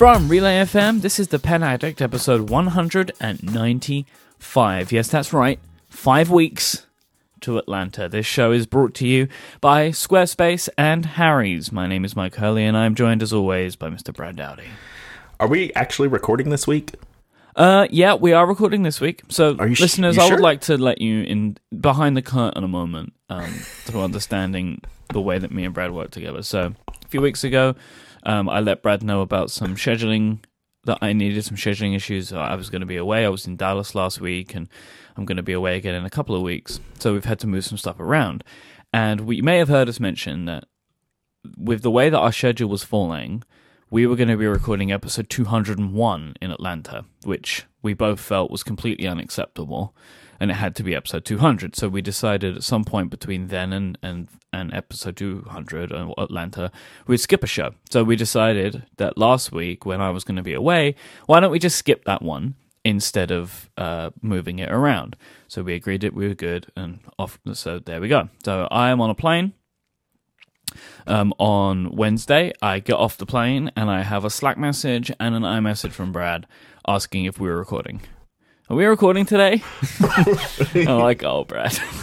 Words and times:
From 0.00 0.30
Relay 0.30 0.62
FM, 0.62 1.02
this 1.02 1.20
is 1.20 1.28
the 1.28 1.38
Pen 1.38 1.62
Addict 1.62 2.00
episode 2.00 2.48
195. 2.48 4.92
Yes, 4.92 5.08
that's 5.08 5.34
right. 5.34 5.60
Five 5.90 6.30
weeks 6.30 6.86
to 7.42 7.58
Atlanta. 7.58 8.08
This 8.08 8.24
show 8.24 8.50
is 8.50 8.64
brought 8.64 8.94
to 8.94 9.06
you 9.06 9.28
by 9.60 9.90
Squarespace 9.90 10.70
and 10.78 11.04
Harry's. 11.04 11.70
My 11.70 11.86
name 11.86 12.06
is 12.06 12.16
Mike 12.16 12.36
Hurley, 12.36 12.64
and 12.64 12.78
I'm 12.78 12.94
joined 12.94 13.22
as 13.22 13.34
always 13.34 13.76
by 13.76 13.90
Mr. 13.90 14.14
Brad 14.14 14.36
Dowdy. 14.36 14.68
Are 15.38 15.48
we 15.48 15.70
actually 15.74 16.08
recording 16.08 16.48
this 16.48 16.66
week? 16.66 16.94
Uh, 17.54 17.86
yeah, 17.90 18.14
we 18.14 18.32
are 18.32 18.46
recording 18.46 18.84
this 18.84 19.02
week. 19.02 19.20
So, 19.28 19.54
Are 19.58 19.68
you 19.68 19.74
sh- 19.74 19.82
listeners, 19.82 20.16
I 20.16 20.30
would 20.30 20.40
like 20.40 20.62
to 20.62 20.78
let 20.78 21.02
you 21.02 21.24
in 21.24 21.58
behind 21.78 22.16
the 22.16 22.22
curtain 22.22 22.64
a 22.64 22.68
moment 22.68 23.12
um, 23.28 23.52
to 23.84 24.00
understanding 24.00 24.80
the 25.12 25.20
way 25.20 25.38
that 25.38 25.50
me 25.50 25.66
and 25.66 25.74
Brad 25.74 25.92
work 25.92 26.10
together. 26.10 26.42
So, 26.42 26.72
a 26.88 27.08
few 27.08 27.20
weeks 27.20 27.44
ago, 27.44 27.74
um, 28.24 28.48
I 28.48 28.60
let 28.60 28.82
Brad 28.82 29.02
know 29.02 29.20
about 29.20 29.50
some 29.50 29.76
scheduling 29.76 30.38
that 30.84 30.98
I 31.02 31.12
needed 31.12 31.44
some 31.44 31.56
scheduling 31.56 31.94
issues. 31.94 32.32
I 32.32 32.54
was 32.54 32.70
going 32.70 32.80
to 32.80 32.86
be 32.86 32.96
away. 32.96 33.24
I 33.24 33.28
was 33.28 33.46
in 33.46 33.56
Dallas 33.56 33.94
last 33.94 34.20
week, 34.20 34.54
and 34.54 34.68
I'm 35.16 35.24
going 35.24 35.36
to 35.36 35.42
be 35.42 35.52
away 35.52 35.76
again 35.76 35.94
in 35.94 36.06
a 36.06 36.10
couple 36.10 36.34
of 36.34 36.42
weeks. 36.42 36.80
So 36.98 37.12
we've 37.12 37.24
had 37.24 37.38
to 37.40 37.46
move 37.46 37.64
some 37.64 37.78
stuff 37.78 38.00
around. 38.00 38.44
And 38.92 39.22
we 39.22 39.42
may 39.42 39.58
have 39.58 39.68
heard 39.68 39.88
us 39.88 40.00
mention 40.00 40.46
that 40.46 40.64
with 41.56 41.82
the 41.82 41.90
way 41.90 42.10
that 42.10 42.18
our 42.18 42.32
schedule 42.32 42.68
was 42.68 42.82
falling, 42.82 43.44
we 43.90 44.06
were 44.06 44.16
going 44.16 44.28
to 44.28 44.36
be 44.36 44.46
recording 44.46 44.92
episode 44.92 45.28
201 45.28 46.34
in 46.40 46.50
Atlanta, 46.50 47.04
which 47.24 47.66
we 47.82 47.92
both 47.92 48.20
felt 48.20 48.50
was 48.50 48.62
completely 48.62 49.06
unacceptable, 49.06 49.94
and 50.40 50.50
it 50.50 50.54
had 50.54 50.74
to 50.76 50.82
be 50.82 50.94
episode 50.94 51.24
200. 51.24 51.76
So 51.76 51.88
we 51.88 52.02
decided 52.02 52.56
at 52.56 52.62
some 52.64 52.84
point 52.84 53.10
between 53.10 53.48
then 53.48 53.72
and 53.72 53.98
and, 54.02 54.28
and 54.52 54.74
episode 54.74 55.16
200 55.16 55.92
in 55.92 56.14
Atlanta, 56.18 56.72
we'd 57.06 57.18
skip 57.18 57.44
a 57.44 57.46
show. 57.46 57.74
So 57.90 58.02
we 58.02 58.16
decided 58.16 58.84
that 58.96 59.18
last 59.18 59.52
week, 59.52 59.86
when 59.86 60.00
I 60.00 60.10
was 60.10 60.24
going 60.24 60.36
to 60.36 60.42
be 60.42 60.54
away, 60.54 60.96
why 61.26 61.40
don't 61.40 61.52
we 61.52 61.58
just 61.58 61.76
skip 61.76 62.04
that 62.04 62.22
one 62.22 62.54
instead 62.82 63.30
of 63.30 63.70
uh, 63.76 64.10
moving 64.22 64.58
it 64.58 64.72
around? 64.72 65.16
So 65.46 65.62
we 65.62 65.74
agreed 65.74 66.00
that 66.00 66.14
we 66.14 66.26
were 66.26 66.34
good, 66.34 66.66
and 66.74 67.00
off. 67.18 67.38
So 67.52 67.78
there 67.78 68.00
we 68.00 68.08
go. 68.08 68.30
So 68.44 68.66
I 68.70 68.90
am 68.90 69.00
on 69.00 69.10
a 69.10 69.14
plane 69.14 69.52
um, 71.06 71.34
on 71.38 71.94
Wednesday, 71.94 72.52
I 72.62 72.78
get 72.78 72.94
off 72.94 73.16
the 73.16 73.26
plane 73.26 73.70
and 73.76 73.90
I 73.90 74.02
have 74.02 74.24
a 74.24 74.30
Slack 74.30 74.58
message 74.58 75.10
and 75.18 75.34
an 75.34 75.42
iMessage 75.42 75.92
from 75.92 76.12
Brad 76.12 76.46
asking 76.86 77.24
if 77.24 77.38
we 77.38 77.48
were 77.48 77.58
recording. 77.58 78.02
Are 78.70 78.76
we 78.76 78.84
recording 78.84 79.26
today? 79.26 79.64
I'm 80.74 80.98
like, 81.00 81.24
oh, 81.24 81.42
Brad. 81.42 81.72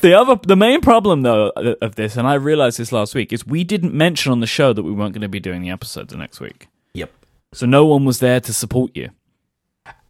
the 0.00 0.14
other, 0.18 0.40
the 0.42 0.56
main 0.56 0.80
problem 0.80 1.20
though 1.20 1.50
of 1.82 1.96
this, 1.96 2.16
and 2.16 2.26
I 2.26 2.32
realized 2.34 2.78
this 2.78 2.90
last 2.90 3.14
week, 3.14 3.30
is 3.30 3.46
we 3.46 3.62
didn't 3.62 3.92
mention 3.92 4.32
on 4.32 4.40
the 4.40 4.46
show 4.46 4.72
that 4.72 4.82
we 4.82 4.90
weren't 4.90 5.12
going 5.12 5.20
to 5.20 5.28
be 5.28 5.38
doing 5.38 5.60
the 5.60 5.68
episode 5.68 6.08
the 6.08 6.16
next 6.16 6.40
week. 6.40 6.68
Yep. 6.94 7.12
So 7.52 7.66
no 7.66 7.84
one 7.84 8.06
was 8.06 8.20
there 8.20 8.40
to 8.40 8.54
support 8.54 8.92
you. 8.94 9.10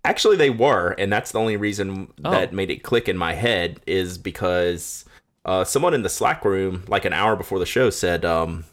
Actually, 0.05 0.37
they 0.37 0.51
were, 0.51 0.95
and 0.99 1.13
that's 1.13 1.33
the 1.33 1.41
only 1.41 1.57
reason 1.57 2.13
Oh. 2.25 2.31
that 2.31 2.53
made 2.53 2.71
it 2.71 2.85
click 2.85 3.09
in 3.09 3.17
my 3.17 3.33
head 3.35 3.81
is 3.89 4.19
because 4.19 5.05
uh, 5.45 5.65
someone 5.65 5.95
in 5.95 6.03
the 6.03 6.09
Slack 6.09 6.45
room, 6.45 6.85
like 6.87 7.05
an 7.05 7.13
hour 7.13 7.35
before 7.35 7.59
the 7.59 7.67
show, 7.67 7.91
said, 7.91 8.25
um, 8.25 8.67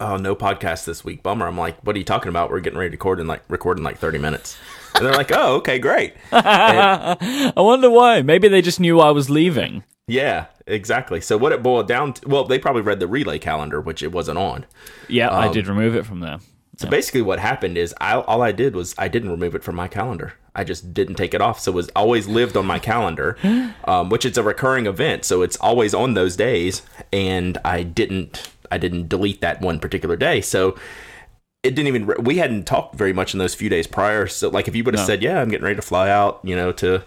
"Oh, 0.00 0.16
no 0.16 0.34
podcast 0.34 0.84
this 0.86 1.04
week, 1.04 1.22
bummer." 1.22 1.46
I'm 1.46 1.58
like, 1.58 1.78
"What 1.84 1.94
are 1.94 1.98
you 1.98 2.04
talking 2.04 2.28
about? 2.30 2.50
We're 2.50 2.60
getting 2.60 2.78
ready 2.78 2.90
to 2.90 2.94
record 2.96 3.20
in 3.20 3.26
like 3.26 3.42
record 3.48 3.78
in 3.78 3.84
like 3.84 3.98
30 3.98 4.18
minutes." 4.18 4.56
And 4.96 5.06
they're 5.06 5.14
like, 5.14 5.30
"Oh, 5.32 5.56
okay, 5.56 5.78
great." 5.78 6.14
And- 6.32 6.42
I 7.56 7.60
wonder 7.60 7.90
why. 7.90 8.22
Maybe 8.22 8.48
they 8.48 8.62
just 8.62 8.80
knew 8.80 8.98
I 9.00 9.10
was 9.10 9.30
leaving. 9.30 9.84
yeah, 10.08 10.46
exactly. 10.66 11.20
So 11.20 11.36
what 11.36 11.52
it 11.52 11.62
boiled 11.62 11.86
down 11.88 12.14
to, 12.14 12.28
well, 12.28 12.44
they 12.44 12.58
probably 12.58 12.82
read 12.82 12.98
the 13.00 13.06
relay 13.06 13.38
calendar, 13.38 13.80
which 13.80 14.02
it 14.02 14.10
wasn't 14.12 14.38
on. 14.38 14.66
Yeah, 15.08 15.32
I 15.32 15.48
did 15.52 15.68
remove 15.68 15.94
it 15.94 16.04
from 16.06 16.20
there. 16.20 16.38
So 16.76 16.88
basically, 16.88 17.20
what 17.22 17.38
happened 17.38 17.76
is 17.76 17.94
I, 18.00 18.14
all 18.14 18.40
I 18.40 18.52
did 18.52 18.74
was 18.74 18.94
I 18.96 19.06
didn't 19.08 19.30
remove 19.30 19.54
it 19.54 19.62
from 19.62 19.76
my 19.76 19.86
calendar. 19.86 20.32
I 20.54 20.64
just 20.64 20.94
didn't 20.94 21.16
take 21.16 21.34
it 21.34 21.40
off. 21.42 21.60
So 21.60 21.70
it 21.72 21.74
was 21.74 21.90
always 21.94 22.26
lived 22.26 22.56
on 22.56 22.64
my 22.66 22.78
calendar, 22.78 23.36
um, 23.84 24.08
which 24.08 24.24
is 24.24 24.38
a 24.38 24.42
recurring 24.42 24.86
event. 24.86 25.24
So 25.26 25.42
it's 25.42 25.56
always 25.58 25.92
on 25.94 26.14
those 26.14 26.36
days, 26.36 26.80
and 27.12 27.58
I 27.66 27.82
didn't 27.82 28.48
I 28.70 28.78
didn't 28.78 29.08
delete 29.08 29.40
that 29.40 29.60
one 29.60 29.78
particular 29.80 30.16
day. 30.16 30.40
So 30.40 30.76
it 31.62 31.74
didn't 31.74 31.88
even 31.88 32.24
we 32.24 32.38
hadn't 32.38 32.66
talked 32.66 32.94
very 32.94 33.12
much 33.12 33.34
in 33.34 33.38
those 33.38 33.54
few 33.54 33.68
days 33.68 33.86
prior. 33.86 34.26
So 34.26 34.48
like 34.48 34.66
if 34.68 34.74
you 34.74 34.82
would 34.84 34.94
have 34.94 35.00
No. 35.02 35.06
said, 35.06 35.22
"Yeah, 35.22 35.40
I'm 35.40 35.48
getting 35.50 35.64
ready 35.64 35.76
to 35.76 35.82
fly 35.82 36.08
out," 36.10 36.40
you 36.42 36.56
know, 36.56 36.72
to 36.72 37.02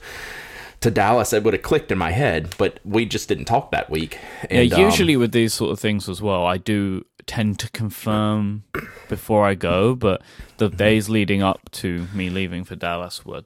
to 0.81 0.91
Dallas, 0.91 1.31
it 1.31 1.43
would 1.43 1.53
have 1.53 1.63
clicked 1.63 1.91
in 1.91 1.97
my 1.97 2.11
head. 2.11 2.53
But 2.57 2.79
we 2.83 3.05
just 3.05 3.27
didn't 3.29 3.45
talk 3.45 3.71
that 3.71 3.89
week. 3.89 4.19
And, 4.49 4.69
yeah, 4.69 4.77
um, 4.77 4.85
usually 4.85 5.15
with 5.17 5.31
these 5.31 5.53
sort 5.53 5.71
of 5.71 5.79
things 5.79 6.09
as 6.09 6.21
well, 6.21 6.45
I 6.45 6.57
do 6.57 7.05
tend 7.25 7.57
to 7.59 7.71
confirm 7.71 8.63
before 9.07 9.45
I 9.45 9.55
go, 9.55 9.95
but 9.95 10.21
the 10.57 10.67
Mm-hmm. 10.67 10.77
days 10.77 11.09
leading 11.09 11.41
up 11.41 11.71
to 11.71 12.07
me 12.13 12.29
leaving 12.29 12.63
for 12.65 12.75
Dallas 12.75 13.25
were 13.25 13.43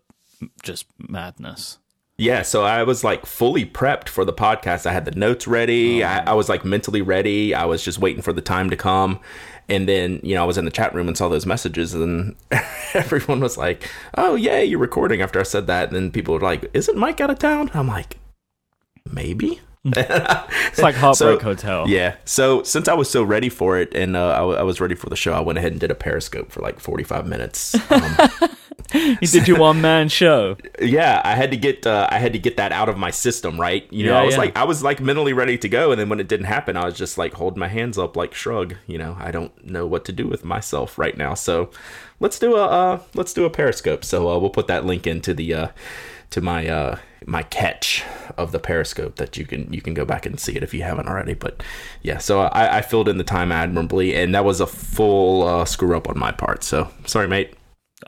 just 0.63 0.87
madness. 0.97 1.77
Yeah, 2.19 2.41
so 2.41 2.63
I 2.63 2.81
was 2.81 3.03
like 3.03 3.27
fully 3.27 3.63
prepped 3.63 4.09
for 4.09 4.25
the 4.25 4.33
podcast. 4.33 4.87
I 4.87 4.91
had 4.93 5.05
the 5.05 5.11
notes 5.11 5.45
ready. 5.47 6.03
I, 6.03 6.31
I 6.31 6.33
was 6.33 6.49
like 6.49 6.65
mentally 6.65 7.01
ready. 7.03 7.53
I 7.53 7.65
was 7.65 7.83
just 7.83 7.99
waiting 7.99 8.23
for 8.23 8.33
the 8.33 8.41
time 8.41 8.71
to 8.71 8.75
come. 8.75 9.19
And 9.69 9.87
then, 9.87 10.19
you 10.23 10.33
know, 10.33 10.41
I 10.41 10.45
was 10.47 10.57
in 10.57 10.65
the 10.65 10.71
chat 10.71 10.95
room 10.95 11.07
and 11.07 11.15
saw 11.17 11.27
those 11.27 11.45
messages, 11.45 11.93
and 11.93 12.35
everyone 12.93 13.41
was 13.41 13.57
like, 13.57 13.87
oh, 14.17 14.33
yeah, 14.35 14.61
you're 14.61 14.79
recording 14.79 15.21
after 15.21 15.39
I 15.39 15.43
said 15.43 15.67
that. 15.67 15.89
And 15.89 15.95
then 15.95 16.09
people 16.11 16.33
were 16.33 16.39
like, 16.39 16.71
isn't 16.73 16.97
Mike 16.97 17.19
out 17.21 17.29
of 17.29 17.37
town? 17.37 17.69
I'm 17.73 17.87
like, 17.87 18.17
maybe. 19.11 19.59
It's 19.85 20.79
like 20.81 20.95
Heartbreak 20.95 21.39
So- 21.41 21.43
Hotel. 21.43 21.87
Yeah. 21.87 22.15
So 22.25 22.63
since 22.63 22.87
I 22.87 22.93
was 22.93 23.09
so 23.09 23.23
ready 23.23 23.49
for 23.49 23.77
it 23.77 23.93
and 23.93 24.15
uh, 24.17 24.29
I, 24.31 24.37
w- 24.39 24.57
I 24.57 24.63
was 24.63 24.81
ready 24.81 24.95
for 24.95 25.09
the 25.09 25.15
show, 25.15 25.33
I 25.33 25.39
went 25.39 25.57
ahead 25.59 25.71
and 25.71 25.79
did 25.79 25.91
a 25.91 25.95
Periscope 25.95 26.51
for 26.51 26.61
like 26.61 26.79
45 26.79 27.25
minutes. 27.27 27.75
Um, 27.91 28.17
You 29.21 29.27
did 29.27 29.47
your 29.47 29.59
one 29.59 29.81
man 29.81 30.09
show. 30.09 30.57
yeah 30.81 31.21
i 31.25 31.35
had 31.35 31.51
to 31.51 31.57
get 31.57 31.85
uh, 31.85 32.07
i 32.11 32.17
had 32.19 32.33
to 32.33 32.39
get 32.39 32.57
that 32.57 32.71
out 32.71 32.89
of 32.89 32.97
my 32.97 33.11
system 33.11 33.59
right? 33.59 33.85
You 33.91 34.05
know 34.05 34.13
Yeah, 34.13 34.21
i 34.21 34.23
was 34.25 34.35
yeah. 34.35 34.41
like 34.41 34.57
i 34.57 34.63
was 34.63 34.83
like 34.83 34.99
mentally 35.01 35.33
ready 35.33 35.57
to 35.57 35.69
go 35.69 35.91
and 35.91 35.99
then 35.99 36.09
when 36.09 36.19
it 36.19 36.27
didn't 36.27 36.45
happen 36.45 36.77
i 36.77 36.85
was 36.85 36.95
just 36.97 37.17
like 37.17 37.33
holding 37.33 37.59
my 37.59 37.67
hands 37.67 37.97
up 37.97 38.15
like 38.15 38.33
shrug 38.33 38.75
you 38.87 38.97
know? 38.97 39.15
I 39.19 39.31
don't 39.31 39.51
know 39.65 39.85
what 39.85 40.05
to 40.05 40.11
do 40.11 40.27
with 40.27 40.45
myself 40.45 40.97
right 40.97 41.17
now. 41.17 41.33
So 41.33 41.69
let's 42.19 42.39
do 42.39 42.55
a 42.55 42.65
uh, 42.65 43.01
let's 43.13 43.33
do 43.33 43.45
a 43.45 43.49
periscope. 43.49 44.03
So 44.05 44.29
uh, 44.29 44.37
we'll 44.39 44.49
put 44.49 44.67
that 44.67 44.85
link 44.85 45.05
into 45.07 45.33
the 45.33 45.53
uh 45.53 45.67
to 46.31 46.41
my 46.41 46.67
uh 46.67 46.97
my 47.25 47.43
Katch 47.43 48.03
of 48.37 48.51
the 48.51 48.59
periscope 48.59 49.15
that 49.17 49.37
you 49.37 49.45
can 49.45 49.71
you 49.73 49.81
can 49.81 49.93
go 49.93 50.05
back 50.05 50.25
and 50.25 50.39
see 50.39 50.55
it 50.55 50.63
if 50.63 50.73
you 50.73 50.83
haven't 50.83 51.07
already. 51.07 51.33
But 51.33 51.63
yeah 52.03 52.17
so 52.19 52.41
i 52.41 52.77
i 52.77 52.81
filled 52.81 53.09
in 53.09 53.17
the 53.17 53.23
time 53.23 53.51
admirably 53.51 54.15
and 54.15 54.33
that 54.35 54.45
was 54.45 54.61
a 54.61 54.67
full 54.67 55.43
uh 55.47 55.65
screw 55.65 55.95
up 55.97 56.07
on 56.09 56.17
my 56.17 56.31
part. 56.31 56.63
So 56.63 56.89
sorry 57.05 57.27
mate 57.27 57.53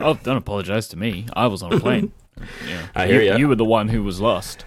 Oh, 0.00 0.14
don't 0.22 0.36
apologize 0.36 0.88
to 0.88 0.96
me. 0.96 1.26
I 1.34 1.46
was 1.46 1.62
on 1.62 1.72
a 1.72 1.80
plane. 1.80 2.12
Yeah. 2.66 2.86
I 2.94 3.06
hear 3.06 3.20
you, 3.20 3.36
you 3.36 3.48
were 3.48 3.54
the 3.54 3.66
one 3.66 3.88
who 3.88 4.02
was 4.02 4.18
lost. 4.18 4.64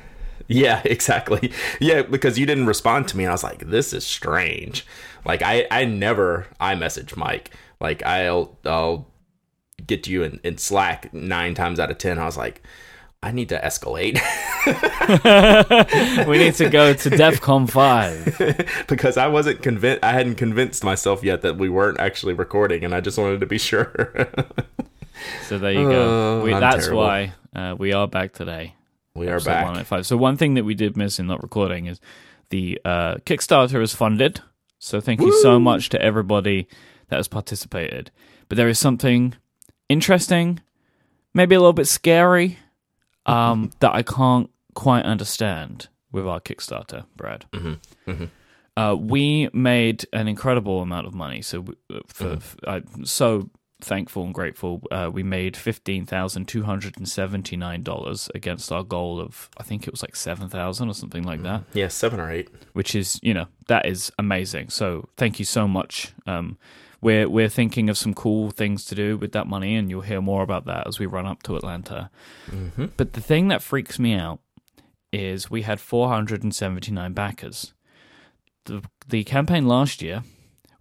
Yeah, 0.48 0.82
exactly. 0.86 1.52
Yeah, 1.80 2.04
because 2.04 2.38
you 2.38 2.46
didn't 2.46 2.68
respond 2.68 3.08
to 3.08 3.18
me, 3.18 3.24
and 3.24 3.32
I 3.32 3.34
was 3.34 3.44
like, 3.44 3.68
"This 3.68 3.94
is 3.94 4.06
strange." 4.06 4.86
Like, 5.26 5.42
I 5.42 5.66
I 5.72 5.86
never 5.86 6.46
I 6.60 6.76
message 6.76 7.16
Mike. 7.16 7.50
Like, 7.80 8.04
I'll 8.06 8.60
I'll 8.64 9.08
get 9.88 10.04
to 10.04 10.12
you 10.12 10.22
in, 10.22 10.40
in 10.44 10.60
Slack 10.60 11.12
nine 11.16 11.56
times 11.56 11.80
out 11.80 11.90
of 11.90 11.98
ten. 11.98 12.20
I 12.20 12.26
was 12.26 12.38
like, 12.38 12.62
I 13.24 13.32
need 13.32 13.50
to 13.50 13.60
escalate 13.60 14.20
We 16.28 16.38
need 16.38 16.54
to 16.56 16.70
go 16.70 16.94
to 16.94 17.10
DEFCON 17.10 17.70
5. 17.70 18.86
because 18.88 19.18
I 19.18 19.28
wasn't 19.28 19.62
convinced. 19.64 20.04
I 20.04 20.12
hadn't 20.12 20.36
convinced 20.36 20.84
myself 20.84 21.24
yet 21.24 21.42
that 21.42 21.58
we 21.58 21.70
weren't 21.70 22.00
actually 22.00 22.34
recording, 22.34 22.84
and 22.84 22.94
I 22.94 23.02
just 23.02 23.18
wanted 23.18 23.40
to 23.40 23.46
be 23.46 23.58
sure. 23.58 24.28
So 25.48 25.58
there 25.58 25.72
you 25.74 25.90
go. 25.90 26.40
Oh, 26.42 26.44
We, 26.44 26.52
that's 26.52 26.86
terrible. 26.86 27.02
why 27.04 27.34
uh, 27.56 27.76
we 27.78 27.94
are 27.94 28.08
back 28.08 28.34
today. 28.34 28.76
we 29.16 29.28
are 29.28 29.40
back. 29.40 29.66
185. 29.66 30.06
So 30.06 30.18
one 30.18 30.38
thing 30.38 30.54
that 30.56 30.64
we 30.66 30.74
did 30.76 30.96
miss 30.98 31.20
in 31.20 31.28
not 31.28 31.42
recording 31.44 31.86
is 31.88 32.00
the 32.50 32.80
uh, 32.86 33.16
Kickstarter 33.26 33.82
is 33.82 33.94
funded. 33.94 34.42
So 34.80 35.00
thank 35.00 35.22
you 35.22 35.32
so 35.42 35.60
much 35.60 35.90
to 35.90 36.02
everybody 36.02 36.68
that 37.10 37.16
has 37.18 37.28
participated. 37.28 38.12
But 38.50 38.58
there 38.58 38.68
is 38.68 38.80
something 38.80 39.36
interesting, 39.90 40.60
maybe 41.34 41.56
a 41.56 41.60
little 41.60 41.74
bit 41.74 41.88
scary, 41.88 42.58
um, 43.26 43.72
that 43.80 43.94
I 43.94 44.04
can't 44.04 44.50
quite 44.76 45.06
understand 45.06 45.88
with 46.12 46.28
our 46.28 46.40
Kickstarter, 46.42 47.06
Brad. 47.16 47.46
Uh, 48.76 48.96
we 49.00 49.50
made 49.54 50.04
an 50.14 50.28
incredible 50.28 50.82
amount 50.82 51.06
of 51.06 51.14
money. 51.14 51.42
So 51.44 51.62
we- 51.62 51.76
uh, 51.94 52.00
for, 52.08 52.34
f- 52.34 52.56
I'm 52.68 53.06
so 53.06 53.50
thankful 53.84 54.24
and 54.24 54.34
grateful. 54.34 54.82
Uh, 54.92 55.10
we 55.14 55.22
made 55.24 55.56
fifteen 55.58 56.06
thousand 56.06 56.48
two 56.48 56.64
hundred 56.64 56.98
and 56.98 57.08
seventy 57.08 57.56
nine 57.56 57.84
dollars 57.84 58.30
against 58.34 58.72
our 58.72 58.84
goal 58.84 59.20
of 59.20 59.50
I 59.58 59.64
think 59.64 59.88
it 59.88 59.92
was 59.92 60.02
like 60.02 60.16
seven 60.16 60.50
thousand 60.50 60.90
or 60.90 60.94
something 60.94 61.24
like 61.24 61.44
that, 61.44 61.64
Yeah, 61.74 61.90
seven 61.90 62.20
or 62.20 62.32
eight. 62.32 62.50
which 62.74 62.96
is 62.96 63.20
you 63.22 63.34
know 63.34 63.48
that 63.68 63.86
is 63.86 64.12
amazing. 64.18 64.70
So 64.70 65.08
thank 65.18 65.40
you 65.40 65.46
so 65.46 65.68
much. 65.68 66.14
Um, 66.26 66.58
we're 67.02 67.28
we're 67.30 67.50
thinking 67.50 67.90
of 67.90 67.98
some 67.98 68.14
cool 68.14 68.50
things 68.52 68.86
to 68.86 68.96
do 68.96 69.18
with 69.18 69.34
that 69.34 69.46
money, 69.48 69.76
and 69.76 69.90
you'll 69.90 70.02
hear 70.02 70.22
more 70.22 70.42
about 70.42 70.66
that 70.66 70.88
as 70.88 71.00
we 71.00 71.06
run 71.06 71.26
up 71.26 71.44
to 71.44 71.56
Atlanta. 71.58 72.10
Mm-hmm. 72.50 72.86
But 72.98 73.14
the 73.14 73.22
thing 73.22 73.50
that 73.50 73.62
freaks 73.62 74.00
me 74.00 74.14
out 74.16 74.40
is 75.12 75.52
we 75.52 75.62
had 75.64 75.80
479 75.80 77.14
backers. 77.14 77.74
The 78.66 78.82
the 79.08 79.24
campaign 79.26 79.68
last 79.68 80.02
year 80.02 80.24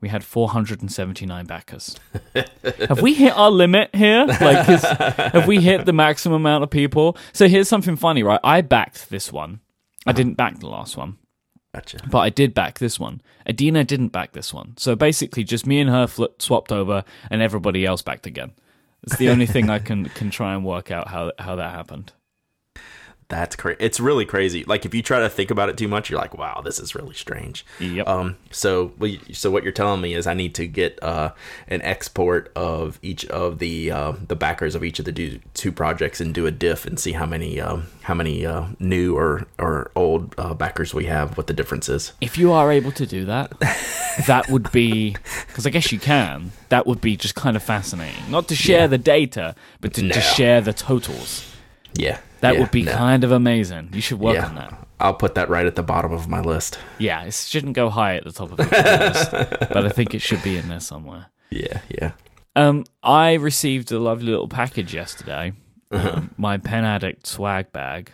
we 0.02 0.08
had 0.08 0.24
479 0.24 1.46
backers. 1.46 1.98
have 2.88 3.00
we 3.00 3.14
hit 3.14 3.32
our 3.34 3.50
limit 3.50 3.94
here? 3.94 4.26
Like, 4.26 4.68
is, 4.68 4.82
have 4.82 5.46
we 5.46 5.60
hit 5.60 5.86
the 5.86 5.92
maximum 5.92 6.42
amount 6.42 6.64
of 6.64 6.70
people? 6.70 7.16
So 7.32 7.46
here's 7.46 7.68
something 7.68 7.94
funny, 7.94 8.24
right? 8.24 8.40
I 8.42 8.60
backed 8.62 9.08
this 9.10 9.32
one. 9.32 9.60
I 10.04 10.10
uh-huh. 10.10 10.16
didn't 10.16 10.34
back 10.34 10.58
the 10.58 10.68
last 10.68 10.96
one, 10.96 11.18
Gotcha. 11.72 11.98
but 12.10 12.18
I 12.18 12.30
did 12.30 12.52
back 12.52 12.80
this 12.80 12.98
one. 12.98 13.22
Adina 13.48 13.84
didn't 13.84 14.08
back 14.08 14.32
this 14.32 14.52
one. 14.52 14.74
So 14.76 14.96
basically, 14.96 15.44
just 15.44 15.64
me 15.68 15.80
and 15.80 15.88
her 15.88 16.08
fl- 16.08 16.24
swapped 16.40 16.72
over, 16.72 17.04
and 17.30 17.40
everybody 17.40 17.86
else 17.86 18.02
backed 18.02 18.26
again. 18.26 18.50
It's 19.04 19.16
the 19.16 19.30
only 19.30 19.46
thing 19.46 19.70
I 19.70 19.78
can 19.78 20.06
can 20.06 20.30
try 20.30 20.54
and 20.54 20.64
work 20.64 20.90
out 20.90 21.06
how 21.06 21.30
how 21.38 21.54
that 21.56 21.72
happened. 21.72 22.12
That's 23.32 23.56
crazy. 23.56 23.78
It's 23.80 23.98
really 23.98 24.26
crazy. 24.26 24.62
Like 24.64 24.84
if 24.84 24.92
you 24.94 25.02
try 25.02 25.20
to 25.20 25.28
think 25.30 25.50
about 25.50 25.70
it 25.70 25.78
too 25.78 25.88
much, 25.88 26.10
you're 26.10 26.20
like, 26.20 26.36
"Wow, 26.36 26.60
this 26.62 26.78
is 26.78 26.94
really 26.94 27.14
strange." 27.14 27.64
Yep. 27.80 28.06
Um. 28.06 28.36
So, 28.50 28.92
so 29.32 29.50
what 29.50 29.62
you're 29.62 29.72
telling 29.72 30.02
me 30.02 30.12
is 30.12 30.26
I 30.26 30.34
need 30.34 30.54
to 30.56 30.66
get 30.66 31.02
uh 31.02 31.32
an 31.68 31.80
export 31.80 32.52
of 32.54 32.98
each 33.00 33.24
of 33.26 33.58
the 33.58 33.90
uh, 33.90 34.12
the 34.28 34.36
backers 34.36 34.74
of 34.74 34.84
each 34.84 34.98
of 34.98 35.06
the 35.06 35.12
do- 35.12 35.40
two 35.54 35.72
projects 35.72 36.20
and 36.20 36.34
do 36.34 36.44
a 36.46 36.50
diff 36.50 36.84
and 36.84 37.00
see 37.00 37.12
how 37.12 37.24
many 37.24 37.58
um 37.58 37.86
how 38.02 38.12
many 38.12 38.44
uh, 38.44 38.66
new 38.78 39.16
or 39.16 39.46
or 39.58 39.90
old 39.96 40.34
uh, 40.36 40.52
backers 40.52 40.92
we 40.92 41.06
have, 41.06 41.38
what 41.38 41.46
the 41.46 41.54
difference 41.54 41.88
is. 41.88 42.12
If 42.20 42.36
you 42.36 42.52
are 42.52 42.70
able 42.70 42.92
to 42.92 43.06
do 43.06 43.24
that, 43.24 43.58
that 44.26 44.50
would 44.50 44.70
be 44.72 45.12
because 45.46 45.66
I 45.66 45.70
guess 45.70 45.90
you 45.90 45.98
can. 45.98 46.52
That 46.68 46.86
would 46.86 47.00
be 47.00 47.16
just 47.16 47.34
kind 47.34 47.56
of 47.56 47.62
fascinating. 47.62 48.30
Not 48.30 48.48
to 48.48 48.54
share 48.54 48.80
Yeah. 48.80 48.86
the 48.88 48.98
data, 48.98 49.54
but 49.80 49.94
to 49.94 50.02
No. 50.02 50.10
just 50.12 50.36
share 50.36 50.60
the 50.60 50.74
totals. 50.74 51.48
Yeah. 51.94 52.18
That 52.42 52.54
yeah, 52.54 52.60
would 52.60 52.70
be 52.70 52.82
no. 52.82 52.92
kind 52.92 53.24
of 53.24 53.32
amazing. 53.32 53.90
You 53.92 54.00
should 54.00 54.20
work 54.20 54.34
Yeah. 54.34 54.46
on 54.46 54.54
that. 54.56 54.86
I'll 55.00 55.14
put 55.14 55.34
that 55.34 55.48
right 55.48 55.66
at 55.66 55.74
the 55.74 55.82
bottom 55.82 56.12
of 56.12 56.28
my 56.28 56.40
list. 56.40 56.78
Yeah, 56.98 57.22
it 57.24 57.34
shouldn't 57.34 57.72
go 57.74 57.88
high 57.90 58.16
at 58.16 58.24
the 58.24 58.30
top 58.32 58.52
of 58.52 58.56
the 58.58 58.64
list, 58.64 59.30
but 59.72 59.84
I 59.84 59.88
think 59.88 60.14
it 60.14 60.20
should 60.20 60.42
be 60.44 60.56
in 60.56 60.68
there 60.68 60.78
somewhere. 60.80 61.26
Yeah. 61.50 61.80
Yeah. 61.88 62.12
Um, 62.54 62.84
I 63.02 63.32
received 63.34 63.90
a 63.90 63.98
lovely 63.98 64.28
little 64.30 64.46
package 64.48 64.94
yesterday. 64.94 65.54
Uh-huh. 65.90 66.10
Um, 66.16 66.34
my 66.36 66.58
Pen 66.58 66.84
Addict 66.84 67.26
swag 67.26 67.72
bag. 67.72 68.12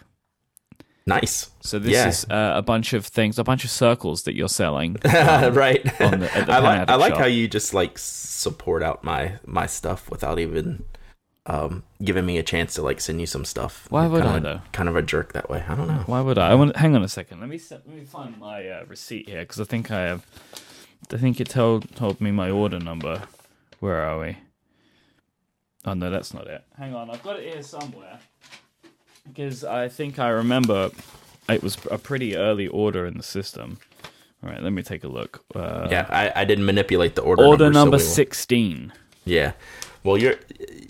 Nice. 1.06 1.50
So 1.60 1.78
this 1.78 1.92
Yeah. 1.92 2.08
is 2.08 2.24
uh, 2.30 2.52
a 2.56 2.62
bunch 2.62 2.92
of 2.92 3.06
things, 3.06 3.38
a 3.38 3.44
bunch 3.44 3.64
of 3.64 3.70
circles 3.70 4.24
that 4.24 4.34
you're 4.34 4.48
selling. 4.48 4.96
right. 5.04 6.00
on 6.00 6.20
the- 6.20 6.26
the 6.46 6.52
I 6.52 6.58
like 6.58 6.88
I 6.90 6.94
like 6.96 7.16
how 7.16 7.24
you 7.26 7.48
just 7.48 7.72
like 7.72 7.98
support 7.98 8.82
out 8.82 9.02
my 9.04 9.38
my 9.46 9.66
stuff 9.66 10.10
without 10.10 10.38
even 10.38 10.84
um 11.48 11.82
giving 12.04 12.24
me 12.26 12.38
a 12.38 12.42
chance 12.42 12.74
to 12.74 12.82
like 12.82 13.00
send 13.00 13.20
you 13.20 13.26
some 13.26 13.44
stuff. 13.44 13.86
Why 13.90 14.06
would 14.06 14.22
I, 14.22 14.34
kinda, 14.34 14.48
though? 14.48 14.60
Kind 14.72 14.88
of 14.88 14.94
a 14.96 15.02
jerk 15.02 15.32
that 15.32 15.48
way. 15.50 15.64
I 15.68 15.74
don't 15.74 15.88
know. 15.88 16.02
Why 16.06 16.20
would 16.20 16.38
I? 16.38 16.50
I 16.50 16.54
want. 16.54 16.76
Hang 16.76 16.94
on 16.94 17.02
a 17.02 17.08
second. 17.08 17.40
Let 17.40 17.48
me 17.48 17.58
se- 17.58 17.80
let 17.86 17.96
me 17.96 18.04
find 18.04 18.38
my 18.38 18.68
uh, 18.68 18.84
receipt 18.86 19.28
here 19.28 19.40
because 19.40 19.60
I 19.60 19.64
think 19.64 19.90
I 19.90 20.02
have. 20.02 20.26
I 21.12 21.16
think 21.16 21.40
it 21.40 21.48
told 21.48 21.94
told 21.96 22.20
me 22.20 22.30
my 22.30 22.50
order 22.50 22.78
number. 22.78 23.22
Where 23.80 24.00
are 24.02 24.18
we? 24.20 24.36
Oh 25.84 25.94
no, 25.94 26.10
that's 26.10 26.34
not 26.34 26.46
it. 26.46 26.64
Hang 26.76 26.94
on, 26.94 27.08
I've 27.10 27.22
got 27.22 27.38
it 27.38 27.50
here 27.52 27.62
somewhere. 27.62 28.18
Because 29.26 29.62
I 29.64 29.88
think 29.88 30.18
I 30.18 30.28
remember 30.28 30.90
it 31.48 31.62
was 31.62 31.76
a 31.90 31.98
pretty 31.98 32.36
early 32.36 32.66
order 32.66 33.06
in 33.06 33.16
the 33.16 33.22
system. 33.22 33.78
All 34.42 34.50
right, 34.50 34.62
let 34.62 34.72
me 34.72 34.82
take 34.82 35.04
a 35.04 35.08
look. 35.08 35.44
Uh, 35.54 35.88
Yeah, 35.90 36.06
I, 36.10 36.42
I 36.42 36.44
didn't 36.44 36.64
manipulate 36.66 37.14
the 37.14 37.22
order. 37.22 37.44
order 37.44 37.70
number, 37.70 37.98
so 37.98 38.04
we 38.04 38.10
sixteen. 38.10 38.92
Yeah. 39.24 39.52
Well, 40.04 40.16
you're 40.18 40.36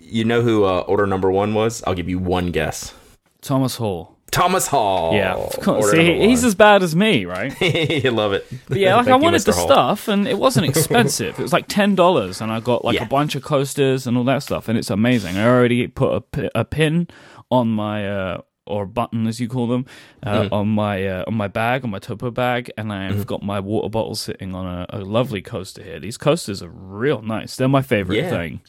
you 0.01 0.25
know 0.25 0.43
who 0.43 0.65
uh, 0.65 0.81
order 0.81 1.07
number 1.07 1.31
one 1.31 1.55
was? 1.55 1.83
I'll 1.87 1.95
give 1.95 2.09
you 2.09 2.19
one 2.19 2.51
guess. 2.51 2.95
Thomas 3.43 3.77
Hall. 3.77 4.17
Thomas 4.31 4.67
Hall. 4.67 5.15
Yeah, 5.15 5.35
of 5.37 5.59
course. 5.61 5.91
See, 5.91 6.19
he's 6.29 6.45
as 6.45 6.55
bad 6.55 6.83
as 6.83 6.95
me, 6.95 7.25
right? 7.25 7.59
you 8.05 8.11
love 8.11 8.33
it. 8.35 8.47
But 8.69 8.79
yeah, 8.79 8.97
like 8.97 9.09
I 9.09 9.17
wanted 9.17 9.41
the 9.43 9.53
Hall. 9.53 9.67
stuff, 9.67 10.09
and 10.09 10.29
it 10.29 10.39
wasn't 10.39 10.67
expensive. 10.73 11.39
it 11.39 11.43
was 11.43 11.53
like 11.53 11.67
ten 11.69 11.95
dollars, 11.95 12.41
and 12.41 12.53
I 12.53 12.61
got 12.61 12.85
like 12.85 12.97
Yeah. 12.97 13.05
a 13.05 13.09
bunch 13.09 13.35
of 13.35 13.43
coasters 13.43 14.07
and 14.07 14.17
all 14.19 14.25
that 14.25 14.43
stuff, 14.43 14.69
and 14.69 14.79
it's 14.79 14.91
amazing. 14.91 15.37
I 15.39 15.47
already 15.47 15.87
put 15.89 16.25
a, 16.35 16.51
a 16.61 16.65
pin 16.65 17.09
on 17.51 17.69
my 17.69 18.07
uh, 18.09 18.41
or 18.67 18.85
button, 18.85 19.27
as 19.27 19.41
you 19.41 19.49
call 19.49 19.67
them, 19.67 19.87
uh, 20.23 20.43
Mm. 20.43 20.53
on 20.53 20.69
my 20.69 21.07
uh, 21.07 21.25
on 21.27 21.35
my 21.35 21.49
bag, 21.49 21.85
on 21.85 21.91
my 21.91 21.99
topo 21.99 22.31
bag, 22.31 22.71
and 22.77 22.93
I've 22.93 23.13
Mm-hmm. 23.15 23.23
got 23.23 23.43
my 23.43 23.61
water 23.61 23.89
bottle 23.89 24.15
sitting 24.15 24.55
on 24.55 24.67
a, 24.67 24.87
a 24.91 24.99
lovely 25.01 25.41
coaster 25.41 25.83
here. 25.83 25.99
These 26.01 26.19
coasters 26.19 26.63
are 26.63 26.69
real 26.71 27.23
nice. 27.23 27.57
They're 27.57 27.67
my 27.67 27.83
favorite 27.83 28.17
Yeah. 28.19 28.31
thing. 28.31 28.61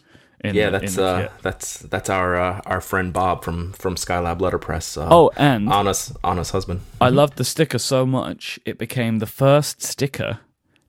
In 0.41 0.56
Yeah, 0.56 0.69
that's 0.69 0.97
in 0.97 1.03
uh, 1.03 1.30
that's 1.41 1.80
that's 1.80 2.09
our 2.09 2.36
uh, 2.36 2.62
our 2.65 2.81
friend 2.81 3.12
Bob 3.12 3.44
from 3.44 3.74
from 3.74 3.95
Skylab 3.95 4.39
Letterpress. 4.39 4.97
Uh, 4.97 5.07
Oh, 5.12 5.31
and 5.36 5.69
Anna's 5.69 6.15
Anna's 6.24 6.51
husband. 6.51 6.81
I 7.01 7.09
loved 7.09 7.38
the 7.38 7.44
sticker 7.44 7.77
so 7.80 8.06
much 8.06 8.59
it 8.65 8.77
became 8.77 9.19
the 9.19 9.25
first 9.25 9.81
sticker 9.81 10.39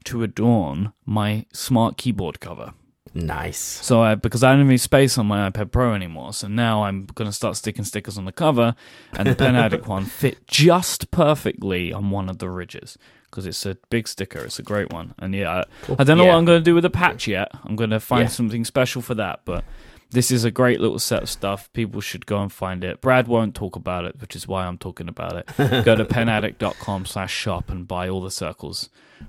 to 0.05 0.23
adorn 0.23 0.93
my 1.05 1.47
smart 1.53 1.97
keyboard 1.97 2.41
cover. 2.41 2.75
Nice. 3.13 3.59
So 3.59 4.03
I 4.03 4.15
because 4.15 4.45
I 4.45 4.51
don't 4.51 4.61
have 4.61 4.69
any 4.69 4.77
space 4.77 5.19
on 5.19 5.27
my 5.27 5.51
iPad 5.51 5.73
Pro 5.73 5.95
anymore, 5.95 6.33
so 6.33 6.47
now 6.47 6.85
I'm 6.85 7.07
gonna 7.07 7.33
start 7.33 7.57
sticking 7.57 7.85
stickers 7.85 8.17
on 8.17 8.25
the 8.25 8.33
cover, 8.33 8.77
and 9.15 9.27
the 9.27 9.35
Pen 9.35 9.57
Addict 9.57 9.89
one 9.89 10.05
fit 10.05 10.47
just 10.47 11.11
perfectly 11.11 11.93
on 11.93 12.11
one 12.11 12.29
of 12.29 12.39
the 12.39 12.49
ridges 12.49 12.97
because 13.31 13.47
it's 13.47 13.65
a 13.65 13.77
big 13.91 14.09
sticker. 14.09 14.41
It's 14.41 14.59
a 14.59 14.63
great 14.63 14.93
one, 14.93 15.15
and 15.19 15.35
yeah, 15.35 15.51
I, 15.89 15.93
I 15.99 16.05
don't 16.05 16.19
know 16.19 16.25
Yeah. 16.25 16.31
what 16.31 16.39
I'm 16.39 16.45
gonna 16.45 16.61
do 16.61 16.75
with 16.75 16.83
the 16.83 16.91
patch 16.91 17.27
yet. 17.29 17.51
I'm 17.65 17.77
gonna 17.77 18.01
find 18.01 18.23
Yeah. 18.25 18.29
something 18.29 18.65
special 18.65 19.03
for 19.03 19.15
that, 19.15 19.41
but. 19.45 19.65
This 20.13 20.33
is 20.33 20.43
a 20.43 20.51
great 20.51 20.81
little 20.81 20.99
set 20.99 21.23
of 21.23 21.31
stuff. 21.31 21.73
People 21.73 22.01
should 22.01 22.27
go 22.27 22.43
and 22.43 22.53
find 22.53 22.83
it. 22.83 23.01
Brad 23.01 23.29
won't 23.29 23.55
talk 23.55 23.77
about 23.77 24.05
it, 24.05 24.21
which 24.21 24.35
is 24.35 24.49
why 24.49 24.67
I'm 24.67 24.77
talking 24.77 25.07
about 25.07 25.37
it. 25.37 25.47
go 25.85 25.95
to 25.95 26.05
penaddict.com 26.05 27.07
slash 27.07 27.33
shop 27.33 27.71
and 27.71 27.87
buy 27.87 28.09
all 28.09 28.21
the 28.21 28.29
circles 28.33 28.89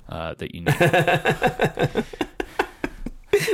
uh, 0.10 0.34
that 0.40 0.56
you 0.56 0.62
need. 0.62 0.76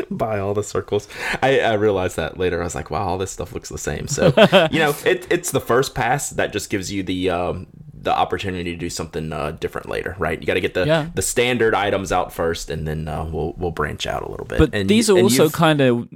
Buy 0.09 0.39
all 0.39 0.53
the 0.53 0.63
circles. 0.63 1.07
I, 1.43 1.59
I 1.59 1.73
realized 1.73 2.15
that 2.15 2.37
later. 2.39 2.61
I 2.61 2.63
was 2.63 2.73
like, 2.75 2.89
wow, 2.89 3.05
all 3.05 3.17
this 3.17 3.31
stuff 3.31 3.53
looks 3.53 3.67
the 3.69 3.77
same. 3.77 4.07
So 4.07 4.27
you 4.71 4.79
know, 4.79 4.95
it, 5.05 5.27
it's 5.29 5.51
the 5.51 5.59
first 5.61 5.93
pass 5.95 6.29
that 6.31 6.51
just 6.53 6.69
gives 6.69 6.91
you 6.91 7.03
the 7.03 7.29
um, 7.29 7.67
the 7.99 8.15
opportunity 8.15 8.71
to 8.71 8.77
do 8.77 8.89
something 8.89 9.33
uh, 9.33 9.51
different 9.51 9.89
later, 9.89 10.15
right? 10.19 10.39
You 10.39 10.45
got 10.45 10.53
to 10.53 10.61
get 10.61 10.73
the 10.73 10.85
Yeah. 10.85 11.09
the 11.15 11.21
standard 11.21 11.73
items 11.73 12.11
out 12.11 12.31
first, 12.31 12.69
and 12.69 12.87
then 12.87 13.07
uh, 13.07 13.25
we'll 13.25 13.53
we'll 13.57 13.71
branch 13.71 14.05
out 14.05 14.23
a 14.23 14.29
little 14.29 14.45
bit. 14.45 14.59
But 14.59 14.73
and, 14.73 14.89
these 14.89 15.09
are 15.09 15.17
also 15.17 15.49
kind 15.49 15.81
of 15.81 16.07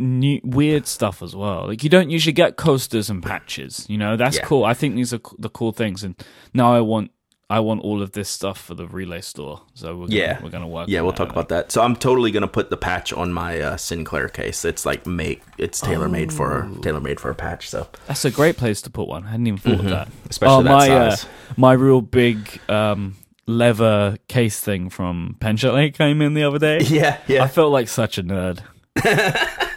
weird 0.43 0.87
stuff 0.87 1.21
as 1.23 1.35
well. 1.35 1.67
Like 1.67 1.83
you 1.83 1.89
don't 1.89 2.09
usually 2.09 2.33
get 2.33 2.55
coasters 2.57 3.09
and 3.09 3.23
patches. 3.23 3.85
You 3.89 3.97
know, 3.97 4.15
that's 4.15 4.37
Yeah. 4.37 4.43
cool. 4.45 4.63
I 4.63 4.73
think 4.73 4.95
these 4.95 5.13
are 5.13 5.19
the 5.39 5.49
cool 5.49 5.71
things. 5.71 6.03
And 6.03 6.15
now 6.53 6.73
I 6.73 6.81
want 6.81 7.11
I 7.51 7.59
want 7.59 7.81
all 7.81 8.01
of 8.01 8.13
this 8.13 8.29
stuff 8.29 8.57
for 8.61 8.75
the 8.75 8.87
relay 8.87 9.19
store. 9.19 9.61
So 9.73 9.93
we're 9.97 10.07
gonna, 10.07 10.15
Yeah. 10.19 10.39
we're 10.41 10.49
gonna 10.49 10.69
work. 10.69 10.87
Yeah, 10.87 11.01
we'll 11.01 11.11
talk 11.11 11.29
about 11.29 11.49
that. 11.49 11.69
So 11.71 11.81
I'm 11.81 11.97
totally 11.97 12.31
gonna 12.31 12.47
put 12.47 12.69
the 12.69 12.77
patch 12.77 13.11
on 13.11 13.33
my 13.33 13.59
uh, 13.59 13.75
Sinclair 13.77 14.29
case. 14.29 14.63
It's 14.63 14.85
like 14.85 15.05
make 15.05 15.43
it's 15.57 15.81
tailor 15.81 16.07
made 16.07 16.31
for 16.31 16.63
Oh. 16.71 16.81
tailor 16.81 17.01
made 17.01 17.19
for 17.19 17.29
a 17.29 17.35
patch. 17.35 17.69
So. 17.69 17.87
That's 18.07 18.23
a 18.23 18.31
great 18.31 18.55
place 18.55 18.81
to 18.83 18.89
put 18.89 19.09
one. 19.09 19.25
I 19.25 19.31
hadn't 19.31 19.47
even 19.47 19.59
thought 19.59 19.79
of 19.81 19.85
that. 19.89 20.07
Mm-hmm. 20.07 20.29
especially 20.29 20.55
oh, 20.55 20.63
that 20.63 20.71
my 20.71 20.87
size. 20.87 21.25
Uh, 21.25 21.27
my 21.57 21.73
real 21.73 21.99
big 21.99 22.37
um, 22.69 23.17
leather 23.47 24.17
case 24.29 24.61
thing 24.61 24.89
from 24.89 25.35
Pen 25.41 25.57
Chalet 25.57 25.91
came 25.91 26.21
in 26.21 26.33
the 26.33 26.43
other 26.43 26.59
day. 26.59 26.79
yeah, 26.85 27.17
yeah, 27.27 27.43
I 27.43 27.47
felt 27.49 27.73
like 27.73 27.89
such 27.89 28.17
a 28.17 28.23
nerd. 28.23 28.61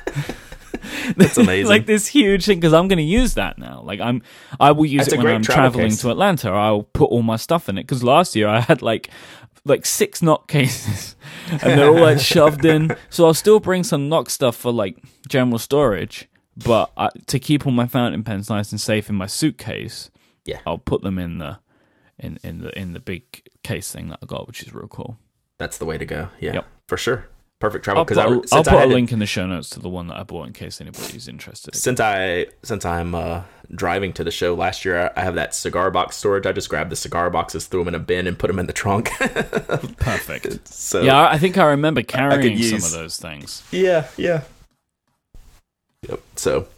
that's 1.16 1.38
amazing. 1.38 1.68
like 1.68 1.86
this 1.86 2.06
huge 2.06 2.44
thing 2.46 2.58
because 2.60 2.72
I'm 2.72 2.88
going 2.88 2.98
to 2.98 3.02
use 3.04 3.34
that 3.34 3.58
now. 3.58 3.80
Like 3.82 4.00
I'm, 4.00 4.22
I 4.60 4.72
will 4.72 4.86
use 4.86 5.06
That's 5.06 5.14
it 5.14 5.18
when 5.18 5.34
I'm 5.34 5.42
travel 5.42 5.62
traveling 5.72 5.90
case. 5.90 6.00
to 6.02 6.10
Atlanta. 6.10 6.50
I'll 6.50 6.82
put 6.84 7.06
all 7.06 7.22
my 7.22 7.36
stuff 7.36 7.68
in 7.68 7.78
it 7.78 7.82
because 7.84 8.02
last 8.02 8.34
year 8.36 8.48
I 8.48 8.60
had 8.60 8.82
like 8.82 9.10
like 9.66 9.86
six 9.86 10.20
Nock 10.22 10.46
cases 10.48 11.16
and 11.50 11.60
they're 11.78 11.88
all 11.88 12.00
like 12.00 12.18
shoved 12.34 12.64
in. 12.64 12.94
So 13.10 13.26
I'll 13.26 13.34
still 13.34 13.60
bring 13.60 13.82
some 13.84 14.08
Nock 14.08 14.28
stuff 14.30 14.56
for 14.56 14.72
like 14.72 14.96
general 15.28 15.58
storage, 15.58 16.28
but 16.56 16.90
I, 16.96 17.08
to 17.26 17.38
keep 17.38 17.66
all 17.66 17.72
my 17.72 17.86
fountain 17.86 18.22
pens 18.24 18.50
nice 18.50 18.72
and 18.72 18.80
safe 18.80 19.08
in 19.08 19.14
my 19.16 19.26
suitcase, 19.26 20.10
Yeah. 20.44 20.60
I'll 20.66 20.78
put 20.78 21.02
them 21.02 21.18
in 21.18 21.38
the 21.38 21.58
in 22.18 22.38
in 22.44 22.58
the 22.60 22.78
in 22.78 22.92
the 22.92 23.00
big 23.00 23.42
case 23.62 23.90
thing 23.90 24.08
that 24.10 24.18
I 24.22 24.26
got, 24.26 24.46
which 24.46 24.62
is 24.62 24.72
real 24.74 24.86
cool. 24.88 25.18
That's 25.58 25.78
the 25.78 25.84
way 25.84 25.96
to 25.98 26.04
go. 26.04 26.28
Yeah, 26.40 26.54
Yep. 26.54 26.66
for 26.88 26.96
sure. 26.96 27.28
Perfect 27.64 27.84
travel 27.84 28.00
I'll 28.00 28.04
because 28.04 28.18
put, 28.18 28.52
I 28.52 28.56
I'll 28.56 28.60
I 28.60 28.62
put 28.64 28.78
had 28.80 28.88
a 28.90 28.92
link 28.92 29.10
in 29.10 29.20
the 29.20 29.26
show 29.26 29.46
notes 29.46 29.70
to 29.70 29.80
the 29.80 29.88
one 29.88 30.08
that 30.08 30.16
I 30.18 30.22
bought 30.22 30.46
in 30.46 30.52
case 30.52 30.82
anybody's 30.82 31.28
interested. 31.28 31.74
since 31.74 31.98
I 31.98 32.46
since 32.62 32.84
I'm 32.84 33.14
uh, 33.14 33.42
driving 33.74 34.12
to 34.14 34.24
the 34.24 34.30
show 34.30 34.52
last 34.54 34.84
year, 34.84 35.10
I 35.16 35.20
I 35.20 35.24
have 35.24 35.34
that 35.36 35.54
cigar 35.54 35.90
box 35.90 36.16
storage. 36.16 36.44
I 36.44 36.52
just 36.52 36.68
grabbed 36.68 36.90
the 36.90 36.96
cigar 36.96 37.30
boxes, 37.30 37.66
threw 37.66 37.80
them 37.80 37.88
in 37.88 37.94
a 37.94 38.04
bin, 38.04 38.26
and 38.26 38.38
put 38.38 38.48
them 38.48 38.58
in 38.58 38.66
the 38.66 38.74
trunk. 38.74 39.10
Perfect. 39.98 40.68
so 40.68 41.00
Yeah, 41.00 41.18
I 41.22 41.32
I 41.34 41.38
think 41.38 41.56
I 41.56 41.64
remember 41.68 42.02
carrying 42.02 42.58
some 42.58 42.74
use- 42.74 42.86
of 42.94 43.00
those 43.00 43.16
things. 43.16 43.62
yeah, 43.70 44.08
yeah. 44.18 44.42
Yep. 46.08 46.20
So, 46.36 46.68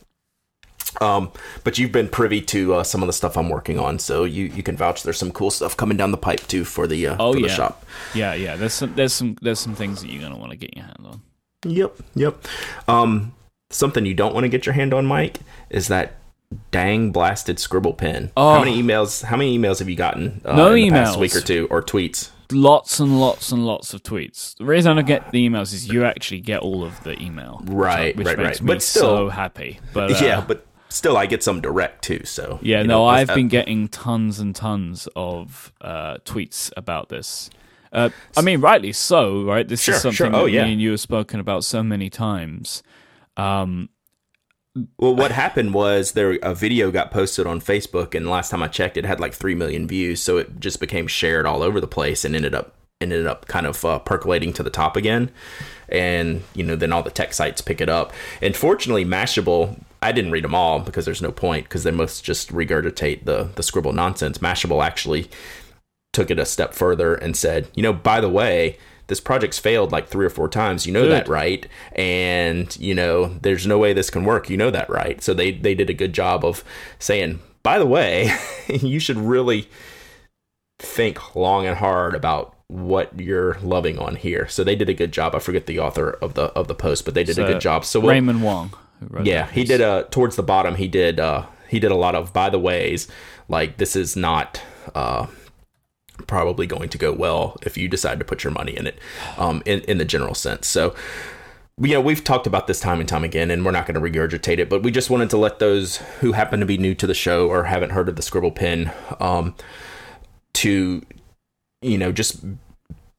um, 1.01 1.31
but 1.65 1.79
you've 1.79 1.93
been 1.93 2.09
privy 2.09 2.41
to 2.43 2.75
uh, 2.75 2.83
some 2.83 3.03
of 3.03 3.07
the 3.07 3.13
stuff 3.13 3.37
I'm 3.37 3.49
working 3.49 3.79
on, 3.79 3.99
so 3.99 4.25
you 4.25 4.45
you 4.47 4.63
can 4.63 4.77
vouch. 4.77 5.03
There's 5.03 5.19
some 5.19 5.33
cool 5.33 5.51
stuff 5.51 5.77
coming 5.77 5.97
down 5.97 6.11
the 6.11 6.17
pipe 6.17 6.41
too 6.47 6.65
for 6.65 6.87
the 6.87 7.07
uh, 7.09 7.17
Oh, 7.19 7.33
for 7.35 7.41
the 7.41 7.49
shop. 7.49 7.85
Yeah, 8.15 8.35
yeah. 8.35 8.57
There's 8.57 8.73
some, 8.75 8.95
there's 8.95 9.13
some, 9.13 9.37
there's 9.43 9.59
some 9.61 9.75
things 9.75 10.03
that 10.03 10.11
you're 10.11 10.23
gonna 10.23 10.39
want 10.39 10.51
to 10.53 10.57
get 10.57 10.75
your 10.77 10.85
hand 10.85 10.99
on. 11.05 11.23
Yep, 11.65 11.97
yep. 12.15 12.47
Um, 12.89 13.35
something 13.71 14.07
you 14.07 14.15
don't 14.15 14.35
want 14.35 14.45
to 14.45 14.49
get 14.49 14.67
your 14.67 14.75
hand 14.75 14.95
on, 14.95 15.07
Mike, 15.07 15.41
is 15.71 15.89
that 15.89 16.15
dang 16.71 17.11
blasted 17.11 17.59
scribble 17.59 17.93
pen. 17.95 18.31
Oh. 18.37 18.55
How 18.55 18.59
many 18.65 18.81
emails? 18.81 19.23
How 19.25 19.37
many 19.37 19.59
emails 19.59 19.81
have 19.81 19.89
you 19.89 19.97
gotten? 19.97 20.41
Uh, 20.45 20.55
No 20.57 20.75
in 20.75 20.85
the 20.85 20.91
past 20.91 21.17
emails. 21.17 21.21
week 21.21 21.35
or 21.37 21.41
two, 21.41 21.67
or 21.71 21.83
tweets? 21.83 22.31
lots 22.53 23.01
and 23.01 23.19
lots 23.21 23.51
and 23.51 23.67
lots 23.67 23.93
of 23.93 24.05
tweets. 24.05 24.55
The 24.57 24.65
reason 24.65 24.93
I 24.93 24.95
don't 24.95 25.05
get 25.05 25.33
the 25.33 25.49
emails 25.49 25.73
is 25.75 25.89
you 25.89 26.05
actually 26.05 26.39
get 26.39 26.61
all 26.61 26.85
of 26.85 27.03
the 27.03 27.21
email, 27.21 27.61
which- 27.65 27.73
Right, 27.75 28.17
Which 28.17 28.25
right, 28.25 28.39
makes 28.39 28.49
right. 28.49 28.63
me 28.63 28.67
But 28.75 28.83
still- 28.85 29.03
so 29.03 29.29
happy. 29.31 29.81
But 29.93 30.13
uh, 30.13 30.19
yeah, 30.25 30.45
but 30.47 30.65
still, 30.89 31.17
I 31.17 31.27
get 31.27 31.43
some 31.43 31.61
direct 31.61 32.05
too. 32.05 32.25
So 32.25 32.59
yeah, 32.63 32.83
no, 32.83 32.89
know, 32.89 33.07
I've 33.07 33.29
been 33.29 33.49
getting 33.49 33.89
tons 33.89 34.39
and 34.39 34.55
tons 34.55 35.09
of 35.17 35.73
uh, 35.81 36.19
tweets 36.25 36.71
about 36.77 37.09
this. 37.09 37.51
Uh, 37.93 38.11
I 38.37 38.43
mean, 38.43 38.61
rightly 38.61 38.93
so, 38.93 39.45
right? 39.45 39.67
This 39.67 39.83
Sure, 39.83 39.95
is 39.95 40.03
something 40.03 40.17
sure. 40.17 40.35
Oh, 40.35 40.45
that 40.45 40.51
yeah. 40.51 40.65
me 40.65 40.73
and 40.73 40.81
you 40.81 40.91
have 40.91 41.01
spoken 41.01 41.41
about 41.41 41.65
so 41.65 41.83
many 41.83 42.11
times. 42.11 42.83
Um, 43.37 43.89
Well, 44.99 45.15
what 45.15 45.31
happened 45.31 45.73
was 45.73 46.13
there 46.13 46.39
a 46.43 46.55
video 46.55 46.91
got 46.91 47.11
posted 47.11 47.47
on 47.47 47.61
Facebook, 47.61 48.15
and 48.15 48.29
last 48.29 48.51
time 48.51 48.63
I 48.63 48.69
checked, 48.69 48.99
it 48.99 49.07
had 49.07 49.21
like 49.21 49.33
three 49.33 49.55
million 49.55 49.87
views. 49.89 50.21
So 50.21 50.37
it 50.37 50.61
just 50.61 50.81
became 50.81 51.07
shared 51.07 51.47
all 51.47 51.63
over 51.63 51.81
the 51.81 51.87
place, 51.87 52.25
and 52.25 52.35
ended 52.37 52.55
up 52.55 52.75
ended 53.01 53.27
up 53.27 53.47
kind 53.47 53.67
of 53.67 53.85
uh, 53.85 53.99
percolating 54.01 54.53
to 54.55 54.63
the 54.63 54.71
top 54.71 54.97
again. 54.97 55.31
And 55.89 56.43
you 56.55 56.65
know, 56.65 56.77
then 56.77 56.93
all 56.93 57.03
the 57.03 57.11
tech 57.11 57.33
sites 57.33 57.63
pick 57.63 57.81
it 57.81 57.89
up. 57.89 58.13
And 58.43 58.55
fortunately, 58.55 59.05
Mashable, 59.07 59.79
I 60.03 60.13
didn't 60.13 60.31
read 60.31 60.45
them 60.45 60.55
all 60.55 60.81
because 60.81 61.05
there's 61.05 61.23
no 61.23 61.33
point 61.33 61.65
because 61.65 61.85
they 61.85 61.91
must 61.91 62.25
just 62.25 62.53
regurgitate 62.53 63.25
the 63.25 63.51
the 63.55 63.63
scribble 63.63 63.93
nonsense. 63.93 64.39
Mashable 64.39 64.85
actually 64.85 65.29
took 66.13 66.31
it 66.31 66.39
a 66.39 66.47
step 66.47 66.73
further 66.73 67.15
and 67.15 67.37
said, 67.37 67.69
you 67.75 67.83
know, 67.83 67.93
by 67.93 68.21
the 68.21 68.29
way, 68.29 68.79
this 69.09 69.21
project's 69.21 69.59
failed 69.59 69.93
like 69.93 70.09
three 70.09 70.27
or 70.27 70.31
four 70.31 70.49
times. 70.49 70.87
You 70.87 70.93
know 70.93 71.03
Good. 71.03 71.13
that, 71.13 71.29
right? 71.29 71.67
And 71.93 72.77
you 72.79 72.95
know, 72.95 73.27
there's 73.43 73.67
no 73.67 73.79
way 73.79 73.93
this 73.93 74.11
can 74.11 74.25
work. 74.25 74.51
You 74.51 74.57
know 74.57 74.71
that, 74.71 74.89
right? 74.89 75.23
So 75.23 75.35
they 75.35 75.53
they 75.53 75.75
did 75.75 75.91
a 75.91 75.95
good 75.95 76.13
job 76.13 76.45
of 76.45 76.65
saying, 76.99 77.41
by 77.63 77.79
the 77.79 77.87
way, 77.87 78.31
you 78.69 78.99
should 78.99 79.17
really 79.17 79.69
think 80.79 81.35
long 81.35 81.67
and 81.67 81.77
hard 81.79 82.15
about 82.15 82.55
what 82.69 83.19
you're 83.19 83.59
loving 83.61 83.99
on 83.99 84.17
here. 84.17 84.49
So 84.49 84.65
they 84.65 84.75
did 84.75 84.89
a 84.89 84.95
good 84.95 85.13
job. 85.13 85.35
I 85.35 85.39
forget 85.39 85.67
the 85.67 85.79
author 85.79 86.11
of 86.11 86.35
the 86.35 86.47
of 86.55 86.69
the 86.69 86.75
post, 86.75 87.05
but 87.05 87.15
they 87.15 87.25
did 87.25 87.39
a 87.39 87.45
good 87.47 87.61
job. 87.61 87.85
So 87.85 88.01
we'll, 88.01 88.11
Raymond 88.11 88.43
Wong. 88.43 88.73
Yeah, 89.23 89.51
he 89.51 89.65
did 89.65 89.81
uh 89.81 90.05
towards 90.05 90.37
the 90.37 90.43
bottom 90.43 90.75
he 90.77 90.89
did 90.89 91.21
uh 91.21 91.47
he 91.69 91.79
did 91.79 91.91
a 91.91 91.97
lot 91.97 92.15
of 92.15 92.33
by 92.33 92.51
the 92.51 92.59
ways, 92.59 93.09
like 93.49 93.77
this 93.79 93.97
is 93.97 94.17
not 94.17 94.61
uh 94.95 95.27
probably 96.27 96.67
going 96.67 96.89
to 96.89 96.99
go 96.99 97.13
well 97.13 97.57
if 97.63 97.77
you 97.77 97.89
decide 97.89 98.19
to 98.19 98.25
put 98.25 98.43
your 98.43 98.53
money 98.53 98.77
in 98.77 98.87
it 98.87 98.99
um 99.37 99.63
in, 99.67 99.81
in 99.83 99.99
the 99.99 100.05
general 100.05 100.35
sense. 100.35 100.67
So 100.67 100.95
you 101.79 101.93
know, 101.93 102.01
we've 102.01 102.25
talked 102.25 102.47
about 102.47 102.67
this 102.67 102.81
time 102.81 103.01
and 103.01 103.09
time 103.09 103.23
again, 103.23 103.51
and 103.51 103.65
we're 103.65 103.71
not 103.71 103.87
going 103.87 103.95
to 103.95 104.01
regurgitate 104.01 104.59
it, 104.59 104.71
but 104.71 104.83
we 104.83 104.91
just 104.91 105.11
wanted 105.11 105.29
to 105.31 105.37
let 105.37 105.59
those 105.59 105.99
who 106.21 106.33
happen 106.33 106.61
to 106.61 106.67
be 106.67 106.79
new 106.79 106.95
to 106.95 107.07
the 107.07 107.13
show 107.13 107.49
or 107.49 107.65
haven't 107.65 107.91
heard 107.91 108.09
of 108.09 108.17
the 108.17 108.23
Scribble 108.23 108.51
pen 108.51 108.93
um, 109.21 109.55
to, 110.55 111.03
you 111.83 111.99
know, 111.99 112.13
just 112.13 112.43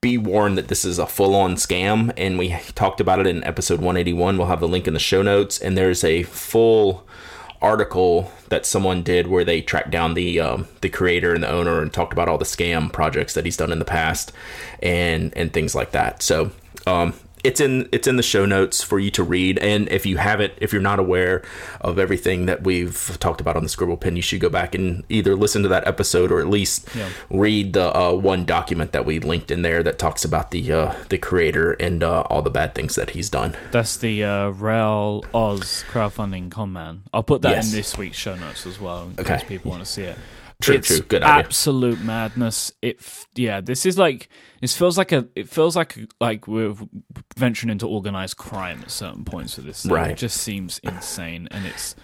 be 0.01 0.18
warned 0.18 0.58
that 0.58 0.68
this 0.68 0.86
is 0.86 1.00
a 1.00 1.08
full 1.08 1.36
on 1.36 1.56
scam. 1.56 2.13
And 2.16 2.38
we 2.38 2.50
talked 2.75 3.01
about 3.01 3.20
it 3.20 3.27
in 3.27 3.44
episode 3.44 3.80
181. 3.80 4.38
We'll 4.38 4.48
have 4.48 4.60
the 4.60 4.68
link 4.68 4.88
in 4.88 4.94
the 4.94 5.00
show 5.00 5.22
notes, 5.22 5.60
and 5.60 5.77
there's 5.77 6.04
a 6.04 6.24
full 6.24 7.08
article 7.60 8.32
that 8.50 8.68
someone 8.68 9.01
did 9.01 9.25
where 9.25 9.44
they 9.44 9.62
tracked 9.62 9.89
down 9.89 10.13
the 10.13 10.39
um, 10.39 10.68
the 10.82 10.89
creator 10.89 11.34
and 11.34 11.44
the 11.44 11.50
owner 11.50 11.82
and 11.82 11.92
talked 11.92 12.13
about 12.13 12.30
all 12.30 12.38
the 12.38 12.46
scam 12.46 12.94
projects 12.94 13.34
that 13.34 13.46
he's 13.46 13.58
done 13.58 13.72
in 13.72 13.80
the 13.80 13.86
past 13.86 14.32
and 14.84 15.36
and 15.36 15.54
things 15.54 15.74
like 15.74 15.92
that. 15.92 16.22
So 16.22 16.51
um, 16.86 17.13
it's 17.44 17.60
in 17.62 17.88
it's 17.91 18.08
in 18.08 18.15
the 18.17 18.24
show 18.24 18.46
notes 18.46 18.82
for 18.84 19.00
you 19.00 19.12
to 19.12 19.24
read. 19.24 19.58
And 19.60 19.88
if 19.89 20.06
you 20.06 20.17
haven't, 20.17 20.53
if 20.58 20.74
you're 20.74 20.82
not 20.82 21.00
aware 21.00 21.44
of 21.82 22.00
everything 22.00 22.46
that 22.48 22.63
we've 22.63 23.17
talked 23.20 23.41
about 23.41 23.56
on 23.56 23.63
the 23.63 23.70
Scribble 23.70 23.98
pen 23.98 24.15
you 24.15 24.22
should 24.22 24.39
go 24.39 24.50
back 24.50 24.74
and 24.75 25.03
either 25.10 25.36
listen 25.36 25.62
to 25.63 25.70
that 25.70 25.88
episode 25.88 26.32
or 26.32 26.39
at 26.39 26.48
least 26.48 26.88
Yeah. 26.96 27.10
read 27.29 27.74
the 27.74 27.96
uh, 27.96 28.13
one 28.13 28.46
document 28.46 28.91
that 28.91 29.06
we 29.06 29.20
linked 29.20 29.51
in 29.51 29.62
there 29.62 29.84
that 29.84 30.00
talks 30.00 30.25
about 30.25 30.51
the 30.51 30.72
uh, 30.72 30.94
the 31.10 31.17
creator 31.17 31.74
and 31.74 32.03
uh, 32.03 32.22
all 32.29 32.41
the 32.41 32.50
bad 32.50 32.74
things 32.75 32.96
that 32.96 33.12
he's 33.12 33.29
done. 33.29 33.56
That's 33.72 33.98
the 33.98 34.24
uh, 34.24 34.50
Ral 34.50 35.24
Oz 35.34 35.84
crowdfunding 35.91 36.50
con 36.51 36.74
man. 36.74 37.03
I'll 37.13 37.24
put 37.24 37.41
that 37.44 37.51
Yes. 37.51 37.70
in 37.72 37.77
this 37.77 37.98
week's 37.98 38.17
show 38.17 38.36
notes 38.36 38.65
as 38.65 38.79
well 38.79 39.03
in 39.15 39.20
Okay. 39.20 39.38
case 39.39 39.48
people 39.48 39.72
want 39.72 39.84
to 39.84 39.89
see 39.89 40.03
it. 40.03 40.17
True, 40.60 40.75
it's 40.75 40.88
true. 40.88 41.01
Good 41.01 41.22
idea. 41.22 41.46
absolute 41.46 42.01
madness. 42.01 42.72
It 42.82 42.98
f- 43.00 43.27
yeah, 43.36 43.62
this 43.62 43.86
is 43.86 43.98
like 44.00 44.27
it 44.61 44.69
feels 44.69 44.97
like 44.97 45.11
a 45.11 45.27
it 45.35 45.49
feels 45.49 45.75
like 45.75 45.97
like 46.19 46.47
we're 46.47 46.73
venturing 47.35 47.71
into 47.71 47.87
organized 47.87 48.37
crime 48.37 48.79
at 48.81 48.91
certain 48.91 49.23
points 49.23 49.57
with 49.57 49.65
this. 49.65 49.83
thing. 49.83 49.91
Right. 49.91 50.11
It 50.11 50.17
just 50.17 50.37
seems 50.37 50.79
insane, 50.79 51.47
and 51.51 51.65
it's 51.65 51.95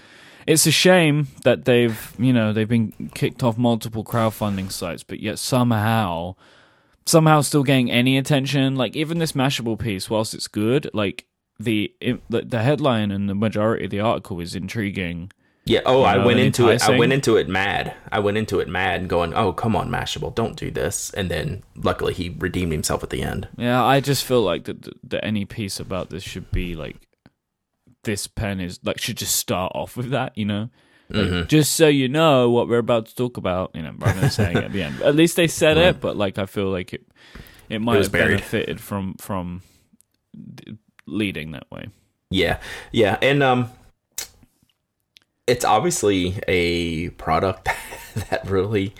it's 0.45 0.65
a 0.65 0.71
shame 0.71 1.27
that 1.43 1.65
they've 1.65 2.13
you 2.17 2.33
know 2.33 2.53
they've 2.53 2.67
been 2.67 3.11
kicked 3.13 3.43
off 3.43 3.57
multiple 3.57 4.03
crowdfunding 4.03 4.71
sites, 4.71 5.03
but 5.03 5.19
yet 5.19 5.39
somehow 5.39 6.35
somehow 7.05 7.41
still 7.41 7.63
getting 7.63 7.91
any 7.91 8.17
attention. 8.17 8.75
Like 8.75 8.95
even 8.95 9.19
this 9.19 9.33
Mashable 9.33 9.79
piece, 9.79 10.09
whilst 10.09 10.33
it's 10.33 10.47
good, 10.47 10.89
like 10.93 11.25
the 11.59 11.93
the, 12.01 12.41
the 12.41 12.61
headline 12.61 13.11
and 13.11 13.29
the 13.29 13.35
majority 13.35 13.85
of 13.85 13.91
the 13.91 13.99
article 13.99 14.39
is 14.39 14.55
intriguing. 14.55 15.31
Yeah. 15.65 15.79
Oh, 15.85 16.03
I 16.03 16.17
know, 16.17 16.25
went 16.25 16.39
and 16.39 16.47
into 16.47 16.67
it. 16.69 16.81
I 16.83 16.97
went 16.97 17.13
into 17.13 17.37
it 17.37 17.47
mad. 17.47 17.93
I 18.11 18.19
went 18.19 18.37
into 18.37 18.59
it 18.59 18.67
mad, 18.67 19.07
going, 19.07 19.33
"Oh, 19.33 19.53
come 19.53 19.75
on, 19.75 19.89
Mashable, 19.89 20.35
don't 20.35 20.57
do 20.57 20.69
this." 20.71 21.09
And 21.13 21.31
then, 21.31 21.63
luckily, 21.75 22.13
he 22.13 22.35
redeemed 22.37 22.71
himself 22.73 23.01
at 23.03 23.09
the 23.11 23.21
end. 23.21 23.47
Yeah, 23.57 23.83
I 23.83 23.99
just 24.01 24.25
feel 24.25 24.41
like 24.41 24.65
that 24.65 24.87
that- 25.09 25.23
any 25.25 25.45
piece 25.45 25.79
about 25.79 26.09
this 26.09 26.23
should 26.23 26.51
be 26.51 26.75
like 26.75 26.97
this 28.03 28.27
pen 28.27 28.59
is 28.59 28.79
like 28.83 28.99
should 28.99 29.15
just 29.17 29.35
start 29.37 29.71
off 29.73 29.95
with 29.95 30.09
that, 30.09 30.37
you 30.37 30.45
know. 30.45 30.69
Like, 31.09 31.25
Mm-hmm. 31.27 31.47
Just 31.47 31.73
so 31.73 31.87
you 31.87 32.07
know 32.09 32.49
what 32.49 32.67
we're 32.67 32.77
about 32.79 33.05
to 33.05 33.15
talk 33.15 33.37
about, 33.37 33.71
you 33.75 33.81
know, 33.83 33.93
rather 33.99 34.21
than 34.21 34.29
saying 34.31 34.57
it 34.57 34.63
at 34.63 34.71
the 34.71 34.83
end. 34.83 35.01
At 35.01 35.15
least 35.15 35.35
they 35.35 35.47
said 35.47 35.77
it, 35.77 36.01
but 36.01 36.17
like 36.17 36.37
I 36.39 36.45
feel 36.45 36.69
like 36.71 36.93
it, 36.93 37.05
it 37.69 37.79
might 37.79 37.97
was 37.97 38.07
have 38.07 38.11
buried. 38.13 38.37
benefited 38.37 38.81
from 38.81 39.13
from 39.15 39.61
d- 40.55 40.77
leading 41.05 41.51
that 41.51 41.69
way. 41.71 41.87
Yeah, 42.29 42.59
yeah, 42.91 43.17
and 43.21 43.43
um, 43.43 43.69
it's 45.47 45.65
obviously 45.65 46.39
a 46.47 47.09
product 47.11 47.69
that 48.29 48.41
really 48.49 48.93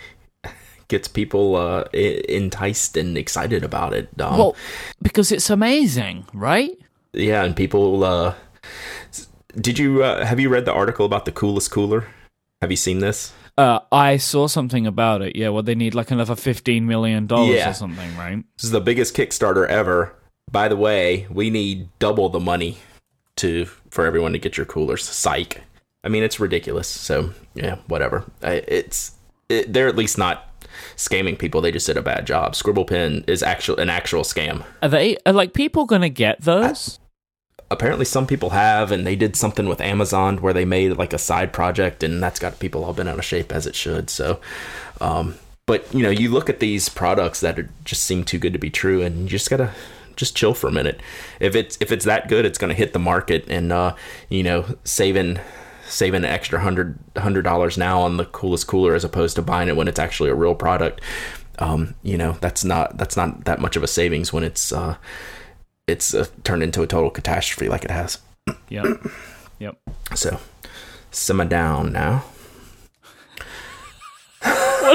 gets 0.88 1.08
people 1.08 1.56
uh 1.56 1.84
enticed 1.92 2.96
and 2.96 3.16
excited 3.16 3.64
about 3.64 3.92
it. 3.94 4.08
Um, 4.20 4.38
Well, 4.38 4.56
because 5.02 5.32
it's 5.32 5.48
amazing, 5.50 6.26
right? 6.34 6.72
yeah, 7.12 7.44
and 7.44 7.56
people. 7.56 8.04
uh 8.04 8.34
Did 9.56 9.78
you 9.78 10.02
uh, 10.02 10.24
have 10.24 10.40
you 10.40 10.48
read 10.48 10.64
the 10.64 10.72
article 10.72 11.06
about 11.06 11.24
the 11.24 11.32
coolest 11.32 11.70
cooler? 11.70 12.06
Have 12.60 12.70
you 12.70 12.76
seen 12.76 12.98
this? 12.98 13.32
Uh, 13.56 13.78
I 13.92 14.16
saw 14.16 14.48
something 14.48 14.84
about 14.86 15.22
it. 15.22 15.36
Yeah, 15.36 15.50
well, 15.50 15.62
they 15.62 15.76
need 15.76 15.94
like 15.94 16.10
another 16.10 16.34
fifteen 16.36 16.86
million 16.86 17.26
dollars 17.26 17.54
Yeah. 17.54 17.70
or 17.70 17.74
something, 17.74 18.16
right? 18.16 18.42
This 18.56 18.64
is 18.64 18.70
the 18.72 18.80
biggest 18.80 19.14
Kickstarter 19.16 19.66
ever. 19.68 20.12
By 20.50 20.68
the 20.68 20.76
way, 20.76 21.26
we 21.30 21.50
need 21.50 21.88
double 22.00 22.28
the 22.28 22.40
money 22.40 22.78
to 23.36 23.66
for 23.90 24.04
everyone 24.06 24.32
to 24.32 24.38
get 24.38 24.56
your 24.56 24.66
coolers. 24.66 25.04
Psych. 25.04 25.62
I 26.04 26.08
mean, 26.08 26.22
it's 26.22 26.38
ridiculous. 26.38 26.86
So 26.86 27.30
yeah, 27.54 27.76
whatever. 27.86 28.24
I, 28.42 28.62
it's 28.68 29.12
it, 29.48 29.72
they're 29.72 29.88
at 29.88 29.96
least 29.96 30.18
not 30.18 30.48
scamming 30.96 31.38
people. 31.38 31.60
They 31.60 31.72
just 31.72 31.86
did 31.86 31.96
a 31.96 32.02
bad 32.02 32.26
job. 32.26 32.54
Scribble 32.54 32.84
Pen 32.84 33.24
is 33.26 33.42
actual 33.42 33.78
an 33.78 33.90
actual 33.90 34.22
scam. 34.22 34.64
Are 34.82 34.88
they 34.88 35.16
are 35.26 35.32
like 35.32 35.54
people 35.54 35.86
gonna 35.86 36.08
get 36.08 36.42
those? 36.42 36.98
Apparently, 37.70 38.04
some 38.04 38.26
people 38.26 38.50
have, 38.50 38.92
and 38.92 39.06
they 39.06 39.16
did 39.16 39.34
something 39.34 39.66
with 39.68 39.80
Amazon 39.80 40.36
where 40.38 40.52
they 40.52 40.66
made 40.66 40.96
like 40.96 41.12
a 41.12 41.18
side 41.18 41.52
project, 41.52 42.02
and 42.02 42.22
that's 42.22 42.38
got 42.38 42.58
people 42.58 42.84
all 42.84 42.92
bent 42.92 43.08
out 43.08 43.18
of 43.18 43.24
shape 43.24 43.52
as 43.52 43.66
it 43.66 43.74
should. 43.74 44.10
So, 44.10 44.38
um, 45.00 45.36
but 45.66 45.92
you 45.94 46.02
know, 46.02 46.10
you 46.10 46.30
look 46.30 46.50
at 46.50 46.60
these 46.60 46.88
products 46.88 47.40
that 47.40 47.58
are, 47.58 47.68
just 47.84 48.02
seem 48.02 48.22
too 48.22 48.38
good 48.38 48.52
to 48.52 48.58
be 48.58 48.70
true, 48.70 49.00
and 49.02 49.22
you 49.22 49.28
just 49.28 49.48
gotta 49.48 49.70
just 50.14 50.36
chill 50.36 50.54
for 50.54 50.68
a 50.68 50.72
minute. 50.72 51.00
If 51.40 51.56
it's 51.56 51.78
if 51.80 51.90
it's 51.90 52.04
that 52.04 52.28
good, 52.28 52.44
it's 52.44 52.58
gonna 52.58 52.74
hit 52.74 52.92
the 52.92 52.98
market, 52.98 53.46
and 53.48 53.72
uh, 53.72 53.94
you 54.28 54.42
know, 54.42 54.66
saving 54.84 55.40
saving 55.94 56.24
an 56.24 56.30
extra 56.30 56.60
hundred 56.60 56.98
hundred 57.16 57.42
dollars 57.42 57.78
now 57.78 58.00
on 58.00 58.16
the 58.16 58.24
coolest 58.26 58.66
cooler 58.66 58.94
as 58.94 59.04
opposed 59.04 59.36
to 59.36 59.42
buying 59.42 59.68
it 59.68 59.76
when 59.76 59.88
it's 59.88 59.98
actually 59.98 60.28
a 60.28 60.34
real 60.34 60.54
product. 60.54 61.00
Um, 61.60 61.94
you 62.02 62.18
know, 62.18 62.32
that's 62.40 62.64
not 62.64 62.98
that's 62.98 63.16
not 63.16 63.44
that 63.44 63.60
much 63.60 63.76
of 63.76 63.82
a 63.82 63.86
savings 63.86 64.32
when 64.32 64.42
it's 64.42 64.72
uh, 64.72 64.96
it's 65.86 66.12
uh, 66.14 66.26
turned 66.42 66.62
into 66.62 66.82
a 66.82 66.86
total 66.86 67.10
catastrophe 67.10 67.68
like 67.68 67.84
it 67.84 67.90
has. 67.90 68.18
Yep. 68.68 68.86
Yep. 69.60 69.76
So, 70.14 70.40
simmer 71.12 71.44
down 71.44 71.92
now. 71.92 72.24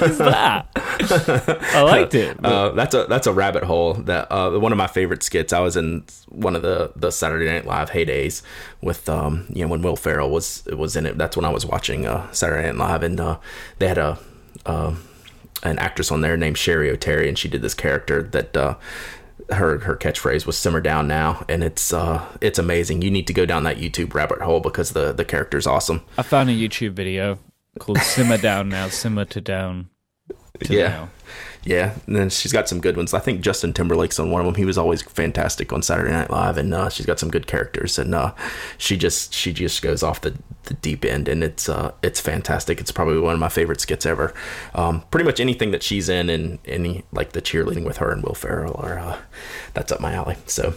Is 0.03 0.18
that? 0.18 0.68
I 0.75 1.82
liked 1.82 2.13
it. 2.13 2.44
Uh, 2.44 2.70
that's 2.70 2.94
a 2.94 3.06
that's 3.06 3.27
a 3.27 3.34
rabbit 3.34 3.63
hole 3.63 3.94
that 3.94 4.32
uh, 4.32 4.58
one 4.60 4.72
of 4.72 4.77
my 4.77 4.88
favorite 4.88 5.24
skits. 5.24 5.53
I 5.53 5.60
was 5.60 5.75
in 5.75 6.03
one 6.27 6.56
of 6.56 6.62
the 6.62 6.91
the 6.96 7.12
Saturday 7.12 7.46
Night 7.46 7.65
Live 7.65 7.91
heydays 7.91 8.41
with 8.82 9.10
um 9.10 9.46
you 9.50 9.63
know 9.63 9.68
when 9.70 9.82
Will 9.82 9.96
Ferrell 9.96 10.29
was 10.29 10.65
was 10.65 10.96
in 10.96 11.06
it. 11.06 11.18
That's 11.18 11.36
when 11.36 11.46
I 11.46 11.50
was 11.50 11.65
watching 11.65 12.06
uh, 12.06 12.32
Saturday 12.32 12.68
Night 12.68 12.75
Live, 12.75 13.03
and 13.03 13.20
uh, 13.20 13.39
they 13.79 13.88
had 13.88 13.98
a 13.98 14.20
uh, 14.65 14.96
an 15.63 15.79
actress 15.79 16.12
on 16.12 16.22
there 16.22 16.38
named 16.38 16.56
Cheri 16.56 16.96
Oteri, 16.96 17.27
and 17.27 17.38
she 17.38 17.48
did 17.50 17.62
this 17.62 17.74
character 17.74 18.24
that. 18.24 18.56
Uh, 18.56 18.75
her 19.51 19.79
her 19.79 19.96
catchphrase 19.96 20.46
was 20.46 20.58
"simmer 20.58 20.79
down 20.79 21.08
now," 21.08 21.44
and 21.50 21.63
it's 21.63 21.91
uh 21.91 22.24
it's 22.39 22.60
amazing. 22.60 23.01
You 23.01 23.10
need 23.10 23.25
to 23.25 23.34
go 23.34 23.48
down 23.48 23.63
that 23.63 23.77
YouTube 23.77 24.13
rabbit 24.13 24.41
hole 24.41 24.60
because 24.60 24.91
the 24.91 25.12
the 25.12 25.25
character's 25.25 25.65
awesome. 25.65 26.03
I 26.20 26.22
found 26.22 26.51
a 26.51 26.53
YouTube 26.53 26.91
video 26.91 27.39
called 27.77 27.99
"Simmer 27.99 28.38
Down 28.38 28.69
Now, 28.69 28.88
Simmer 28.88 29.25
to 29.25 29.41
Down." 29.41 29.89
To 30.63 30.73
Yeah. 30.73 30.88
Now. 30.89 31.09
Yeah, 31.65 31.95
and 32.07 32.15
then 32.15 32.29
she's 32.29 32.53
got 32.53 32.69
some 32.69 32.79
good 32.79 32.95
ones. 32.95 33.13
I 33.13 33.19
think 33.19 33.41
Justin 33.41 33.73
Timberlake's 33.73 34.17
on 34.17 34.31
one 34.31 34.39
of 34.39 34.45
them. 34.45 34.55
He 34.55 34.63
was 34.63 34.77
always 34.77 35.01
fantastic 35.01 35.73
on 35.73 35.81
Saturday 35.81 36.11
Night 36.11 36.29
Live, 36.29 36.57
and 36.57 36.73
uh, 36.73 36.89
she's 36.89 37.05
got 37.05 37.19
some 37.19 37.29
good 37.29 37.47
characters. 37.47 37.99
And 37.99 38.15
uh, 38.15 38.33
she 38.77 38.95
just 38.95 39.33
she 39.33 39.51
just 39.51 39.81
goes 39.81 40.01
off 40.01 40.21
the, 40.21 40.35
the 40.63 40.73
deep 40.75 41.03
end, 41.03 41.27
and 41.27 41.43
it's 41.43 41.67
uh, 41.67 41.91
it's 42.01 42.21
fantastic. 42.21 42.79
It's 42.79 42.91
probably 42.91 43.19
one 43.19 43.33
of 43.33 43.39
my 43.39 43.49
favorite 43.49 43.81
skits 43.81 44.05
ever. 44.05 44.33
Um, 44.73 45.03
pretty 45.11 45.25
much 45.25 45.41
anything 45.41 45.71
that 45.71 45.83
she's 45.83 46.07
in, 46.07 46.29
and 46.29 46.59
any 46.65 47.03
like 47.11 47.33
the 47.33 47.41
cheerleading 47.41 47.83
with 47.85 47.97
her 47.97 48.11
and 48.11 48.23
Will 48.23 48.35
Ferrell, 48.35 48.79
are 48.81 48.97
uh, 48.97 49.17
that's 49.73 49.91
up 49.91 49.99
my 49.99 50.13
alley. 50.13 50.38
So 50.47 50.75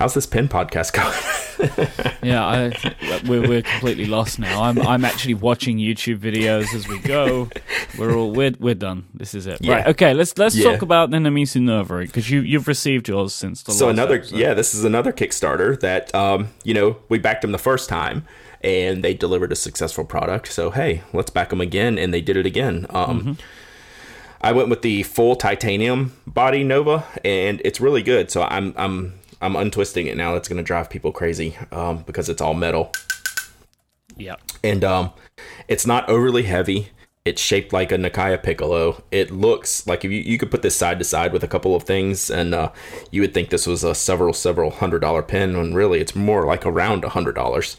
how's 0.00 0.14
this 0.14 0.26
pin 0.26 0.48
podcast 0.48 0.94
going? 0.94 2.18
yeah, 2.22 2.44
I, 2.44 3.20
we're 3.28 3.46
we're 3.46 3.62
completely 3.62 4.06
lost 4.06 4.38
now. 4.38 4.62
I'm 4.62 4.78
I'm 4.80 5.04
actually 5.04 5.34
watching 5.34 5.76
YouTube 5.76 6.18
videos 6.18 6.74
as 6.74 6.88
we 6.88 6.98
go. 7.00 7.48
We're 7.98 8.16
all 8.16 8.32
we're 8.32 8.54
we're 8.58 8.74
done. 8.74 9.06
This 9.14 9.34
is 9.34 9.46
it. 9.46 9.58
Yeah. 9.60 9.74
Right. 9.74 9.86
Okay. 9.88 10.14
Let's 10.14 10.36
let's 10.38 10.56
yeah. 10.56 10.72
talk 10.72 10.82
about 10.82 11.10
the 11.10 11.18
Namisu 11.18 11.60
Nova 11.60 11.98
because 11.98 12.30
you 12.30 12.40
you've 12.40 12.66
received 12.66 13.08
yours 13.08 13.34
since 13.34 13.62
the 13.62 13.72
last 13.72 13.78
so 13.78 13.88
another 13.90 14.16
episode. 14.16 14.38
yeah 14.38 14.54
this 14.54 14.74
is 14.74 14.84
another 14.84 15.12
Kickstarter 15.12 15.78
that 15.80 16.12
um 16.14 16.48
you 16.64 16.72
know 16.72 16.96
we 17.08 17.18
backed 17.18 17.42
them 17.42 17.52
the 17.52 17.58
first 17.58 17.88
time 17.88 18.24
and 18.62 19.04
they 19.04 19.14
delivered 19.14 19.52
a 19.52 19.56
successful 19.56 20.04
product. 20.04 20.50
So 20.50 20.70
hey, 20.70 21.02
let's 21.12 21.30
back 21.30 21.50
them 21.50 21.60
again, 21.60 21.98
and 21.98 22.12
they 22.12 22.22
did 22.22 22.36
it 22.36 22.46
again. 22.46 22.86
Um. 22.90 23.20
Mm-hmm. 23.20 23.32
I 24.42 24.52
went 24.52 24.70
with 24.70 24.80
the 24.80 25.02
full 25.02 25.36
titanium 25.36 26.16
body 26.26 26.64
Nova, 26.64 27.04
and 27.22 27.60
it's 27.62 27.78
really 27.78 28.02
good. 28.02 28.30
So 28.30 28.42
I'm 28.42 28.72
I'm 28.74 29.19
I'm 29.40 29.56
untwisting 29.56 30.06
it 30.06 30.16
now. 30.16 30.34
It's 30.34 30.48
going 30.48 30.58
to 30.58 30.62
drive 30.62 30.90
people 30.90 31.12
crazy 31.12 31.56
um, 31.72 31.98
because 32.02 32.28
it's 32.28 32.42
all 32.42 32.54
metal. 32.54 32.92
Yeah. 34.16 34.36
And 34.62 34.84
um, 34.84 35.12
it's 35.68 35.86
not 35.86 36.08
overly 36.08 36.42
heavy. 36.42 36.90
It's 37.24 37.40
shaped 37.40 37.72
like 37.72 37.92
a 37.92 37.96
Nakaya 37.96 38.42
Piccolo. 38.42 39.02
It 39.10 39.30
looks 39.30 39.86
like 39.86 40.04
if 40.04 40.10
you, 40.10 40.20
you 40.20 40.38
could 40.38 40.50
put 40.50 40.62
this 40.62 40.76
side 40.76 40.98
to 40.98 41.04
side 41.04 41.32
with 41.32 41.44
a 41.44 41.48
couple 41.48 41.76
of 41.76 41.82
things, 41.82 42.30
and 42.30 42.54
uh, 42.54 42.72
you 43.10 43.20
would 43.20 43.34
think 43.34 43.50
this 43.50 43.66
was 43.66 43.84
a 43.84 43.94
several 43.94 44.32
several 44.32 44.70
hundred 44.70 45.00
dollar 45.00 45.22
pen. 45.22 45.56
When 45.56 45.74
really, 45.74 46.00
it's 46.00 46.16
more 46.16 46.46
like 46.46 46.64
around 46.64 47.04
a 47.04 47.10
hundred 47.10 47.34
dollars. 47.34 47.76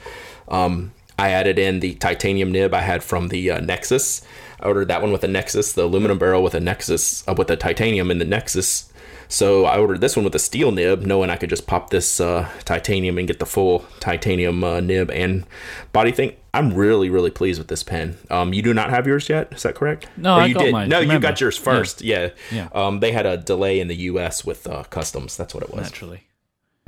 Um, 0.47 0.93
I 1.17 1.29
added 1.29 1.57
in 1.57 1.79
the 1.79 1.95
titanium 1.95 2.51
nib 2.51 2.73
I 2.73 2.81
had 2.81 3.03
from 3.03 3.29
the 3.29 3.49
uh, 3.49 3.59
Nexus. 3.61 4.21
I 4.59 4.67
ordered 4.67 4.89
that 4.89 5.01
one 5.01 5.11
with 5.11 5.23
a 5.23 5.27
Nexus, 5.27 5.73
the 5.73 5.85
aluminum 5.85 6.19
barrel 6.19 6.43
with 6.43 6.53
a 6.53 6.59
Nexus, 6.59 7.27
uh, 7.27 7.33
with 7.35 7.49
a 7.49 7.55
titanium 7.55 8.11
in 8.11 8.19
the 8.19 8.25
Nexus 8.25 8.90
so 9.31 9.65
I 9.65 9.79
ordered 9.79 10.01
this 10.01 10.17
one 10.17 10.25
with 10.25 10.35
a 10.35 10.39
steel 10.39 10.71
nib, 10.71 11.03
knowing 11.03 11.29
I 11.29 11.37
could 11.37 11.49
just 11.49 11.65
pop 11.65 11.89
this 11.89 12.19
uh, 12.19 12.49
titanium 12.65 13.17
and 13.17 13.25
get 13.27 13.39
the 13.39 13.45
full 13.45 13.85
titanium 14.01 14.61
uh, 14.61 14.81
nib 14.81 15.09
and 15.09 15.45
body 15.93 16.11
thing. 16.11 16.35
I'm 16.53 16.73
really, 16.73 17.09
really 17.09 17.31
pleased 17.31 17.57
with 17.57 17.69
this 17.69 17.81
pen. 17.81 18.17
Um, 18.29 18.53
you 18.53 18.61
do 18.61 18.73
not 18.73 18.89
have 18.89 19.07
yours 19.07 19.29
yet, 19.29 19.53
is 19.53 19.63
that 19.63 19.75
correct? 19.75 20.07
No, 20.17 20.35
or 20.35 20.41
I 20.41 20.51
got 20.51 20.63
did. 20.63 20.71
mine. 20.73 20.89
No, 20.89 20.99
Remember. 20.99 21.13
you 21.13 21.19
got 21.21 21.39
yours 21.39 21.57
first. 21.57 22.01
Yeah, 22.01 22.31
yeah. 22.51 22.67
yeah. 22.73 22.85
Um, 22.87 22.99
they 22.99 23.13
had 23.13 23.25
a 23.25 23.37
delay 23.37 23.79
in 23.79 23.87
the 23.87 23.95
U.S. 23.95 24.43
with 24.43 24.67
uh, 24.67 24.83
customs. 24.83 25.37
That's 25.37 25.53
what 25.53 25.63
it 25.63 25.71
was. 25.71 25.83
Naturally. 25.83 26.23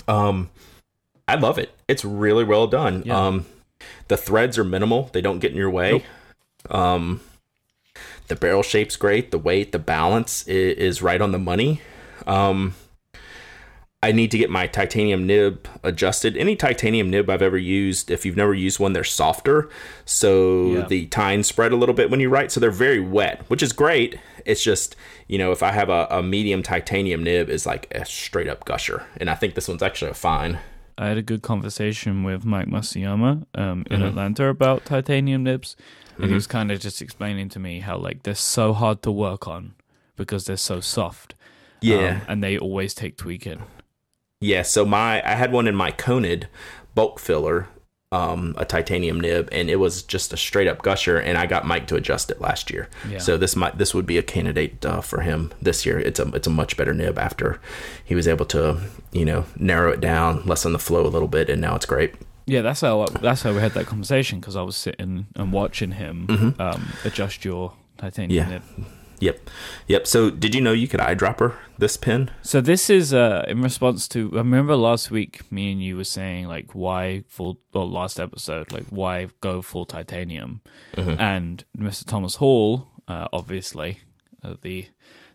Um, 0.05 0.49
I 1.29 1.35
love 1.35 1.57
it. 1.57 1.73
It's 1.87 2.03
really 2.03 2.43
well 2.43 2.67
done. 2.67 3.03
Yeah. 3.05 3.25
Um, 3.25 3.45
the 4.09 4.17
threads 4.17 4.57
are 4.57 4.65
minimal; 4.65 5.09
they 5.13 5.21
don't 5.21 5.39
get 5.39 5.51
in 5.51 5.57
your 5.57 5.69
way. 5.69 6.03
Nope. 6.69 6.75
Um, 6.75 7.21
the 8.27 8.35
barrel 8.35 8.63
shape's 8.63 8.97
great. 8.97 9.31
The 9.31 9.37
weight, 9.37 9.71
the 9.71 9.79
balance 9.79 10.45
is, 10.45 10.77
is 10.77 11.01
right 11.01 11.21
on 11.21 11.31
the 11.31 11.39
money. 11.39 11.81
Um, 12.27 12.75
I 14.01 14.11
need 14.11 14.31
to 14.31 14.37
get 14.37 14.49
my 14.49 14.67
titanium 14.67 15.25
nib 15.25 15.65
adjusted. 15.81 16.35
Any 16.35 16.57
titanium 16.57 17.09
nib 17.09 17.29
I've 17.29 17.41
ever 17.41 17.57
used, 17.57 18.11
if 18.11 18.25
you've 18.25 18.35
never 18.35 18.53
used 18.53 18.77
one, 18.77 18.91
they're 18.91 19.05
softer. 19.05 19.69
So 20.03 20.65
yeah. 20.65 20.85
the 20.87 21.05
tines 21.05 21.47
spread 21.47 21.71
a 21.71 21.77
little 21.77 21.95
bit 21.95 22.09
when 22.09 22.19
you 22.19 22.27
write. 22.27 22.51
So 22.51 22.59
they're 22.59 22.69
very 22.69 22.99
wet, 22.99 23.45
which 23.47 23.63
is 23.63 23.71
great. 23.71 24.19
It's 24.45 24.61
just, 24.61 24.97
you 25.29 25.37
know, 25.37 25.53
if 25.53 25.63
I 25.63 25.71
have 25.71 25.87
a, 25.87 26.07
a 26.09 26.21
medium 26.21 26.63
titanium 26.63 27.23
nib, 27.23 27.49
is 27.49 27.65
like 27.65 27.87
a 27.95 28.03
straight 28.03 28.49
up 28.49 28.65
gusher. 28.65 29.05
And 29.15 29.29
I 29.29 29.35
think 29.35 29.55
this 29.55 29.69
one's 29.69 29.81
actually 29.81 30.11
a 30.11 30.15
fine. 30.15 30.59
I 30.97 31.07
had 31.07 31.17
a 31.17 31.21
good 31.23 31.41
conversation 31.41 32.23
with 32.23 32.43
Mike 32.43 32.67
Masuyama 32.67 33.45
um, 33.55 33.85
in 33.89 33.99
mm-hmm. 33.99 34.03
Atlanta 34.03 34.49
about 34.49 34.83
titanium 34.83 35.43
nibs. 35.43 35.77
And 36.15 36.25
mm-hmm. 36.25 36.27
he 36.27 36.33
was 36.33 36.45
kind 36.45 36.73
of 36.73 36.81
just 36.81 37.01
explaining 37.01 37.47
to 37.49 37.59
me 37.59 37.79
how, 37.79 37.97
like, 37.97 38.23
they're 38.23 38.35
so 38.35 38.73
hard 38.73 39.01
to 39.03 39.11
work 39.11 39.47
on 39.47 39.75
because 40.17 40.43
they're 40.43 40.57
so 40.57 40.81
soft. 40.81 41.35
Yeah, 41.83 42.15
um, 42.15 42.21
and 42.27 42.43
they 42.43 42.57
always 42.57 42.93
take 42.93 43.17
tweaking. 43.17 43.63
Yeah, 44.39 44.61
so 44.61 44.85
my 44.85 45.25
I 45.27 45.35
had 45.35 45.51
one 45.51 45.67
in 45.67 45.75
my 45.75 45.91
Conid 45.91 46.45
bulk 46.95 47.19
filler, 47.19 47.67
um, 48.11 48.53
a 48.57 48.65
titanium 48.65 49.19
nib, 49.19 49.49
and 49.51 49.69
it 49.69 49.77
was 49.77 50.03
just 50.03 50.33
a 50.33 50.37
straight 50.37 50.67
up 50.67 50.81
gusher. 50.81 51.17
And 51.17 51.37
I 51.37 51.45
got 51.45 51.65
Mike 51.65 51.87
to 51.87 51.95
adjust 51.95 52.29
it 52.29 52.39
last 52.39 52.69
year, 52.69 52.89
yeah. 53.09 53.17
so 53.19 53.37
this 53.37 53.55
might 53.55 53.77
this 53.77 53.93
would 53.93 54.05
be 54.05 54.17
a 54.17 54.23
candidate 54.23 54.85
uh, 54.85 55.01
for 55.01 55.21
him 55.21 55.53
this 55.61 55.85
year. 55.85 55.99
It's 55.99 56.19
a 56.19 56.27
it's 56.29 56.47
a 56.47 56.51
much 56.51 56.77
better 56.77 56.93
nib 56.93 57.17
after 57.17 57.59
he 58.03 58.15
was 58.15 58.27
able 58.27 58.45
to 58.47 58.81
you 59.11 59.25
know 59.25 59.45
narrow 59.57 59.91
it 59.91 59.99
down, 60.01 60.45
lessen 60.45 60.73
the 60.73 60.79
flow 60.79 61.05
a 61.05 61.09
little 61.09 61.27
bit, 61.27 61.49
and 61.49 61.61
now 61.61 61.75
it's 61.75 61.85
great. 61.85 62.15
Yeah, 62.45 62.61
that's 62.61 62.81
how 62.81 63.05
that's 63.05 63.43
how 63.43 63.53
we 63.53 63.59
had 63.59 63.73
that 63.73 63.87
conversation 63.87 64.39
because 64.39 64.55
I 64.55 64.61
was 64.61 64.75
sitting 64.75 65.27
and 65.35 65.53
watching 65.53 65.91
him 65.91 66.27
mm-hmm. 66.27 66.61
um, 66.61 66.93
adjust 67.05 67.45
your 67.45 67.73
titanium 67.97 68.49
yeah. 68.49 68.49
nib. 68.49 68.63
Yep, 69.23 69.49
yep. 69.87 70.05
So, 70.05 70.29
did 70.29 70.53
you 70.53 70.59
know 70.59 70.73
you 70.73 70.89
could 70.89 70.99
eyedropper 70.99 71.55
this 71.77 71.95
pin? 71.95 72.29
So 72.41 72.59
this 72.59 72.89
is 72.89 73.13
uh, 73.13 73.45
in 73.47 73.61
response 73.61 74.09
to. 74.09 74.29
I 74.33 74.37
remember 74.37 74.75
last 74.75 75.11
week, 75.11 75.49
me 75.49 75.71
and 75.71 75.81
you 75.81 75.95
were 75.95 76.03
saying 76.03 76.49
like, 76.49 76.75
why 76.75 77.23
full? 77.29 77.59
Well, 77.73 77.89
last 77.89 78.19
episode, 78.19 78.73
like, 78.73 78.85
why 78.89 79.29
go 79.39 79.61
full 79.61 79.85
titanium? 79.85 80.59
Mm-hmm. 80.97 81.21
And 81.21 81.63
Mr. 81.77 82.05
Thomas 82.05 82.35
Hall, 82.35 82.89
uh, 83.07 83.29
obviously, 83.31 83.99
uh, 84.43 84.55
the 84.61 84.87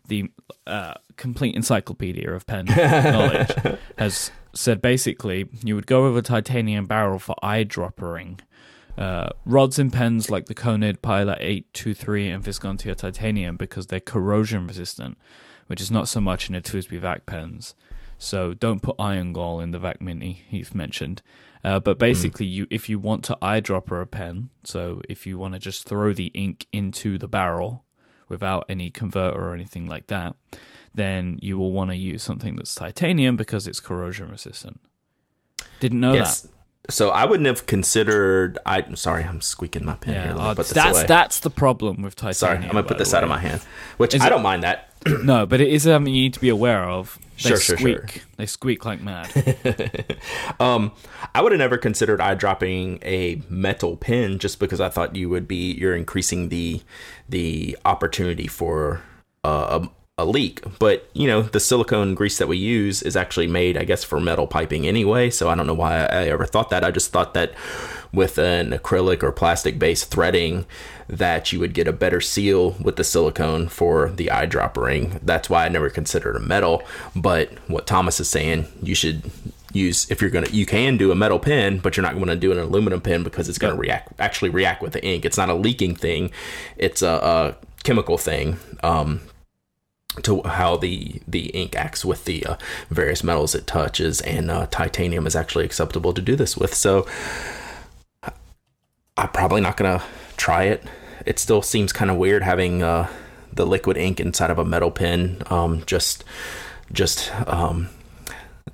the 0.07 0.31
uh, 0.67 0.93
complete 1.17 1.55
encyclopedia 1.55 2.29
of 2.31 2.45
pen 2.45 2.65
knowledge, 2.77 3.51
has 3.97 4.29
said 4.53 4.83
basically 4.83 5.47
you 5.63 5.73
would 5.73 5.87
go 5.87 6.03
with 6.03 6.17
a 6.17 6.27
titanium 6.27 6.85
barrel 6.85 7.17
for 7.17 7.35
eyedroppering 7.41 8.39
uh, 8.99 9.29
rods 9.45 9.79
and 9.79 9.93
pens 9.93 10.29
like 10.29 10.47
the 10.47 10.53
Conid 10.53 11.01
Pilot 11.01 11.37
823 11.39 12.29
and 12.29 12.43
Visconti 12.43 12.93
titanium 12.93 13.55
because 13.55 13.87
they're 13.87 14.01
corrosion 14.01 14.67
resistant, 14.67 15.17
which 15.67 15.79
is 15.79 15.89
not 15.89 16.09
so 16.09 16.19
much 16.19 16.49
in 16.49 16.53
the 16.53 16.61
TWSBI 16.61 16.99
Vac 16.99 17.25
pens. 17.25 17.75
So 18.17 18.53
don't 18.53 18.81
put 18.81 18.97
iron 18.99 19.31
gall 19.31 19.61
in 19.61 19.71
the 19.71 19.79
Vac 19.79 20.01
Mini, 20.01 20.43
he's 20.49 20.75
mentioned. 20.75 21.21
Uh, 21.63 21.79
but 21.79 21.97
basically, 21.97 22.45
mm. 22.45 22.51
you 22.51 22.67
if 22.69 22.89
you 22.89 22.99
want 22.99 23.23
to 23.25 23.37
eyedropper 23.41 24.01
a 24.01 24.05
pen, 24.05 24.49
so 24.65 25.01
if 25.07 25.25
you 25.25 25.37
want 25.37 25.53
to 25.53 25.59
just 25.59 25.87
throw 25.87 26.13
the 26.13 26.27
ink 26.27 26.67
into 26.73 27.17
the 27.17 27.27
barrel 27.27 27.85
without 28.27 28.65
any 28.67 28.89
converter 28.89 29.39
or 29.39 29.53
anything 29.53 29.87
like 29.87 30.07
that, 30.07 30.35
then 30.93 31.39
you 31.41 31.57
will 31.57 31.71
want 31.71 31.89
to 31.89 31.95
use 31.95 32.21
something 32.21 32.57
that's 32.57 32.75
titanium 32.75 33.37
because 33.37 33.65
it's 33.65 33.79
corrosion 33.79 34.29
resistant. 34.29 34.81
Didn't 35.79 36.01
know 36.01 36.13
yes. 36.13 36.41
that. 36.41 36.51
So 36.89 37.09
I 37.09 37.25
wouldn't 37.25 37.47
have 37.47 37.65
considered. 37.65 38.57
I 38.65 38.79
am 38.81 38.95
sorry, 38.95 39.23
I'm 39.23 39.41
squeaking 39.41 39.85
my 39.85 39.95
pen 39.95 40.13
yeah, 40.13 40.23
here. 40.23 40.35
Uh, 40.37 40.53
that's 40.53 40.75
away. 40.75 41.05
that's 41.07 41.39
the 41.39 41.49
problem 41.49 42.01
with 42.01 42.15
titanium. 42.15 42.33
Sorry, 42.33 42.57
I'm 42.57 42.67
gonna 42.67 42.83
put 42.83 42.97
this 42.97 43.13
out 43.13 43.23
of 43.23 43.29
my 43.29 43.39
hand. 43.39 43.61
Which 43.97 44.13
Is 44.13 44.21
I 44.21 44.29
don't 44.29 44.41
mind 44.43 44.63
that. 44.63 44.89
no, 45.23 45.45
but 45.45 45.61
it 45.61 45.69
is 45.69 45.83
something 45.83 46.13
you 46.13 46.23
need 46.23 46.33
to 46.33 46.39
be 46.39 46.49
aware 46.49 46.83
of. 46.83 47.17
They 47.41 47.49
sure, 47.49 47.57
squeak. 47.57 47.79
Sure, 47.79 48.07
sure. 48.07 48.23
They 48.35 48.45
squeak 48.45 48.85
like 48.85 49.01
mad. 49.01 50.17
um, 50.59 50.91
I 51.33 51.41
would 51.41 51.53
have 51.53 51.59
never 51.59 51.77
considered 51.77 52.19
eye 52.19 52.35
dropping 52.35 52.99
a 53.01 53.41
metal 53.49 53.95
pin 53.95 54.39
just 54.39 54.59
because 54.59 54.81
I 54.81 54.89
thought 54.89 55.15
you 55.15 55.29
would 55.29 55.47
be 55.47 55.73
you're 55.73 55.95
increasing 55.95 56.49
the 56.49 56.81
the 57.29 57.77
opportunity 57.85 58.47
for 58.47 59.01
uh, 59.43 59.87
a 60.19 60.25
leak. 60.25 60.61
But 60.79 61.09
you 61.13 61.27
know, 61.27 61.41
the 61.41 61.59
silicone 61.59 62.15
grease 62.15 62.37
that 62.37 62.47
we 62.47 62.57
use 62.57 63.01
is 63.01 63.15
actually 63.15 63.47
made, 63.47 63.77
I 63.77 63.83
guess, 63.83 64.03
for 64.03 64.19
metal 64.19 64.47
piping 64.47 64.87
anyway. 64.87 65.29
So 65.29 65.49
I 65.49 65.55
don't 65.55 65.67
know 65.67 65.73
why 65.73 66.05
I 66.05 66.25
ever 66.25 66.45
thought 66.45 66.69
that. 66.69 66.83
I 66.83 66.91
just 66.91 67.11
thought 67.11 67.33
that 67.33 67.53
with 68.11 68.37
an 68.37 68.71
acrylic 68.71 69.21
or 69.21 69.31
plastic 69.31 69.77
based 69.77 70.11
threading, 70.11 70.65
that 71.07 71.51
you 71.51 71.59
would 71.59 71.73
get 71.73 71.87
a 71.87 71.93
better 71.93 72.21
seal 72.21 72.71
with 72.81 72.95
the 72.95 73.03
silicone 73.03 73.67
for 73.67 74.09
the 74.09 74.27
eyedropper 74.27 74.83
ring. 74.83 75.19
That's 75.23 75.49
why 75.49 75.65
I 75.65 75.69
never 75.69 75.89
considered 75.89 76.35
a 76.35 76.39
metal. 76.39 76.83
But 77.15 77.51
what 77.67 77.87
Thomas 77.87 78.19
is 78.19 78.29
saying, 78.29 78.67
you 78.81 78.95
should 78.95 79.31
use 79.71 80.09
if 80.09 80.21
you're 80.21 80.29
gonna 80.31 80.49
you 80.49 80.65
can 80.65 80.97
do 80.97 81.11
a 81.11 81.15
metal 81.15 81.37
pen 81.37 81.77
but 81.77 81.95
you're 81.95 82.03
not 82.03 82.15
going 82.15 82.25
to 82.25 82.35
do 82.35 82.51
an 82.51 82.57
aluminum 82.57 82.99
pen 82.99 83.23
because 83.23 83.47
it's 83.47 83.59
going 83.59 83.71
to 83.71 83.79
react 83.79 84.11
actually 84.19 84.49
react 84.49 84.81
with 84.81 84.93
the 84.93 85.05
ink 85.05 85.25
it's 85.25 85.37
not 85.37 85.47
a 85.47 85.53
leaking 85.53 85.95
thing 85.95 86.31
it's 86.75 87.03
a, 87.03 87.07
a 87.07 87.55
chemical 87.83 88.17
thing 88.17 88.57
um, 88.81 89.21
to 90.23 90.41
how 90.43 90.75
the 90.75 91.21
the 91.27 91.47
ink 91.49 91.75
acts 91.75 92.03
with 92.03 92.25
the 92.25 92.45
uh, 92.45 92.55
various 92.89 93.23
metals 93.23 93.55
it 93.55 93.67
touches, 93.67 94.21
and 94.21 94.49
uh, 94.49 94.67
titanium 94.67 95.27
is 95.27 95.35
actually 95.35 95.65
acceptable 95.65 96.13
to 96.13 96.21
do 96.21 96.35
this 96.35 96.57
with. 96.57 96.73
So 96.73 97.07
I'm 99.17 99.29
probably 99.29 99.61
not 99.61 99.77
gonna 99.77 100.01
try 100.37 100.63
it. 100.63 100.83
It 101.25 101.39
still 101.39 101.61
seems 101.61 101.93
kind 101.93 102.09
of 102.09 102.17
weird 102.17 102.43
having 102.43 102.81
uh, 102.81 103.07
the 103.53 103.65
liquid 103.65 103.97
ink 103.97 104.19
inside 104.19 104.49
of 104.49 104.57
a 104.57 104.65
metal 104.65 104.91
pen, 104.91 105.43
um, 105.47 105.83
just 105.85 106.23
just 106.91 107.31
um, 107.47 107.89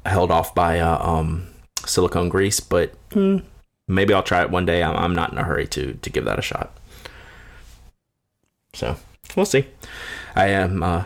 held 0.06 0.32
off 0.32 0.56
by 0.56 0.80
uh, 0.80 0.98
um, 1.06 1.48
silicone 1.86 2.30
grease. 2.30 2.60
But 2.60 2.93
mm, 3.10 3.43
maybe 3.88 4.13
I'll 4.13 4.24
try 4.24 4.41
it 4.41 4.52
one 4.52 4.65
day. 4.65 4.84
I'm, 4.84 4.95
I'm 4.95 5.15
not 5.15 5.32
in 5.32 5.38
a 5.38 5.43
hurry 5.43 5.67
to 5.67 5.93
to 5.95 6.10
give 6.10 6.26
that 6.26 6.39
a 6.39 6.43
shot. 6.43 6.76
So 8.74 8.95
we'll 9.36 9.45
see. 9.45 9.67
I 10.36 10.48
am. 10.48 10.84
Uh, 10.84 11.06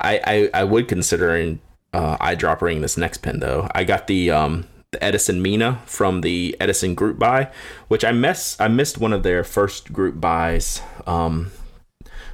I, 0.00 0.20
I 0.24 0.50
I 0.54 0.64
would 0.64 0.88
consider 0.88 1.58
uh, 1.92 2.16
eyedroppering 2.18 2.80
this 2.80 2.96
next 2.96 3.18
pen 3.18 3.40
though. 3.40 3.68
I 3.74 3.84
got 3.84 4.06
the 4.06 4.30
um 4.30 4.66
the 4.92 5.02
Edison 5.02 5.40
Mina 5.40 5.80
from 5.86 6.22
the 6.22 6.56
Edison 6.60 6.94
group 6.94 7.18
buy, 7.18 7.50
which 7.88 8.04
I 8.04 8.12
miss 8.12 8.60
I 8.60 8.68
missed 8.68 8.98
one 8.98 9.12
of 9.12 9.22
their 9.22 9.44
first 9.44 9.92
group 9.92 10.20
buys. 10.20 10.82
Um, 11.06 11.52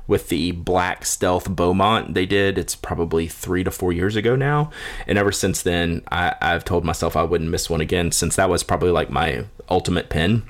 with 0.07 0.29
the 0.29 0.53
black 0.53 1.05
stealth 1.05 1.49
Beaumont 1.51 2.15
they 2.15 2.27
did. 2.27 2.59
It's 2.59 2.77
probably 2.77 3.27
three 3.27 3.65
to 3.65 3.71
four 3.71 3.93
years 3.93 4.17
ago 4.17 4.37
now. 4.37 4.71
And 5.07 5.19
ever 5.19 5.33
since 5.33 5.63
then, 5.63 6.03
I, 6.11 6.35
I've 6.41 6.65
told 6.65 6.85
myself 6.85 7.17
I 7.17 7.25
wouldn't 7.25 7.51
miss 7.51 7.69
one 7.69 7.81
again 7.81 8.13
since 8.13 8.37
that 8.37 8.49
was 8.49 8.63
probably 8.63 8.91
like 8.91 9.11
my 9.11 9.47
ultimate 9.69 10.09
pen. 10.09 10.45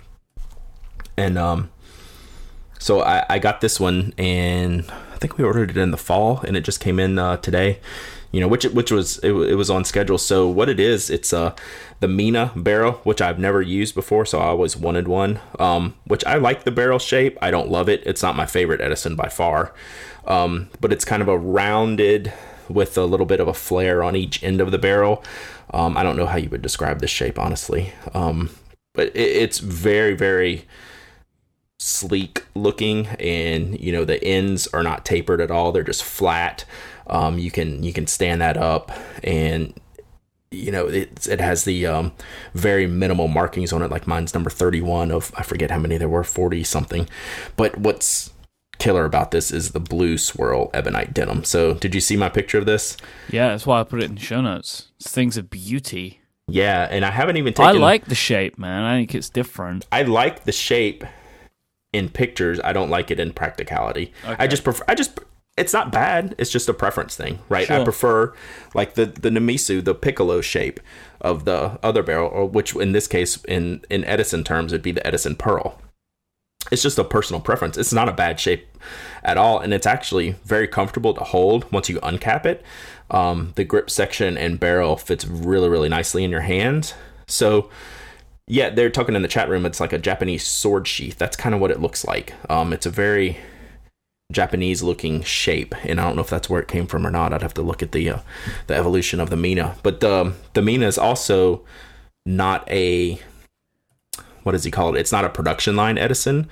And 1.17 1.39
um, 1.39 1.71
so 2.79 3.01
I, 3.03 3.25
I 3.29 3.39
got 3.39 3.61
this 3.61 3.81
one 3.81 4.13
and 4.19 4.85
I 5.13 5.17
think 5.19 5.39
we 5.39 5.45
ordered 5.45 5.71
it 5.71 5.77
in 5.77 5.91
the 5.91 5.97
fall 5.97 6.41
and 6.47 6.57
it 6.57 6.65
just 6.65 6.81
came 6.81 6.99
in 6.99 7.19
uh, 7.19 7.37
today 7.39 7.81
you 8.37 8.41
know, 8.43 8.49
which 8.49 8.65
which 8.67 8.91
was 8.91 9.19
it, 9.21 9.33
it, 9.33 9.55
was 9.55 9.71
on 9.71 9.85
schedule. 9.85 10.19
So 10.19 10.47
what 10.47 10.69
it 10.69 10.79
is, 10.79 11.09
it's 11.09 11.33
uh 11.33 11.55
the 12.01 12.09
Mina 12.09 12.53
barrel, 12.55 12.93
which 13.05 13.23
I've 13.23 13.39
never 13.39 13.63
used 13.63 13.95
before, 13.95 14.27
so 14.27 14.39
I 14.41 14.49
always 14.49 14.77
wanted 14.77 15.09
one. 15.09 15.41
Um, 15.59 15.95
which 16.07 16.23
I 16.27 16.37
like 16.37 16.65
the 16.65 16.71
barrel 16.71 16.99
shape. 16.99 17.39
I 17.41 17.51
don't 17.51 17.71
love 17.71 17.89
it. 17.89 18.03
It's 18.05 18.23
not 18.23 18.37
my 18.37 18.45
favorite 18.45 18.83
Edison 18.83 19.17
by 19.17 19.31
far. 19.31 19.73
Um, 20.27 20.69
but 20.83 20.93
it's 20.93 21.05
kind 21.05 21.23
of 21.23 21.29
a 21.29 21.39
rounded 21.39 22.31
with 22.69 22.99
a 22.99 23.07
little 23.07 23.25
bit 23.25 23.41
of 23.41 23.49
a 23.49 23.55
flare 23.55 24.03
on 24.03 24.17
each 24.17 24.43
end 24.43 24.61
of 24.61 24.71
the 24.71 24.79
barrel. 24.79 25.25
Um, 25.73 25.97
I 25.97 26.03
don't 26.03 26.17
know 26.17 26.27
how 26.27 26.37
you 26.37 26.51
would 26.51 26.63
describe 26.63 27.01
this 27.01 27.11
shape, 27.11 27.39
honestly. 27.39 27.95
Um, 28.13 28.51
but 28.93 29.09
it, 29.09 29.19
it's 29.19 29.61
very, 29.61 30.15
very 30.15 30.67
sleek 31.79 32.45
looking, 32.55 33.07
and 33.19 33.79
you 33.81 33.93
know 33.93 34.05
the 34.05 34.23
ends 34.23 34.67
are 34.69 34.83
not 34.83 35.05
tapered 35.05 35.41
at 35.41 35.51
all; 35.51 35.73
they're 35.73 35.83
just 35.83 36.05
flat. 36.05 36.65
Um, 37.07 37.39
you 37.39 37.51
can 37.51 37.83
you 37.83 37.93
can 37.93 38.07
stand 38.07 38.41
that 38.41 38.57
up 38.57 38.91
and 39.23 39.73
you 40.51 40.71
know 40.71 40.87
it 40.87 41.27
it 41.27 41.41
has 41.41 41.65
the 41.65 41.87
um, 41.87 42.13
very 42.55 42.87
minimal 42.87 43.29
markings 43.29 43.73
on 43.73 43.83
it. 43.83 43.91
Like 43.91 44.07
mine's 44.07 44.35
number 44.35 44.51
31 44.51 45.11
of 45.11 45.33
I 45.37 45.43
forget 45.43 45.71
how 45.71 45.79
many 45.79 45.99
there 45.99 46.09
were 46.09 46.25
40 46.25 46.65
something 46.65 47.09
but 47.57 47.79
what's 47.79 48.33
killer 48.79 49.05
about 49.05 49.31
this 49.31 49.51
is 49.51 49.73
the 49.73 49.81
blue 49.81 50.19
swirl 50.19 50.71
ebonite 50.75 51.15
denim. 51.15 51.45
So 51.45 51.75
did 51.75 51.95
you 51.95 52.01
see 52.01 52.17
my 52.17 52.29
picture 52.29 52.59
of 52.59 52.67
this? 52.67 52.97
Yeah 53.31 53.49
that's 53.49 53.67
why 53.67 53.81
I 53.81 53.85
put 53.85 54.03
it 54.03 54.07
in 54.07 54.17
the 54.17 54.21
show 54.21 54.41
notes. 54.41 54.89
It's 55.01 55.11
things 55.11 55.37
of 55.37 55.51
beauty. 55.51 56.21
Yeah 56.49 56.87
and 56.91 57.05
I 57.05 57.11
haven't 57.11 57.37
even 57.37 57.53
taken 57.55 57.77
I 57.77 57.79
like 57.79 58.07
the 58.07 58.15
shape 58.15 58.59
man. 58.59 58.83
I 58.83 58.97
think 58.99 59.15
it's 59.15 59.31
different. 59.31 59.87
I 59.93 60.03
like 60.03 60.45
the 60.45 60.53
shape 60.53 61.05
in 61.93 62.09
pictures 62.09 62.61
I 62.63 62.73
don't 62.73 62.91
like 62.91 63.11
it 63.11 63.21
in 63.21 63.33
practicality 63.33 64.13
okay. 64.25 64.37
I 64.39 64.47
just 64.47 64.65
prefer 64.65 64.85
I 64.89 64.95
just 64.95 65.19
it's 65.57 65.73
not 65.73 65.91
bad. 65.91 66.35
It's 66.39 66.51
just 66.51 66.69
a 66.69 66.75
preference 66.75 67.17
thing, 67.17 67.39
right? 67.49 67.67
Sure. 67.67 67.81
I 67.81 67.85
prefer 67.85 68.35
like 68.75 68.95
the 68.95 69.07
the 69.07 69.31
Namisu, 69.31 69.83
the 69.83 69.95
piccolo 69.95 70.41
shape 70.41 70.81
of 71.21 71.45
the 71.45 71.79
other 71.83 72.03
barrel, 72.03 72.29
or 72.29 72.47
which 72.47 72.75
in 72.77 72.93
this 72.93 73.07
case, 73.07 73.43
in 73.45 73.83
in 73.89 74.05
Edison 74.05 74.45
terms, 74.45 74.73
would 74.73 74.83
be 74.83 74.93
the 74.93 75.07
Edison 75.07 75.35
Pearl. 75.35 75.81
It's 76.71 76.83
just 76.83 76.99
a 76.99 77.05
personal 77.05 77.41
preference. 77.41 77.79
It's 77.79 77.93
not 77.93 78.09
a 78.09 78.13
bad 78.13 78.39
shape 78.41 78.67
at 79.23 79.39
all, 79.39 79.59
and 79.59 79.73
it's 79.73 79.87
actually 79.87 80.33
very 80.45 80.69
comfortable 80.69 81.15
to 81.15 81.25
hold 81.25 81.71
once 81.73 81.89
you 81.89 82.01
uncap 82.01 82.45
it. 82.45 82.63
Um, 83.11 83.53
the 83.55 83.65
grip 83.65 83.89
section 83.89 84.37
and 84.37 84.59
barrel 84.59 84.97
fits 84.97 85.25
really, 85.27 85.69
really 85.69 85.89
nicely 85.89 86.25
in 86.25 86.31
your 86.31 86.41
hand. 86.41 86.93
So, 87.29 87.71
yeah, 88.49 88.71
they're 88.71 88.91
talking 88.91 89.17
in 89.17 89.23
the 89.23 89.29
chat 89.29 89.49
room. 89.49 89.67
It's 89.67 89.81
like 89.81 89.93
a 89.93 89.99
Japanese 89.99 90.47
sword 90.47 90.87
sheath. 90.87 91.19
That's 91.19 91.37
kind 91.37 91.55
of 91.55 91.61
what 91.61 91.71
it 91.71 91.81
looks 91.81 92.05
like. 92.05 92.35
Um, 92.49 92.73
it's 92.73 92.87
a 92.87 92.91
very 92.91 93.39
Japanese 94.33 94.83
looking 94.83 95.23
shape, 95.23 95.75
and 95.85 96.01
I 96.01 96.05
don't 96.05 96.17
know 96.17 96.23
if 96.23 96.31
that's 96.31 96.49
where 96.49 96.61
it 96.61 96.69
came 96.69 96.87
from 96.87 97.07
or 97.07 97.11
not. 97.11 97.33
I'd 97.33 97.43
have 97.43 97.55
to 97.55 97.63
look 97.63 97.83
at 97.83 97.93
the 97.93 98.11
uh, 98.11 98.19
the 98.67 98.75
evolution 98.75 99.21
of 99.21 99.31
the 99.31 99.37
Mina. 99.37 99.77
But 99.83 100.01
the 100.01 100.35
the 100.55 100.63
Mina 100.63 100.87
is 100.87 100.99
also 100.99 101.65
not 102.25 102.71
a 102.71 103.21
what 104.45 104.53
does 104.53 104.65
he 104.65 104.71
call 104.71 104.95
it? 104.95 105.01
It's 105.01 105.13
not 105.13 105.25
a 105.25 105.29
production 105.29 105.75
line 105.75 105.99
Edison, 105.99 106.49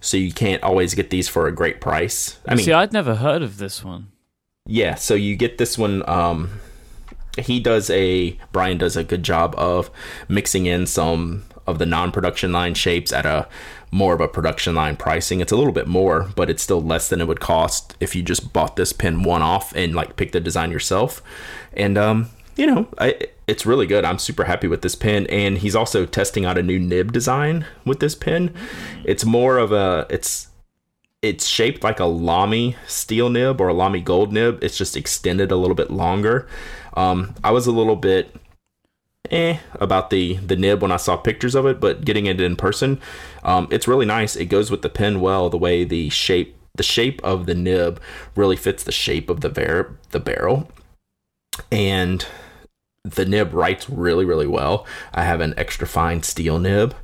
so 0.00 0.16
you 0.16 0.32
can't 0.32 0.62
always 0.64 0.94
get 0.94 1.10
these 1.10 1.28
for 1.28 1.46
a 1.46 1.52
great 1.52 1.80
price. 1.80 2.40
I 2.46 2.56
mean, 2.56 2.64
see, 2.64 2.72
I'd 2.72 2.92
never 2.92 3.14
heard 3.14 3.42
of 3.42 3.58
this 3.58 3.84
one. 3.84 4.10
Yeah, 4.66 4.96
so 4.96 5.14
you 5.14 5.36
get 5.36 5.58
this 5.58 5.78
one. 5.78 6.08
Um, 6.08 6.60
he 7.38 7.60
does 7.60 7.90
a 7.90 8.38
Brian 8.52 8.78
does 8.78 8.96
a 8.96 9.04
good 9.04 9.22
job 9.22 9.54
of 9.56 9.90
mixing 10.28 10.66
in 10.66 10.86
some 10.86 11.44
of 11.66 11.78
the 11.78 11.86
non-production 11.86 12.52
line 12.52 12.74
shapes 12.74 13.12
at 13.12 13.26
a 13.26 13.48
more 13.90 14.14
of 14.14 14.20
a 14.20 14.28
production 14.28 14.74
line 14.74 14.96
pricing. 14.96 15.40
It's 15.40 15.52
a 15.52 15.56
little 15.56 15.72
bit 15.72 15.86
more, 15.86 16.30
but 16.36 16.50
it's 16.50 16.62
still 16.62 16.82
less 16.82 17.08
than 17.08 17.20
it 17.20 17.26
would 17.26 17.40
cost 17.40 17.96
if 18.00 18.14
you 18.14 18.22
just 18.22 18.52
bought 18.52 18.76
this 18.76 18.92
pen 18.92 19.22
one 19.22 19.42
off 19.42 19.74
and 19.74 19.94
like 19.94 20.16
pick 20.16 20.32
the 20.32 20.40
design 20.40 20.70
yourself. 20.70 21.22
And 21.72 21.96
um, 21.96 22.30
you 22.56 22.66
know, 22.66 22.88
I, 22.98 23.18
it's 23.46 23.66
really 23.66 23.86
good. 23.86 24.04
I'm 24.04 24.18
super 24.18 24.44
happy 24.44 24.66
with 24.66 24.82
this 24.82 24.94
pen, 24.94 25.26
and 25.26 25.58
he's 25.58 25.76
also 25.76 26.06
testing 26.06 26.44
out 26.44 26.58
a 26.58 26.62
new 26.62 26.78
nib 26.78 27.12
design 27.12 27.66
with 27.84 28.00
this 28.00 28.14
pen. 28.14 28.52
It's 29.04 29.24
more 29.24 29.58
of 29.58 29.72
a 29.72 30.06
it's 30.10 30.48
it's 31.26 31.46
shaped 31.46 31.82
like 31.82 31.98
a 32.00 32.04
Lamy 32.04 32.76
steel 32.86 33.28
nib 33.28 33.60
or 33.60 33.68
a 33.68 33.74
Lamy 33.74 34.00
gold 34.00 34.32
nib. 34.32 34.62
It's 34.62 34.78
just 34.78 34.96
extended 34.96 35.50
a 35.50 35.56
little 35.56 35.74
bit 35.74 35.90
longer. 35.90 36.46
Um, 36.94 37.34
I 37.42 37.50
was 37.50 37.66
a 37.66 37.72
little 37.72 37.96
bit 37.96 38.34
eh 39.30 39.58
about 39.80 40.10
the 40.10 40.36
the 40.36 40.54
nib 40.54 40.80
when 40.80 40.92
I 40.92 40.96
saw 40.96 41.16
pictures 41.16 41.54
of 41.54 41.66
it, 41.66 41.80
but 41.80 42.04
getting 42.04 42.26
it 42.26 42.40
in 42.40 42.56
person, 42.56 43.00
um, 43.42 43.66
it's 43.70 43.88
really 43.88 44.06
nice. 44.06 44.36
It 44.36 44.46
goes 44.46 44.70
with 44.70 44.82
the 44.82 44.88
pen 44.88 45.20
well. 45.20 45.50
The 45.50 45.58
way 45.58 45.84
the 45.84 46.08
shape 46.10 46.56
the 46.74 46.82
shape 46.82 47.20
of 47.24 47.46
the 47.46 47.54
nib 47.54 48.00
really 48.36 48.56
fits 48.56 48.84
the 48.84 48.92
shape 48.92 49.28
of 49.28 49.40
the 49.40 49.48
var- 49.48 49.96
the 50.10 50.20
barrel, 50.20 50.70
and 51.72 52.24
the 53.02 53.24
nib 53.24 53.52
writes 53.52 53.90
really 53.90 54.24
really 54.24 54.46
well. 54.46 54.86
I 55.12 55.24
have 55.24 55.40
an 55.40 55.54
extra 55.56 55.86
fine 55.86 56.22
steel 56.22 56.58
nib 56.58 56.94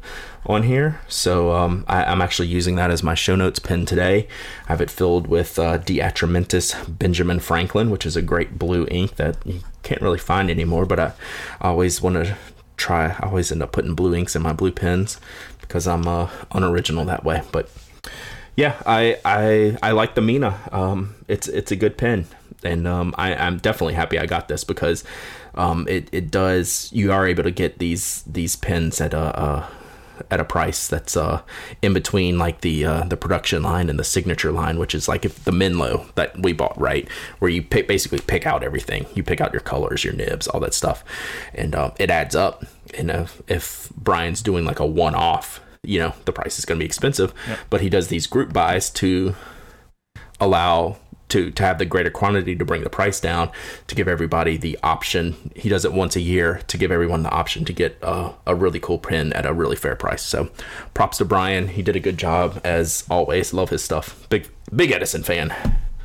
on 0.47 0.65
here. 0.65 1.01
So 1.09 1.53
um, 1.53 1.85
I, 1.87 2.11
am 2.11 2.21
actually 2.21 2.49
using 2.49 2.75
that 2.77 2.91
as 2.91 3.03
my 3.03 3.15
show 3.15 3.37
notes 3.37 3.59
pen 3.59 3.87
today. 3.87 4.27
I 4.67 4.73
have 4.73 4.81
it 4.81 4.91
filled 4.91 5.27
with 5.27 5.59
uh, 5.59 5.79
De 5.79 5.99
Atramentis 5.99 6.99
Benjamin 6.99 7.41
Franklin, 7.41 7.91
which 7.91 8.05
is 8.05 8.17
a 8.17 8.23
great 8.23 8.59
blue 8.59 8.87
ink 8.91 9.17
that 9.17 9.37
you 9.47 9.61
can't 9.83 10.03
really 10.03 10.19
find 10.19 10.51
anymore. 10.51 10.87
But 10.87 10.99
I, 10.99 11.13
I 11.61 11.69
always 11.69 12.03
want 12.03 12.17
to 12.17 12.37
try. 12.77 13.11
I 13.11 13.29
always 13.29 13.53
end 13.53 13.63
up 13.63 13.73
putting 13.73 13.95
blue 13.95 14.15
inks 14.15 14.35
in 14.35 14.43
my 14.43 14.53
blue 14.53 14.73
pens 14.73 15.21
because 15.61 15.87
I'm 15.87 16.07
uh, 16.09 16.29
unoriginal 16.51 17.05
that 17.05 17.25
way. 17.25 17.43
But 17.53 17.71
yeah, 18.57 18.83
I 18.85 19.19
I 19.25 19.79
I 19.83 19.93
like 19.93 20.15
the 20.15 20.21
Mina. 20.21 20.59
Um, 20.73 21.15
it's 21.29 21.49
it's 21.49 21.71
a 21.71 21.77
good 21.77 21.97
pen, 21.97 22.27
and 22.65 22.87
um, 22.87 23.15
I, 23.17 23.35
I'm 23.35 23.59
definitely 23.59 23.95
happy 23.95 24.19
I 24.19 24.27
got 24.27 24.49
this 24.49 24.65
because 24.65 25.05
um, 25.55 25.87
it 25.89 26.09
it 26.13 26.31
does. 26.31 26.91
You 26.93 27.13
are 27.13 27.27
able 27.27 27.45
to 27.45 27.51
get 27.51 27.79
these 27.79 28.23
these 28.25 28.57
pens 28.57 29.01
at 29.01 29.15
a, 29.15 29.41
a 29.41 29.71
at 30.31 30.41
a 30.41 30.45
price 30.45 30.89
that's 30.89 31.17
uh 31.17 31.43
in 31.81 31.93
between 31.93 32.39
like 32.39 32.61
the 32.61 32.85
uh, 32.85 33.05
the 33.05 33.17
production 33.17 33.63
line 33.63 33.89
and 33.89 33.99
the 33.99 34.05
signature 34.05 34.53
line, 34.53 34.79
which 34.79 34.95
is 34.95 35.09
like 35.09 35.25
if 35.25 35.45
the 35.45 35.53
Menlo 35.53 36.07
that 36.15 36.41
we 36.43 36.53
bought, 36.53 36.79
right, 36.79 37.09
where 37.39 37.51
you 37.51 37.63
pick, 37.63 37.89
basically 37.89 38.21
pick 38.21 38.47
out 38.47 38.63
everything, 38.63 39.07
you 39.15 39.23
pick 39.23 39.41
out 39.41 39.53
your 39.53 39.61
colors, 39.61 40.05
your 40.05 40.15
nibs, 40.15 40.49
all 40.49 40.61
that 40.61 40.75
stuff, 40.75 41.05
and 41.55 41.75
uh, 41.75 41.91
it 41.99 42.11
adds 42.11 42.35
up. 42.35 42.65
And 42.97 43.11
if, 43.11 43.43
if 43.49 43.91
Brian's 43.97 44.43
doing 44.43 44.65
like 44.65 44.81
a 44.81 44.87
one 44.87 45.15
off, 45.15 45.61
you 45.83 45.99
know, 45.99 46.15
the 46.25 46.33
price 46.33 46.59
is 46.59 46.65
going 46.65 46.79
to 46.79 46.83
be 46.83 46.87
expensive, 46.87 47.33
yep. 47.49 47.59
but 47.71 47.81
he 47.81 47.89
does 47.89 48.09
these 48.09 48.27
group 48.27 48.53
buys 48.53 48.91
to 48.91 49.35
allow 50.41 50.97
to 51.33 51.51
to 51.51 51.63
have 51.63 51.79
the 51.79 51.85
greater 51.85 52.11
quantity 52.11 52.55
to 52.55 52.65
bring 52.65 52.85
the 52.85 52.91
price 52.91 53.19
down 53.19 53.51
to 53.87 53.95
give 53.95 54.07
everybody 54.07 54.57
the 54.57 54.79
option. 54.83 55.51
He 55.57 55.69
does 55.69 55.85
it 55.85 55.93
once 55.93 56.15
a 56.15 56.21
year 56.21 56.61
to 56.69 56.79
give 56.79 56.93
everyone 56.93 57.23
the 57.23 57.31
option 57.31 57.65
to 57.65 57.73
get 57.73 57.99
a, 58.03 58.33
a 58.47 58.55
really 58.55 58.79
cool 58.79 58.99
pin 58.99 59.33
at 59.33 59.47
a 59.47 59.53
really 59.53 59.77
fair 59.77 59.97
price. 59.97 60.23
So 60.23 60.51
props 60.95 61.19
to 61.19 61.25
brian. 61.25 61.69
He 61.69 61.83
did 61.83 61.97
a 61.97 62.01
good 62.01 62.19
job 62.19 62.61
as 62.65 63.05
always. 63.11 63.53
Love 63.53 63.71
his 63.71 63.83
stuff. 63.83 64.29
Big 64.29 64.49
big 64.75 64.93
edison 64.93 65.23
fan. 65.23 65.53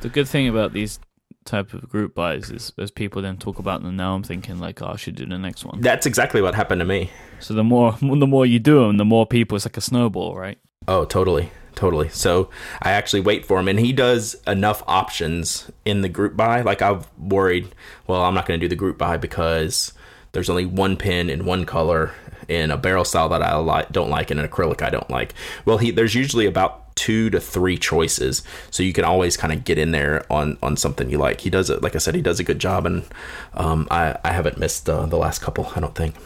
The 0.00 0.08
good 0.08 0.28
thing 0.28 0.48
about 0.48 0.72
these 0.72 0.98
type 1.44 1.72
of 1.72 1.88
group 1.88 2.14
buys 2.14 2.50
is 2.50 2.72
as 2.78 2.90
people 2.90 3.22
then 3.22 3.38
talk 3.38 3.58
about 3.58 3.82
them 3.82 3.96
now 3.96 4.14
i'm 4.14 4.22
thinking 4.22 4.58
like 4.58 4.82
oh, 4.82 4.88
i 4.88 4.96
should 4.96 5.14
do 5.14 5.24
the 5.24 5.38
next 5.38 5.64
one. 5.64 5.80
That's 5.80 6.04
exactly 6.04 6.42
what 6.42 6.54
happened 6.54 6.80
to 6.80 6.84
me. 6.84 7.10
So 7.40 7.54
the 7.54 7.64
more 7.64 7.92
the 8.00 8.26
more 8.26 8.44
you 8.44 8.58
do 8.58 8.86
them 8.86 8.96
the 8.96 9.04
more 9.04 9.26
people 9.26 9.56
it's 9.56 9.64
like 9.64 9.76
a 9.76 9.82
snowball 9.82 10.36
right? 10.36 10.58
Oh 10.86 11.04
totally 11.04 11.50
totally. 11.78 12.08
So 12.08 12.50
I 12.82 12.90
actually 12.90 13.20
wait 13.20 13.46
for 13.46 13.60
him, 13.60 13.68
and 13.68 13.78
he 13.78 13.92
does 13.92 14.34
enough 14.48 14.82
options 14.88 15.70
in 15.84 16.02
the 16.02 16.08
group 16.08 16.36
buy. 16.36 16.62
Like 16.62 16.82
I've 16.82 17.08
worried, 17.16 17.72
well, 18.08 18.22
I'm 18.22 18.34
not 18.34 18.46
going 18.46 18.58
to 18.58 18.64
do 18.64 18.68
the 18.68 18.74
group 18.74 18.98
buy 18.98 19.16
because 19.16 19.92
there's 20.32 20.50
only 20.50 20.66
one 20.66 20.96
pin 20.96 21.30
in 21.30 21.44
one 21.44 21.64
color 21.64 22.12
in 22.48 22.72
a 22.72 22.76
barrel 22.76 23.04
style 23.04 23.28
that 23.28 23.42
I 23.42 23.54
like, 23.56 23.92
don't 23.92 24.10
like, 24.10 24.32
and 24.32 24.40
an 24.40 24.48
acrylic 24.48 24.82
I 24.82 24.90
don't 24.90 25.08
like. 25.08 25.34
Well, 25.64 25.78
he 25.78 25.92
there's 25.92 26.16
usually 26.16 26.46
about 26.46 26.96
two 26.96 27.30
to 27.30 27.38
three 27.38 27.78
choices, 27.78 28.42
so 28.72 28.82
you 28.82 28.92
can 28.92 29.04
always 29.04 29.36
kind 29.36 29.52
of 29.52 29.62
get 29.62 29.78
in 29.78 29.92
there 29.92 30.26
on 30.32 30.58
on 30.60 30.76
something 30.76 31.08
you 31.08 31.18
like. 31.18 31.42
He 31.42 31.50
does 31.50 31.70
it, 31.70 31.80
like 31.80 31.94
I 31.94 31.98
said, 31.98 32.16
he 32.16 32.22
does 32.22 32.40
a 32.40 32.44
good 32.44 32.58
job, 32.58 32.86
and 32.86 33.04
um, 33.54 33.86
I 33.88 34.18
I 34.24 34.32
haven't 34.32 34.58
missed 34.58 34.90
uh, 34.90 35.06
the 35.06 35.16
last 35.16 35.40
couple. 35.40 35.70
I 35.76 35.80
don't 35.80 35.94
think. 35.94 36.16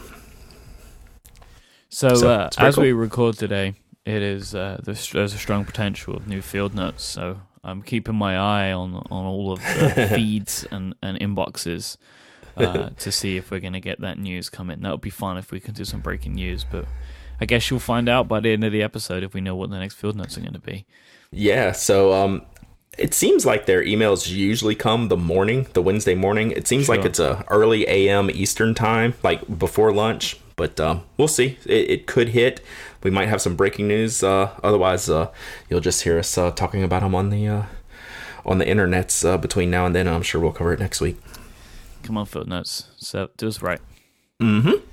So, 1.89 2.15
so 2.15 2.31
uh, 2.31 2.49
as 2.57 2.73
cool. 2.73 2.85
we 2.85 2.91
record 2.91 3.37
today, 3.37 3.75
it 4.05 4.21
is 4.21 4.53
uh, 4.53 4.79
there's, 4.83 5.09
there's, 5.11 5.33
a 5.33 5.37
strong 5.37 5.65
potential 5.65 6.15
of 6.15 6.27
new 6.27 6.41
field 6.41 6.75
notes. 6.75 7.03
So 7.03 7.39
I'm 7.63 7.81
keeping 7.81 8.15
my 8.15 8.37
eye 8.37 8.71
on 8.71 8.95
on 8.95 9.25
all 9.25 9.51
of 9.51 9.59
the 9.59 10.11
feeds 10.15 10.65
and 10.71 10.95
and 11.01 11.19
inboxes 11.19 11.97
uh, 12.57 12.89
to 12.97 13.11
see 13.11 13.37
if 13.37 13.51
we're 13.51 13.59
going 13.59 13.73
to 13.73 13.79
get 13.79 14.01
that 14.01 14.17
news 14.17 14.49
coming. 14.49 14.81
That 14.81 14.91
would 14.91 15.01
be 15.01 15.09
fun 15.09 15.37
if 15.37 15.51
we 15.51 15.59
can 15.59 15.73
do 15.73 15.85
some 15.85 16.01
breaking 16.01 16.35
news, 16.35 16.65
but 16.69 16.85
I 17.39 17.45
guess 17.45 17.69
you'll 17.69 17.79
find 17.79 18.09
out 18.09 18.27
by 18.27 18.39
the 18.39 18.51
end 18.51 18.63
of 18.63 18.71
the 18.71 18.83
episode 18.83 19.23
if 19.23 19.33
we 19.33 19.41
know 19.41 19.55
what 19.55 19.69
the 19.69 19.79
next 19.79 19.95
field 19.95 20.15
notes 20.15 20.37
are 20.37 20.41
going 20.41 20.53
to 20.53 20.59
be. 20.59 20.85
Yeah, 21.31 21.71
so 21.71 22.13
um, 22.13 22.45
it 22.97 23.13
seems 23.13 23.45
like 23.45 23.65
their 23.65 23.83
emails 23.83 24.29
usually 24.29 24.75
come 24.75 25.07
the 25.07 25.17
morning, 25.17 25.67
the 25.73 25.81
Wednesday 25.81 26.15
morning. 26.15 26.51
It 26.51 26.67
seems 26.67 26.85
Sure. 26.85 26.95
like 26.95 27.05
it's 27.05 27.19
a 27.19 27.43
early 27.49 27.87
AM 27.87 28.29
Eastern 28.29 28.75
time, 28.75 29.15
like 29.23 29.57
before 29.59 29.91
lunch. 29.91 30.37
But 30.55 30.79
um, 30.79 31.03
we'll 31.17 31.27
see. 31.27 31.57
It, 31.65 31.89
it 31.89 32.05
could 32.05 32.29
hit. 32.29 32.61
We 33.03 33.11
might 33.11 33.27
have 33.27 33.41
some 33.41 33.55
breaking 33.55 33.87
news. 33.87 34.23
Uh, 34.23 34.51
otherwise, 34.63 35.09
uh, 35.09 35.31
you'll 35.69 35.81
just 35.81 36.03
hear 36.03 36.17
us 36.17 36.37
uh, 36.37 36.51
talking 36.51 36.83
about 36.83 37.01
them 37.01 37.13
on 37.13 37.29
the 37.29 37.47
uh, 37.47 37.63
on 38.45 38.57
the 38.57 38.65
internets 38.65 39.27
uh, 39.27 39.37
between 39.37 39.69
now 39.69 39.85
and 39.85 39.95
then. 39.95 40.07
I'm 40.07 40.21
sure 40.21 40.39
we'll 40.41 40.51
cover 40.51 40.73
it 40.73 40.79
next 40.79 41.01
week. 41.01 41.17
Come 42.03 42.17
on, 42.17 42.25
footnotes. 42.25 42.89
So 42.97 43.29
do 43.37 43.47
us 43.47 43.61
right. 43.61 43.79
Mm-hmm. 44.41 44.83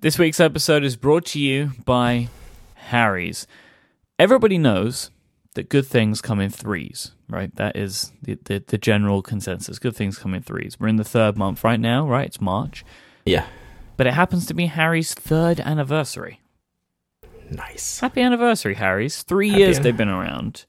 This 0.00 0.18
week's 0.18 0.40
episode 0.40 0.84
is 0.84 0.96
brought 0.96 1.24
to 1.26 1.40
you 1.40 1.72
by 1.84 2.28
Harry's. 2.74 3.46
Everybody 4.18 4.58
knows 4.58 5.10
that 5.54 5.68
good 5.68 5.86
things 5.86 6.20
come 6.20 6.40
in 6.40 6.50
threes, 6.50 7.12
right? 7.28 7.54
That 7.56 7.76
is 7.76 8.12
the, 8.22 8.38
the, 8.44 8.62
the 8.66 8.78
general 8.78 9.22
consensus. 9.22 9.78
Good 9.78 9.96
things 9.96 10.18
come 10.18 10.34
in 10.34 10.42
threes. 10.42 10.78
We're 10.78 10.88
in 10.88 10.96
the 10.96 11.04
third 11.04 11.36
month 11.36 11.64
right 11.64 11.80
now, 11.80 12.06
right? 12.06 12.26
It's 12.26 12.40
March. 12.40 12.84
Yeah. 13.24 13.46
But 13.96 14.06
it 14.06 14.14
happens 14.14 14.46
to 14.46 14.54
be 14.54 14.66
Harry's 14.66 15.14
third 15.14 15.60
anniversary. 15.60 16.40
Nice. 17.50 18.00
Happy 18.00 18.20
anniversary, 18.20 18.74
Harry's. 18.74 19.22
Three 19.22 19.50
Happy 19.50 19.60
years 19.60 19.76
an- 19.78 19.82
they've 19.82 19.96
been 19.96 20.08
around. 20.08 20.64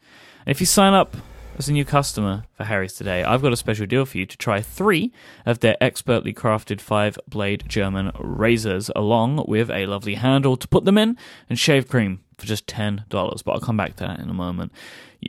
And 0.46 0.52
if 0.52 0.60
you 0.60 0.66
sign 0.66 0.94
up 0.94 1.16
as 1.58 1.70
a 1.70 1.74
new 1.74 1.86
customer 1.86 2.44
for 2.54 2.66
Harry's 2.66 2.94
today, 2.94 3.24
I've 3.24 3.42
got 3.42 3.54
a 3.54 3.58
special 3.58 3.86
deal 3.86 4.06
for 4.06 4.18
you 4.18 4.26
to 4.26 4.38
try 4.38 4.62
three 4.62 5.12
of 5.46 5.60
their 5.60 5.78
expertly 5.82 6.34
crafted 6.34 6.82
five 6.82 7.18
blade 7.28 7.64
German 7.68 8.12
razors, 8.20 8.92
along 8.96 9.46
with 9.48 9.70
a 9.72 9.86
lovely 9.86 10.16
handle 10.16 10.58
to 10.58 10.68
put 10.68 10.86
them 10.86 10.98
in 10.98 11.18
and 11.50 11.58
shave 11.58 11.88
cream 11.88 12.20
for 12.38 12.46
just 12.46 12.68
$10. 12.68 13.06
But 13.44 13.52
I'll 13.52 13.60
come 13.62 13.78
back 13.78 13.96
to 13.96 14.04
that 14.04 14.20
in 14.20 14.30
a 14.30 14.34
moment. 14.34 14.74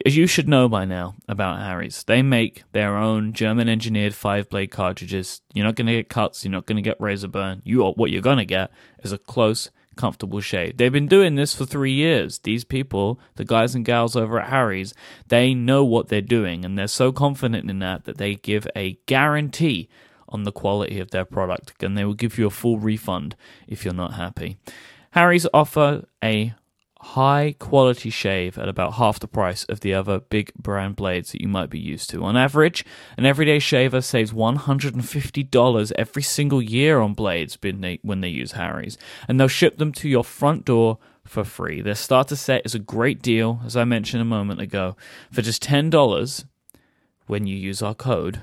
As 0.05 0.17
you 0.17 0.27
should 0.27 0.49
know 0.49 0.69
by 0.69 0.85
now 0.85 1.15
about 1.29 1.61
Harry's, 1.61 2.03
they 2.05 2.21
make 2.21 2.65
their 2.73 2.97
own 2.97 3.33
German 3.33 3.69
engineered 3.69 4.15
five 4.15 4.51
blade 4.51 4.71
cartridges. 4.73 5.41
You're 5.55 5.65
not 5.65 5.77
going 5.77 5.87
to 5.87 5.93
get 5.95 6.09
cuts, 6.11 6.45
you're 6.45 6.53
not 6.53 6.67
going 6.67 6.77
to 6.77 6.83
get 6.83 7.01
razor 7.01 7.29
burn. 7.29 7.63
You 7.65 7.87
are, 7.87 7.93
what 7.93 8.11
you're 8.11 8.21
going 8.21 8.39
to 8.39 8.45
get 8.45 8.71
is 9.05 9.13
a 9.13 9.19
close, 9.19 9.71
comfortable 9.97 10.41
shave. 10.41 10.77
They've 10.77 10.93
been 10.93 11.09
doing 11.09 11.35
this 11.35 11.55
for 11.55 11.65
three 11.65 11.93
years. 11.93 12.39
These 12.39 12.65
people, 12.65 13.19
the 13.35 13.45
guys 13.45 13.75
and 13.75 13.85
gals 13.85 14.17
over 14.17 14.41
at 14.41 14.51
Harry's, 14.51 14.95
they 15.29 15.55
know 15.55 15.85
what 15.85 16.09
they're 16.09 16.21
doing 16.21 16.65
and 16.65 16.79
they're 16.79 16.87
so 16.87 17.13
confident 17.13 17.69
in 17.71 17.79
that 17.81 18.05
that 18.05 18.19
they 18.19 18.35
give 18.35 18.69
a 18.77 18.99
guarantee 19.07 19.89
on 20.29 20.43
the 20.43 20.53
quality 20.53 21.01
of 21.01 21.11
their 21.11 21.25
product 21.25 21.83
and 21.83 21.97
they 21.97 22.05
will 22.05 22.15
give 22.15 22.39
you 22.39 22.47
a 22.47 22.51
full 22.51 22.79
refund 22.79 23.37
if 23.67 23.85
you're 23.85 23.95
not 23.95 24.15
happy. 24.15 24.57
Harry's 25.13 25.47
offer 25.55 26.05
a 26.23 26.55
high 27.01 27.55
quality 27.59 28.11
shave 28.11 28.59
at 28.59 28.69
about 28.69 28.95
half 28.95 29.21
the 29.21 29.29
price 29.29 29.65
of 29.65 29.81
the 29.81 29.93
other 29.93 30.19
big 30.19 30.53
brand 30.55 30.97
blades 30.97 31.33
that 31.33 31.41
you 31.41 31.49
might 31.49 31.71
be 31.71 31.79
used 31.79 32.11
to. 32.11 32.25
On 32.25 32.37
average, 32.37 32.85
an 33.17 33.27
everyday 33.27 33.59
shaver 33.59 34.01
saves 34.01 34.33
$150 34.33 35.93
every 35.97 36.23
single 36.23 36.63
year 36.63 37.01
on 37.01 37.15
blades 37.15 37.59
when 37.61 37.81
they, 37.81 38.29
use 38.29 38.53
Harry's, 38.53 38.97
and 39.29 39.39
they'll 39.39 39.49
ship 39.49 39.79
them 39.79 39.93
to 39.93 40.09
your 40.09 40.25
front 40.25 40.65
door 40.65 40.99
for 41.25 41.45
free. 41.45 41.81
Their 41.81 41.95
starter 41.95 42.37
set 42.37 42.63
is 42.65 42.75
a 42.75 42.79
great 42.81 43.21
deal, 43.21 43.61
as 43.65 43.77
I 43.77 43.85
mentioned 43.85 44.23
a 44.23 44.25
moment 44.25 44.61
ago. 44.61 44.97
For 45.31 45.43
just 45.43 45.63
$10 45.63 46.45
when 47.27 47.47
you 47.47 47.57
use 47.57 47.83
our 47.83 47.95
code, 47.95 48.43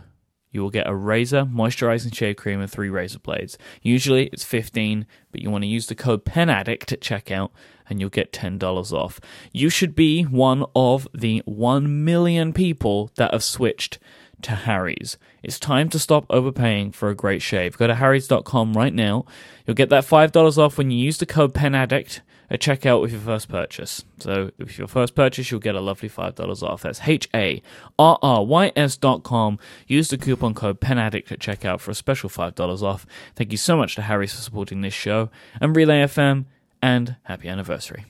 you 0.54 0.62
will 0.62 0.70
get 0.70 0.88
a 0.88 0.96
razor, 0.96 1.44
moisturizing 1.44 2.16
shave 2.16 2.38
cream, 2.38 2.62
and 2.62 2.72
three 2.72 2.90
razor 2.90 3.20
blades. 3.20 3.58
Usually 3.82 4.28
it's 4.28 4.46
15 4.46 5.06
but 5.34 5.42
you 5.42 5.50
want 5.50 5.64
to 5.64 5.68
use 5.68 5.88
the 5.88 5.96
code 5.96 6.24
PENADDICT 6.24 6.94
at 6.94 7.02
checkout 7.02 7.50
and 7.90 8.00
you'll 8.00 8.10
get 8.10 8.32
$10 8.32 8.94
off. 8.94 9.20
You 9.52 9.70
should 9.70 9.96
be 9.96 10.24
one 10.24 10.64
of 10.76 11.08
the 11.14 11.42
1 11.46 12.06
million 12.06 12.54
people 12.54 13.12
that 13.16 13.34
have 13.34 13.44
switched 13.44 14.00
to 14.44 14.52
Harry's. 14.52 15.18
It's 15.42 15.60
time 15.60 15.90
to 15.90 16.00
stop 16.00 16.26
overpaying 16.30 16.92
for 16.92 17.10
a 17.10 17.16
great 17.16 17.42
shave. 17.42 17.78
Go 17.78 17.88
to 17.88 17.96
harrys.com 17.96 18.74
right 18.74 18.94
now. 18.94 19.26
You'll 19.66 19.76
get 19.76 19.90
that 19.90 20.06
$5 20.06 20.58
off 20.58 20.78
when 20.78 20.92
you 20.92 21.04
use 21.04 21.18
the 21.18 21.26
code 21.26 21.54
PENADDICT 21.54 22.22
at 22.50 22.60
checkout 22.60 23.02
with 23.02 23.12
your 23.12 23.22
first 23.22 23.50
purchase. 23.50 24.04
So, 24.20 24.52
with 24.58 24.78
your 24.78 24.88
first 24.88 25.16
purchase, 25.16 25.50
you'll 25.52 25.60
get 25.60 25.76
a 25.76 25.82
lovely 25.82 26.10
$5 26.10 26.64
off. 26.64 26.82
That's 26.82 27.08
H 27.08 27.28
A 27.34 27.62
R 27.98 28.18
R 28.22 28.46
Y 28.46 28.72
S 28.76 28.98
dot 28.98 29.24
com. 29.24 29.60
Use 29.88 30.10
the 30.10 30.18
coupon 30.18 30.54
code 30.54 30.80
PENADDICT 30.80 31.32
at 31.32 31.40
checkout 31.40 31.80
for 31.80 31.92
a 31.92 31.96
special 31.96 32.30
$5 32.30 32.82
off. 32.82 33.06
Thank 33.36 33.52
you 33.52 33.58
so 33.58 33.78
much 33.78 33.96
to 33.96 34.02
Harry's 34.04 34.34
for 34.34 34.42
supporting 34.42 34.82
this 34.82 34.94
show 34.94 35.30
and 35.60 35.76
Relay 35.76 36.04
FM, 36.04 36.46
and 36.82 37.16
happy 37.24 37.48
anniversary. 37.48 38.06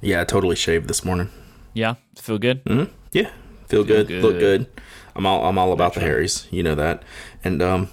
Yeah, 0.00 0.20
I 0.20 0.24
totally 0.24 0.56
shaved 0.56 0.88
this 0.88 1.04
morning. 1.04 1.30
Yeah, 1.74 1.94
feel 2.16 2.38
good? 2.38 2.64
Mm-hmm. 2.64 2.92
Yeah, 3.12 3.30
feel, 3.66 3.84
good, 3.84 4.08
good. 4.08 4.22
look 4.22 4.38
good. 4.38 4.66
I'm 5.14 5.26
all 5.26 5.44
I'm 5.46 5.58
all 5.58 5.72
about 5.72 5.94
the 5.94 6.00
Harrys. 6.00 6.46
You 6.50 6.62
know 6.62 6.74
that. 6.74 7.02
And 7.42 7.62
um, 7.62 7.88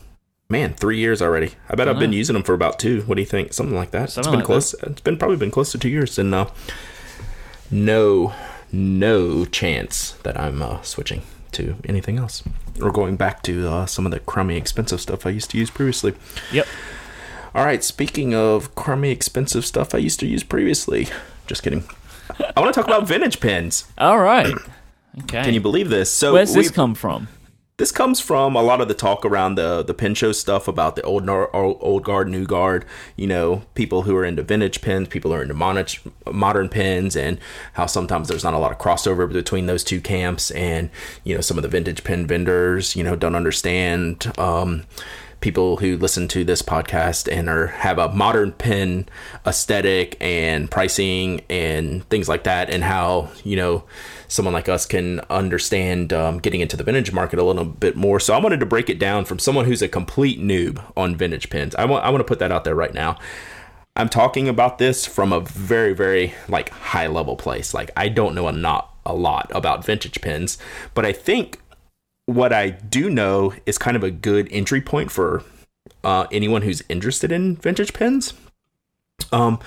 man, 0.50 0.74
three 0.74 0.98
years 0.98 1.22
already. 1.22 1.52
I 1.70 1.76
bet 1.76 1.88
I've 1.88 2.00
been 2.00 2.14
using 2.14 2.34
them 2.34 2.44
for 2.44 2.54
about 2.54 2.80
two. 2.80 3.02
What 3.02 3.16
do 3.16 3.22
you 3.22 3.28
think? 3.28 3.54
Something 3.54 3.76
like 3.76 3.92
that. 3.92 4.10
Something 4.10 4.34
it's 4.34 4.34
been 4.34 4.40
like 4.40 4.46
close. 4.46 4.74
It's 4.76 5.02
been 5.02 5.18
probably 5.18 5.38
been 5.38 5.52
close 5.52 5.72
to 5.72 5.78
two 5.78 5.90
years, 5.90 6.20
and 6.20 6.34
uh, 6.34 6.50
no, 7.72 8.34
no 8.72 9.46
chance 9.46 10.12
that 10.24 10.40
I'm 10.40 10.62
uh, 10.62 10.82
switching 10.82 11.24
to 11.54 11.76
anything 11.86 12.18
else 12.18 12.44
or 12.82 12.92
going 12.92 13.16
back 13.16 13.44
to 13.44 13.68
uh, 13.70 13.86
some 13.86 14.06
of 14.06 14.12
the 14.12 14.20
crummy, 14.20 14.58
expensive 14.58 15.00
stuff 15.00 15.26
I 15.26 15.30
used 15.30 15.50
to 15.52 15.58
use 15.58 15.70
previously. 15.70 16.14
Yep. 16.52 16.68
All 17.56 17.64
right, 17.64 17.84
speaking 17.84 18.34
of 18.34 18.74
crummy, 18.74 19.12
expensive 19.12 19.66
stuff 19.66 19.94
I 19.94 20.00
used 20.00 20.20
to 20.22 20.28
use 20.28 20.44
previously. 20.44 21.08
Just 21.46 21.62
kidding. 21.62 21.84
I 22.56 22.60
want 22.60 22.74
to 22.74 22.80
talk 22.80 22.88
about 22.88 23.08
vintage 23.08 23.40
pens. 23.40 23.86
All 23.98 24.20
right. 24.20 24.54
Okay. 25.24 25.44
Can 25.44 25.54
you 25.54 25.62
believe 25.62 25.90
this? 25.90 26.12
So 26.12 26.34
Where's 26.34 26.54
this 26.54 26.72
come 26.72 26.96
from? 26.96 27.28
This 27.78 27.92
comes 27.92 28.20
from 28.20 28.56
a 28.56 28.62
lot 28.62 28.82
of 28.82 28.88
the 28.88 28.94
talk 28.94 29.26
around 29.26 29.56
the 29.56 29.84
the 29.84 29.94
pen 29.94 30.14
show 30.14 30.32
stuff 30.32 30.68
about 30.68 30.96
the 30.96 31.02
old 31.02 31.28
old 31.28 32.04
guard, 32.04 32.30
new 32.30 32.46
guard. 32.46 32.86
You 33.16 33.28
know, 33.28 33.64
people 33.74 34.04
who 34.04 34.16
are 34.16 34.26
into 34.26 34.44
vintage 34.44 34.82
pens, 34.82 35.08
people 35.08 35.32
who 35.32 35.38
are 35.38 35.42
into 35.42 35.56
modern 35.56 35.88
modern 36.32 36.70
pens, 36.70 37.16
and 37.16 37.40
how 37.74 37.88
sometimes 37.88 38.28
there's 38.28 38.44
not 38.44 38.54
a 38.54 38.60
lot 38.60 38.72
of 38.72 38.78
crossover 38.78 39.32
between 39.32 39.66
those 39.66 39.84
two 39.84 40.02
camps. 40.02 40.52
And 40.52 40.92
you 41.24 41.34
know, 41.34 41.42
some 41.42 41.58
of 41.58 41.64
the 41.64 41.70
vintage 41.70 42.04
pen 42.04 42.28
vendors, 42.28 42.96
you 42.96 43.04
know, 43.04 43.16
don't 43.16 43.36
understand. 43.36 44.32
Um, 44.38 44.86
people 45.42 45.76
who 45.76 45.98
listen 45.98 46.26
to 46.26 46.46
this 46.46 46.62
podcast 46.62 47.30
and 47.30 47.50
are 47.50 47.68
have 47.68 47.98
a 47.98 48.08
modern 48.14 48.54
pen 48.54 49.06
aesthetic 49.46 50.16
and 50.22 50.72
pricing 50.72 51.42
and 51.50 52.08
things 52.08 52.30
like 52.30 52.46
that 52.46 52.70
and 52.70 52.82
how 52.82 53.30
you 53.44 53.58
know 53.58 53.84
someone 54.34 54.54
like 54.54 54.68
us 54.68 54.86
can 54.86 55.20
understand 55.30 56.12
um, 56.12 56.40
getting 56.40 56.62
into 56.62 56.76
the 56.76 56.84
vintage 56.84 57.12
market 57.12 57.40
a 57.40 57.44
little 57.44 57.66
bit 57.66 57.96
more 57.96 58.20
so 58.20 58.34
i 58.34 58.40
wanted 58.40 58.60
to 58.60 58.66
break 58.66 58.90
it 58.90 59.00
down 59.00 59.26
from 59.26 59.40
someone 59.40 59.66
who's 59.66 59.82
a 59.82 59.88
complete 59.88 60.40
noob 60.40 60.84
on 60.98 61.16
vintage 61.16 61.50
pins. 61.50 61.76
i 61.76 61.86
want 61.86 62.04
i 62.04 62.10
want 62.10 62.20
to 62.20 62.26
put 62.26 62.40
that 62.40 62.52
out 62.52 62.64
there 62.64 62.76
right 62.76 62.94
now 62.94 63.18
i'm 63.96 64.10
talking 64.10 64.48
about 64.48 64.78
this 64.78 65.06
from 65.06 65.32
a 65.32 65.40
very 65.40 65.94
very 65.94 66.34
like 66.50 66.70
high 66.70 67.08
level 67.08 67.36
place 67.36 67.74
like 67.74 67.92
i 67.96 68.10
don't 68.10 68.36
know 68.36 68.48
a 68.48 68.52
not 68.52 68.90
a 69.06 69.14
lot 69.14 69.52
about 69.54 69.86
vintage 69.86 70.22
pins, 70.22 70.58
but 70.94 71.06
i 71.06 71.12
think 71.12 71.60
what 72.26 72.54
I 72.54 72.70
do 72.70 73.10
know 73.10 73.54
is 73.66 73.78
kind 73.78 73.98
of 73.98 74.04
a 74.04 74.12
good 74.12 74.48
entry 74.52 74.82
point 74.82 75.12
for 75.12 75.44
uh, 76.04 76.28
anyone 76.32 76.62
who's 76.62 76.82
interested 76.90 77.32
in 77.32 77.58
vintage 77.58 77.94
pins. 77.94 78.34
Um, 79.32 79.60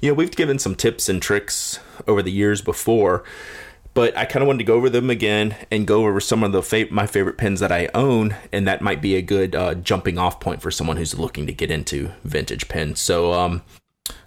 you 0.00 0.10
know, 0.10 0.14
we've 0.14 0.34
given 0.34 0.58
some 0.58 0.74
tips 0.74 1.08
and 1.08 1.20
tricks 1.20 1.80
over 2.06 2.22
the 2.22 2.30
years 2.30 2.62
before, 2.62 3.24
but 3.98 4.16
I 4.16 4.24
kind 4.26 4.42
of 4.42 4.46
wanted 4.46 4.58
to 4.58 4.64
go 4.64 4.74
over 4.74 4.88
them 4.88 5.10
again 5.10 5.56
and 5.72 5.86
go 5.86 6.06
over 6.06 6.20
some 6.20 6.44
of 6.44 6.52
the 6.52 6.62
fa- 6.62 6.86
my 6.90 7.06
favorite 7.06 7.36
pins 7.36 7.58
that 7.58 7.72
I 7.72 7.88
own, 7.94 8.36
and 8.52 8.66
that 8.68 8.80
might 8.80 9.02
be 9.02 9.16
a 9.16 9.22
good 9.22 9.56
uh, 9.56 9.74
jumping 9.74 10.18
off 10.18 10.38
point 10.38 10.62
for 10.62 10.70
someone 10.70 10.96
who's 10.98 11.18
looking 11.18 11.46
to 11.48 11.52
get 11.52 11.70
into 11.70 12.12
vintage 12.22 12.68
pins. 12.68 13.00
So, 13.00 13.32
um, 13.32 13.62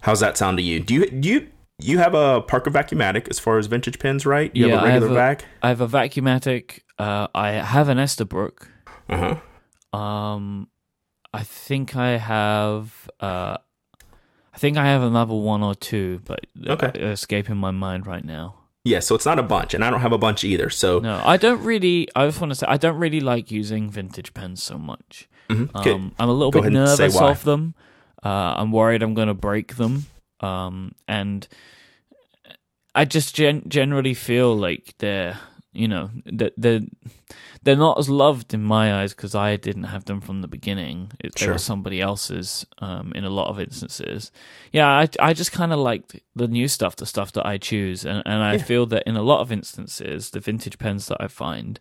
how's 0.02 0.20
that 0.20 0.38
sound 0.38 0.58
to 0.58 0.64
you? 0.64 0.80
Do 0.82 0.94
you 0.94 1.10
do 1.10 1.30
you 1.30 1.48
you 1.80 1.98
have 2.00 2.14
a 2.14 2.42
Parker 2.42 2.70
Vacumatic 2.70 3.30
as 3.30 3.40
far 3.40 3.58
as 3.58 3.68
vintage 3.68 3.98
pins, 3.98 4.26
right? 4.26 4.54
You 4.54 4.70
have 4.70 4.74
a 4.82 4.84
I 4.84 4.90
regular 4.90 5.08
have 5.08 5.16
vac. 5.40 5.46
I 5.64 5.70
have 5.70 5.82
a 5.82 5.88
Vacumatic. 5.88 6.80
Uh, 7.00 7.28
I 7.34 7.52
have 7.54 7.88
an 7.88 7.98
Esterbrook. 7.98 8.68
Uh 9.10 9.40
huh. 9.94 9.98
Um, 9.98 10.68
I 11.34 11.44
think 11.44 11.96
I 11.96 12.18
have. 12.18 13.10
Uh, 13.22 13.58
I 14.54 14.58
think 14.58 14.76
I 14.78 14.86
have 14.88 15.02
another 15.02 15.34
one 15.34 15.64
or 15.64 15.74
two, 15.76 16.20
but 16.26 16.46
Okay. 16.68 17.00
escaping 17.00 17.56
my 17.56 17.72
mind 17.72 18.06
right 18.06 18.26
now. 18.26 18.56
Yeah, 18.84 19.00
so 19.00 19.14
it's 19.14 19.26
not 19.26 19.38
a 19.38 19.44
bunch, 19.44 19.74
and 19.76 19.84
I 19.84 19.90
don't 19.92 20.02
have 20.02 20.12
a 20.12 20.18
bunch 20.18 20.44
either. 20.44 20.70
So 20.72 21.00
No, 21.00 21.22
I 21.24 21.38
don't 21.38 21.64
really. 21.64 22.08
I 22.16 22.26
just 22.28 22.42
want 22.42 22.52
to 22.52 22.56
say 22.56 22.66
I 22.68 22.78
don't 22.78 22.98
really 22.98 23.20
like 23.20 23.52
using 23.52 23.90
vintage 23.90 24.34
pens 24.34 24.64
so 24.64 24.78
much. 24.78 25.30
Mhm. 25.50 25.70
Okay. 25.76 25.92
Um, 25.94 26.14
I'm 26.18 26.30
a 26.30 26.34
little 26.34 26.52
Go 26.52 26.62
bit 26.62 26.74
ahead 26.74 26.80
and 26.90 26.98
say 26.98 27.04
nervous 27.06 27.22
of 27.22 27.44
them. 27.44 27.76
Uh, 28.24 28.56
I'm 28.58 28.72
worried 28.72 29.04
I'm 29.04 29.14
going 29.14 29.28
to 29.28 29.34
break 29.36 29.76
them. 29.76 30.06
Um, 30.40 30.94
and 31.08 31.48
I 32.96 33.06
just 33.06 33.36
gen- 33.36 33.64
generally 33.68 34.14
feel 34.16 34.56
like 34.56 34.96
they're 34.98 35.38
You 35.74 35.88
know, 35.88 36.10
that 36.26 36.52
they're 36.58 36.82
they're 37.64 37.78
not 37.78 37.98
as 37.98 38.10
loved 38.10 38.54
in 38.54 38.62
my 38.62 39.02
eyes 39.02 39.14
because 39.14 39.34
I 39.36 39.56
didn't 39.56 39.84
have 39.86 40.04
them 40.04 40.20
from 40.20 40.42
the 40.42 40.48
beginning. 40.50 41.12
It, 41.22 41.34
They 41.36 41.46
Sure. 41.46 41.54
were 41.54 41.60
somebody 41.60 42.02
else's 42.02 42.66
um, 42.80 43.14
in 43.16 43.24
a 43.24 43.30
lot 43.30 43.48
of 43.48 43.58
instances. 43.58 44.32
Yeah, 44.74 44.90
I 44.90 45.08
I 45.20 45.34
just 45.34 45.54
kind 45.54 45.72
of 45.72 45.80
like 45.80 46.24
the 46.36 46.50
new 46.50 46.68
stuff, 46.68 46.98
the 46.98 47.06
stuff 47.06 47.32
that 47.34 47.46
I 47.46 47.58
choose, 47.58 48.04
and 48.06 48.22
and 48.26 48.44
I 48.44 48.54
Yeah. 48.56 48.64
feel 48.64 48.86
that 48.88 49.04
in 49.08 49.16
a 49.16 49.22
lot 49.24 49.40
of 49.40 49.50
instances, 49.52 50.32
the 50.32 50.42
vintage 50.42 50.78
pens 50.78 51.06
that 51.08 51.22
I 51.22 51.28
find, 51.30 51.80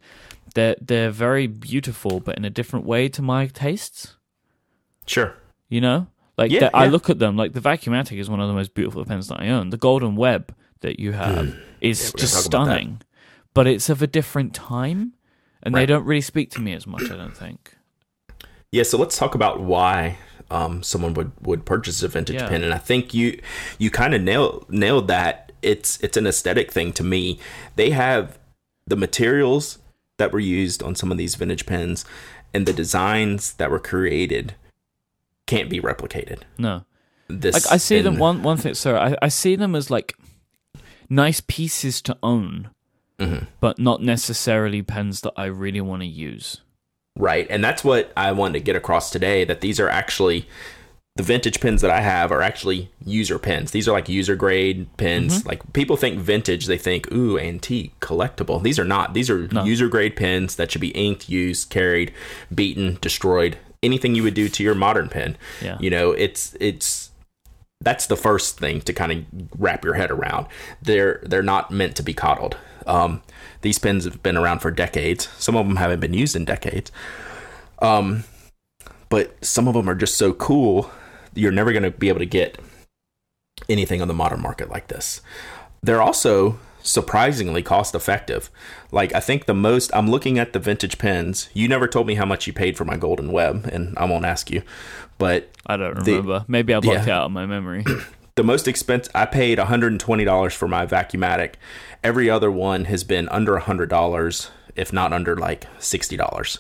they're 0.55 0.77
they're 0.81 1.11
very 1.11 1.49
beautiful, 1.49 2.21
but 2.21 2.37
in 2.39 2.45
a 2.45 2.51
different 2.51 2.87
way 2.87 3.09
to 3.09 3.23
my 3.23 3.49
tastes. 3.49 4.17
Sure. 5.07 5.35
You 5.69 5.81
know, 5.81 6.07
like 6.39 6.53
Yeah, 6.53 6.61
the- 6.71 6.77
I 6.77 6.87
look 6.87 7.11
at 7.11 7.19
them. 7.19 7.37
Like 7.37 7.55
the 7.55 7.61
Vacumatic 7.61 8.19
is 8.21 8.31
one 8.31 8.41
of 8.41 8.47
the 8.47 8.55
most 8.55 8.73
beautiful 8.75 9.05
pens 9.05 9.27
that 9.29 9.41
I 9.41 9.49
own. 9.49 9.71
The 9.71 9.77
Golden 9.79 10.15
Web 10.15 10.55
that 10.81 11.01
you 11.01 11.13
have 11.13 11.57
is 11.81 12.13
Hmm. 12.13 12.19
just 12.19 12.47
about 12.47 12.67
that. 12.67 12.69
stunning, 12.77 13.03
but 13.55 13.67
it's 13.67 13.89
of 13.89 14.03
a 14.03 14.07
different 14.07 14.55
time, 14.55 15.13
and 15.63 15.75
they 15.75 15.87
don't 15.87 16.05
really 16.05 16.21
speak 16.21 16.51
to 16.53 16.61
me 16.61 16.73
as 16.73 16.87
much. 16.87 17.11
I 17.11 17.17
don't 17.17 17.37
think. 17.37 17.77
Yeah, 18.73 18.85
so 18.85 18.99
let's 18.99 19.19
talk 19.19 19.35
about 19.35 19.61
why 19.61 20.19
um, 20.51 20.83
someone 20.83 21.15
would, 21.15 21.33
would 21.41 21.65
purchase 21.65 22.03
a 22.03 22.09
vintage 22.09 22.37
Yeah. 22.37 22.49
pen, 22.49 22.63
and 22.63 22.73
I 22.73 22.79
think 22.79 23.13
you 23.15 23.41
you 23.79 23.91
kind 23.91 24.15
of 24.15 24.23
nailed 24.23 24.67
nailed 24.71 25.09
that. 25.09 25.53
It's 25.63 26.01
it's 26.01 26.17
an 26.17 26.27
aesthetic 26.27 26.71
thing 26.73 26.93
to 26.95 27.05
me. 27.05 27.39
They 27.77 27.91
have 27.91 28.39
the 28.87 28.97
materials 28.97 29.79
that 30.17 30.33
were 30.33 30.39
used 30.41 30.83
on 30.83 30.95
some 30.95 31.11
of 31.13 31.19
these 31.19 31.35
vintage 31.35 31.67
pens, 31.67 32.05
and 32.55 32.65
the 32.67 32.73
designs 32.73 33.55
that 33.55 33.71
were 33.71 33.79
created 33.79 34.55
can't 35.47 35.69
be 35.69 35.81
replicated. 35.81 36.43
No, 36.59 36.85
This 37.29 37.55
like 37.55 37.73
I 37.73 37.77
see 37.77 38.01
them 38.01 38.19
one 38.19 38.43
one 38.43 38.57
thing. 38.57 38.75
Sorry, 38.75 38.99
I, 38.99 39.17
I 39.21 39.29
see 39.29 39.57
them 39.57 39.75
as 39.75 39.91
like 39.91 40.15
nice 41.09 41.41
pieces 41.41 42.01
to 42.03 42.17
own, 42.23 42.71
Mhm. 43.21 43.47
but 43.61 43.79
not 43.79 44.03
necessarily 44.03 44.83
pens 44.83 45.21
that 45.21 45.33
I 45.37 45.45
really 45.47 45.81
want 45.81 46.03
to 46.03 46.07
use. 46.09 46.61
Right. 47.17 47.47
And 47.51 47.63
that's 47.63 47.85
what 47.85 48.13
I 48.17 48.33
wanted 48.33 48.55
to 48.55 48.65
get 48.65 48.77
across 48.77 49.11
today 49.11 49.45
that 49.45 49.61
these 49.61 49.79
are 49.79 49.89
actually 49.89 50.49
the 51.17 51.23
vintage 51.25 51.61
pens 51.61 51.83
that 51.83 51.91
I 51.91 52.01
have 52.01 52.31
are 52.33 52.41
actually 52.41 52.89
user 53.05 53.39
pens. 53.39 53.73
These 53.73 53.87
are 53.89 53.93
like 53.93 54.09
user 54.09 54.37
grade 54.37 54.87
pens. 54.97 55.45
Like 55.45 55.61
people 55.75 55.97
think 55.97 56.19
vintage, 56.19 56.67
they 56.67 56.79
think, 56.79 57.13
ooh, 57.13 57.39
antique, 57.39 57.99
collectible. 58.01 58.63
These 58.63 58.79
are 58.79 58.85
not. 58.85 59.13
These 59.13 59.29
are 59.29 59.49
No. 59.53 59.65
user 59.65 59.89
grade 59.89 60.17
pens 60.17 60.55
that 60.57 60.71
should 60.71 60.81
be 60.81 60.91
inked, 60.91 61.29
used, 61.29 61.69
carried, 61.69 62.13
beaten, 62.55 62.97
destroyed. 63.03 63.59
Anything 63.83 64.15
you 64.15 64.23
would 64.23 64.35
do 64.35 64.49
to 64.49 64.63
your 64.63 64.75
modern 64.75 65.09
pen. 65.09 65.37
Yeah. 65.61 65.77
You 65.81 65.91
know, 65.91 66.13
it's 66.13 66.57
it's 66.61 67.11
that's 67.83 68.07
the 68.07 68.17
first 68.17 68.59
thing 68.59 68.81
to 68.83 68.93
kind 68.93 69.11
of 69.13 69.25
wrap 69.59 69.85
your 69.85 69.95
head 69.95 70.11
around. 70.11 70.47
They're 70.81 71.21
they're 71.25 71.43
not 71.43 71.71
meant 71.71 71.97
to 71.97 72.03
be 72.03 72.15
coddled. 72.15 72.57
Um, 72.87 73.23
these 73.63 73.79
pins 73.79 74.05
have 74.05 74.23
been 74.23 74.37
around 74.37 74.61
for 74.61 74.71
decades. 74.71 75.29
Some 75.39 75.57
of 75.57 75.67
them 75.67 75.77
haven't 75.77 76.01
been 76.01 76.15
used 76.15 76.35
in 76.37 76.45
decades. 76.45 76.91
Um, 77.81 78.25
but 79.09 79.45
some 79.45 79.67
of 79.69 79.75
them 79.75 79.89
are 79.89 79.95
just 79.95 80.17
so 80.17 80.33
cool. 80.33 80.91
You're 81.35 81.53
never 81.53 81.73
going 81.73 81.83
to 81.83 81.91
be 81.91 82.09
able 82.09 82.21
to 82.21 82.27
get 82.27 82.59
anything 83.69 84.01
on 84.03 84.09
the 84.09 84.15
modern 84.15 84.41
market 84.41 84.71
like 84.71 84.89
this. 84.89 85.21
They're 85.83 86.03
also 86.03 86.59
surprisingly 86.83 87.63
cost 87.63 87.95
effective. 87.95 88.51
Like 88.91 89.15
I 89.15 89.21
think 89.21 89.45
the 89.47 89.55
most 89.55 89.91
I'm 89.95 90.11
looking 90.11 90.39
at 90.39 90.53
the 90.53 90.59
vintage 90.59 90.99
pins. 90.99 91.51
You 91.53 91.69
never 91.69 91.87
told 91.87 92.07
me 92.07 92.15
how 92.15 92.25
much 92.25 92.47
you 92.47 92.53
paid 92.53 92.77
for 92.79 92.85
my 92.87 92.97
golden 92.97 93.33
web 93.33 93.69
and 93.71 93.97
I 93.99 94.07
won't 94.07 94.25
ask 94.25 94.51
you. 94.51 94.63
But 95.19 95.51
I 95.67 95.77
don't 95.77 96.03
The- 96.05 96.13
remember. 96.13 96.45
Maybe 96.49 96.73
I 96.75 96.81
blocked 96.81 97.07
Yeah. 97.07 97.21
out 97.21 97.31
my 97.31 97.45
memory. 97.47 97.85
the 98.41 98.45
most 98.45 98.67
expensive 98.67 99.13
I 99.15 99.27
paid 99.27 99.59
$120 99.59 100.53
for 100.55 100.67
my 100.67 100.87
Vacumatic. 100.87 101.57
Every 102.03 102.31
other 102.31 102.51
one 102.51 102.87
has 102.87 103.05
been 103.05 103.29
under 103.29 103.59
$100 103.59 104.51
if 104.77 104.95
not 104.95 105.13
under 105.13 105.37
like 105.37 105.67
$60. 105.79 106.59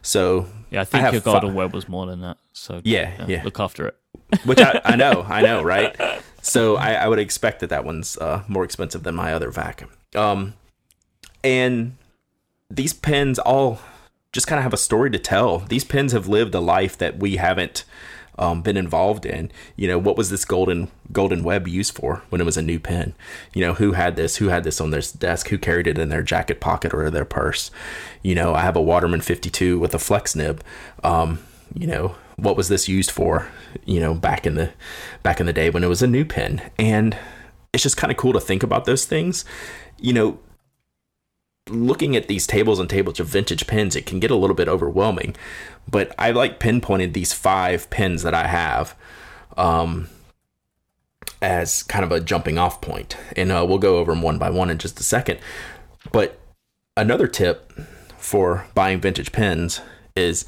So 0.00 0.46
Yeah, 0.70 0.80
I 0.80 0.84
think 0.84 1.02
have 1.04 1.12
your 1.12 1.20
fi- 1.20 1.32
Golden 1.32 1.54
Web 1.54 1.74
was 1.74 1.86
more 1.86 2.06
than 2.06 2.22
that. 2.22 2.38
So 2.54 2.80
Yeah, 2.82 3.26
yeah. 3.26 3.42
look 3.44 3.60
after 3.60 3.88
it. 3.88 3.96
which 4.46 4.58
I, 4.58 4.80
I 4.86 4.96
know, 4.96 5.26
I 5.28 5.42
know, 5.42 5.62
right? 5.74 5.94
So 6.40 6.76
I, 6.76 6.94
I 6.94 7.08
would 7.08 7.18
expect 7.18 7.60
that 7.60 7.68
that 7.68 7.84
one's 7.84 8.16
uh, 8.16 8.42
more 8.48 8.64
expensive 8.64 9.02
than 9.02 9.14
my 9.14 9.34
other 9.34 9.50
vac. 9.50 9.86
Um, 10.14 10.54
and 11.44 11.98
these 12.70 12.94
pens 12.94 13.38
all 13.38 13.80
just 14.32 14.46
kind 14.46 14.58
of 14.58 14.62
have 14.62 14.72
a 14.72 14.78
story 14.78 15.10
to 15.10 15.18
tell. 15.18 15.58
These 15.58 15.84
pens 15.84 16.12
have 16.12 16.26
lived 16.26 16.54
a 16.54 16.60
life 16.60 16.96
that 16.96 17.18
we 17.18 17.36
haven't 17.36 17.84
um, 18.38 18.62
been 18.62 18.76
involved 18.76 19.26
in. 19.26 19.50
You 19.76 19.88
know, 19.88 19.98
what 19.98 20.16
was 20.16 20.30
this 20.30 20.44
golden 20.44 20.88
golden 21.12 21.42
web 21.42 21.66
used 21.66 21.94
for 21.94 22.22
when 22.30 22.40
it 22.40 22.44
was 22.44 22.56
a 22.56 22.62
new 22.62 22.78
pen? 22.78 23.14
You 23.52 23.62
know, 23.62 23.74
who 23.74 23.92
had 23.92 24.16
this? 24.16 24.36
Who 24.36 24.48
had 24.48 24.64
this 24.64 24.80
on 24.80 24.90
their 24.90 25.02
desk? 25.18 25.48
Who 25.48 25.58
carried 25.58 25.86
it 25.86 25.98
in 25.98 26.08
their 26.08 26.22
jacket 26.22 26.60
pocket 26.60 26.94
or 26.94 27.10
their 27.10 27.24
purse? 27.24 27.70
You 28.22 28.34
know, 28.34 28.54
I 28.54 28.60
have 28.60 28.76
a 28.76 28.82
Waterman 28.82 29.20
52 29.20 29.78
with 29.78 29.94
a 29.94 29.98
flex 29.98 30.34
nib. 30.34 30.62
Um, 31.02 31.40
you 31.74 31.86
know, 31.86 32.14
what 32.36 32.56
was 32.56 32.68
this 32.68 32.88
used 32.88 33.10
for? 33.10 33.50
You 33.84 34.00
know, 34.00 34.14
back 34.14 34.46
in 34.46 34.54
the 34.54 34.70
back 35.22 35.40
in 35.40 35.46
the 35.46 35.52
day 35.52 35.70
when 35.70 35.84
it 35.84 35.88
was 35.88 36.02
a 36.02 36.06
new 36.06 36.24
pen, 36.24 36.70
and 36.78 37.16
it's 37.72 37.82
just 37.82 37.96
kind 37.96 38.10
of 38.10 38.16
cool 38.16 38.32
to 38.32 38.40
think 38.40 38.62
about 38.62 38.84
those 38.84 39.04
things. 39.04 39.44
You 39.98 40.12
know, 40.12 40.38
looking 41.70 42.16
at 42.16 42.28
these 42.28 42.46
tables 42.46 42.78
and 42.78 42.88
tables 42.88 43.20
of 43.20 43.26
vintage 43.26 43.66
pins, 43.66 43.96
it 43.96 44.06
can 44.06 44.20
get 44.20 44.30
a 44.30 44.36
little 44.36 44.56
bit 44.56 44.68
overwhelming. 44.68 45.36
But 45.90 46.14
I 46.18 46.30
like 46.30 46.58
pinpointed 46.60 47.14
these 47.14 47.32
five 47.32 47.88
pins 47.90 48.22
that 48.22 48.34
I 48.34 48.46
have 48.46 48.94
um, 49.56 50.08
as 51.40 51.82
kind 51.82 52.04
of 52.04 52.12
a 52.12 52.20
jumping 52.20 52.58
off 52.58 52.80
point. 52.80 53.16
And 53.36 53.50
uh, 53.50 53.64
we'll 53.68 53.78
go 53.78 53.98
over 53.98 54.12
them 54.12 54.22
one 54.22 54.38
by 54.38 54.50
one 54.50 54.70
in 54.70 54.78
just 54.78 55.00
a 55.00 55.04
second. 55.04 55.40
But 56.12 56.38
another 56.96 57.26
tip 57.26 57.72
for 58.16 58.66
buying 58.74 59.00
vintage 59.00 59.32
pins 59.32 59.80
is 60.16 60.44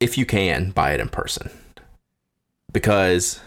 if 0.00 0.18
you 0.18 0.26
can, 0.26 0.70
buy 0.70 0.92
it 0.92 1.00
in 1.00 1.08
person. 1.08 1.50
Because 2.72 3.40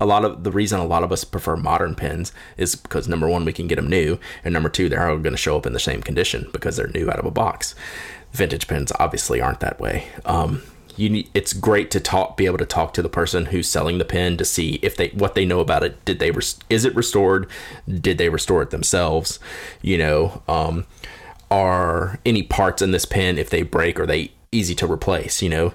a 0.00 0.06
lot 0.06 0.24
of 0.24 0.44
the 0.44 0.52
reason 0.52 0.80
a 0.80 0.84
lot 0.84 1.02
of 1.02 1.12
us 1.12 1.24
prefer 1.24 1.56
modern 1.56 1.94
pens 1.94 2.32
is 2.56 2.74
because 2.74 3.08
number 3.08 3.28
one 3.28 3.44
we 3.44 3.52
can 3.52 3.66
get 3.66 3.76
them 3.76 3.88
new 3.88 4.18
and 4.44 4.52
number 4.52 4.68
two 4.68 4.88
they're 4.88 5.08
all 5.08 5.18
going 5.18 5.32
to 5.32 5.38
show 5.38 5.56
up 5.56 5.66
in 5.66 5.72
the 5.72 5.78
same 5.78 6.02
condition 6.02 6.48
because 6.52 6.76
they're 6.76 6.88
new 6.88 7.10
out 7.10 7.18
of 7.18 7.24
a 7.24 7.30
box. 7.30 7.74
Vintage 8.32 8.68
pens 8.68 8.92
obviously 8.98 9.40
aren't 9.40 9.60
that 9.60 9.80
way. 9.80 10.08
Um, 10.24 10.62
you 10.96 11.10
need, 11.10 11.30
it's 11.34 11.52
great 11.52 11.90
to 11.90 12.00
talk 12.00 12.36
be 12.36 12.46
able 12.46 12.58
to 12.58 12.66
talk 12.66 12.94
to 12.94 13.02
the 13.02 13.08
person 13.08 13.46
who's 13.46 13.68
selling 13.68 13.98
the 13.98 14.04
pen 14.04 14.36
to 14.38 14.44
see 14.44 14.78
if 14.82 14.96
they 14.96 15.08
what 15.08 15.34
they 15.34 15.44
know 15.44 15.60
about 15.60 15.84
it. 15.84 16.02
Did 16.04 16.18
they 16.18 16.30
res- 16.30 16.58
is 16.70 16.84
it 16.84 16.94
restored? 16.94 17.46
Did 17.88 18.18
they 18.18 18.28
restore 18.28 18.62
it 18.62 18.70
themselves? 18.70 19.38
You 19.82 19.98
know 19.98 20.42
um, 20.48 20.86
are 21.50 22.18
any 22.24 22.42
parts 22.42 22.82
in 22.82 22.90
this 22.90 23.04
pen 23.04 23.38
if 23.38 23.50
they 23.50 23.62
break 23.62 24.00
are 24.00 24.06
they 24.06 24.32
easy 24.52 24.74
to 24.74 24.90
replace 24.90 25.42
you 25.42 25.48
know 25.48 25.74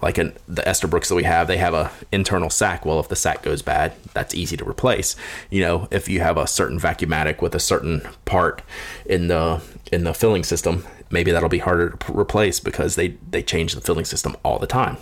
like 0.00 0.18
in 0.18 0.32
the 0.48 0.62
Esterbrooks 0.62 1.08
that 1.08 1.14
we 1.14 1.24
have, 1.24 1.46
they 1.46 1.58
have 1.58 1.74
a 1.74 1.90
internal 2.10 2.50
sack. 2.50 2.86
Well, 2.86 3.00
if 3.00 3.08
the 3.08 3.16
sack 3.16 3.42
goes 3.42 3.62
bad, 3.62 3.92
that's 4.14 4.34
easy 4.34 4.56
to 4.56 4.68
replace. 4.68 5.16
You 5.50 5.60
know, 5.62 5.88
if 5.90 6.08
you 6.08 6.20
have 6.20 6.36
a 6.36 6.46
certain 6.46 6.78
Vacumatic 6.78 7.42
with 7.42 7.54
a 7.54 7.60
certain 7.60 8.02
part 8.24 8.62
in 9.04 9.28
the 9.28 9.62
in 9.90 10.04
the 10.04 10.14
filling 10.14 10.44
system, 10.44 10.84
maybe 11.10 11.30
that'll 11.30 11.48
be 11.48 11.58
harder 11.58 11.90
to 11.90 11.96
p- 11.96 12.12
replace 12.12 12.60
because 12.60 12.96
they 12.96 13.16
they 13.30 13.42
change 13.42 13.74
the 13.74 13.80
filling 13.80 14.04
system 14.04 14.36
all 14.44 14.58
the 14.58 14.66
time. 14.66 14.96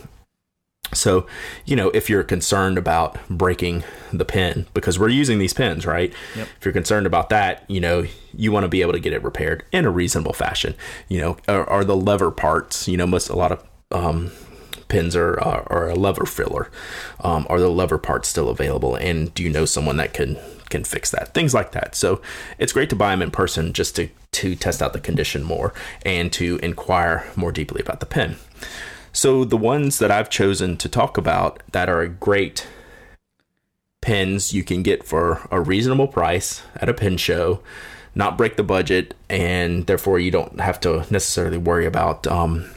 So, 0.92 1.26
you 1.66 1.76
know, 1.76 1.90
if 1.90 2.10
you're 2.10 2.24
concerned 2.24 2.76
about 2.76 3.16
breaking 3.28 3.84
the 4.12 4.24
pen, 4.24 4.66
because 4.74 4.98
we're 4.98 5.08
using 5.08 5.38
these 5.38 5.52
pens, 5.52 5.86
right? 5.86 6.12
Yep. 6.34 6.48
If 6.58 6.64
you're 6.64 6.72
concerned 6.72 7.06
about 7.06 7.28
that, 7.28 7.64
you 7.68 7.80
know, 7.80 8.06
you 8.34 8.50
want 8.50 8.64
to 8.64 8.68
be 8.68 8.82
able 8.82 8.94
to 8.94 8.98
get 8.98 9.12
it 9.12 9.22
repaired 9.22 9.64
in 9.70 9.84
a 9.84 9.90
reasonable 9.90 10.32
fashion. 10.32 10.74
You 11.08 11.20
know, 11.20 11.36
are, 11.46 11.68
are 11.68 11.84
the 11.84 11.94
lever 11.94 12.32
parts, 12.32 12.88
you 12.88 12.96
know, 12.96 13.06
most, 13.06 13.28
a 13.28 13.36
lot 13.36 13.52
of, 13.52 13.64
um, 13.92 14.32
pins 14.90 15.16
are, 15.16 15.40
are, 15.40 15.66
are 15.72 15.88
a 15.88 15.94
lever 15.94 16.26
filler. 16.26 16.70
Um, 17.24 17.46
are 17.48 17.60
the 17.60 17.70
lever 17.70 17.98
parts 17.98 18.28
still 18.28 18.50
available? 18.50 18.94
And 18.94 19.32
do 19.32 19.42
you 19.42 19.48
know 19.48 19.64
someone 19.64 19.96
that 19.96 20.12
can, 20.12 20.36
can 20.68 20.84
fix 20.84 21.10
that? 21.12 21.32
Things 21.32 21.54
like 21.54 21.72
that. 21.72 21.94
So 21.94 22.20
it's 22.58 22.74
great 22.74 22.90
to 22.90 22.96
buy 22.96 23.10
them 23.10 23.22
in 23.22 23.30
person 23.30 23.72
just 23.72 23.96
to, 23.96 24.08
to 24.32 24.54
test 24.54 24.82
out 24.82 24.92
the 24.92 25.00
condition 25.00 25.42
more 25.42 25.72
and 26.04 26.30
to 26.34 26.58
inquire 26.62 27.26
more 27.36 27.52
deeply 27.52 27.80
about 27.80 28.00
the 28.00 28.06
pin. 28.06 28.36
So 29.12 29.44
the 29.44 29.56
ones 29.56 29.98
that 29.98 30.10
I've 30.10 30.30
chosen 30.30 30.76
to 30.76 30.88
talk 30.88 31.16
about 31.16 31.62
that 31.72 31.88
are 31.88 32.06
great 32.06 32.66
pens 34.00 34.52
you 34.52 34.62
can 34.62 34.82
get 34.82 35.04
for 35.04 35.46
a 35.50 35.60
reasonable 35.60 36.08
price 36.08 36.62
at 36.76 36.88
a 36.88 36.94
pin 36.94 37.16
show, 37.16 37.60
not 38.14 38.38
break 38.38 38.56
the 38.56 38.62
budget, 38.62 39.14
and 39.28 39.86
therefore 39.86 40.18
you 40.18 40.30
don't 40.30 40.60
have 40.60 40.80
to 40.80 41.04
necessarily 41.10 41.58
worry 41.58 41.86
about, 41.86 42.26
um, 42.26 42.70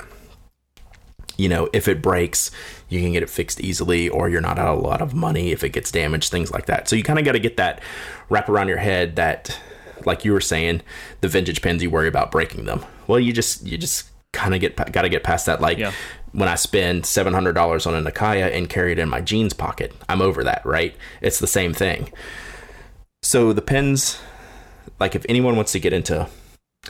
you 1.38 1.50
know, 1.50 1.70
if 1.74 1.88
it 1.88 2.02
breaks, 2.02 2.52
you 2.90 3.02
can 3.02 3.12
get 3.14 3.24
it 3.24 3.30
fixed 3.30 3.60
easily, 3.62 4.08
or 4.10 4.30
you're 4.30 4.42
not 4.42 4.60
out 4.60 4.78
a 4.78 4.82
lot 4.82 5.02
of 5.02 5.14
money 5.14 5.52
if 5.52 5.64
it 5.64 5.70
gets 5.70 5.92
damaged, 5.92 6.30
things 6.32 6.52
like 6.52 6.66
that. 6.68 6.88
So 6.88 6.96
you 6.96 7.04
kind 7.04 7.18
of 7.20 7.26
got 7.26 7.32
to 7.34 7.40
get 7.40 7.58
that 7.58 7.82
wrap 8.30 8.50
around 8.50 8.68
your 8.68 8.78
head 8.78 9.16
that, 9.16 9.60
like 10.06 10.24
you 10.26 10.32
were 10.34 10.42
saying, 10.42 10.82
the 11.22 11.28
vintage 11.28 11.62
pins 11.62 11.82
you 11.82 11.90
worry 11.90 12.08
about 12.08 12.32
breaking 12.32 12.66
them. 12.66 12.86
Well, 13.08 13.20
you 13.20 13.34
just 13.34 13.66
you 13.66 13.78
just 13.78 14.10
kind 14.32 14.54
of 14.56 14.62
get 14.62 14.76
got 14.92 15.04
to 15.04 15.10
get 15.10 15.24
past 15.24 15.46
that. 15.46 15.62
Like 15.62 15.78
Yeah. 15.78 15.92
when 16.32 16.50
I 16.50 16.56
spend 16.56 17.06
seven 17.06 17.34
hundred 17.34 17.54
dollars 17.54 17.86
on 17.86 17.96
a 17.96 18.12
Nakaya 18.12 18.52
and 18.56 18.70
carry 18.70 18.92
it 18.92 19.00
in 19.00 19.10
my 19.10 19.22
jeans 19.22 19.54
pocket, 19.54 19.94
I'm 20.10 20.22
over 20.22 20.44
that, 20.44 20.66
right? 20.66 20.96
It's 21.22 21.40
the 21.40 21.48
same 21.48 21.74
thing. 21.74 22.12
So 23.22 23.54
the 23.54 23.62
pins, 23.62 24.20
like 25.00 25.16
if 25.16 25.26
anyone 25.30 25.56
wants 25.56 25.72
to 25.74 25.80
get 25.80 25.94
into 25.94 26.28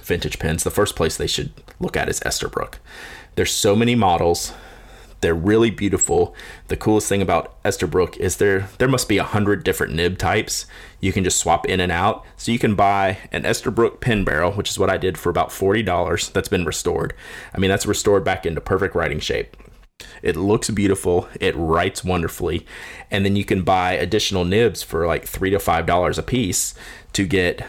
vintage 0.01 0.39
pins, 0.39 0.63
the 0.63 0.71
first 0.71 0.95
place 0.95 1.17
they 1.17 1.27
should 1.27 1.51
look 1.79 1.95
at 1.95 2.09
is 2.09 2.19
Esterbrook. 2.21 2.75
There's 3.35 3.51
so 3.51 3.75
many 3.75 3.95
models. 3.95 4.53
They're 5.21 5.33
really 5.33 5.69
beautiful. 5.69 6.35
The 6.67 6.75
coolest 6.75 7.07
thing 7.07 7.21
about 7.21 7.61
Esterbrook 7.63 8.17
is 8.17 8.37
there 8.37 8.67
there 8.77 8.89
must 8.89 9.07
be 9.07 9.17
a 9.17 9.23
hundred 9.23 9.63
different 9.63 9.93
nib 9.93 10.17
types. 10.17 10.65
You 10.99 11.13
can 11.13 11.23
just 11.23 11.39
swap 11.39 11.65
in 11.65 11.79
and 11.79 11.93
out. 11.93 12.25
So 12.35 12.51
you 12.51 12.59
can 12.59 12.75
buy 12.75 13.19
an 13.31 13.43
Esterbrook 13.43 14.01
pen 14.01 14.25
barrel, 14.25 14.51
which 14.51 14.69
is 14.69 14.77
what 14.77 14.89
I 14.89 14.97
did 14.97 15.17
for 15.17 15.29
about 15.29 15.51
forty 15.51 15.81
dollars. 15.81 16.29
That's 16.29 16.49
been 16.49 16.65
restored. 16.65 17.13
I 17.55 17.57
mean, 17.57 17.69
that's 17.69 17.85
restored 17.85 18.25
back 18.25 18.45
into 18.45 18.59
perfect 18.59 18.95
writing 18.95 19.21
shape. 19.21 19.55
It 20.21 20.35
looks 20.35 20.69
beautiful. 20.69 21.29
It 21.39 21.55
writes 21.55 22.03
wonderfully, 22.03 22.65
and 23.09 23.23
then 23.23 23.37
you 23.37 23.45
can 23.45 23.61
buy 23.61 23.93
additional 23.93 24.43
nibs 24.43 24.83
for 24.83 25.07
like 25.07 25.25
three 25.25 25.51
to 25.51 25.59
five 25.59 25.85
dollars 25.85 26.17
a 26.17 26.23
piece 26.23 26.73
to 27.13 27.25
get 27.25 27.65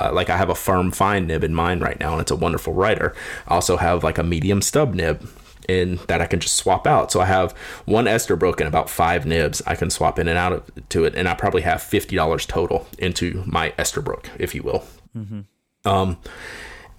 uh, 0.00 0.12
like 0.12 0.30
I 0.30 0.36
have 0.36 0.50
a 0.50 0.54
firm 0.54 0.90
fine 0.90 1.26
nib 1.26 1.44
in 1.44 1.54
mine 1.54 1.80
right 1.80 1.98
now, 1.98 2.12
and 2.12 2.20
it's 2.20 2.30
a 2.30 2.36
wonderful 2.36 2.74
writer. 2.74 3.14
I 3.48 3.54
also 3.54 3.76
have 3.76 4.04
like 4.04 4.18
a 4.18 4.22
medium 4.22 4.62
stub 4.62 4.94
nib 4.94 5.28
in 5.68 5.98
that 6.06 6.20
I 6.20 6.26
can 6.26 6.40
just 6.40 6.56
swap 6.56 6.86
out. 6.86 7.10
So 7.10 7.20
I 7.20 7.26
have 7.26 7.52
one 7.86 8.04
Esterbrook 8.04 8.58
and 8.58 8.68
about 8.68 8.88
five 8.88 9.26
nibs 9.26 9.62
I 9.66 9.74
can 9.74 9.90
swap 9.90 10.18
in 10.18 10.28
and 10.28 10.38
out 10.38 10.52
of, 10.52 10.88
to 10.90 11.04
it, 11.04 11.14
and 11.14 11.28
I 11.28 11.34
probably 11.34 11.62
have 11.62 11.82
fifty 11.82 12.16
dollars 12.16 12.46
total 12.46 12.86
into 12.98 13.42
my 13.46 13.70
Esterbrook, 13.78 14.26
if 14.38 14.54
you 14.54 14.62
will. 14.62 14.84
Mm-hmm. 15.16 15.40
Um, 15.88 16.18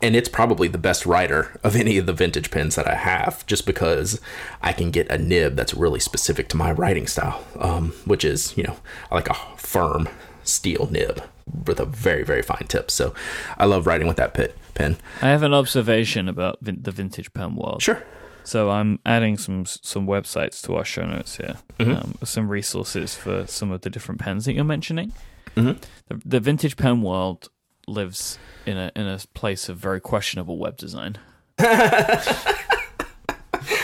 and 0.01 0.15
it's 0.15 0.29
probably 0.29 0.67
the 0.67 0.77
best 0.77 1.05
writer 1.05 1.59
of 1.63 1.75
any 1.75 1.97
of 1.97 2.05
the 2.05 2.13
vintage 2.13 2.51
pens 2.51 2.75
that 2.75 2.87
I 2.87 2.95
have, 2.95 3.45
just 3.47 3.65
because 3.65 4.21
I 4.61 4.71
can 4.71 4.91
get 4.91 5.09
a 5.09 5.17
nib 5.17 5.55
that's 5.55 5.73
really 5.73 5.99
specific 5.99 6.49
to 6.49 6.57
my 6.57 6.71
writing 6.71 7.07
style, 7.07 7.43
um, 7.59 7.93
which 8.05 8.23
is 8.25 8.55
you 8.57 8.63
know 8.63 8.77
like 9.11 9.29
a 9.29 9.35
firm 9.55 10.09
steel 10.43 10.87
nib 10.91 11.21
with 11.65 11.79
a 11.79 11.85
very 11.85 12.23
very 12.23 12.41
fine 12.41 12.65
tip. 12.67 12.89
So 12.91 13.13
I 13.57 13.65
love 13.65 13.85
writing 13.87 14.07
with 14.07 14.17
that 14.17 14.33
pit 14.33 14.57
pen. 14.73 14.97
I 15.21 15.27
have 15.29 15.43
an 15.43 15.53
observation 15.53 16.27
about 16.29 16.59
vin- 16.61 16.81
the 16.81 16.91
vintage 16.91 17.33
pen 17.33 17.55
world. 17.55 17.81
Sure. 17.81 18.01
So 18.43 18.69
I'm 18.71 18.99
adding 19.05 19.37
some 19.37 19.65
some 19.65 20.07
websites 20.07 20.61
to 20.65 20.75
our 20.75 20.85
show 20.85 21.05
notes 21.05 21.37
here, 21.37 21.55
Mm-hmm. 21.79 21.91
um, 21.91 22.15
some 22.23 22.47
resources 22.49 23.13
for 23.15 23.45
some 23.47 23.71
of 23.71 23.81
the 23.81 23.89
different 23.89 24.21
pens 24.21 24.45
that 24.45 24.53
you're 24.53 24.63
mentioning. 24.63 25.11
Mhm. 25.55 25.81
The, 26.07 26.21
the 26.25 26.39
vintage 26.39 26.77
pen 26.77 27.01
world 27.01 27.49
lives 27.87 28.37
in 28.65 28.77
a 28.77 28.91
in 28.95 29.05
a 29.07 29.19
place 29.33 29.67
of 29.69 29.77
very 29.77 29.99
questionable 29.99 30.57
web 30.57 30.77
design. 30.77 31.17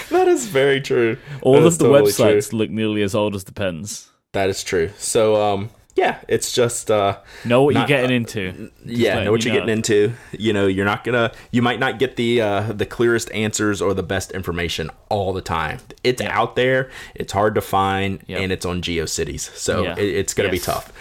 That 0.09 0.27
is 0.27 0.45
very 0.47 0.79
true. 0.79 1.17
All 1.41 1.53
That 1.53 1.65
of 1.65 1.77
the 1.79 1.85
totally 1.85 2.11
websites 2.11 2.49
true. 2.49 2.59
look 2.59 2.69
nearly 2.69 3.01
as 3.01 3.15
old 3.15 3.33
as 3.35 3.43
the 3.45 3.51
pens. 3.51 4.09
That 4.33 4.47
is 4.49 4.63
true. 4.63 4.91
So 4.97 5.35
um 5.41 5.69
yeah, 6.03 6.19
it's 6.27 6.51
just 6.51 6.91
uh 6.91 7.17
Know 7.45 7.63
what 7.63 7.73
Not- 7.73 7.87
you're 7.89 7.97
getting 7.99 8.15
into. 8.15 8.71
yeah, 8.85 9.23
know 9.23 9.31
what 9.31 9.43
you 9.45 9.51
you're 9.51 9.61
know. 9.61 9.65
getting 9.67 9.77
into. 9.77 10.13
You 10.37 10.53
know, 10.53 10.67
you're 10.67 10.85
not 10.85 11.03
gonna 11.03 11.31
you 11.51 11.61
might 11.61 11.79
not 11.79 11.99
get 11.99 12.15
the 12.15 12.41
uh 12.41 12.61
the 12.73 12.85
clearest 12.85 13.31
answers 13.31 13.81
or 13.81 13.93
the 13.93 14.03
best 14.03 14.31
information 14.31 14.89
all 15.09 15.33
the 15.33 15.41
time. 15.41 15.79
It's 16.03 16.21
out 16.21 16.55
there, 16.55 16.89
it's 17.15 17.31
hard 17.33 17.55
to 17.55 17.61
find, 17.61 18.21
Yep. 18.27 18.39
and 18.41 18.51
it's 18.51 18.65
on 18.65 18.81
GeoCities. 18.81 19.55
So 19.55 19.83
Yeah. 19.83 19.95
it, 19.97 20.05
it's 20.21 20.33
gonna 20.33 20.49
be 20.49 20.59
tough. 20.59 20.91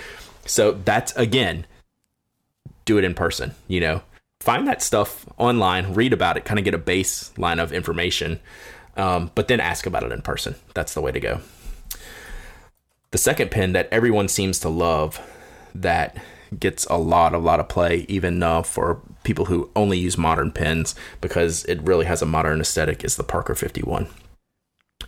So 0.46 0.72
that's 0.84 1.12
again, 1.16 1.66
do 2.84 2.98
it 2.98 3.04
in 3.04 3.14
person, 3.14 3.54
you 3.68 3.80
know. 3.80 4.02
Find 4.40 4.66
that 4.66 4.82
stuff 4.82 5.24
online, 5.38 5.94
read 5.94 6.12
about 6.12 6.36
it, 6.36 6.44
kind 6.44 6.58
of 6.58 6.64
get 6.64 6.74
a 6.74 6.78
baseline 6.78 7.62
of 7.62 7.72
information. 7.72 8.40
Um, 8.96 9.30
but 9.36 9.46
then 9.48 9.60
ask 9.60 9.86
about 9.86 10.02
it 10.02 10.10
in 10.12 10.20
person. 10.20 10.56
That's 10.74 10.92
the 10.94 11.00
way 11.00 11.12
to 11.12 11.20
go. 11.20 11.40
The 13.12 13.18
second 13.18 13.50
pen 13.50 13.72
that 13.72 13.88
everyone 13.92 14.28
seems 14.28 14.58
to 14.60 14.70
love 14.70 15.20
that 15.74 16.16
gets 16.58 16.86
a 16.86 16.96
lot, 16.96 17.34
a 17.34 17.38
lot 17.38 17.60
of 17.60 17.68
play, 17.68 18.06
even 18.08 18.42
uh, 18.42 18.62
for 18.62 19.00
people 19.22 19.46
who 19.46 19.70
only 19.76 19.98
use 19.98 20.18
modern 20.18 20.50
pens 20.50 20.94
because 21.20 21.64
it 21.66 21.80
really 21.82 22.06
has 22.06 22.22
a 22.22 22.26
modern 22.26 22.60
aesthetic, 22.60 23.04
is 23.04 23.16
the 23.16 23.22
Parker 23.22 23.54
51. 23.54 24.08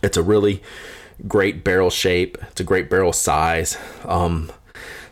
It's 0.03 0.17
a 0.17 0.23
really 0.23 0.61
great 1.27 1.63
barrel 1.63 1.89
shape. 1.89 2.37
It's 2.51 2.61
a 2.61 2.63
great 2.63 2.91
barrel 2.91 3.13
size. 3.13 3.75
Um, 4.03 4.51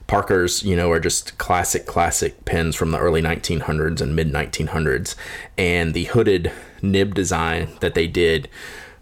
Parkers, 0.05 0.61
you 0.63 0.75
know, 0.75 0.91
are 0.91 0.99
just 0.99 1.37
classic, 1.39 1.87
classic 1.87 2.45
pens 2.45 2.75
from 2.75 2.91
the 2.91 2.99
early 2.99 3.21
1900s 3.21 4.01
and 4.01 4.15
mid 4.15 4.31
1900s. 4.31 5.15
And 5.57 5.95
the 5.95 6.03
hooded 6.05 6.51
nib 6.83 7.15
design 7.15 7.69
that 7.79 7.95
they 7.95 8.05
did, 8.05 8.49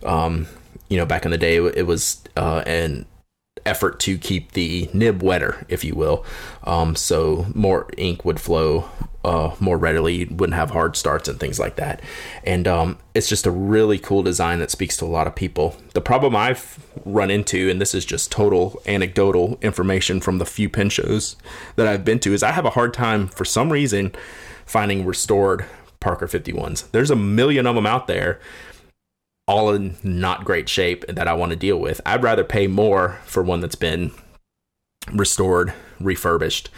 um, 0.05 0.47
you 0.87 0.97
know, 0.97 1.05
back 1.05 1.25
in 1.25 1.31
the 1.31 1.37
day, 1.37 1.55
it 1.57 1.87
was 1.87 2.23
uh, 2.37 2.63
effort 3.66 3.99
to 4.01 4.18
keep 4.18 4.51
the 4.51 4.89
nib 4.93 5.22
wetter, 5.22 5.66
if 5.70 5.84
you 5.84 5.95
will. 5.95 6.26
Um, 6.64 6.95
so 6.95 7.45
more 7.53 7.88
ink 7.97 8.26
would 8.26 8.39
flow 8.39 8.89
uh, 9.24 9.55
more 9.59 9.78
readily, 9.78 10.26
wouldn't 10.26 10.55
have 10.55 10.72
hard 10.72 10.95
starts 10.95 11.28
and 11.28 11.39
things 11.39 11.59
like 11.59 11.76
that. 11.76 12.01
And 12.43 12.68
um, 12.68 12.97
it's 13.14 13.30
just 13.30 13.45
a 13.45 13.51
really 13.51 13.99
cool 13.99 14.24
design 14.24 14.59
that 14.59 14.72
speaks 14.72 14.97
to 14.97 15.05
a 15.05 15.07
lot 15.07 15.28
of 15.28 15.36
people. 15.36 15.76
The 15.93 16.01
problem 16.01 16.36
I've 16.36 16.84
run 17.05 17.30
into, 17.30 17.70
and 17.70 17.80
this 17.80 17.93
is 17.93 18.03
just 18.03 18.32
total 18.32 18.82
anecdotal 18.86 19.59
information 19.62 20.22
from 20.22 20.39
the 20.39 20.45
few 20.45 20.70
pen 20.70 20.89
shows 20.89 21.36
that 21.76 21.88
I've 21.88 22.03
been 22.03 22.20
to, 22.20 22.34
is 22.34 22.41
I 22.41 22.51
have 22.51 22.66
a 22.66 22.72
hard 22.72 22.93
time 22.93 23.28
for 23.28 23.45
some 23.45 23.72
reason 23.72 24.14
finding 24.66 25.05
restored 25.05 25.66
Parker 25.99 26.28
51s. 26.28 26.89
There's 26.91 27.12
a 27.12 27.16
million 27.16 27.68
of 27.68 27.76
them 27.76 27.86
out 27.86 28.07
there 28.07 28.39
all 29.52 29.74
in 29.74 29.97
not 30.02 30.45
great 30.45 30.70
shape 30.70 31.06
that 31.08 31.28
I 31.28 31.34
want 31.34 31.49
to 31.49 31.58
deal 31.58 31.78
with. 31.78 31.99
I'd 32.06 32.24
rather 32.24 32.45
pay 32.45 32.68
more 32.68 33.20
for 33.26 33.43
one 33.43 33.60
that's 33.60 33.76
been 33.76 34.12
restored, 35.12 35.74
refurbished, 35.99 36.70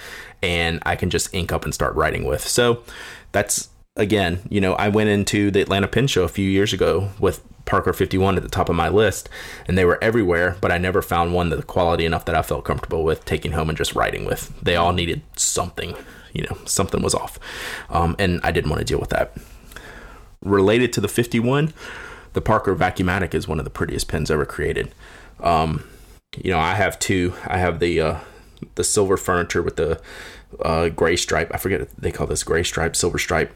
and 0.42 0.82
I 0.84 0.96
can 0.96 1.12
just 1.12 1.32
ink 1.36 1.52
up 1.52 1.66
and 1.66 1.74
start 1.74 1.94
writing 1.94 2.24
with. 2.24 2.42
So 2.42 2.84
that's 3.32 3.70
again, 3.96 4.40
you 4.50 4.60
know, 4.60 4.74
I 4.74 4.90
went 4.90 5.10
into 5.10 5.52
the 5.52 5.62
Atlanta 5.62 5.88
Pen 5.88 6.08
Show 6.08 6.24
a 6.24 6.28
few 6.28 6.50
years 6.50 6.74
ago 6.74 7.10
with 7.20 7.44
Parker 7.66 7.94
51 7.94 8.38
at 8.38 8.42
the 8.44 8.50
top 8.50 8.70
of 8.70 8.76
my 8.76 8.90
list, 8.90 9.30
and 9.68 9.78
they 9.78 9.86
were 9.86 10.04
everywhere, 10.04 10.58
but 10.60 10.72
I 10.72 10.80
never 10.80 11.04
found 11.04 11.32
one 11.32 11.50
that 11.50 11.58
the 11.58 11.64
quality 11.64 12.06
enough 12.08 12.26
that 12.26 12.34
I 12.34 12.42
felt 12.42 12.66
comfortable 12.66 13.04
with 13.04 13.24
taking 13.24 13.52
home 13.52 13.70
and 13.70 13.78
just 13.78 13.94
writing 13.94 14.26
with. 14.26 14.52
They 14.62 14.76
all 14.76 14.94
needed 14.94 15.22
something, 15.38 15.96
you 16.34 16.44
know, 16.50 16.58
something 16.66 17.04
was 17.04 17.14
off. 17.14 17.38
Um, 17.92 18.16
and 18.18 18.42
I 18.44 18.52
didn't 18.52 18.72
want 18.72 18.80
to 18.80 18.86
deal 18.86 19.00
with 19.00 19.12
that. 19.12 19.38
Related 20.42 20.92
to 20.94 21.02
the 21.02 21.08
51, 21.08 21.72
the 22.34 22.42
Parker 22.42 22.76
Vacumatic 22.76 23.34
is 23.34 23.48
one 23.48 23.60
of 23.60 23.66
the 23.66 23.72
prettiest 23.72 24.08
pens 24.08 24.30
ever 24.30 24.46
created. 24.46 24.94
Um, 25.40 25.84
you 26.38 26.52
know, 26.52 26.60
I 26.60 26.74
have 26.76 27.00
two. 27.00 27.34
I 27.46 27.58
have 27.58 27.80
the 27.80 28.02
uh, 28.02 28.20
the 28.76 28.84
silver 28.84 29.18
furniture 29.18 29.62
with 29.62 29.76
the 29.76 30.02
uh, 30.62 30.90
gray 30.90 31.16
stripe. 31.16 31.52
I 31.54 31.58
forget 31.58 31.82
what 31.82 31.90
they 31.98 32.12
call 32.12 32.28
this 32.28 32.44
gray 32.44 32.64
stripe, 32.64 32.96
silver 32.96 33.18
stripe. 33.18 33.54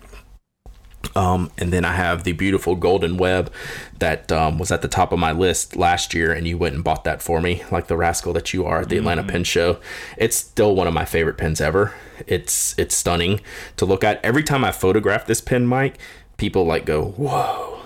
Um, 1.15 1.51
and 1.57 1.71
then 1.71 1.86
I 1.86 1.93
have 1.93 2.23
the 2.23 2.34
beautiful 2.34 2.75
golden 2.75 3.17
web 3.17 3.51
that 3.99 4.32
um, 4.32 4.59
was 4.59 4.71
at 4.71 4.82
the 4.82 4.88
top 4.88 5.11
of 5.11 5.19
my 5.19 5.32
list 5.32 5.75
last 5.75 6.13
year, 6.13 6.32
and 6.32 6.47
you 6.47 6.57
went 6.57 6.75
and 6.75 6.84
bought 6.84 7.03
that 7.05 7.21
for 7.21 7.39
me, 7.39 7.63
like 7.71 7.88
the 7.88 7.95
rascal 7.95 8.34
that 8.34 8.53
you 8.53 8.65
are 8.65 8.82
at 8.82 8.89
the 8.89 8.97
Atlanta 8.97 9.23
Pen 9.23 9.43
Show. 9.43 9.80
It's 10.17 10.36
still 10.36 10.75
one 10.75 10.88
of 10.88 10.93
my 10.93 11.05
favorite 11.05 11.38
pens 11.38 11.61
ever. 11.61 11.93
It's 12.25 12.78
it's 12.78 12.95
stunning 12.95 13.41
to 13.78 13.86
look 13.86 14.03
at. 14.03 14.23
Every 14.23 14.43
time 14.43 14.65
I 14.65 14.71
photograph 14.71 15.25
this 15.25 15.39
pen, 15.39 15.65
Mike, 15.65 15.97
people 16.36 16.65
like 16.65 16.86
go, 16.86 17.05
"Whoa, 17.11 17.76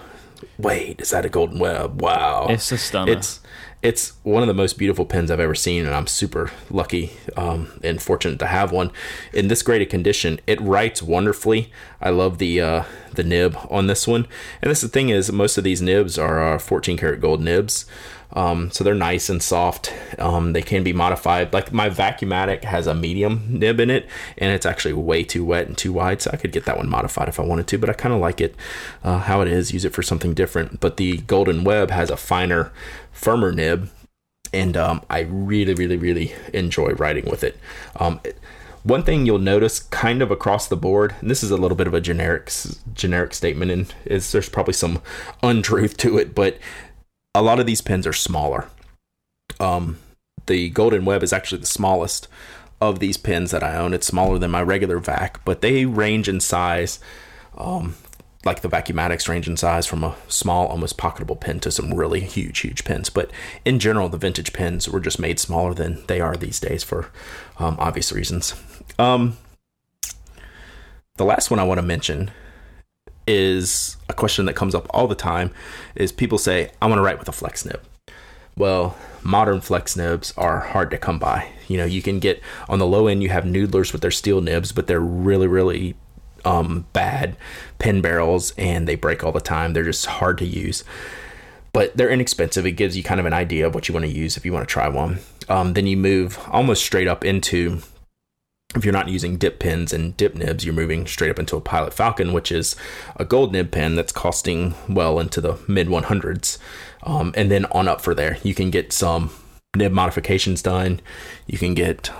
wait, 0.57 1.01
is 1.01 1.09
that 1.11 1.25
a 1.25 1.29
golden 1.29 1.59
web? 1.59 2.01
Wow, 2.01 2.47
It's 2.49 2.71
a 2.71 2.77
stunner. 2.77 3.11
It's 3.11 3.39
it's 3.81 4.13
one 4.21 4.43
of 4.43 4.47
the 4.47 4.53
most 4.53 4.77
beautiful 4.77 5.05
pens 5.05 5.31
I've 5.31 5.39
ever 5.39 5.55
seen, 5.55 5.85
and 5.85 5.95
I'm 5.95 6.05
super 6.05 6.51
lucky 6.69 7.13
um, 7.35 7.79
and 7.83 7.99
fortunate 7.99 8.37
to 8.39 8.47
have 8.47 8.71
one 8.71 8.91
in 9.33 9.47
this 9.47 9.63
great 9.63 9.81
a 9.81 9.87
condition. 9.87 10.39
It 10.45 10.61
writes 10.61 11.01
wonderfully. 11.01 11.71
I 11.99 12.11
love 12.11 12.37
the 12.37 12.61
uh, 12.61 12.83
the 13.13 13.23
nib 13.23 13.57
on 13.69 13.87
this 13.87 14.07
one, 14.07 14.27
and 14.61 14.69
this 14.69 14.81
the 14.81 14.87
thing 14.87 15.09
is, 15.09 15.31
most 15.31 15.57
of 15.57 15.63
these 15.63 15.81
nibs 15.81 16.17
are 16.17 16.55
uh, 16.55 16.59
14 16.59 16.97
karat 16.97 17.21
gold 17.21 17.41
nibs. 17.41 17.85
Um, 18.33 18.71
so 18.71 18.83
they're 18.83 18.95
nice 18.95 19.29
and 19.29 19.41
soft. 19.41 19.93
Um, 20.17 20.53
they 20.53 20.61
can 20.61 20.83
be 20.83 20.93
modified. 20.93 21.53
Like 21.53 21.71
my 21.73 21.89
Vacumatic 21.89 22.63
has 22.63 22.87
a 22.87 22.95
medium 22.95 23.45
nib 23.49 23.79
in 23.79 23.89
it, 23.89 24.07
and 24.37 24.51
it's 24.53 24.65
actually 24.65 24.93
way 24.93 25.23
too 25.23 25.43
wet 25.43 25.67
and 25.67 25.77
too 25.77 25.93
wide. 25.93 26.21
So 26.21 26.31
I 26.33 26.37
could 26.37 26.51
get 26.51 26.65
that 26.65 26.77
one 26.77 26.89
modified 26.89 27.27
if 27.27 27.39
I 27.39 27.43
wanted 27.43 27.67
to, 27.67 27.77
but 27.77 27.89
I 27.89 27.93
kind 27.93 28.13
of 28.13 28.21
like 28.21 28.39
it 28.41 28.55
uh, 29.03 29.19
how 29.19 29.41
it 29.41 29.47
is. 29.47 29.71
Use 29.73 29.85
it 29.85 29.93
for 29.93 30.01
something 30.03 30.33
different. 30.33 30.79
But 30.79 30.97
the 30.97 31.17
Golden 31.17 31.63
Web 31.63 31.91
has 31.91 32.09
a 32.09 32.17
finer, 32.17 32.71
firmer 33.11 33.51
nib, 33.51 33.89
and 34.53 34.75
um, 34.77 35.01
I 35.09 35.21
really, 35.21 35.73
really, 35.73 35.97
really 35.97 36.33
enjoy 36.53 36.91
writing 36.91 37.25
with 37.29 37.43
it. 37.43 37.57
Um, 37.97 38.19
it- 38.23 38.37
one 38.83 39.03
thing 39.03 39.27
you'll 39.27 39.37
notice 39.37 39.79
kind 39.79 40.23
of 40.23 40.31
across 40.31 40.67
the 40.67 40.75
board, 40.75 41.13
and 41.21 41.29
this 41.29 41.43
is 41.43 41.51
a 41.51 41.55
little 41.55 41.77
bit 41.77 41.85
of 41.85 41.93
a 41.93 42.01
generic 42.01 42.51
generic 42.95 43.35
statement, 43.35 43.69
and 43.69 43.93
is 44.05 44.31
there's 44.31 44.49
probably 44.49 44.73
some 44.73 45.03
untruth 45.43 45.97
to 45.97 46.17
it, 46.17 46.33
but 46.33 46.57
a 47.33 47.41
lot 47.41 47.59
of 47.59 47.65
these 47.65 47.81
pins 47.81 48.05
are 48.05 48.13
smaller. 48.13 48.67
Um, 49.59 49.99
the 50.47 50.69
Golden 50.69 51.05
Web 51.05 51.23
is 51.23 51.33
actually 51.33 51.61
the 51.61 51.67
smallest 51.67 52.27
of 52.79 52.99
these 52.99 53.17
pins 53.17 53.51
that 53.51 53.63
I 53.63 53.75
own. 53.75 53.93
It's 53.93 54.07
smaller 54.07 54.39
than 54.39 54.51
my 54.51 54.61
regular 54.61 54.97
vac, 54.99 55.43
but 55.45 55.61
they 55.61 55.85
range 55.85 56.27
in 56.27 56.39
size, 56.39 56.99
um, 57.57 57.95
like 58.43 58.61
the 58.61 58.67
Vacumatics 58.67 59.29
range 59.29 59.47
in 59.47 59.55
size 59.55 59.85
from 59.85 60.03
a 60.03 60.15
small, 60.27 60.67
almost 60.67 60.97
pocketable 60.97 61.39
pin 61.39 61.59
to 61.59 61.69
some 61.69 61.93
really 61.93 62.21
huge, 62.21 62.59
huge 62.59 62.83
pins. 62.83 63.09
But 63.09 63.29
in 63.63 63.77
general, 63.77 64.09
the 64.09 64.17
vintage 64.17 64.51
pins 64.51 64.89
were 64.89 64.99
just 64.99 65.19
made 65.19 65.39
smaller 65.39 65.75
than 65.75 66.03
they 66.07 66.19
are 66.19 66.35
these 66.35 66.59
days 66.59 66.83
for 66.83 67.11
um, 67.59 67.75
obvious 67.79 68.11
reasons. 68.11 68.55
Um, 68.97 69.37
the 71.17 71.25
last 71.25 71.51
one 71.51 71.59
I 71.59 71.63
want 71.63 71.77
to 71.77 71.85
mention 71.85 72.31
is 73.27 73.97
a 74.09 74.13
question 74.13 74.45
that 74.45 74.55
comes 74.55 74.75
up 74.75 74.87
all 74.89 75.07
the 75.07 75.15
time 75.15 75.51
is 75.95 76.11
people 76.11 76.37
say, 76.37 76.71
I 76.81 76.87
want 76.87 76.99
to 76.99 77.03
write 77.03 77.19
with 77.19 77.29
a 77.29 77.33
flex 77.33 77.65
nib. 77.65 77.81
Well, 78.57 78.97
modern 79.23 79.61
flex 79.61 79.95
nibs 79.95 80.33
are 80.37 80.59
hard 80.59 80.91
to 80.91 80.97
come 80.97 81.19
by. 81.19 81.49
You 81.67 81.77
know, 81.77 81.85
you 81.85 82.01
can 82.01 82.19
get 82.19 82.41
on 82.67 82.79
the 82.79 82.87
low 82.87 83.07
end, 83.07 83.23
you 83.23 83.29
have 83.29 83.45
Noodler's 83.45 83.93
with 83.93 84.01
their 84.01 84.11
steel 84.11 84.41
nibs, 84.41 84.71
but 84.71 84.87
they're 84.87 84.99
really, 84.99 85.47
really 85.47 85.95
um, 86.43 86.85
bad 86.93 87.37
pen 87.79 88.01
barrels 88.01 88.53
and 88.57 88.87
they 88.87 88.95
break 88.95 89.23
all 89.23 89.31
the 89.31 89.39
time. 89.39 89.73
They're 89.73 89.83
just 89.83 90.05
hard 90.05 90.37
to 90.39 90.45
use. 90.45 90.83
But 91.73 91.95
they're 91.95 92.09
inexpensive. 92.09 92.65
It 92.65 92.73
gives 92.73 92.97
you 92.97 93.03
kind 93.03 93.19
of 93.19 93.25
an 93.25 93.33
idea 93.33 93.65
of 93.65 93.73
what 93.73 93.87
you 93.87 93.93
want 93.93 94.05
to 94.05 94.11
use 94.11 94.35
if 94.35 94.45
you 94.45 94.51
want 94.51 94.67
to 94.67 94.71
try 94.71 94.89
one. 94.89 95.19
Um, 95.47 95.73
then 95.73 95.87
you 95.87 95.95
move 95.95 96.37
almost 96.49 96.83
straight 96.83 97.07
up 97.07 97.23
into 97.23 97.81
if 98.75 98.85
you're 98.85 98.93
not 98.93 99.09
using 99.09 99.37
dip 99.37 99.59
pins 99.59 99.91
and 99.91 100.15
dip 100.15 100.35
nibs, 100.35 100.63
you're 100.63 100.73
moving 100.73 101.05
straight 101.05 101.31
up 101.31 101.39
into 101.39 101.57
a 101.57 101.61
Pilot 101.61 101.93
Falcon, 101.93 102.31
which 102.31 102.51
is 102.51 102.75
a 103.17 103.25
gold 103.25 103.51
nib 103.51 103.71
pen 103.71 103.95
that's 103.95 104.13
costing 104.13 104.75
well 104.87 105.19
into 105.19 105.41
the 105.41 105.57
mid 105.67 105.87
100s. 105.87 106.57
Um, 107.03 107.33
and 107.35 107.51
then 107.51 107.65
on 107.65 107.87
up 107.87 108.01
for 108.01 108.15
there, 108.15 108.37
you 108.43 108.53
can 108.53 108.69
get 108.69 108.93
some 108.93 109.31
nib 109.75 109.91
modifications 109.91 110.61
done. 110.61 111.01
You 111.47 111.57
can 111.57 111.73
get, 111.73 112.11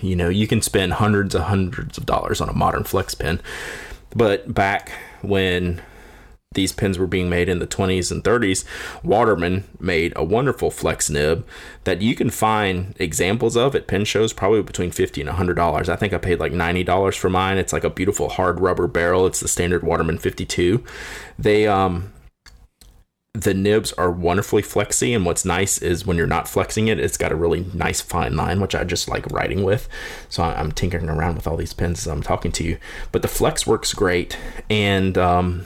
you 0.00 0.16
know, 0.16 0.28
you 0.28 0.46
can 0.46 0.60
spend 0.60 0.94
hundreds 0.94 1.34
of 1.34 1.42
hundreds 1.42 1.96
of 1.96 2.04
dollars 2.04 2.40
on 2.40 2.48
a 2.48 2.54
modern 2.54 2.84
flex 2.84 3.14
pen. 3.14 3.40
But 4.14 4.52
back 4.52 4.92
when 5.22 5.80
these 6.52 6.72
pins 6.72 6.98
were 6.98 7.06
being 7.06 7.30
made 7.30 7.48
in 7.48 7.60
the 7.60 7.66
20s 7.66 8.10
and 8.10 8.24
30s, 8.24 8.64
Waterman 9.04 9.68
made 9.78 10.12
a 10.16 10.24
wonderful 10.24 10.72
flex 10.72 11.08
nib 11.08 11.46
that 11.84 12.02
you 12.02 12.16
can 12.16 12.28
find 12.28 12.92
examples 12.98 13.56
of 13.56 13.76
at 13.76 13.86
pin 13.86 14.04
shows 14.04 14.32
probably 14.32 14.60
between 14.60 14.90
50 14.90 15.20
and 15.20 15.30
$100. 15.30 15.88
I 15.88 15.94
think 15.94 16.12
I 16.12 16.18
paid 16.18 16.40
like 16.40 16.50
$90 16.50 17.16
for 17.16 17.30
mine. 17.30 17.56
It's 17.56 17.72
like 17.72 17.84
a 17.84 17.90
beautiful 17.90 18.30
hard 18.30 18.58
rubber 18.58 18.88
barrel. 18.88 19.26
It's 19.26 19.38
the 19.38 19.46
standard 19.46 19.84
Waterman 19.84 20.18
52. 20.18 20.82
They 21.38 21.68
um 21.68 22.12
the 23.32 23.54
nibs 23.54 23.92
are 23.92 24.10
wonderfully 24.10 24.60
flexy 24.60 25.14
and 25.14 25.24
what's 25.24 25.44
nice 25.44 25.78
is 25.78 26.04
when 26.04 26.16
you're 26.16 26.26
not 26.26 26.48
flexing 26.48 26.88
it 26.88 26.98
it's 26.98 27.16
got 27.16 27.30
a 27.30 27.36
really 27.36 27.64
nice 27.72 28.00
fine 28.00 28.34
line 28.34 28.60
which 28.60 28.74
i 28.74 28.82
just 28.82 29.06
like 29.06 29.24
writing 29.30 29.62
with 29.62 29.88
so 30.28 30.42
i'm 30.42 30.72
tinkering 30.72 31.08
around 31.08 31.36
with 31.36 31.46
all 31.46 31.56
these 31.56 31.72
pins 31.72 32.00
as 32.00 32.06
i'm 32.08 32.24
talking 32.24 32.50
to 32.50 32.64
you 32.64 32.76
but 33.12 33.22
the 33.22 33.28
flex 33.28 33.68
works 33.68 33.94
great 33.94 34.36
and 34.68 35.16
um, 35.16 35.64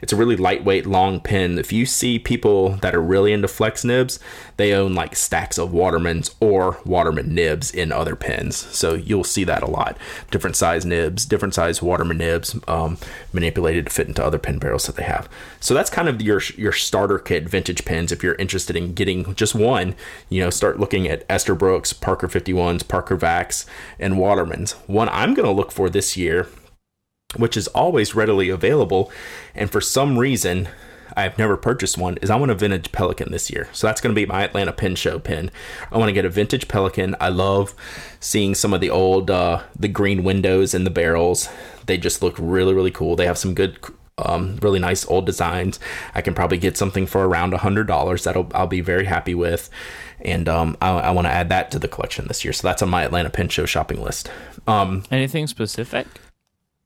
it's 0.00 0.12
a 0.12 0.16
really 0.16 0.36
lightweight, 0.36 0.86
long 0.86 1.20
pin. 1.20 1.58
If 1.58 1.72
you 1.72 1.86
see 1.86 2.18
people 2.18 2.70
that 2.76 2.94
are 2.94 3.02
really 3.02 3.32
into 3.32 3.48
flex 3.48 3.84
nibs, 3.84 4.18
they 4.56 4.72
own 4.72 4.94
like 4.94 5.16
stacks 5.16 5.58
of 5.58 5.70
Watermans 5.70 6.34
or 6.40 6.78
Waterman 6.84 7.34
nibs 7.34 7.70
in 7.70 7.92
other 7.92 8.16
pins. 8.16 8.56
So 8.56 8.94
you'll 8.94 9.24
see 9.24 9.44
that 9.44 9.62
a 9.62 9.70
lot. 9.70 9.96
Different 10.30 10.56
size 10.56 10.84
nibs, 10.84 11.24
different 11.24 11.54
size 11.54 11.80
Waterman 11.80 12.18
nibs, 12.18 12.56
um, 12.66 12.98
manipulated 13.32 13.86
to 13.86 13.92
fit 13.92 14.08
into 14.08 14.24
other 14.24 14.38
pin 14.38 14.58
barrels 14.58 14.86
that 14.86 14.96
they 14.96 15.04
have. 15.04 15.28
So 15.60 15.74
that's 15.74 15.90
kind 15.90 16.08
of 16.08 16.20
your 16.22 16.40
your 16.56 16.72
starter 16.72 17.18
kit 17.18 17.48
vintage 17.48 17.84
pins. 17.84 18.12
If 18.12 18.22
you're 18.22 18.34
interested 18.34 18.76
in 18.76 18.94
getting 18.94 19.34
just 19.34 19.54
one, 19.54 19.94
you 20.28 20.40
know, 20.40 20.50
start 20.50 20.80
looking 20.80 21.08
at 21.08 21.26
Esterbrooks, 21.28 21.98
Parker 21.98 22.28
51s, 22.28 22.86
Parker 22.86 23.16
Vax, 23.16 23.66
and 23.98 24.14
Watermans. 24.14 24.72
One 24.86 25.08
I'm 25.10 25.34
going 25.34 25.46
to 25.46 25.52
look 25.52 25.72
for 25.72 25.88
this 25.88 26.16
year 26.16 26.48
which 27.36 27.56
is 27.56 27.68
always 27.68 28.14
readily 28.14 28.48
available. 28.48 29.12
And 29.54 29.70
for 29.70 29.80
some 29.80 30.18
reason, 30.18 30.68
I've 31.16 31.36
never 31.36 31.56
purchased 31.56 31.98
one, 31.98 32.16
is 32.18 32.30
I 32.30 32.36
want 32.36 32.50
a 32.50 32.54
vintage 32.54 32.90
Pelikan 32.90 33.30
this 33.30 33.50
year. 33.50 33.68
So 33.72 33.86
that's 33.86 34.00
going 34.00 34.14
to 34.14 34.18
be 34.18 34.26
my 34.26 34.44
Atlanta 34.44 34.72
Pen 34.72 34.94
Show 34.94 35.18
pin. 35.18 35.50
I 35.92 35.98
want 35.98 36.08
to 36.08 36.14
get 36.14 36.24
a 36.24 36.30
vintage 36.30 36.68
Pelikan. 36.68 37.14
I 37.20 37.28
love 37.28 37.74
seeing 38.20 38.54
some 38.54 38.72
of 38.72 38.80
the 38.80 38.90
old, 38.90 39.30
uh, 39.30 39.62
the 39.78 39.88
green 39.88 40.24
windows 40.24 40.74
and 40.74 40.86
the 40.86 40.90
barrels. 40.90 41.48
They 41.86 41.98
just 41.98 42.22
look 42.22 42.34
really, 42.38 42.72
really 42.72 42.90
cool. 42.90 43.16
They 43.16 43.26
have 43.26 43.38
some 43.38 43.54
good 43.54 43.78
um, 44.18 44.58
really 44.62 44.80
nice 44.80 45.06
old 45.06 45.26
designs. 45.26 45.78
I 46.14 46.22
can 46.22 46.34
probably 46.34 46.58
get 46.58 46.76
something 46.76 47.06
for 47.06 47.26
around 47.26 47.54
a 47.54 47.58
hundred 47.58 47.86
dollars. 47.86 48.24
That'll 48.24 48.50
I'll 48.52 48.66
be 48.66 48.80
very 48.80 49.04
happy 49.04 49.34
with, 49.34 49.70
and 50.20 50.48
um, 50.48 50.76
I, 50.82 50.90
I 50.90 51.10
want 51.12 51.26
to 51.26 51.32
add 51.32 51.48
that 51.50 51.70
to 51.70 51.78
the 51.78 51.86
collection 51.86 52.26
this 52.26 52.44
year. 52.44 52.52
So 52.52 52.66
that's 52.66 52.82
on 52.82 52.88
my 52.88 53.04
Atlanta 53.04 53.30
Pen 53.30 53.48
Show 53.48 53.64
shopping 53.64 54.02
list. 54.02 54.28
Um, 54.66 55.04
Anything 55.12 55.46
specific? 55.46 56.08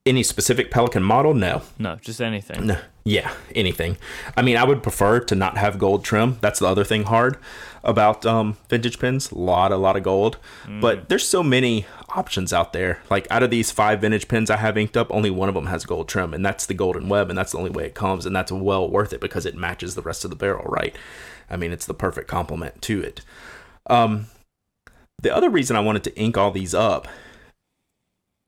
Any 0.05 0.25
specific 0.25 0.73
Pelikan 0.73 1.03
model? 1.03 1.33
No. 1.33 1.63
No, 1.79 1.95
just 1.97 2.21
anything. 2.21 2.67
No. 2.67 2.79
Yeah, 3.05 3.33
anything. 3.55 3.99
I 4.37 4.43
mean, 4.43 4.57
I 4.57 4.65
would 4.65 4.83
prefer 4.83 5.21
to 5.21 5.35
not 5.37 5.57
have 5.59 5.79
gold 5.79 6.05
trim. 6.05 6.39
That's 6.41 6.59
the 6.59 6.67
other 6.67 6.83
thing 6.83 7.05
hard 7.05 7.37
about 7.85 8.27
um, 8.27 8.57
vintage 8.69 8.99
pins. 8.99 9.31
A 9.31 9.39
lot, 9.39 9.71
a 9.71 9.77
lot 9.77 9.97
of 9.97 10.03
gold. 10.03 10.39
Mm. 10.65 10.81
But 10.81 11.09
there's 11.09 11.27
so 11.27 11.45
many 11.45 11.87
options 12.09 12.53
out 12.53 12.73
there. 12.73 13.01
Like 13.11 13.29
out 13.31 13.45
of 13.45 13.51
these 13.51 13.71
five 13.71 14.01
vintage 14.01 14.27
pins 14.27 14.51
I 14.51 14.57
have 14.57 14.77
inked 14.77 14.97
up, 14.97 15.07
only 15.11 15.31
one 15.31 15.49
of 15.49 15.55
them 15.55 15.67
has 15.67 15.85
gold 15.85 16.09
trim, 16.09 16.35
and 16.35 16.45
that's 16.45 16.67
the 16.67 16.75
golden 16.75 17.09
web, 17.09 17.29
and 17.29 17.39
that's 17.39 17.53
the 17.53 17.59
only 17.59 17.71
way 17.71 17.87
it 17.87 17.95
comes, 17.95 18.27
and 18.27 18.35
that's 18.35 18.51
well 18.51 18.89
worth 18.89 19.13
it 19.13 19.21
because 19.21 19.47
it 19.47 19.57
matches 19.57 19.95
the 19.95 20.03
rest 20.03 20.25
of 20.25 20.31
the 20.31 20.37
barrel, 20.37 20.65
right? 20.65 20.97
I 21.49 21.57
mean, 21.57 21.71
it's 21.71 21.87
the 21.87 21.95
perfect 21.95 22.27
complement 22.27 22.83
to 22.83 23.03
it. 23.03 23.21
Um, 23.89 24.27
the 25.23 25.35
other 25.35 25.49
reason 25.51 25.77
I 25.77 25.81
wanted 25.81 26.03
to 26.05 26.17
ink 26.17 26.37
all 26.37 26.51
these 26.51 26.75
up 26.75 27.07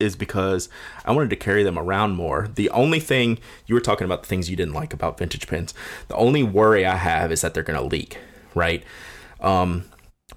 is 0.01 0.17
because 0.17 0.69
I 1.05 1.13
wanted 1.13 1.31
to 1.31 1.37
carry 1.37 1.63
them 1.63 1.79
around 1.79 2.17
more. 2.17 2.49
The 2.55 2.71
only 2.71 3.01
thing 3.01 3.39
you 3.67 3.75
were 3.75 3.81
talking 3.81 4.05
about 4.05 4.23
the 4.23 4.29
things 4.29 4.51
you 4.51 4.57
didn't 4.57 4.75
like 4.75 4.93
about 4.93 5.19
vintage 5.19 5.47
pins. 5.47 5.73
The 6.09 6.17
only 6.17 6.43
worry 6.43 6.85
I 6.85 6.97
have 6.97 7.31
is 7.31 7.43
that 7.43 7.55
they're 7.55 7.63
going 7.63 7.79
to 7.79 7.87
leak, 7.87 8.19
right? 8.55 8.83
Um, 9.41 9.85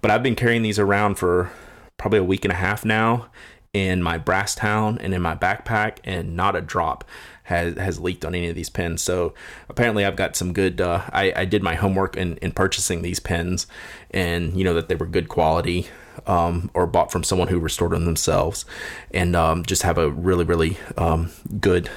but 0.02 0.12
I've 0.12 0.24
been 0.24 0.36
carrying 0.36 0.62
these 0.62 0.80
around 0.80 1.16
for 1.16 1.52
probably 1.98 2.20
a 2.20 2.24
week 2.24 2.46
and 2.46 2.52
a 2.52 2.58
half 2.58 2.86
now 2.86 3.30
in 3.74 4.02
my 4.04 4.20
Brasstown 4.20 4.98
and 5.02 5.14
in 5.14 5.22
my 5.22 5.36
backpack, 5.36 5.98
and 6.04 6.36
not 6.36 6.56
a 6.56 6.62
drop 6.62 7.04
has 7.44 7.78
has 7.78 8.00
leaked 8.00 8.26
on 8.26 8.36
any 8.36 8.48
of 8.48 8.56
these 8.56 8.70
pins. 8.70 9.02
So 9.02 9.34
apparently, 9.70 10.06
I've 10.06 10.16
got 10.16 10.36
some 10.36 10.54
good. 10.54 10.82
Uh, 10.82 11.04
I, 11.12 11.34
I 11.36 11.46
did 11.46 11.64
my 11.64 11.76
homework 11.76 12.16
in, 12.16 12.38
in 12.38 12.52
purchasing 12.52 13.02
these 13.02 13.20
pins, 13.20 13.68
and 14.12 14.58
you 14.58 14.64
know 14.64 14.74
that 14.74 14.88
they 14.88 14.96
were 14.96 15.06
good 15.06 15.30
quality 15.30 15.88
um, 16.28 16.70
or 16.74 16.86
bought 16.86 17.12
from 17.12 17.24
someone 17.24 17.48
who 17.48 17.60
restored 17.60 17.92
them 17.92 18.06
themselves, 18.06 18.66
and 19.12 19.36
um, 19.36 19.66
just 19.66 19.84
have 19.84 19.98
a 19.98 20.10
really 20.10 20.46
really 20.46 20.78
um, 20.98 21.32
good 21.60 21.90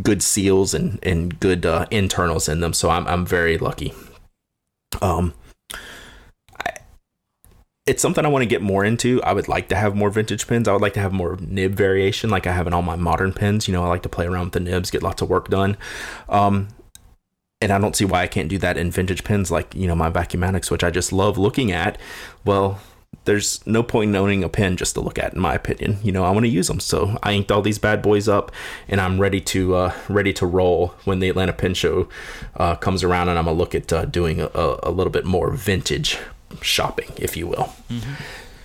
good 0.00 0.22
seals 0.22 0.72
and 0.72 0.98
and 1.02 1.38
good 1.40 1.66
uh, 1.66 1.86
internals 1.90 2.48
in 2.48 2.60
them. 2.60 2.72
So 2.72 2.88
I'm 2.90 3.06
I'm 3.06 3.26
very 3.26 3.58
lucky. 3.58 3.92
Um, 5.00 5.34
it's 7.84 8.00
something 8.00 8.24
I 8.24 8.28
want 8.28 8.42
to 8.42 8.46
get 8.46 8.62
more 8.62 8.84
into. 8.84 9.20
I 9.22 9.32
would 9.32 9.48
like 9.48 9.68
to 9.70 9.76
have 9.76 9.96
more 9.96 10.10
vintage 10.10 10.46
pins. 10.46 10.68
I 10.68 10.72
would 10.72 10.82
like 10.82 10.92
to 10.94 11.00
have 11.00 11.12
more 11.12 11.36
nib 11.40 11.72
variation, 11.72 12.30
like 12.30 12.46
I 12.46 12.52
have 12.52 12.66
in 12.66 12.72
all 12.72 12.82
my 12.82 12.94
modern 12.96 13.32
pins. 13.32 13.66
You 13.66 13.72
know, 13.72 13.82
I 13.82 13.88
like 13.88 14.02
to 14.02 14.08
play 14.08 14.26
around 14.26 14.44
with 14.46 14.52
the 14.52 14.60
nibs, 14.60 14.90
get 14.90 15.02
lots 15.02 15.20
of 15.20 15.28
work 15.28 15.48
done. 15.48 15.76
Um, 16.28 16.68
and 17.60 17.72
I 17.72 17.78
don't 17.78 17.96
see 17.96 18.04
why 18.04 18.22
I 18.22 18.26
can't 18.28 18.48
do 18.48 18.58
that 18.58 18.76
in 18.76 18.90
vintage 18.90 19.24
pins, 19.24 19.50
like 19.50 19.74
you 19.74 19.86
know 19.86 19.94
my 19.96 20.10
Vacumatics, 20.10 20.70
which 20.70 20.84
I 20.84 20.90
just 20.90 21.12
love 21.12 21.38
looking 21.38 21.72
at. 21.72 21.98
Well, 22.44 22.80
there's 23.24 23.64
no 23.66 23.82
point 23.82 24.10
in 24.10 24.16
owning 24.16 24.42
a 24.42 24.48
pen 24.48 24.76
just 24.76 24.94
to 24.94 25.00
look 25.00 25.18
at, 25.18 25.34
in 25.34 25.40
my 25.40 25.54
opinion. 25.54 25.98
You 26.02 26.12
know, 26.12 26.24
I 26.24 26.30
want 26.30 26.44
to 26.44 26.50
use 26.50 26.66
them, 26.66 26.80
so 26.80 27.18
I 27.22 27.32
inked 27.32 27.52
all 27.52 27.62
these 27.62 27.78
bad 27.78 28.02
boys 28.02 28.28
up, 28.28 28.50
and 28.88 29.00
I'm 29.00 29.20
ready 29.20 29.40
to 29.40 29.76
uh, 29.76 29.94
ready 30.08 30.32
to 30.34 30.46
roll 30.46 30.94
when 31.04 31.20
the 31.20 31.28
Atlanta 31.28 31.52
Pen 31.52 31.74
Show 31.74 32.08
uh, 32.56 32.74
comes 32.76 33.04
around, 33.04 33.28
and 33.28 33.38
I'm 33.38 33.44
gonna 33.44 33.56
look 33.56 33.74
at 33.74 33.92
uh, 33.92 34.04
doing 34.06 34.40
a, 34.40 34.50
a, 34.82 34.90
little 34.90 35.12
bit 35.12 35.24
more 35.24 35.50
vintage 35.52 36.18
shopping, 36.60 37.10
if 37.16 37.36
you 37.36 37.46
will. 37.46 37.74
Mm-hmm. 37.88 38.14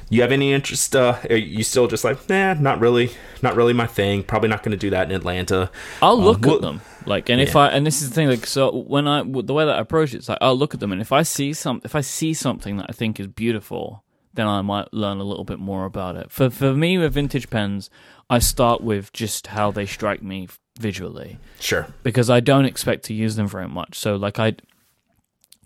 You 0.10 0.22
have 0.22 0.32
any 0.32 0.54
interest? 0.54 0.96
Uh, 0.96 1.20
are 1.30 1.36
you 1.36 1.64
still 1.64 1.88
just 1.88 2.04
like, 2.04 2.30
nah, 2.30 2.54
not 2.54 2.80
really, 2.80 3.12
not 3.42 3.56
really 3.56 3.74
my 3.74 3.88
thing. 3.88 4.24
Probably 4.24 4.48
not 4.48 4.64
going 4.64 4.72
to 4.72 4.78
do 4.78 4.90
that 4.92 5.10
in 5.10 5.16
Atlanta. 5.16 5.70
I'll 6.02 6.20
look 6.20 6.48
um, 6.48 6.54
at 6.54 6.62
them, 6.62 6.82
like, 7.06 7.30
and 7.30 7.42
yeah. 7.42 7.48
if 7.48 7.56
I 7.56 7.68
and 7.68 7.86
this 7.86 8.02
is 8.02 8.10
the 8.10 8.16
thing, 8.16 8.30
like, 8.30 8.48
so 8.48 8.72
when 8.74 9.08
I 9.08 9.22
the 9.22 9.54
way 9.54 9.66
that 9.66 9.76
I 9.76 9.82
approach 9.82 10.16
it, 10.16 10.18
it's 10.18 10.30
like 10.30 10.40
I'll 10.42 10.58
look 10.58 10.74
at 10.74 10.80
them, 10.80 10.92
and 10.92 11.02
if 11.02 11.12
I 11.12 11.22
see 11.22 11.54
some, 11.54 11.82
if 11.84 11.94
I 11.94 12.02
see 12.02 12.34
something 12.34 12.78
that 12.78 12.88
I 12.90 12.94
think 12.94 13.20
is 13.20 13.28
beautiful, 13.28 14.04
then 14.38 14.48
I 14.48 14.62
might 14.62 14.94
learn 14.94 15.18
a 15.18 15.24
little 15.24 15.44
bit 15.44 15.60
more 15.60 15.86
about 15.86 16.16
it. 16.16 16.32
For 16.32 16.50
for 16.50 16.74
me 16.74 16.98
with 16.98 17.14
vintage 17.14 17.50
pens, 17.50 17.90
I 18.30 18.40
start 18.40 18.82
with 18.82 19.12
just 19.12 19.48
how 19.48 19.72
they 19.72 19.86
strike 19.86 20.22
me 20.22 20.48
visually. 20.80 21.40
Sure. 21.60 21.88
Because 22.04 22.30
I 22.30 22.40
don't 22.40 22.66
expect 22.66 23.04
to 23.06 23.14
use 23.14 23.36
them 23.36 23.48
very 23.48 23.68
much. 23.68 23.98
So 23.98 24.16
like 24.16 24.40
I 24.40 24.56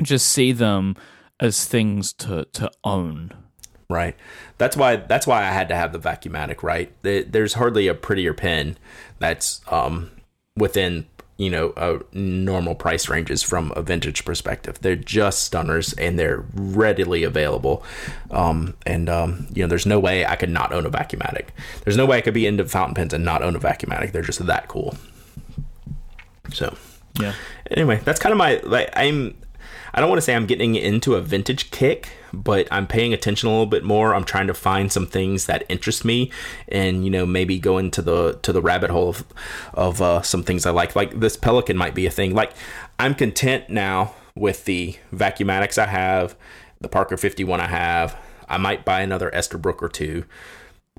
just 0.01 0.27
see 0.27 0.53
them 0.53 0.95
as 1.39 1.65
things 1.65 2.13
to 2.13 2.45
to 2.53 2.71
own. 2.83 3.33
Right. 3.89 4.15
That's 4.57 4.77
why 4.77 4.95
that's 4.95 5.27
why 5.27 5.41
I 5.41 5.51
had 5.51 5.67
to 5.67 5.75
have 5.75 5.91
the 5.91 5.99
Vacumatic, 5.99 6.63
right? 6.63 6.93
There's 7.01 7.55
hardly 7.55 7.87
a 7.87 7.93
prettier 7.93 8.33
pen 8.33 8.77
that's 9.19 9.59
um 9.67 10.11
within 10.55 11.07
you 11.41 11.49
know 11.49 11.69
uh, 11.71 11.99
normal 12.13 12.75
price 12.75 13.09
ranges 13.09 13.41
from 13.41 13.73
a 13.75 13.81
vintage 13.81 14.23
perspective. 14.23 14.79
They're 14.81 14.95
just 14.95 15.43
stunners 15.43 15.93
and 15.93 16.19
they're 16.19 16.43
readily 16.53 17.23
available. 17.23 17.83
Um, 18.29 18.75
and 18.85 19.09
um, 19.09 19.47
you 19.53 19.63
know, 19.63 19.67
there's 19.67 19.87
no 19.87 19.99
way 19.99 20.23
I 20.23 20.35
could 20.35 20.51
not 20.51 20.71
own 20.71 20.85
a 20.85 20.91
Vacumatic. 20.91 21.47
There's 21.83 21.97
no 21.97 22.05
way 22.05 22.17
I 22.17 22.21
could 22.21 22.35
be 22.35 22.45
into 22.45 22.65
fountain 22.65 22.93
pens 22.93 23.13
and 23.13 23.25
not 23.25 23.41
own 23.41 23.55
a 23.55 23.59
Vacumatic. 23.59 24.11
They're 24.11 24.21
just 24.21 24.45
that 24.45 24.67
cool. 24.67 24.95
So 26.53 26.77
yeah. 27.19 27.33
Anyway, 27.71 28.01
that's 28.05 28.19
kind 28.19 28.31
of 28.31 28.37
my 28.37 28.59
like 28.63 28.89
I'm 28.93 29.35
I 29.93 29.99
don't 29.99 30.09
want 30.09 30.17
to 30.17 30.21
say 30.21 30.35
I'm 30.35 30.45
getting 30.45 30.75
into 30.75 31.15
a 31.15 31.21
vintage 31.21 31.71
kick, 31.71 32.09
but 32.33 32.67
I'm 32.71 32.87
paying 32.87 33.13
attention 33.13 33.47
a 33.47 33.51
little 33.51 33.65
bit 33.65 33.83
more. 33.83 34.15
I'm 34.15 34.23
trying 34.23 34.47
to 34.47 34.53
find 34.53 34.91
some 34.91 35.05
things 35.05 35.45
that 35.45 35.63
interest 35.69 36.05
me, 36.05 36.31
and 36.67 37.03
you 37.03 37.11
know 37.11 37.25
maybe 37.25 37.59
go 37.59 37.77
into 37.77 38.01
the 38.01 38.39
to 38.41 38.53
the 38.53 38.61
rabbit 38.61 38.89
hole 38.89 39.09
of 39.09 39.23
of 39.73 40.01
uh, 40.01 40.21
some 40.21 40.43
things 40.43 40.65
I 40.65 40.71
like. 40.71 40.95
Like 40.95 41.19
this 41.19 41.37
Pelikan 41.37 41.75
might 41.75 41.95
be 41.95 42.05
a 42.05 42.11
thing. 42.11 42.33
Like 42.33 42.53
I'm 42.99 43.15
content 43.15 43.69
now 43.69 44.13
with 44.35 44.65
the 44.65 44.95
Vacumatics 45.11 45.77
I 45.77 45.87
have, 45.87 46.35
the 46.79 46.89
Parker 46.89 47.17
51 47.17 47.59
I 47.59 47.67
have. 47.67 48.17
I 48.47 48.57
might 48.57 48.83
buy 48.83 49.01
another 49.01 49.31
Esterbrook 49.31 49.81
or 49.81 49.87
two, 49.89 50.25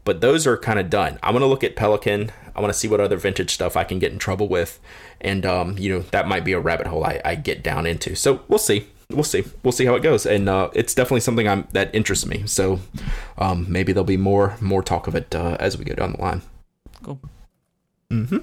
but 0.05 0.21
those 0.21 0.47
are 0.47 0.57
kind 0.57 0.79
of 0.79 0.91
done. 0.91 1.19
I 1.23 1.31
want 1.31 1.43
to 1.43 1.47
look 1.47 1.65
at 1.65 1.77
Pelikan. 1.77 2.31
I 2.55 2.61
want 2.61 2.73
to 2.73 2.79
see 2.79 2.89
what 2.89 3.01
other 3.01 3.17
vintage 3.17 3.51
stuff 3.51 3.77
I 3.77 3.85
can 3.85 3.99
get 3.99 4.13
in 4.13 4.19
trouble 4.19 4.49
with, 4.49 4.79
and 5.21 5.47
um, 5.47 5.79
you 5.79 5.93
know 5.93 6.01
that 6.11 6.29
might 6.29 6.45
be 6.45 6.53
a 6.53 6.61
rabbit 6.61 6.87
hole 6.87 7.05
I, 7.05 7.21
I 7.25 7.35
get 7.35 7.63
down 7.63 7.87
into. 7.87 8.15
So 8.15 8.43
we'll 8.49 8.59
see 8.59 8.87
we'll 9.15 9.25
see. 9.25 9.45
We'll 9.63 9.73
see 9.73 9.85
how 9.85 9.95
it 9.95 10.03
goes, 10.03 10.27
and 10.27 10.49
uh, 10.49 10.71
it's 10.75 10.95
definitely 10.95 11.21
something 11.21 11.49
I'm 11.49 11.67
that 11.73 11.95
interests 11.95 12.27
me. 12.27 12.47
So 12.47 12.81
um, 13.39 13.67
maybe 13.69 13.93
there'll 13.93 14.05
be 14.05 14.17
more 14.17 14.57
more 14.61 14.83
talk 14.83 15.07
of 15.07 15.15
it 15.15 15.35
uh, 15.35 15.57
as 15.61 15.79
we 15.79 15.85
go 15.85 15.95
down 15.95 16.13
the 16.13 16.21
line. 16.21 16.43
Cool. 17.03 17.21
Mm-hmm. 18.11 18.39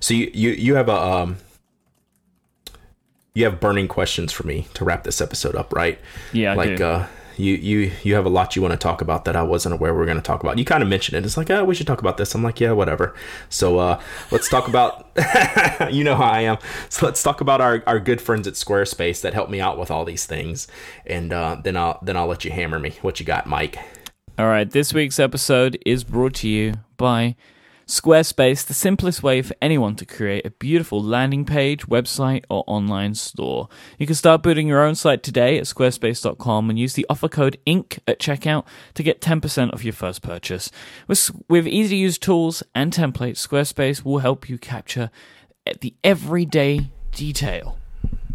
So 0.00 0.14
you 0.14 0.30
you 0.34 0.50
you 0.50 0.74
have 0.74 0.88
a 0.88 0.96
um, 0.96 1.36
you 3.34 3.44
have 3.44 3.60
burning 3.60 3.88
questions 3.88 4.32
for 4.32 4.44
me 4.46 4.66
to 4.74 4.84
wrap 4.84 5.04
this 5.04 5.20
episode 5.20 5.54
up, 5.54 5.72
right? 5.72 5.98
Yeah, 6.32 6.52
I 6.52 6.54
like 6.54 6.76
do. 6.76 6.84
uh 6.84 7.06
you 7.36 7.54
you 7.54 7.92
you 8.02 8.14
have 8.14 8.26
a 8.26 8.28
lot 8.28 8.56
you 8.56 8.62
want 8.62 8.72
to 8.72 8.78
talk 8.78 9.00
about 9.00 9.24
that 9.24 9.36
I 9.36 9.42
wasn't 9.42 9.74
aware 9.74 9.92
we 9.92 9.98
were 9.98 10.06
going 10.06 10.16
to 10.16 10.22
talk 10.22 10.42
about. 10.42 10.58
You 10.58 10.64
kind 10.64 10.82
of 10.82 10.88
mentioned 10.88 11.16
it. 11.16 11.24
It's 11.24 11.36
like, 11.36 11.50
oh, 11.50 11.64
we 11.64 11.74
should 11.74 11.86
talk 11.86 12.00
about 12.00 12.16
this. 12.16 12.34
I'm 12.34 12.42
like, 12.42 12.60
yeah, 12.60 12.72
whatever. 12.72 13.14
So 13.48 13.78
uh, 13.78 14.00
let's 14.30 14.48
talk 14.48 14.68
about. 14.68 15.08
you 15.92 16.04
know 16.04 16.16
how 16.16 16.24
I 16.24 16.40
am. 16.40 16.58
So 16.88 17.06
let's 17.06 17.22
talk 17.22 17.40
about 17.40 17.60
our, 17.60 17.82
our 17.86 18.00
good 18.00 18.20
friends 18.20 18.46
at 18.46 18.54
Squarespace 18.54 19.20
that 19.22 19.34
help 19.34 19.48
me 19.50 19.60
out 19.60 19.78
with 19.78 19.90
all 19.90 20.04
these 20.04 20.26
things, 20.26 20.66
and 21.06 21.32
uh, 21.32 21.58
then 21.62 21.76
I'll 21.76 21.98
then 22.02 22.16
I'll 22.16 22.26
let 22.26 22.44
you 22.44 22.50
hammer 22.50 22.78
me. 22.78 22.94
What 23.02 23.20
you 23.20 23.26
got, 23.26 23.46
Mike? 23.46 23.78
All 24.38 24.46
right, 24.46 24.68
this 24.68 24.92
week's 24.92 25.20
episode 25.20 25.78
is 25.86 26.02
brought 26.02 26.34
to 26.36 26.48
you 26.48 26.74
by 26.96 27.36
Squarespace, 27.86 28.64
the 28.64 28.72
simplest 28.72 29.22
way 29.22 29.42
for 29.42 29.54
anyone 29.60 29.94
to 29.96 30.06
create 30.06 30.46
a 30.46 30.50
beautiful 30.50 31.02
landing 31.02 31.44
page, 31.44 31.86
website, 31.86 32.44
or 32.48 32.64
online 32.66 33.14
store. 33.14 33.68
You 33.98 34.06
can 34.06 34.14
start 34.14 34.42
building 34.42 34.68
your 34.68 34.82
own 34.82 34.94
site 34.94 35.22
today 35.22 35.58
at 35.58 35.64
squarespace.com 35.64 36.70
and 36.70 36.78
use 36.78 36.94
the 36.94 37.04
offer 37.10 37.28
code 37.28 37.58
INK 37.66 37.98
at 38.08 38.18
checkout 38.18 38.64
to 38.94 39.02
get 39.02 39.20
10% 39.20 39.74
off 39.74 39.84
your 39.84 39.92
first 39.92 40.22
purchase. 40.22 40.70
With, 41.06 41.30
with 41.48 41.66
easy 41.66 41.90
to 41.90 41.96
use 41.96 42.18
tools 42.18 42.62
and 42.74 42.90
templates, 42.90 43.46
Squarespace 43.46 44.02
will 44.02 44.18
help 44.18 44.48
you 44.48 44.56
capture 44.56 45.10
the 45.80 45.94
everyday 46.02 46.90
detail 47.12 47.78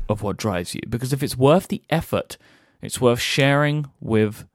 of 0.07 0.21
what 0.21 0.37
drives 0.37 0.75
you. 0.75 0.81
Because 0.87 1.11
if 1.11 1.23
it's 1.23 1.37
worth 1.37 1.69
the 1.69 1.81
effort, 1.89 2.37
it's 2.81 3.01
worth 3.01 3.19
sharing 3.19 3.87
with 3.99 4.45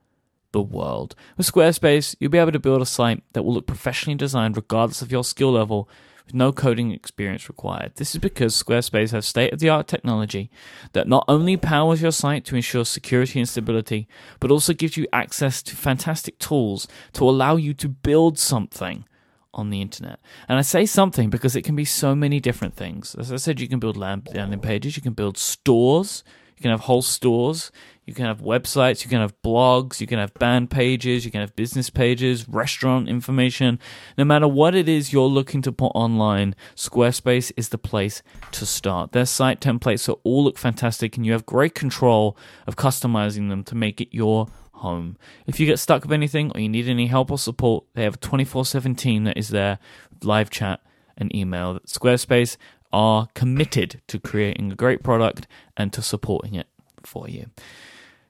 the 0.55 0.63
world. 0.63 1.15
With 1.37 1.53
Squarespace, 1.53 2.17
you'll 2.19 2.31
be 2.31 2.39
able 2.39 2.53
to 2.53 2.59
build 2.59 2.81
a 2.81 2.87
site 2.87 3.23
that 3.35 3.43
will 3.43 3.53
look 3.53 3.67
professionally 3.67 4.17
designed 4.17 4.57
regardless 4.57 5.03
of 5.03 5.13
your 5.13 5.25
skill 5.25 5.53
level 5.53 5.89
with 6.25 6.35
no 6.35 6.53
coding 6.53 6.91
experience 6.93 7.49
required. 7.49 7.93
This 7.97 8.15
is 8.15 8.21
because 8.21 8.55
Squarespace 8.55 9.11
has 9.11 9.27
state 9.27 9.53
of 9.53 9.59
the 9.59 9.69
art 9.69 9.89
technology 9.89 10.51
that 10.93 11.09
not 11.09 11.25
only 11.29 11.57
powers 11.57 12.01
your 12.01 12.13
site 12.13 12.45
to 12.47 12.57
ensure 12.57 12.85
security 12.85 13.41
and 13.41 13.49
stability, 13.49 14.09
but 14.41 14.51
also 14.51 14.73
gives 14.73 14.97
you 14.97 15.07
access 15.13 15.63
to 15.65 15.77
fantastic 15.77 16.39
tools 16.39 16.89
to 17.13 17.29
allow 17.29 17.57
you 17.57 17.75
to 17.75 17.89
build 17.89 18.39
something 18.39 19.05
on 19.53 19.71
the 19.71 19.83
internet. 19.83 20.19
And 20.49 20.59
I 20.59 20.63
say 20.63 20.87
something 20.87 21.31
because 21.31 21.55
it 21.57 21.63
can 21.63 21.77
be 21.77 21.85
so 21.85 22.15
many 22.15 22.41
different 22.41 22.75
things. 22.75 23.15
As 23.15 23.33
I 23.33 23.37
said, 23.37 23.61
you 23.61 23.69
can 23.69 23.79
build 23.79 23.97
landing 23.97 24.61
pages, 24.61 24.97
you 24.97 25.03
can 25.03 25.13
build 25.13 25.37
stores, 25.37 26.25
you 26.57 26.63
can 26.63 26.71
have 26.71 26.81
whole 26.81 27.03
stores, 27.03 27.71
you 28.05 28.15
can 28.15 28.27
have 28.27 28.41
websites, 28.41 29.03
you 29.05 29.11
can 29.11 29.21
have 29.21 29.41
blogs, 29.43 30.01
you 30.01 30.07
can 30.07 30.19
have 30.19 30.35
band 30.35 30.71
pages, 30.71 31.25
you 31.25 31.31
can 31.31 31.41
have 31.41 31.57
business 31.57 31.91
pages, 31.91 32.49
restaurant 32.49 33.09
information. 33.09 33.79
No 34.19 34.25
matter 34.25 34.47
what 34.47 34.75
it 34.75 34.89
is 34.89 35.13
you're 35.13 35.27
looking 35.27 35.63
to 35.63 35.73
put 35.73 35.93
online, 35.95 36.55
Squarespace 36.77 37.53
is 37.57 37.71
the 37.71 37.79
place 37.79 38.23
to 38.53 38.67
start. 38.67 39.13
Their 39.13 39.27
site 39.27 39.61
templates 39.61 40.09
are 40.09 40.19
all 40.23 40.45
look 40.45 40.59
fantastic 40.59 41.17
and 41.17 41.25
you 41.25 41.33
have 41.33 41.47
great 41.47 41.75
control 41.75 42.37
of 42.67 42.77
customizing 42.77 43.49
them 43.49 43.65
to 43.65 43.75
make 43.75 44.01
it 44.01 44.09
your 44.13 44.49
home. 44.73 45.17
If 45.47 45.59
you 45.59 45.67
get 45.67 45.79
stuck 45.79 46.03
with 46.03 46.13
anything 46.13 46.53
or 46.55 46.61
you 46.61 46.69
need 46.69 46.89
any 46.89 47.07
help 47.07 47.31
or 47.31 47.39
support, 47.39 47.85
they 47.95 48.03
have 48.03 48.17
a 48.17 48.19
24/7 48.19 48.95
team 48.97 49.25
that 49.25 49.39
is 49.39 49.49
there, 49.49 49.79
live 50.23 50.51
chat 50.51 50.81
and 51.17 51.35
email. 51.35 51.79
Squarespace 51.87 52.57
are 52.93 53.29
committed 53.35 54.03
to 54.09 54.19
creating 54.19 54.71
a 54.71 54.77
great 54.77 55.03
product 55.03 55.47
and 55.77 55.93
to 55.93 56.03
supporting 56.03 56.55
it 56.55 56.69
for 57.03 57.29
you. 57.29 57.47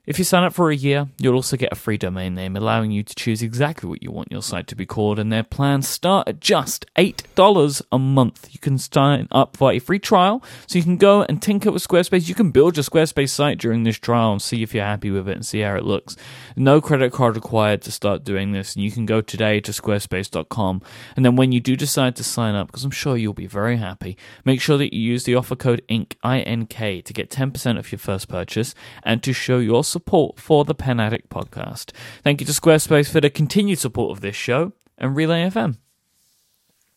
If 0.05 0.19
you 0.19 0.23
sign 0.23 0.43
up 0.43 0.53
for 0.53 0.69
a 0.69 0.75
year, 0.75 1.07
you'll 1.17 1.35
also 1.35 1.57
get 1.57 1.71
a 1.71 1.75
free 1.75 1.97
domain 1.97 2.35
name, 2.35 2.55
allowing 2.55 2.91
you 2.91 3.01
to 3.01 3.15
choose 3.15 3.41
exactly 3.41 3.89
what 3.89 4.03
you 4.03 4.11
want 4.11 4.31
your 4.31 4.43
site 4.43 4.67
to 4.67 4.75
be 4.75 4.85
called, 4.85 5.17
and 5.17 5.31
their 5.31 5.43
plans 5.43 5.87
start 5.87 6.27
at 6.27 6.39
just 6.39 6.85
$8 6.95 7.81
a 7.91 7.97
month. 7.97 8.49
You 8.51 8.59
can 8.59 8.77
sign 8.77 9.27
up 9.31 9.57
for 9.57 9.71
a 9.71 9.79
free 9.79 9.97
trial, 9.97 10.43
so 10.67 10.77
you 10.77 10.83
can 10.83 10.97
go 10.97 11.23
and 11.23 11.41
tinker 11.41 11.71
with 11.71 11.87
Squarespace. 11.87 12.29
You 12.29 12.35
can 12.35 12.51
build 12.51 12.77
your 12.77 12.83
Squarespace 12.83 13.29
site 13.29 13.57
during 13.57 13.81
this 13.81 13.97
trial 13.97 14.31
and 14.31 14.41
see 14.41 14.61
if 14.61 14.75
you're 14.75 14.83
happy 14.83 15.09
with 15.09 15.27
it 15.27 15.35
and 15.35 15.45
see 15.45 15.61
how 15.61 15.75
it 15.75 15.83
looks. 15.83 16.15
No 16.55 16.81
credit 16.81 17.11
card 17.11 17.35
required 17.35 17.81
to 17.83 17.91
start 17.91 18.23
doing 18.23 18.51
this, 18.51 18.75
and 18.75 18.83
you 18.83 18.91
can 18.91 19.07
go 19.07 19.21
today 19.21 19.59
to 19.61 19.71
squarespace.com. 19.71 20.81
And 21.15 21.25
then 21.25 21.35
when 21.35 21.51
you 21.51 21.59
do 21.59 21.75
decide 21.75 22.15
to 22.17 22.23
sign 22.23 22.53
up, 22.53 22.67
because 22.67 22.83
I'm 22.83 22.91
sure 22.91 23.17
you'll 23.17 23.33
be 23.33 23.47
very 23.47 23.77
happy, 23.77 24.17
make 24.43 24.61
sure 24.61 24.77
that 24.77 24.93
you 24.93 25.01
use 25.01 25.23
the 25.23 25.33
offer 25.33 25.55
code 25.55 25.81
INK, 25.89 26.15
I-N-K, 26.23 27.01
to 27.01 27.13
get 27.13 27.31
10% 27.31 27.79
off 27.79 27.91
your 27.91 27.99
first 27.99 28.27
purchase 28.27 28.75
and 29.01 29.23
to 29.23 29.33
show 29.33 29.57
your 29.57 29.83
support 29.95 30.41
for 30.41 30.65
the 30.65 30.75
Pen 30.75 30.99
Addict 30.99 31.29
podcast. 31.29 31.93
Thank 32.21 32.41
you 32.41 32.47
to 32.47 32.51
Squarespace 32.51 33.09
for 33.09 33.21
the 33.21 33.29
continued 33.29 33.79
support 33.79 34.11
of 34.11 34.19
this 34.19 34.35
show 34.35 34.73
and 34.97 35.15
Relay 35.15 35.43
FM. 35.49 35.77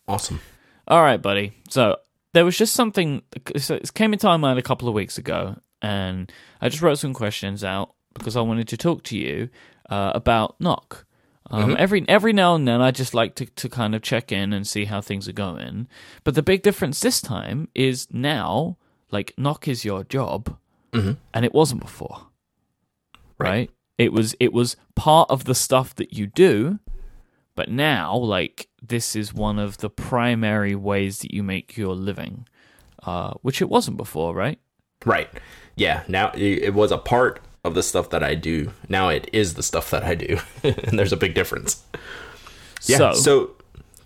Awesome. 0.09 0.41
All 0.89 1.01
right, 1.01 1.23
buddy. 1.23 1.53
So 1.69 1.99
there 2.33 2.45
was 2.45 2.59
just 2.59 2.75
something. 2.75 3.23
So 3.57 3.77
it 3.77 3.95
came 3.95 4.13
into 4.13 4.27
my 4.27 4.37
mind 4.37 4.59
a 4.59 4.63
couple 4.63 4.89
of 4.89 4.95
weeks 4.95 5.17
ago, 5.17 5.61
and 5.81 6.33
I 6.61 6.69
just 6.71 6.83
wrote 6.83 6.99
some 6.99 7.15
questions 7.15 7.63
out 7.63 7.95
because 8.15 8.35
I 8.37 8.41
wanted 8.41 8.67
to 8.67 8.77
talk 8.77 9.05
to 9.05 9.17
you 9.17 9.49
uh, 9.89 10.11
about 10.13 10.61
Nock. 10.61 11.07
Um, 11.51 11.77
Every 11.79 12.05
every 12.09 12.33
now 12.33 12.57
and 12.57 12.67
then, 12.67 12.81
I 12.81 12.91
just 12.91 13.15
like 13.15 13.37
to, 13.37 13.47
to 13.47 13.69
kind 13.69 13.95
of 13.95 14.03
check 14.03 14.33
in 14.33 14.53
and 14.53 14.67
see 14.67 14.87
how 14.87 15.01
things 15.01 15.29
are 15.29 15.33
going. 15.33 15.87
But 16.25 16.35
the 16.35 16.43
big 16.43 16.63
difference 16.63 16.99
this 16.99 17.21
time 17.21 17.69
is 17.77 18.09
now, 18.11 18.77
like 19.13 19.35
Nock 19.39 19.69
is 19.69 19.85
your 19.85 20.03
job, 20.03 20.59
and 21.33 21.45
it 21.45 21.55
wasn't 21.55 21.81
before 21.81 22.28
right? 23.39 23.71
It 23.97 24.13
was 24.13 24.35
it 24.39 24.53
was 24.53 24.77
part 24.95 25.31
of 25.31 25.45
the 25.45 25.55
stuff 25.55 25.95
that 25.97 26.13
you 26.13 26.27
do, 26.27 26.79
but 27.55 27.69
now 27.69 28.17
like 28.17 28.69
this 28.83 29.17
is 29.17 29.35
one 29.35 29.59
of 29.59 29.79
the 29.79 29.91
primary 29.91 30.75
ways 30.75 31.19
that 31.21 31.35
you 31.35 31.43
make 31.43 31.77
your 31.77 31.95
living, 31.95 32.47
uh, 33.03 33.35
which 33.43 33.61
it 33.61 33.69
wasn't 33.69 33.97
before, 33.97 34.35
right? 34.35 34.59
Right. 35.05 35.29
Yeah. 35.77 36.03
Now 36.09 36.31
it 36.35 36.41
it 36.41 36.75
was 36.75 36.93
a 36.93 36.99
part 36.99 37.41
of 37.65 37.75
the 37.75 37.83
stuff 37.83 38.11
that 38.11 38.23
I 38.23 38.35
do. 38.35 38.71
Now 38.89 39.09
it 39.09 39.29
is 39.33 39.55
the 39.55 39.63
stuff 39.63 39.91
that 39.91 40.05
I 40.05 40.15
do, 40.15 40.39
and 40.63 40.99
there's 40.99 41.13
a 41.13 41.17
big 41.17 41.35
difference. 41.35 41.83
Yeah. 42.85 42.99
So, 42.99 43.13
So, 43.15 43.51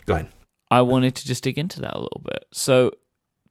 go 0.06 0.14
ahead. 0.14 0.28
I 0.70 0.80
wanted 0.80 1.14
to 1.16 1.26
just 1.26 1.44
dig 1.44 1.58
into 1.58 1.80
that 1.82 1.94
a 1.94 2.00
little 2.00 2.22
bit. 2.24 2.46
So 2.50 2.92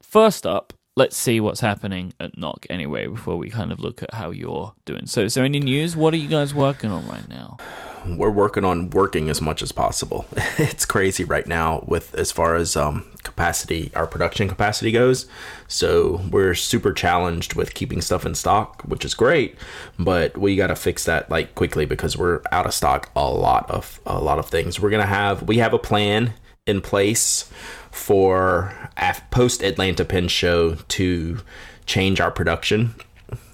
first 0.01 0.47
up, 0.47 0.73
let's 1.01 1.17
see 1.17 1.39
what's 1.39 1.61
happening 1.61 2.13
at 2.19 2.37
Nock 2.37 2.67
anyway 2.69 3.07
before 3.07 3.35
we 3.35 3.49
kind 3.49 3.71
of 3.71 3.79
look 3.79 4.03
at 4.03 4.13
how 4.13 4.29
you're 4.29 4.71
doing. 4.85 5.07
So 5.07 5.21
is 5.21 5.33
there 5.33 5.43
any 5.43 5.59
news? 5.59 5.95
What 5.95 6.13
are 6.13 6.17
you 6.17 6.27
guys 6.27 6.53
working 6.53 6.91
on 6.91 7.07
right 7.07 7.27
now? 7.27 7.57
we're 8.05 8.31
working 8.31 8.65
on 8.65 8.89
working 8.89 9.29
as 9.29 9.41
much 9.41 9.61
as 9.61 9.71
possible. 9.71 10.25
it's 10.57 10.85
crazy 10.85 11.23
right 11.23 11.45
now 11.45 11.83
with 11.87 12.15
as 12.15 12.31
far 12.31 12.55
as 12.55 12.75
um, 12.75 13.05
capacity, 13.23 13.91
our 13.95 14.07
production 14.07 14.47
capacity 14.47 14.91
goes. 14.91 15.27
So 15.67 16.21
we're 16.31 16.55
super 16.55 16.93
challenged 16.93 17.53
with 17.53 17.73
keeping 17.73 18.01
stuff 18.01 18.25
in 18.25 18.33
stock, 18.33 18.81
which 18.83 19.05
is 19.05 19.13
great, 19.13 19.55
but 19.99 20.37
we 20.37 20.55
got 20.55 20.67
to 20.67 20.75
fix 20.75 21.05
that 21.05 21.29
like 21.29 21.53
quickly 21.55 21.85
because 21.85 22.17
we're 22.17 22.41
out 22.51 22.65
of 22.65 22.73
stock 22.73 23.11
a 23.15 23.29
lot 23.29 23.69
of 23.69 23.99
a 24.05 24.19
lot 24.19 24.39
of 24.39 24.47
things. 24.47 24.79
We're 24.79 24.91
gonna 24.91 25.05
have 25.05 25.43
we 25.43 25.57
have 25.57 25.73
a 25.73 25.79
plan 25.79 26.33
in 26.65 26.81
place 26.81 27.51
for 27.91 28.73
af- 28.97 29.29
post 29.31 29.63
Atlanta 29.63 30.05
Pen 30.05 30.27
Show 30.27 30.75
to 30.75 31.39
change 31.85 32.19
our 32.21 32.31
production. 32.31 32.95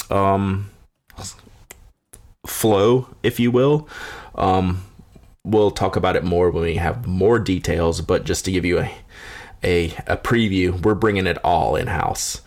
Um, 0.10 0.70
flow, 2.46 3.08
if 3.24 3.40
you 3.40 3.52
will. 3.52 3.88
Um, 4.36 4.84
we'll 5.44 5.72
talk 5.72 5.96
about 5.96 6.16
it 6.16 6.24
more 6.24 6.50
when 6.50 6.64
we 6.64 6.76
have 6.76 7.08
more 7.08 7.40
details, 7.40 8.02
but 8.02 8.24
just 8.24 8.46
to 8.46 8.52
give 8.52 8.66
you 8.66 8.80
a 8.80 8.92
a, 9.64 9.88
a 10.06 10.18
preview, 10.18 10.80
we're 10.84 10.94
bringing 10.94 11.26
it 11.26 11.44
all 11.44 11.76
in 11.76 11.88
house. 11.88 12.42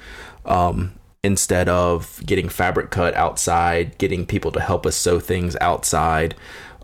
Um, 0.45 0.93
instead 1.25 1.69
of 1.69 2.23
getting 2.25 2.49
fabric 2.49 2.91
cut 2.91 3.15
outside, 3.15 3.99
getting 3.99 4.25
people 4.25 4.53
to 4.53 4.61
help 4.61 4.87
us 4.87 4.97
sew 4.97 5.19
things 5.19 5.57
outside, 5.61 6.35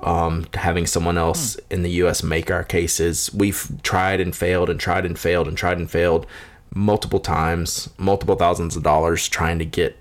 um, 0.02 0.46
having 0.54 0.86
someone 0.86 1.18
else 1.18 1.56
in 1.70 1.82
the 1.82 1.90
U.S. 2.02 2.22
make 2.22 2.50
our 2.50 2.64
cases. 2.64 3.30
We've 3.32 3.70
tried 3.82 4.20
and 4.20 4.34
failed 4.36 4.70
and 4.70 4.78
tried 4.78 5.06
and 5.06 5.18
failed 5.18 5.48
and 5.48 5.56
tried 5.56 5.78
and 5.78 5.90
failed. 5.90 6.26
multiple 6.74 7.20
times, 7.20 7.88
multiple 7.96 8.36
thousands 8.36 8.76
of 8.76 8.82
dollars 8.82 9.28
trying 9.28 9.58
to 9.58 9.64
get 9.64 9.98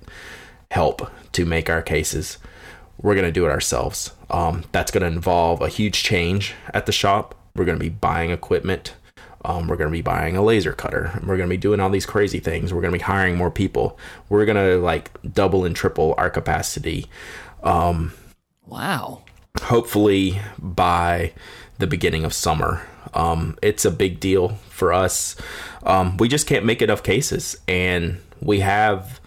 help 0.72 1.10
to 1.32 1.46
make 1.46 1.70
our 1.70 1.82
cases. 1.82 2.38
We're 3.02 3.16
going 3.16 3.26
to 3.26 3.32
do 3.32 3.46
it 3.46 3.50
ourselves. 3.50 4.12
Um, 4.30 4.64
that's 4.72 4.92
going 4.92 5.02
to 5.02 5.08
involve 5.08 5.62
a 5.62 5.70
huge 5.70 6.04
change 6.04 6.54
at 6.74 6.86
the 6.86 6.92
shop. 6.92 7.36
We're 7.56 7.66
going 7.66 7.78
to 7.78 7.84
be 7.84 7.90
buying 7.90 8.32
equipment. 8.32 8.94
Um, 9.46 9.68
we're 9.68 9.78
going 9.78 9.90
to 9.90 9.98
be 9.98 10.02
buying 10.02 10.36
a 10.36 10.42
laser 10.44 10.74
cutter. 10.74 11.12
We're 11.22 11.38
going 11.38 11.48
to 11.48 11.54
be 11.54 11.58
doing 11.58 11.80
all 11.80 11.90
these 11.90 12.06
crazy 12.06 12.40
things. 12.40 12.74
We're 12.74 12.82
going 12.82 12.94
to 12.94 12.98
be 12.98 13.04
hiring 13.04 13.38
more 13.38 13.52
people. 13.52 13.98
We're 14.28 14.46
going 14.46 14.58
to 14.58 14.78
like 14.78 15.12
double 15.34 15.66
and 15.66 15.76
triple 15.76 16.16
our 16.18 16.30
capacity. 16.32 17.06
Um, 17.64 18.14
wow. 18.66 19.22
Hopefully 19.64 20.40
by 20.60 21.34
the 21.78 21.88
beginning 21.88 22.24
of 22.24 22.34
summer. 22.34 22.86
Um, 23.14 23.58
it's 23.62 23.86
a 23.86 23.92
big 23.92 24.20
deal 24.20 24.50
for 24.70 24.94
us. 24.94 25.36
Um, 25.84 26.18
we 26.18 26.28
just 26.28 26.48
can't 26.48 26.66
make 26.66 26.82
enough 26.82 27.04
cases, 27.04 27.58
and 27.68 28.20
we 28.42 28.60
have 28.60 29.20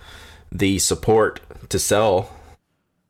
the 0.53 0.79
support 0.79 1.41
to 1.71 1.79
sell 1.79 2.35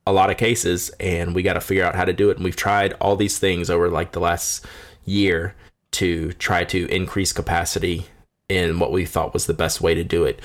a 0.06 0.12
lot 0.12 0.30
of 0.30 0.36
cases, 0.36 0.90
and 1.00 1.34
we 1.34 1.42
got 1.42 1.54
to 1.54 1.60
figure 1.60 1.84
out 1.84 1.94
how 1.94 2.04
to 2.04 2.12
do 2.12 2.30
it. 2.30 2.36
And 2.36 2.44
we've 2.44 2.56
tried 2.56 2.94
all 2.94 3.16
these 3.16 3.38
things 3.38 3.70
over 3.70 3.88
like 3.88 4.12
the 4.12 4.20
last 4.20 4.64
year 5.04 5.54
to 5.92 6.32
try 6.34 6.64
to 6.64 6.88
increase 6.88 7.32
capacity 7.32 8.06
in 8.48 8.78
what 8.78 8.92
we 8.92 9.04
thought 9.04 9.34
was 9.34 9.46
the 9.46 9.54
best 9.54 9.80
way 9.80 9.94
to 9.94 10.04
do 10.04 10.24
it. 10.24 10.40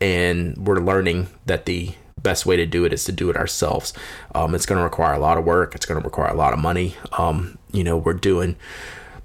And 0.00 0.56
we're 0.66 0.80
learning 0.80 1.28
that 1.46 1.64
the 1.64 1.94
best 2.22 2.46
way 2.46 2.56
to 2.56 2.66
do 2.66 2.84
it 2.84 2.92
is 2.92 3.04
to 3.04 3.12
do 3.12 3.30
it 3.30 3.36
ourselves. 3.36 3.92
Um, 4.34 4.54
it's 4.54 4.66
going 4.66 4.78
to 4.78 4.84
require 4.84 5.14
a 5.14 5.18
lot 5.18 5.38
of 5.38 5.44
work. 5.44 5.74
It's 5.74 5.86
going 5.86 6.00
to 6.00 6.04
require 6.04 6.30
a 6.30 6.36
lot 6.36 6.52
of 6.52 6.58
money. 6.58 6.96
Um, 7.18 7.58
you 7.72 7.84
know, 7.84 7.96
we're 7.96 8.14
doing, 8.14 8.56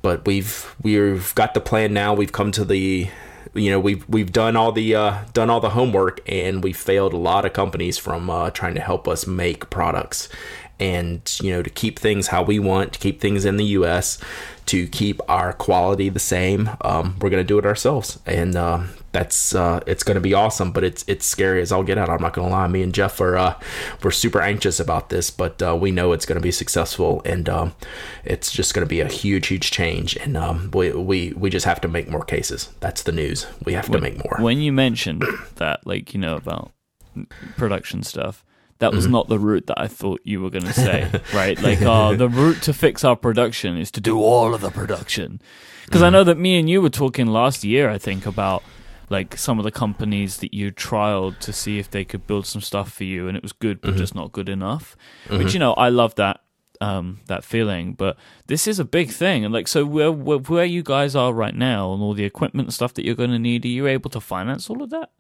but 0.02 0.26
we've 0.26 0.76
we've 0.82 1.34
got 1.36 1.54
the 1.54 1.62
plan 1.62 1.94
now. 1.94 2.14
We've 2.14 2.32
come 2.32 2.52
to 2.52 2.66
the 2.66 3.10
you 3.54 3.70
know 3.70 3.80
we've 3.80 4.08
we've 4.08 4.32
done 4.32 4.56
all 4.56 4.72
the 4.72 4.96
uh, 4.96 5.24
done 5.34 5.50
all 5.50 5.60
the 5.60 5.72
homework 5.72 6.22
and 6.28 6.64
we 6.64 6.74
failed 6.74 7.14
a 7.14 7.18
lot 7.18 7.46
of 7.46 7.54
companies 7.54 7.98
from 7.98 8.30
uh, 8.30 8.50
trying 8.52 8.76
to 8.76 8.82
help 8.82 9.08
us 9.08 9.28
make 9.28 9.70
products 9.70 10.30
and 10.80 11.38
you 11.42 11.52
know 11.52 11.62
to 11.62 11.70
keep 11.70 12.00
things 12.00 12.28
how 12.28 12.42
we 12.42 12.60
want 12.60 12.94
to 12.94 13.00
keep 13.00 13.20
things 13.20 13.46
in 13.46 13.58
the 13.58 13.66
us 13.66 14.20
to 14.66 14.88
keep 14.88 15.20
our 15.30 15.54
quality 15.54 16.08
the 16.08 16.20
same 16.20 16.70
um, 16.82 17.16
we're 17.20 17.30
going 17.30 17.44
to 17.44 17.48
do 17.48 17.60
it 17.60 17.66
ourselves 17.66 18.20
and 18.26 18.56
uh, 18.56 18.82
that's 19.12 19.54
uh, 19.54 19.80
it's 19.88 20.04
going 20.04 20.16
to 20.16 20.22
be 20.22 20.34
awesome 20.34 20.72
but 20.72 20.84
it's 20.84 21.04
it's 21.08 21.26
scary 21.26 21.62
as 21.62 21.72
i'll 21.72 21.84
get 21.84 21.98
out 21.98 22.10
i'm 22.10 22.22
not 22.22 22.34
going 22.34 22.48
to 22.48 22.52
lie 22.52 22.68
me 22.68 22.82
and 22.82 22.94
jeff 22.94 23.20
are 23.20 23.38
uh, 23.38 23.60
we're 24.04 24.12
super 24.12 24.42
anxious 24.42 24.80
about 24.80 25.10
this 25.10 25.30
but 25.30 25.62
uh, 25.62 25.76
we 25.76 25.92
know 25.92 26.12
it's 26.12 26.26
going 26.26 26.38
to 26.38 26.42
be 26.42 26.52
successful 26.52 27.22
and 27.26 27.50
um, 27.50 27.74
it's 28.24 28.52
just 28.52 28.74
going 28.74 28.86
to 28.86 28.90
be 28.90 29.02
a 29.02 29.08
huge 29.08 29.48
huge 29.48 29.72
change 29.72 30.16
and 30.18 30.38
um, 30.38 30.70
we, 30.74 30.92
we 30.92 31.34
we 31.34 31.50
just 31.50 31.66
have 31.66 31.82
to 31.82 31.88
make 31.88 32.10
more 32.10 32.24
cases 32.24 32.70
that's 32.80 33.04
the 33.04 33.12
news 33.12 33.46
we 33.66 33.74
have 33.74 33.90
to 33.90 34.00
make 34.00 34.18
more 34.24 34.38
when 34.40 34.60
you 34.60 34.72
mentioned 34.72 35.24
that 35.56 35.86
like 35.86 36.14
you 36.14 36.20
know 36.20 36.36
about 36.36 36.72
production 37.58 38.04
stuff 38.04 38.46
that 38.82 38.92
was 38.92 39.06
mm-hmm. 39.06 39.14
not 39.14 39.28
the 39.28 39.38
route 39.38 39.68
that 39.68 39.80
I 39.80 39.88
thought 39.88 40.22
you 40.24 40.42
were 40.42 40.50
going 40.50 40.66
to 40.66 40.74
say, 40.74 41.08
right? 41.36 41.62
Like, 41.62 41.84
uh, 41.84 42.14
the 42.14 42.28
route 42.28 42.64
to 42.64 42.74
fix 42.74 43.04
our 43.04 43.16
production 43.16 43.78
is 43.78 43.92
to 43.92 44.02
do 44.02 44.20
all 44.20 44.56
of 44.56 44.62
the 44.62 44.72
production. 44.72 45.40
Because 45.86 46.00
mm-hmm. 46.00 46.08
I 46.08 46.10
know 46.10 46.24
that 46.24 46.40
me 46.40 46.58
and 46.58 46.68
you 46.68 46.82
were 46.82 46.90
talking 46.90 47.28
last 47.28 47.64
year, 47.64 47.92
I 47.92 48.00
think, 48.00 48.26
about 48.26 48.64
like 49.12 49.38
some 49.38 49.60
of 49.60 49.64
the 49.64 49.72
companies 49.72 50.38
that 50.38 50.54
you 50.54 50.72
trialed 50.72 51.38
to 51.40 51.52
see 51.52 51.78
if 51.78 51.92
they 51.92 52.06
could 52.06 52.26
build 52.26 52.48
some 52.48 52.62
stuff 52.62 52.92
for 52.92 53.04
you, 53.04 53.28
and 53.28 53.36
it 53.36 53.44
was 53.44 53.52
good, 53.52 53.82
but 53.82 53.92
mm-hmm. 53.92 53.98
just 53.98 54.16
not 54.16 54.32
good 54.32 54.50
enough. 54.50 54.96
Which 55.28 55.40
mm-hmm. 55.40 55.48
you 55.50 55.60
know, 55.60 55.74
I 55.74 55.90
love 55.90 56.16
that 56.16 56.40
um, 56.80 57.20
that 57.28 57.44
feeling. 57.44 57.94
But 57.94 58.18
this 58.48 58.68
is 58.68 58.80
a 58.80 58.86
big 58.86 59.12
thing, 59.12 59.44
and 59.46 59.54
like, 59.54 59.68
so 59.68 59.86
where, 59.86 60.12
where 60.12 60.40
where 60.40 60.66
you 60.66 60.82
guys 60.82 61.16
are 61.16 61.34
right 61.34 61.56
now, 61.56 61.94
and 61.94 62.02
all 62.02 62.14
the 62.14 62.24
equipment 62.24 62.68
and 62.68 62.74
stuff 62.74 62.94
that 62.96 63.06
you're 63.06 63.16
going 63.16 63.32
to 63.32 63.40
need, 63.40 63.66
are 63.66 63.70
you 63.70 63.86
able 63.86 64.10
to 64.12 64.22
finance 64.22 64.70
all 64.70 64.82
of 64.82 64.90
that? 64.92 65.12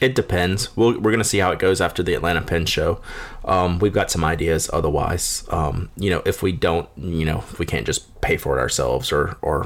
It 0.00 0.14
depends. 0.14 0.76
we 0.76 0.92
we 0.92 0.96
are 0.98 1.00
going 1.00 1.18
to 1.18 1.24
see 1.24 1.38
how 1.38 1.52
it 1.52 1.58
goes 1.58 1.80
after 1.80 2.02
the 2.02 2.14
Atlanta 2.14 2.42
Pen 2.42 2.66
Show. 2.66 3.00
Um, 3.44 3.78
we've 3.78 3.92
got 3.92 4.10
some 4.10 4.24
ideas. 4.24 4.68
Otherwise, 4.72 5.44
um, 5.50 5.88
you 5.96 6.10
know, 6.10 6.22
if 6.26 6.42
we 6.42 6.52
don't, 6.52 6.88
you 6.96 7.24
know, 7.24 7.38
if 7.38 7.58
we 7.58 7.64
can't 7.64 7.86
just 7.86 8.20
pay 8.20 8.36
for 8.36 8.58
it 8.58 8.60
ourselves 8.60 9.12
or 9.12 9.38
or 9.40 9.64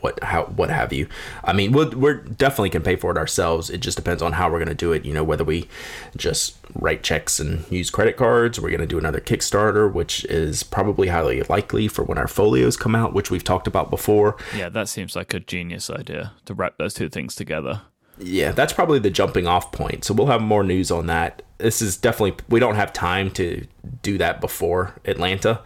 what 0.00 0.22
how 0.22 0.44
what 0.44 0.70
have 0.70 0.92
you. 0.92 1.08
I 1.44 1.52
mean, 1.52 1.72
we 1.72 1.84
we 1.86 2.14
definitely 2.14 2.70
can 2.70 2.82
pay 2.82 2.96
for 2.96 3.10
it 3.10 3.18
ourselves. 3.18 3.68
It 3.68 3.78
just 3.78 3.96
depends 3.96 4.22
on 4.22 4.32
how 4.32 4.50
we're 4.50 4.58
going 4.58 4.68
to 4.68 4.74
do 4.74 4.92
it. 4.92 5.04
You 5.04 5.12
know, 5.12 5.24
whether 5.24 5.44
we 5.44 5.68
just 6.16 6.56
write 6.74 7.02
checks 7.02 7.38
and 7.38 7.70
use 7.70 7.90
credit 7.90 8.16
cards. 8.16 8.58
We're 8.58 8.70
going 8.70 8.80
to 8.80 8.86
do 8.86 8.98
another 8.98 9.20
Kickstarter, 9.20 9.92
which 9.92 10.24
is 10.26 10.62
probably 10.62 11.08
highly 11.08 11.42
likely 11.42 11.88
for 11.88 12.02
when 12.02 12.16
our 12.16 12.28
folios 12.28 12.78
come 12.78 12.94
out, 12.94 13.12
which 13.12 13.30
we've 13.30 13.44
talked 13.44 13.66
about 13.66 13.90
before. 13.90 14.36
Yeah, 14.56 14.70
that 14.70 14.88
seems 14.88 15.14
like 15.14 15.34
a 15.34 15.40
genius 15.40 15.90
idea 15.90 16.32
to 16.46 16.54
wrap 16.54 16.78
those 16.78 16.94
two 16.94 17.10
things 17.10 17.34
together 17.34 17.82
yeah, 18.18 18.52
that's 18.52 18.72
probably 18.72 18.98
the 18.98 19.10
jumping 19.10 19.46
off 19.46 19.72
point. 19.72 20.04
So 20.04 20.14
we'll 20.14 20.26
have 20.28 20.42
more 20.42 20.64
news 20.64 20.90
on 20.90 21.06
that. 21.06 21.42
This 21.58 21.80
is 21.82 21.96
definitely 21.96 22.44
we 22.48 22.60
don't 22.60 22.76
have 22.76 22.92
time 22.92 23.30
to 23.32 23.66
do 24.02 24.18
that 24.18 24.40
before 24.40 24.94
Atlanta. 25.04 25.60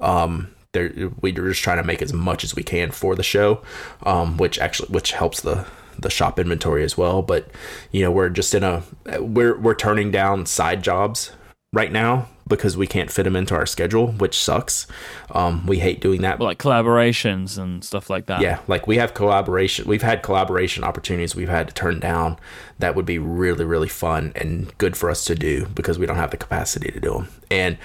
Um, 0.00 0.54
we're 0.74 1.32
just 1.32 1.62
trying 1.62 1.78
to 1.78 1.84
make 1.84 2.02
as 2.02 2.12
much 2.12 2.44
as 2.44 2.54
we 2.54 2.62
can 2.62 2.90
for 2.90 3.14
the 3.14 3.22
show, 3.22 3.62
um, 4.04 4.36
which 4.36 4.58
actually 4.58 4.88
which 4.90 5.12
helps 5.12 5.40
the 5.40 5.66
the 5.98 6.10
shop 6.10 6.38
inventory 6.38 6.84
as 6.84 6.96
well. 6.96 7.22
But 7.22 7.48
you 7.90 8.02
know, 8.02 8.10
we're 8.10 8.28
just 8.28 8.54
in 8.54 8.62
a 8.62 8.82
we're 9.18 9.58
we're 9.58 9.74
turning 9.74 10.10
down 10.10 10.46
side 10.46 10.82
jobs 10.82 11.32
right 11.72 11.92
now 11.92 12.28
because 12.46 12.76
we 12.76 12.86
can't 12.86 13.10
fit 13.10 13.24
them 13.24 13.36
into 13.36 13.54
our 13.54 13.66
schedule, 13.66 14.12
which 14.12 14.38
sucks. 14.38 14.86
Um, 15.32 15.66
we 15.66 15.80
hate 15.80 16.00
doing 16.00 16.22
that. 16.22 16.38
Well, 16.38 16.48
like 16.48 16.58
collaborations 16.58 17.58
and 17.58 17.84
stuff 17.84 18.08
like 18.08 18.26
that. 18.26 18.40
Yeah, 18.40 18.60
like 18.66 18.86
we 18.86 18.96
have 18.96 19.12
collaboration. 19.12 19.86
We've 19.86 20.02
had 20.02 20.22
collaboration 20.22 20.82
opportunities 20.82 21.36
we've 21.36 21.48
had 21.48 21.68
to 21.68 21.74
turn 21.74 22.00
down 22.00 22.38
that 22.78 22.94
would 22.94 23.04
be 23.04 23.18
really, 23.18 23.64
really 23.64 23.88
fun 23.88 24.32
and 24.34 24.76
good 24.78 24.96
for 24.96 25.10
us 25.10 25.24
to 25.26 25.34
do 25.34 25.66
because 25.74 25.98
we 25.98 26.06
don't 26.06 26.16
have 26.16 26.30
the 26.30 26.38
capacity 26.38 26.90
to 26.90 27.00
do 27.00 27.12
them. 27.12 27.28
And 27.50 27.76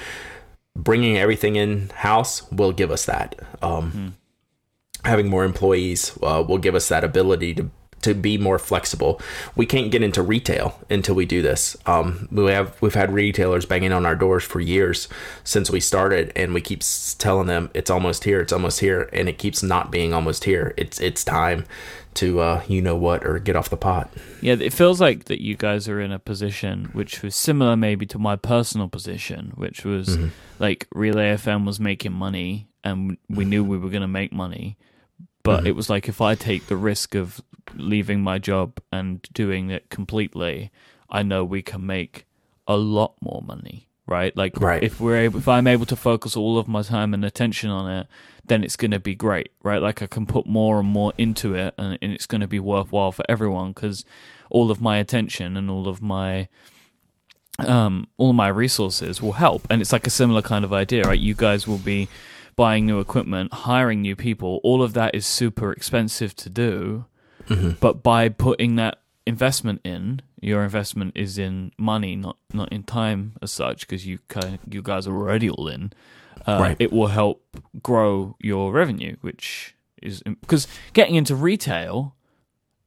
bringing 0.75 1.17
everything 1.17 1.57
in 1.57 1.89
house 1.89 2.49
will 2.51 2.71
give 2.71 2.89
us 2.89 3.05
that. 3.05 3.35
Um, 3.61 3.91
mm-hmm. 3.91 4.07
Having 5.05 5.27
more 5.27 5.43
employees 5.43 6.17
uh, 6.23 6.43
will 6.47 6.57
give 6.57 6.75
us 6.75 6.87
that 6.87 7.03
ability 7.03 7.53
to 7.55 7.69
to 8.03 8.13
be 8.13 8.37
more 8.37 8.59
flexible. 8.59 9.21
We 9.55 9.65
can't 9.65 9.91
get 9.91 10.03
into 10.03 10.21
retail 10.21 10.79
until 10.89 11.15
we 11.15 11.25
do 11.25 11.41
this. 11.41 11.75
Um, 11.85 12.27
we 12.31 12.51
have 12.51 12.79
we've 12.81 12.93
had 12.93 13.11
retailers 13.11 13.65
banging 13.65 13.91
on 13.91 14.05
our 14.05 14.15
doors 14.15 14.43
for 14.43 14.59
years 14.59 15.07
since 15.43 15.69
we 15.69 15.79
started, 15.79 16.31
and 16.35 16.53
we 16.53 16.61
keep 16.61 16.81
telling 17.17 17.47
them 17.47 17.69
it's 17.73 17.89
almost 17.89 18.23
here, 18.23 18.41
it's 18.41 18.53
almost 18.53 18.79
here, 18.79 19.09
and 19.13 19.27
it 19.27 19.37
keeps 19.37 19.63
not 19.63 19.91
being 19.91 20.13
almost 20.13 20.43
here. 20.43 20.73
It's 20.77 20.99
it's 20.99 21.23
time 21.23 21.65
to 22.15 22.39
uh, 22.39 22.63
you 22.67 22.81
know 22.81 22.95
what 22.95 23.25
or 23.25 23.39
get 23.39 23.55
off 23.55 23.69
the 23.69 23.77
pot. 23.77 24.09
Yeah, 24.41 24.55
it 24.59 24.73
feels 24.73 25.01
like 25.01 25.25
that 25.25 25.41
you 25.41 25.55
guys 25.55 25.87
are 25.89 25.99
in 25.99 26.11
a 26.11 26.19
position 26.19 26.89
which 26.93 27.21
was 27.21 27.35
similar 27.35 27.75
maybe 27.75 28.05
to 28.07 28.19
my 28.19 28.35
personal 28.35 28.87
position, 28.87 29.53
which 29.55 29.83
was 29.83 30.09
mm-hmm. 30.09 30.27
like 30.59 30.87
Relay 30.93 31.35
FM 31.35 31.65
was 31.65 31.79
making 31.79 32.13
money 32.13 32.67
and 32.83 33.17
we 33.29 33.45
knew 33.45 33.63
we 33.63 33.77
were 33.77 33.89
going 33.89 34.01
to 34.01 34.07
make 34.07 34.33
money 34.33 34.77
but 35.43 35.59
mm-hmm. 35.59 35.67
it 35.67 35.75
was 35.75 35.89
like 35.89 36.07
if 36.07 36.21
I 36.21 36.35
take 36.35 36.67
the 36.67 36.77
risk 36.77 37.15
of 37.15 37.41
leaving 37.75 38.21
my 38.21 38.39
job 38.39 38.79
and 38.91 39.21
doing 39.33 39.69
it 39.69 39.89
completely, 39.89 40.71
I 41.09 41.23
know 41.23 41.43
we 41.43 41.61
can 41.61 41.85
make 41.85 42.25
a 42.67 42.77
lot 42.77 43.15
more 43.21 43.41
money, 43.45 43.87
right? 44.07 44.35
Like 44.35 44.59
right. 44.59 44.81
if 44.81 44.99
we're 44.99 45.17
able, 45.17 45.39
if 45.39 45.47
I'm 45.47 45.67
able 45.67 45.85
to 45.87 45.95
focus 45.95 46.35
all 46.35 46.57
of 46.57 46.67
my 46.67 46.81
time 46.81 47.13
and 47.13 47.25
attention 47.25 47.69
on 47.69 47.91
it, 47.91 48.07
then 48.45 48.63
it's 48.63 48.75
going 48.75 48.91
to 48.91 48.99
be 48.99 49.15
great, 49.15 49.51
right? 49.63 49.81
Like 49.81 50.01
I 50.01 50.07
can 50.07 50.25
put 50.25 50.45
more 50.45 50.79
and 50.79 50.87
more 50.87 51.13
into 51.17 51.55
it, 51.55 51.73
and, 51.77 51.97
and 52.01 52.13
it's 52.13 52.25
going 52.25 52.41
to 52.41 52.47
be 52.47 52.59
worthwhile 52.59 53.11
for 53.11 53.25
everyone 53.29 53.71
because 53.73 54.05
all 54.49 54.71
of 54.71 54.81
my 54.81 54.97
attention 54.97 55.57
and 55.57 55.69
all 55.69 55.87
of 55.87 56.01
my 56.01 56.47
um 57.59 58.07
all 58.17 58.31
of 58.31 58.35
my 58.35 58.47
resources 58.47 59.21
will 59.21 59.33
help, 59.33 59.67
and 59.69 59.81
it's 59.81 59.93
like 59.93 60.07
a 60.07 60.11
similar 60.11 60.41
kind 60.41 60.65
of 60.65 60.73
idea, 60.73 61.03
right? 61.03 61.19
You 61.19 61.33
guys 61.35 61.67
will 61.67 61.77
be 61.77 62.07
buying 62.55 62.85
new 62.85 62.99
equipment, 62.99 63.53
hiring 63.53 64.01
new 64.01 64.15
people, 64.15 64.59
all 64.63 64.81
of 64.83 64.93
that 64.93 65.15
is 65.15 65.25
super 65.25 65.71
expensive 65.71 66.35
to 66.37 66.49
do. 66.49 67.05
Mm-hmm. 67.47 67.71
But 67.79 68.03
by 68.03 68.29
putting 68.29 68.75
that 68.75 68.99
investment 69.25 69.81
in, 69.83 70.21
your 70.41 70.63
investment 70.63 71.13
is 71.15 71.37
in 71.37 71.71
money, 71.77 72.15
not 72.15 72.37
not 72.53 72.71
in 72.71 72.83
time 72.83 73.33
as 73.41 73.51
such, 73.51 73.81
because 73.81 74.05
you 74.05 74.19
kind 74.27 74.59
you 74.69 74.81
guys 74.81 75.07
are 75.07 75.15
already 75.15 75.49
all 75.49 75.67
in. 75.67 75.93
Uh, 76.45 76.57
right. 76.59 76.77
It 76.79 76.91
will 76.91 77.07
help 77.07 77.43
grow 77.81 78.35
your 78.39 78.71
revenue, 78.71 79.15
which 79.21 79.75
is 80.01 80.21
because 80.23 80.67
getting 80.91 81.15
into 81.15 81.35
retail 81.35 82.15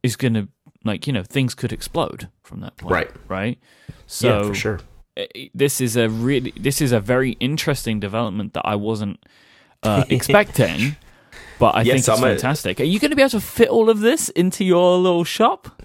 is 0.02 0.16
going 0.16 0.34
to 0.34 0.48
like 0.84 1.06
you 1.06 1.12
know 1.12 1.22
things 1.22 1.54
could 1.54 1.72
explode 1.72 2.28
from 2.42 2.60
that 2.60 2.76
point, 2.76 2.92
right? 2.92 3.10
Right. 3.28 3.58
So 4.06 4.42
yeah, 4.42 4.48
for 4.48 4.54
sure. 4.54 4.80
This 5.54 5.80
is 5.80 5.96
a 5.96 6.10
really 6.10 6.52
this 6.56 6.82
is 6.82 6.92
a 6.92 7.00
very 7.00 7.32
interesting 7.32 8.00
development 8.00 8.52
that 8.52 8.66
I 8.66 8.76
wasn't 8.76 9.24
uh, 9.82 10.04
expecting. 10.10 10.96
But 11.58 11.74
I 11.74 11.82
yes, 11.82 11.86
think 11.86 11.98
it's 12.00 12.08
I'm 12.08 12.18
fantastic. 12.20 12.80
A- 12.80 12.82
Are 12.82 12.86
you 12.86 12.98
going 13.00 13.10
to 13.10 13.16
be 13.16 13.22
able 13.22 13.30
to 13.30 13.40
fit 13.40 13.68
all 13.68 13.88
of 13.88 14.00
this 14.00 14.28
into 14.30 14.64
your 14.64 14.98
little 14.98 15.24
shop? 15.24 15.82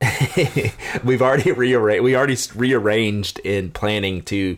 We've 1.04 1.22
already 1.22 1.52
rearranged. 1.52 2.04
We 2.04 2.16
already 2.16 2.36
rearranged 2.54 3.38
in 3.40 3.70
planning 3.70 4.22
to 4.24 4.56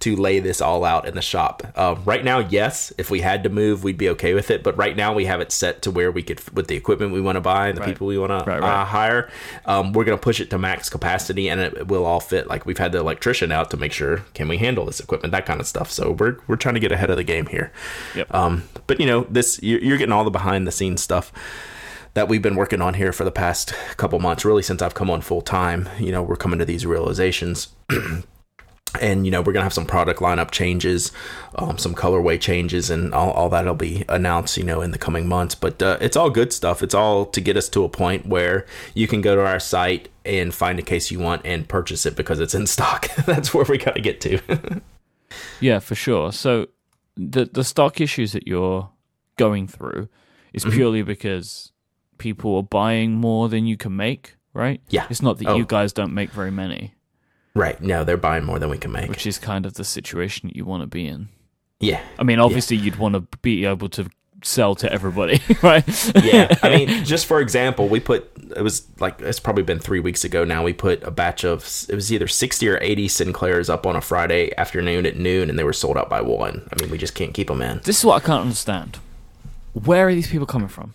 to 0.00 0.16
lay 0.16 0.38
this 0.40 0.60
all 0.60 0.84
out 0.84 1.06
in 1.06 1.14
the 1.14 1.22
shop. 1.22 1.62
Uh, 1.76 1.94
right 2.04 2.24
now, 2.24 2.38
yes, 2.40 2.92
if 2.98 3.10
we 3.10 3.20
had 3.20 3.42
to 3.44 3.48
move, 3.48 3.84
we'd 3.84 3.96
be 3.96 4.08
okay 4.10 4.34
with 4.34 4.50
it. 4.50 4.62
But 4.62 4.76
right 4.76 4.96
now, 4.96 5.14
we 5.14 5.24
have 5.26 5.40
it 5.40 5.50
set 5.52 5.82
to 5.82 5.90
where 5.90 6.10
we 6.12 6.22
could, 6.22 6.40
with 6.52 6.66
the 6.66 6.74
equipment 6.76 7.12
we 7.12 7.20
want 7.20 7.36
to 7.36 7.40
buy 7.40 7.68
and 7.68 7.76
the 7.76 7.80
Right. 7.80 7.88
people 7.90 8.06
we 8.08 8.18
want 8.18 8.30
to 8.30 8.50
Right, 8.50 8.60
right. 8.60 8.80
Uh, 8.82 8.84
hire, 8.84 9.30
um, 9.64 9.92
we're 9.92 10.04
going 10.04 10.18
to 10.18 10.22
push 10.22 10.40
it 10.40 10.50
to 10.50 10.58
max 10.58 10.90
capacity 10.90 11.48
and 11.48 11.60
it 11.60 11.88
will 11.88 12.04
all 12.04 12.20
fit. 12.20 12.48
Like 12.48 12.66
we've 12.66 12.78
had 12.78 12.92
the 12.92 12.98
electrician 12.98 13.50
out 13.52 13.70
to 13.70 13.76
make 13.76 13.92
sure 13.92 14.18
can 14.34 14.48
we 14.48 14.58
handle 14.58 14.84
this 14.84 15.00
equipment, 15.00 15.32
that 15.32 15.46
kind 15.46 15.60
of 15.60 15.66
stuff. 15.66 15.90
So 15.90 16.10
we're 16.12 16.36
we're 16.48 16.56
trying 16.56 16.74
to 16.74 16.80
get 16.80 16.92
ahead 16.92 17.10
of 17.10 17.16
the 17.16 17.24
game 17.24 17.46
here. 17.46 17.72
Yep. 18.14 18.34
Um, 18.34 18.64
but 18.86 19.00
you 19.00 19.06
know, 19.06 19.26
this 19.30 19.62
you're, 19.62 19.80
you're 19.80 19.96
getting 19.98 20.12
all 20.12 20.24
the 20.24 20.30
behind 20.30 20.66
the 20.66 20.72
scenes 20.72 21.02
stuff 21.02 21.32
that 22.14 22.28
we've 22.28 22.42
been 22.42 22.54
working 22.56 22.80
on 22.80 22.94
here 22.94 23.12
for 23.12 23.24
the 23.24 23.32
past 23.32 23.74
couple 23.96 24.18
months, 24.20 24.44
really 24.44 24.62
since 24.62 24.80
I've 24.82 24.94
come 24.94 25.10
on 25.10 25.20
full 25.20 25.40
time. 25.42 25.88
You 25.98 26.12
know, 26.12 26.22
we're 26.22 26.36
coming 26.36 26.58
to 26.58 26.64
these 26.64 26.84
realizations. 26.84 27.68
And 29.00 29.24
you 29.24 29.32
know 29.32 29.42
we're 29.42 29.52
gonna 29.52 29.64
have 29.64 29.72
some 29.72 29.86
product 29.86 30.20
lineup 30.20 30.52
changes, 30.52 31.10
um, 31.56 31.78
some 31.78 31.96
colorway 31.96 32.40
changes, 32.40 32.90
and 32.90 33.12
all, 33.12 33.32
all 33.32 33.48
that'll 33.48 33.74
be 33.74 34.04
announced, 34.08 34.56
you 34.56 34.62
know, 34.62 34.80
in 34.82 34.92
the 34.92 34.98
coming 34.98 35.26
months. 35.26 35.56
But 35.56 35.82
uh, 35.82 35.98
it's 36.00 36.16
all 36.16 36.30
good 36.30 36.52
stuff. 36.52 36.80
It's 36.80 36.94
all 36.94 37.26
to 37.26 37.40
get 37.40 37.56
us 37.56 37.68
to 37.70 37.82
a 37.82 37.88
point 37.88 38.26
where 38.26 38.66
you 38.94 39.08
can 39.08 39.20
go 39.20 39.34
to 39.34 39.44
our 39.44 39.58
site 39.58 40.10
and 40.24 40.54
find 40.54 40.78
a 40.78 40.82
case 40.82 41.10
you 41.10 41.18
want 41.18 41.42
and 41.44 41.68
purchase 41.68 42.06
it 42.06 42.14
because 42.14 42.38
it's 42.38 42.54
in 42.54 42.66
stock. 42.76 43.08
That's 43.26 43.52
where 43.52 43.64
we 43.68 43.78
got 43.78 43.96
to 43.96 44.00
get 44.00 44.20
to. 44.22 44.80
Yeah, 45.60 45.80
for 45.80 45.96
sure. 45.96 46.30
So 46.30 46.68
the 47.16 47.46
the 47.46 47.64
stock 47.64 48.00
issues 48.00 48.32
that 48.32 48.46
you're 48.46 48.90
going 49.36 49.66
through 49.66 50.08
is 50.52 50.64
Mm-hmm. 50.64 50.72
purely 50.76 51.02
because 51.02 51.72
people 52.18 52.54
are 52.56 52.62
buying 52.62 53.14
more 53.16 53.48
than 53.48 53.66
you 53.66 53.76
can 53.76 53.96
make, 53.96 54.36
right? 54.52 54.80
Yeah. 54.90 55.06
It's 55.10 55.22
not 55.22 55.38
that 55.38 55.48
Oh. 55.48 55.56
you 55.56 55.64
guys 55.66 55.92
don't 55.92 56.14
make 56.14 56.30
very 56.30 56.52
many, 56.52 56.94
right? 57.54 57.80
No, 57.80 58.04
they're 58.04 58.16
buying 58.16 58.44
more 58.44 58.58
than 58.58 58.70
we 58.70 58.78
can 58.78 58.92
make. 58.92 59.08
which 59.08 59.26
is 59.26 59.38
kind 59.38 59.66
of 59.66 59.74
the 59.74 59.84
situation 59.84 60.50
you 60.54 60.64
want 60.64 60.82
to 60.82 60.86
be 60.86 61.06
in. 61.06 61.28
yeah, 61.80 62.00
I 62.18 62.22
mean, 62.22 62.38
obviously 62.38 62.76
you'd 62.76 62.96
want 62.96 63.14
to 63.14 63.38
be 63.38 63.64
able 63.64 63.88
to 63.90 64.08
sell 64.42 64.74
to 64.74 64.92
everybody, 64.92 65.40
right? 65.62 65.84
yeah. 66.22 66.54
I 66.62 66.68
mean, 66.68 67.04
just 67.04 67.24
for 67.26 67.40
example, 67.40 67.88
we 67.88 67.98
put 68.00 68.30
it 68.56 68.62
was 68.62 68.86
like 69.00 69.20
it's 69.20 69.40
probably 69.40 69.62
been 69.62 69.78
three 69.78 70.00
weeks 70.00 70.22
ago 70.24 70.44
now. 70.44 70.62
We 70.62 70.72
put 70.74 71.02
a 71.02 71.10
batch 71.10 71.44
of 71.44 71.64
it 71.88 71.94
was 71.94 72.12
either 72.12 72.26
sixty 72.28 72.68
or 72.68 72.78
eighty 72.82 73.08
Sinclairs 73.08 73.70
up 73.70 73.86
on 73.86 73.96
a 73.96 74.00
Friday 74.02 74.52
afternoon 74.58 75.06
at 75.06 75.16
noon, 75.16 75.48
and 75.48 75.58
they 75.58 75.64
were 75.64 75.72
sold 75.72 75.96
out 75.96 76.10
by 76.10 76.20
one. 76.20 76.68
I 76.72 76.80
mean, 76.80 76.90
we 76.90 76.98
just 76.98 77.14
can't 77.14 77.32
keep 77.32 77.48
them 77.48 77.62
in. 77.62 77.80
This 77.84 77.98
is 78.00 78.04
what 78.04 78.22
I 78.22 78.26
can't 78.26 78.42
understand. 78.42 78.98
Where 79.72 80.08
are 80.08 80.14
these 80.14 80.28
people 80.28 80.46
coming 80.46 80.68
from? 80.68 80.94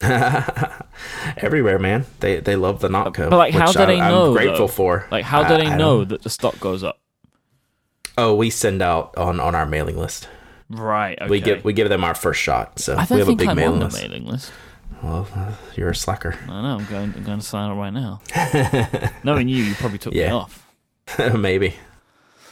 Everywhere, 1.36 1.78
man. 1.78 2.06
They 2.20 2.40
they 2.40 2.56
love 2.56 2.80
the 2.80 2.88
Nock 2.88 3.14
Co. 3.14 3.30
But, 3.30 3.36
like, 3.36 3.54
how 3.54 3.72
do 3.72 3.80
I- 3.80 3.86
they 3.86 4.00
I'm 4.00 4.10
know, 4.10 4.32
grateful 4.32 4.66
though? 4.66 4.72
for. 4.72 5.06
Like, 5.10 5.24
how 5.24 5.42
do 5.44 5.54
I- 5.54 5.58
they 5.58 5.66
I 5.66 5.76
know 5.76 6.04
that 6.04 6.22
the 6.22 6.30
stock 6.30 6.58
goes 6.60 6.82
up? 6.84 6.98
Oh, 8.16 8.34
we 8.34 8.50
send 8.50 8.82
out 8.82 9.16
on 9.16 9.40
on 9.40 9.54
our 9.54 9.66
mailing 9.66 9.96
list. 9.96 10.28
Right. 10.70 11.18
Okay. 11.20 11.30
We 11.30 11.40
give 11.40 11.64
we 11.64 11.72
give 11.72 11.88
them 11.88 12.04
our 12.04 12.14
first 12.14 12.40
shot. 12.40 12.78
So 12.78 12.94
I 12.96 13.06
we 13.10 13.18
have 13.18 13.28
a 13.28 13.34
big 13.34 13.48
I'm 13.48 13.56
mailing 13.56 13.74
on 13.74 13.78
the 13.80 13.84
list. 13.86 14.02
mailing 14.02 14.26
list. 14.26 14.52
Well, 15.02 15.28
uh, 15.34 15.52
you're 15.76 15.90
a 15.90 15.94
slacker. 15.94 16.36
I 16.48 16.62
know. 16.62 16.78
I'm 16.78 16.84
going. 16.86 17.14
I'm 17.16 17.22
going 17.22 17.38
to 17.38 17.44
sign 17.46 17.70
up 17.70 17.76
right 17.76 17.92
now. 17.92 18.20
Knowing 19.22 19.48
you, 19.48 19.62
you 19.62 19.74
probably 19.76 19.98
took 19.98 20.12
me 20.12 20.26
off. 20.26 20.66
maybe 21.36 21.74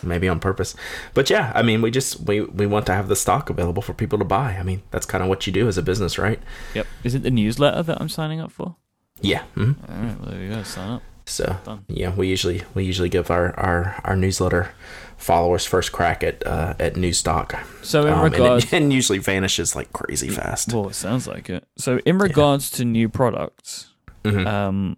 maybe 0.03 0.29
on 0.29 0.39
purpose 0.39 0.75
but 1.15 1.31
yeah 1.31 1.53
i 1.55 1.63
mean 1.63 1.81
we 1.83 1.91
just 1.91 2.21
we 2.21 2.41
we 2.43 2.67
want 2.67 2.85
to 2.87 2.93
have 2.93 3.09
the 3.09 3.17
stock 3.17 3.49
available 3.51 3.83
for 3.83 3.95
people 3.95 4.19
to 4.19 4.25
buy 4.25 4.57
i 4.59 4.63
mean 4.63 4.83
that's 4.91 5.07
kind 5.07 5.23
of 5.23 5.29
what 5.29 5.47
you 5.47 5.53
do 5.53 5.67
as 5.69 5.79
a 5.79 5.83
business 5.83 6.19
right 6.19 6.41
Yep. 6.75 6.87
Is 7.05 7.15
it 7.15 7.23
the 7.23 7.31
newsletter 7.31 7.83
that 7.83 8.01
I'm 8.01 8.09
signing 8.09 8.41
up 8.41 8.53
for? 8.53 8.77
yeah 9.23 9.45
mhm. 9.57 9.77
All 9.89 9.97
right. 10.05 10.21
Well, 10.21 10.31
there 10.31 10.43
you 10.43 10.51
go. 10.51 10.63
Sign 10.63 10.91
up. 10.91 11.03
so 11.25 11.57
Done. 11.65 11.85
yeah 11.89 12.15
we 12.15 12.29
usually 12.29 12.63
we 12.75 12.85
usually 12.85 13.09
give 13.09 13.31
our 13.31 13.59
our 13.59 14.01
our 14.05 14.15
newsletter 14.17 14.71
followers 15.17 15.65
first 15.65 15.91
crack 15.93 16.23
at 16.23 16.47
uh 16.47 16.75
at 16.79 16.97
new 16.97 17.13
stock 17.13 17.55
So 17.83 18.03
in 18.07 18.13
Um, 18.13 18.25
and, 18.27 18.33
regards, 18.33 18.65
it, 18.67 18.73
and 18.77 18.93
usually 18.93 19.19
vanishes 19.19 19.75
like 19.75 19.91
crazy 19.93 20.29
fast 20.29 20.73
well, 20.75 20.89
it 20.89 20.95
sounds 20.95 21.27
like 21.27 21.49
it. 21.49 21.65
So 21.79 21.99
in 22.05 22.19
regards 22.19 22.71
to 22.73 22.85
new 22.85 23.09
products, 23.09 23.89
Mhm. 24.25 24.47
um, 24.47 24.97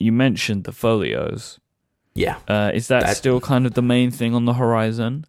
you 0.00 0.12
mentioned 0.12 0.64
the 0.64 0.72
folios. 0.72 1.58
Yeah. 2.14 2.36
Uh, 2.48 2.70
is 2.74 2.88
that, 2.88 3.02
That- 3.04 3.16
still 3.16 3.40
kind 3.40 3.66
of 3.66 3.74
the 3.74 3.82
main 3.82 4.10
thing 4.10 4.34
on 4.34 4.44
the 4.44 4.54
horizon? 4.54 5.24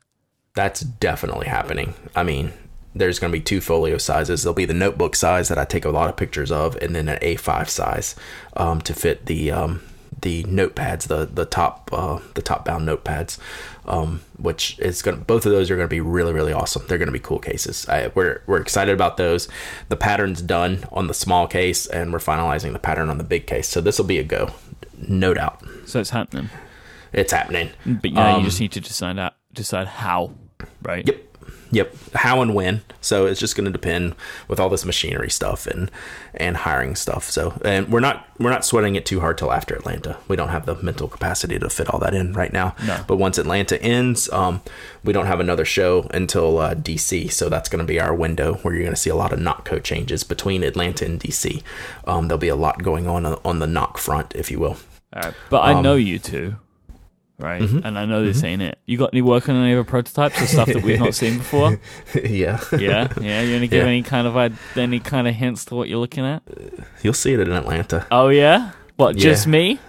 that's 0.56 0.82
definitely 0.82 1.48
happening. 1.48 1.94
I 2.16 2.24
mean 2.24 2.52
there's 2.96 3.20
going 3.20 3.32
to 3.32 3.38
be 3.38 3.44
two 3.44 3.62
folio 3.62 3.98
sizes. 3.98 4.42
There'll 4.44 4.56
be 4.56 4.66
the 4.66 4.74
notebook 4.74 5.16
size 5.16 5.48
that 5.48 5.58
i 5.60 5.64
take 5.64 5.86
a 5.86 5.90
lot 5.92 6.10
of 6.10 6.18
pictures 6.18 6.52
of 6.52 6.76
and 6.78 6.96
then 6.96 7.08
an 7.08 7.20
a5 7.20 7.70
size 7.70 8.16
um, 8.58 8.82
to 8.82 8.94
fit 8.94 9.28
the 9.28 9.52
um, 9.52 9.82
the 10.22 10.44
notepads 10.46 11.08
the 11.08 11.26
the 11.26 11.46
top 11.46 11.90
uh, 11.94 12.20
the 12.34 12.42
top 12.42 12.66
bound 12.66 12.88
notepads 12.88 13.38
um, 13.86 14.22
which 14.38 14.78
is 14.80 15.02
going 15.02 15.18
to 15.18 15.24
both 15.24 15.46
of 15.46 15.52
those 15.52 15.70
are 15.72 15.76
going 15.78 15.88
to 15.88 15.96
be 15.96 16.02
really 16.02 16.34
really 16.34 16.52
awesome. 16.52 16.84
They're 16.88 16.98
going 16.98 17.08
to 17.08 17.14
be 17.14 17.20
cool 17.20 17.40
cases. 17.40 17.88
I, 17.88 18.12
we're 18.16 18.42
we're 18.48 18.60
excited 18.60 18.94
about 18.94 19.16
those. 19.18 19.48
The 19.88 19.96
pattern's 19.98 20.42
done 20.42 20.84
on 20.92 21.08
the 21.08 21.14
small 21.14 21.48
case 21.48 21.86
and 21.86 22.12
we're 22.12 22.20
finalizing 22.20 22.74
the 22.74 22.80
pattern 22.80 23.10
on 23.10 23.18
the 23.20 23.24
big 23.24 23.46
case. 23.48 23.68
So 23.68 23.80
this 23.82 23.98
will 23.98 24.06
be 24.08 24.18
a 24.20 24.24
go 24.24 24.50
no 25.08 25.34
doubt. 25.34 25.64
So 25.86 26.00
it's 26.02 26.10
happening. 26.10 26.50
It's 27.14 27.32
happening 27.34 27.70
But 27.86 28.12
yeah, 28.12 28.34
Um, 28.34 28.40
you 28.40 28.46
just 28.46 28.60
need 28.60 28.72
to 28.74 28.82
decide 28.82 29.18
out, 29.20 29.34
decide 29.54 29.88
how, 29.88 30.32
right? 30.82 31.06
Yep. 31.06 31.26
Yep. 31.72 31.96
How 32.16 32.42
and 32.42 32.56
when. 32.56 32.82
So 33.00 33.28
it's 33.28 33.40
just 33.40 33.56
going 33.56 33.66
to 33.66 33.72
depend 33.72 34.16
with 34.48 34.60
all 34.60 34.70
this 34.70 34.86
machinery 34.86 35.30
stuff 35.30 35.68
and 35.68 35.92
and 36.34 36.58
hiring 36.58 36.96
stuff. 36.96 37.30
So 37.30 37.62
and 37.64 37.90
we're 37.90 38.00
not 38.00 38.26
we're 38.40 38.50
not 38.50 38.66
sweating 38.66 38.96
it 38.96 39.06
too 39.06 39.20
hard 39.20 39.38
till 39.38 39.52
after 39.52 39.76
Atlanta. 39.76 40.18
We 40.28 40.36
don't 40.36 40.50
have 40.50 40.66
the 40.66 40.76
mental 40.82 41.08
capacity 41.08 41.60
to 41.60 41.70
fit 41.70 41.88
all 41.88 42.00
that 42.00 42.16
in 42.16 42.34
right 42.34 42.52
now. 42.52 42.76
No. 42.88 43.04
But 43.06 43.18
once 43.18 43.38
Atlanta 43.38 43.80
ends, 43.84 44.32
um, 44.32 44.62
we 45.04 45.14
don't 45.14 45.28
have 45.28 45.40
another 45.40 45.64
show 45.64 46.10
until 46.12 46.58
uh, 46.58 46.74
DC. 46.74 47.32
So 47.32 47.50
that's 47.50 47.70
going 47.70 47.86
to 47.86 47.88
be 47.88 48.00
our 48.00 48.16
window 48.16 48.56
where 48.64 48.74
you're 48.74 48.84
going 48.84 48.96
to 48.96 49.00
see 49.00 49.12
a 49.12 49.16
lot 49.16 49.32
of 49.32 49.40
Nock 49.40 49.64
code 49.66 49.84
changes 49.84 50.24
between 50.24 50.64
Atlanta 50.64 51.06
and 51.06 51.20
DC. 51.20 51.62
Um, 52.06 52.30
there'll 52.30 52.40
be 52.40 52.48
a 52.48 52.56
lot 52.56 52.82
going 52.82 53.06
on 53.08 53.28
on 53.28 53.60
the 53.60 53.68
Nock 53.68 54.00
front, 54.00 54.34
if 54.36 54.50
you 54.50 54.60
will. 54.60 54.78
Right. 55.16 55.34
But 55.52 55.62
I 55.62 55.80
know 55.82 55.94
you 55.96 56.18
two, 56.18 56.56
right? 57.40 57.62
Mm-hmm. 57.62 57.86
And 57.86 57.98
I 57.98 58.06
know 58.06 58.24
this 58.24 58.38
mm-hmm. 58.38 58.46
ain't 58.46 58.62
it. 58.62 58.80
You 58.86 58.98
got 58.98 59.14
any 59.14 59.22
work 59.22 59.50
on 59.50 59.56
any 59.56 59.74
other 59.74 59.84
prototypes 59.84 60.42
or 60.42 60.46
stuff 60.46 60.68
that 60.68 60.84
we've 60.84 61.00
not 61.00 61.16
seen 61.16 61.38
before? 61.44 61.80
yeah. 62.14 62.60
Yeah, 62.78 63.12
yeah. 63.20 63.42
You 63.42 63.54
want 63.54 63.64
to 63.64 63.68
give 63.68 63.84
Yeah. 63.84 63.90
any 63.90 64.04
kind 64.04 64.28
of 64.28 64.78
any 64.78 65.00
kind 65.00 65.28
of 65.28 65.36
hints 65.36 65.66
to 65.66 65.76
what 65.76 65.90
you're 65.90 66.00
looking 66.00 66.26
at? 66.26 66.44
Uh, 66.50 66.84
you'll 67.02 67.14
see 67.14 67.34
it 67.34 67.40
in 67.40 67.52
Atlanta. 67.52 68.06
Oh 68.12 68.30
yeah. 68.30 68.72
What? 68.98 69.16
Just 69.16 69.48
me? 69.48 69.80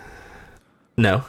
No. 0.97 1.25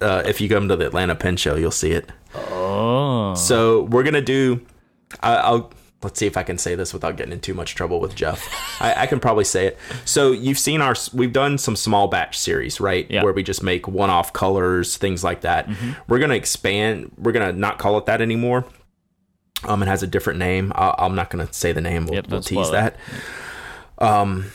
Uh, 0.00 0.22
if 0.26 0.40
you 0.40 0.48
come 0.48 0.68
to 0.68 0.76
the 0.76 0.86
Atlanta 0.86 1.14
Pen 1.14 1.36
Show, 1.36 1.56
you'll 1.56 1.70
see 1.70 1.90
it. 1.92 2.10
Oh. 2.34 3.34
So 3.34 3.82
we're 3.82 4.02
gonna 4.02 4.20
do. 4.20 4.60
I, 5.20 5.36
I'll 5.36 5.70
let's 6.06 6.20
see 6.20 6.26
if 6.26 6.36
I 6.36 6.44
can 6.44 6.56
say 6.56 6.76
this 6.76 6.94
without 6.94 7.16
getting 7.16 7.32
in 7.32 7.40
too 7.40 7.52
much 7.52 7.74
trouble 7.74 7.98
with 7.98 8.14
Jeff. 8.14 8.40
I, 8.80 9.02
I 9.02 9.06
can 9.08 9.18
probably 9.18 9.42
say 9.42 9.66
it. 9.66 9.78
So 10.04 10.30
you've 10.30 10.58
seen 10.58 10.80
our. 10.80 10.94
We've 11.12 11.32
done 11.32 11.58
some 11.58 11.74
small 11.74 12.06
batch 12.06 12.38
series, 12.38 12.78
right? 12.80 13.10
Yeah. 13.10 13.24
Where 13.24 13.32
we 13.32 13.42
just 13.42 13.60
make 13.60 13.88
one-off 13.88 14.32
colors, 14.32 14.96
things 14.96 15.24
like 15.24 15.40
that. 15.40 15.68
We're 16.06 16.20
gonna 16.20 16.34
expand. 16.36 17.10
We're 17.18 17.32
gonna 17.32 17.52
not 17.52 17.78
call 17.78 17.98
it 17.98 18.06
that 18.06 18.20
anymore. 18.20 18.64
Um, 19.64 19.82
it 19.82 19.86
has 19.88 20.04
a 20.04 20.06
different 20.06 20.38
name. 20.38 20.72
I, 20.76 20.94
I'm 20.96 21.16
not 21.16 21.28
gonna 21.28 21.52
say 21.52 21.72
the 21.72 21.80
name. 21.80 22.04
We'll, 22.06 22.14
Yep, 22.14 22.28
we'll 22.28 22.40
tease 22.40 22.70
that. 22.70 22.96
Um. 23.98 24.52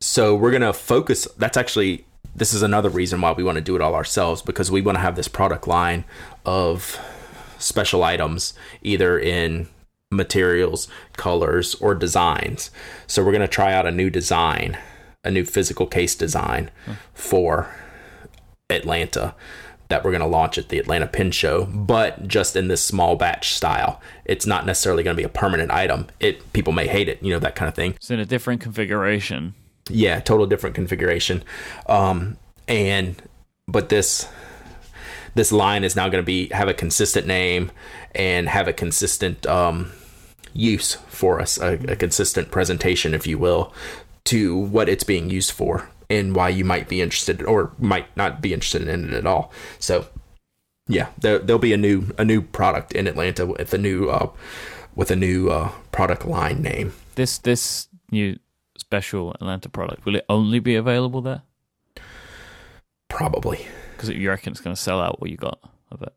So 0.00 0.34
we're 0.36 0.52
gonna 0.52 0.74
focus. 0.74 1.26
That's 1.38 1.56
actually 1.56 2.04
this 2.36 2.52
is 2.52 2.60
another 2.62 2.90
reason 2.90 3.20
why 3.22 3.32
we 3.32 3.42
want 3.42 3.56
to 3.56 3.62
do 3.62 3.74
it 3.76 3.80
all 3.80 3.94
ourselves 3.94 4.42
because 4.42 4.70
we 4.70 4.82
want 4.82 4.96
to 4.96 5.00
have 5.00 5.16
this 5.16 5.26
product 5.28 5.66
line 5.66 6.04
of 6.44 6.98
special 7.60 8.02
items 8.02 8.54
either 8.82 9.18
in 9.18 9.68
materials, 10.10 10.88
colors, 11.16 11.76
or 11.76 11.94
designs. 11.94 12.70
So 13.06 13.22
we're 13.24 13.30
going 13.32 13.42
to 13.42 13.48
try 13.48 13.72
out 13.72 13.86
a 13.86 13.92
new 13.92 14.10
design, 14.10 14.76
a 15.22 15.30
new 15.30 15.44
physical 15.44 15.86
case 15.86 16.16
design 16.16 16.70
for 17.14 17.72
Atlanta 18.68 19.34
that 19.88 20.04
we're 20.04 20.10
going 20.12 20.20
to 20.20 20.26
launch 20.26 20.56
at 20.56 20.68
the 20.68 20.78
Atlanta 20.78 21.06
Pen 21.08 21.32
Show, 21.32 21.64
but 21.66 22.28
just 22.28 22.54
in 22.54 22.68
this 22.68 22.80
small 22.82 23.16
batch 23.16 23.54
style. 23.54 24.00
It's 24.24 24.46
not 24.46 24.64
necessarily 24.64 25.02
going 25.02 25.16
to 25.16 25.20
be 25.20 25.24
a 25.26 25.28
permanent 25.28 25.72
item. 25.72 26.06
It 26.20 26.52
people 26.52 26.72
may 26.72 26.86
hate 26.86 27.08
it, 27.08 27.20
you 27.22 27.30
know, 27.32 27.40
that 27.40 27.56
kind 27.56 27.68
of 27.68 27.74
thing 27.74 27.92
It's 27.96 28.10
in 28.10 28.20
a 28.20 28.24
different 28.24 28.60
configuration. 28.60 29.54
yeah 29.88 30.20
total 30.20 30.46
different 30.46 30.76
configuration 30.76 31.42
um 31.86 32.36
and 32.68 33.20
but 33.66 33.88
this 33.88 34.28
this 35.34 35.52
line 35.52 35.84
is 35.84 35.96
now 35.96 36.08
going 36.08 36.22
to 36.22 36.26
be 36.26 36.48
have 36.48 36.68
a 36.68 36.74
consistent 36.74 37.26
name 37.26 37.70
and 38.14 38.48
have 38.48 38.68
a 38.68 38.72
consistent 38.72 39.46
um 39.46 39.92
use 40.52 40.94
for 41.08 41.40
us 41.40 41.58
a, 41.60 41.74
a 41.88 41.96
consistent 41.96 42.50
presentation 42.50 43.14
if 43.14 43.26
you 43.26 43.38
will 43.38 43.72
to 44.24 44.56
what 44.56 44.88
it's 44.88 45.04
being 45.04 45.30
used 45.30 45.52
for 45.52 45.88
and 46.08 46.34
why 46.34 46.48
you 46.48 46.64
might 46.64 46.88
be 46.88 47.00
interested 47.00 47.42
or 47.42 47.72
might 47.78 48.14
not 48.16 48.42
be 48.42 48.52
interested 48.52 48.86
in 48.86 49.12
it 49.12 49.14
at 49.14 49.26
all. 49.26 49.52
So 49.78 50.06
yeah 50.88 51.08
there, 51.20 51.38
there'll 51.38 51.60
be 51.60 51.72
a 51.72 51.78
new 51.78 52.12
a 52.18 52.24
new 52.24 52.42
product 52.42 52.92
in 52.92 53.06
atlanta 53.06 53.46
with 53.46 53.72
a 53.72 53.78
new 53.78 54.08
uh 54.08 54.30
with 54.96 55.10
a 55.10 55.16
new 55.16 55.50
uh 55.50 55.70
product 55.92 56.26
line 56.26 56.62
name. 56.62 56.92
This 57.14 57.38
this 57.38 57.88
new 58.10 58.38
special 58.76 59.32
Atlanta 59.34 59.68
product 59.68 60.04
will 60.04 60.16
it 60.16 60.24
only 60.28 60.58
be 60.58 60.74
available 60.74 61.20
there? 61.20 61.42
probably 63.10 63.66
Because 64.00 64.16
you 64.16 64.28
reckon 64.30 64.52
it's 64.52 64.60
going 64.60 64.74
to 64.74 64.80
sell 64.80 65.00
out 65.00 65.20
what 65.20 65.30
you 65.30 65.36
got 65.36 65.58
of 65.90 66.00
it? 66.02 66.14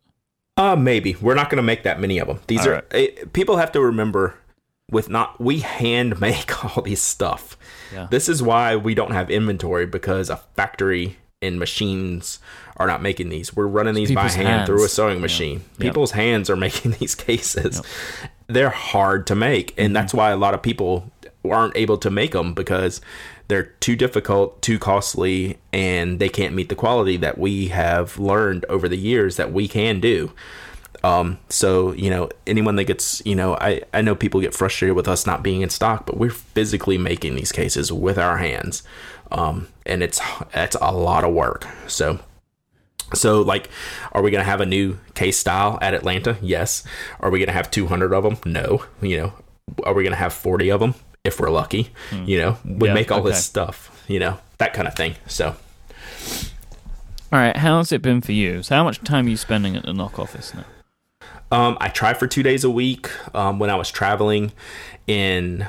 Uh, 0.56 0.76
maybe 0.76 1.16
we're 1.20 1.36
not 1.36 1.50
going 1.50 1.58
to 1.58 1.64
make 1.64 1.84
that 1.84 2.00
many 2.00 2.18
of 2.20 2.28
them. 2.28 2.40
These 2.48 2.62
All 2.62 2.70
are 2.70 2.74
right. 2.76 2.86
eh, 2.92 3.08
people 3.34 3.58
have 3.58 3.72
to 3.74 3.82
remember 3.82 4.36
with 4.92 5.10
not 5.10 5.40
we 5.42 5.60
hand 5.60 6.22
make 6.30 6.64
all 6.78 6.82
these 6.84 7.02
stuff. 7.02 7.58
Yeah. 7.94 8.08
This 8.10 8.30
is 8.30 8.42
why 8.42 8.76
we 8.76 8.94
don't 8.96 9.12
have 9.12 9.30
inventory 9.32 9.86
because 9.86 10.30
a 10.30 10.38
factory 10.38 11.18
and 11.42 11.60
machines 11.60 12.40
are 12.78 12.88
not 12.88 13.02
making 13.02 13.30
these. 13.30 13.56
We're 13.56 13.68
running 13.68 13.96
these 13.96 14.10
by 14.12 14.22
people's 14.22 14.36
hand 14.36 14.66
through 14.68 14.86
a 14.86 14.88
sewing 14.90 15.20
machine. 15.22 15.64
Yeah. 15.78 15.88
People's 15.90 16.12
hands 16.12 16.50
are 16.50 16.56
making 16.68 16.92
these 16.92 17.16
cases. 17.16 17.82
They're 18.48 18.70
hard 18.70 19.28
to 19.28 19.36
make, 19.36 19.72
and 19.78 19.88
Mm-hmm. 19.88 19.94
that's 19.94 20.14
why 20.14 20.32
a 20.32 20.38
lot 20.38 20.54
of 20.54 20.62
people 20.62 21.12
aren't 21.50 21.76
able 21.76 21.98
to 21.98 22.10
make 22.10 22.32
them 22.32 22.54
because 22.54 23.02
they're 23.48 23.64
too 23.64 23.96
difficult, 23.96 24.62
too 24.62 24.80
costly, 24.80 25.60
and 25.72 26.20
they 26.20 26.30
can't 26.30 26.56
meet 26.56 26.70
the 26.70 26.76
quality 26.76 27.18
that 27.18 27.38
we 27.38 27.68
have 27.68 28.18
learned 28.18 28.66
over 28.70 28.88
the 28.88 28.98
years 28.98 29.36
that 29.38 29.52
we 29.52 29.68
can 29.68 30.00
do. 30.00 30.32
Um, 31.04 31.38
so 31.50 31.91
you 31.91 32.10
know, 32.10 32.30
anyone 32.48 32.78
that 32.78 32.86
gets, 32.86 33.22
you 33.26 33.36
know, 33.36 33.56
I 33.56 33.82
I 33.94 34.02
know 34.02 34.16
people 34.16 34.39
get 34.39 34.54
frustrated 34.54 34.96
with 34.96 35.08
us 35.08 35.26
not 35.26 35.44
being 35.44 35.62
in 35.62 35.70
stock, 35.70 36.06
but 36.06 36.18
we're 36.18 36.30
physically 36.30 36.98
making 36.98 37.36
these 37.36 37.52
cases 37.52 37.91
with 37.91 38.18
our 38.18 38.38
hands, 38.38 38.84
um, 39.32 39.68
and 39.86 40.02
it's 40.02 40.22
it's 40.54 40.78
a 40.82 40.91
lot 40.91 41.24
of 41.24 41.34
work. 41.34 41.68
So. 41.88 42.20
So, 43.14 43.44
like, 43.44 43.70
are 44.14 44.24
we 44.24 44.32
going 44.32 44.44
to 44.44 44.50
have 44.50 44.62
a 44.62 44.66
new 44.66 44.98
case 45.14 45.38
style 45.38 45.78
at 45.84 45.94
Atlanta? 45.94 46.36
Yes. 46.41 46.84
Are 47.20 47.30
we 47.30 47.38
going 47.38 47.48
to 47.48 47.54
have 47.54 47.70
200 47.70 48.12
of 48.12 48.24
them? 48.24 48.38
No. 48.44 48.86
You 49.04 49.18
know, 49.18 49.34
are 49.84 49.94
we 49.94 50.02
going 50.02 50.14
to 50.14 50.18
have 50.18 50.34
40 50.34 50.72
of 50.72 50.80
them 50.80 50.96
if 51.24 51.40
we're 51.40 51.50
lucky? 51.50 51.90
You 52.26 52.38
know, 52.38 52.58
we 52.66 52.88
Yeah, 52.90 52.94
make 52.94 53.12
all 53.12 53.20
okay. 53.20 53.30
this 53.30 53.46
stuff, 53.46 54.04
you 54.08 54.20
know, 54.20 54.40
that 54.58 54.74
kind 54.74 54.88
of 54.88 54.96
thing. 54.96 55.16
So, 55.28 55.56
All 57.32 57.40
right, 57.40 57.56
how's 57.58 57.92
it 57.92 58.02
been 58.02 58.22
for 58.22 58.34
you? 58.34 58.62
So, 58.62 58.76
how 58.76 58.84
much 58.84 59.00
time 59.04 59.26
are 59.26 59.30
you 59.30 59.38
spending 59.38 59.76
at 59.76 59.84
the 59.84 59.94
Nock 59.94 60.20
office 60.20 60.54
now? 60.54 60.66
Um, 61.52 61.78
I 61.80 61.88
tried 61.90 62.18
for 62.18 62.28
two 62.28 62.44
days 62.44 62.64
a 62.64 62.70
week 62.70 63.10
um, 63.36 63.58
when 63.60 63.70
I 63.70 63.76
was 63.76 63.90
traveling 63.90 64.52
in, 65.08 65.66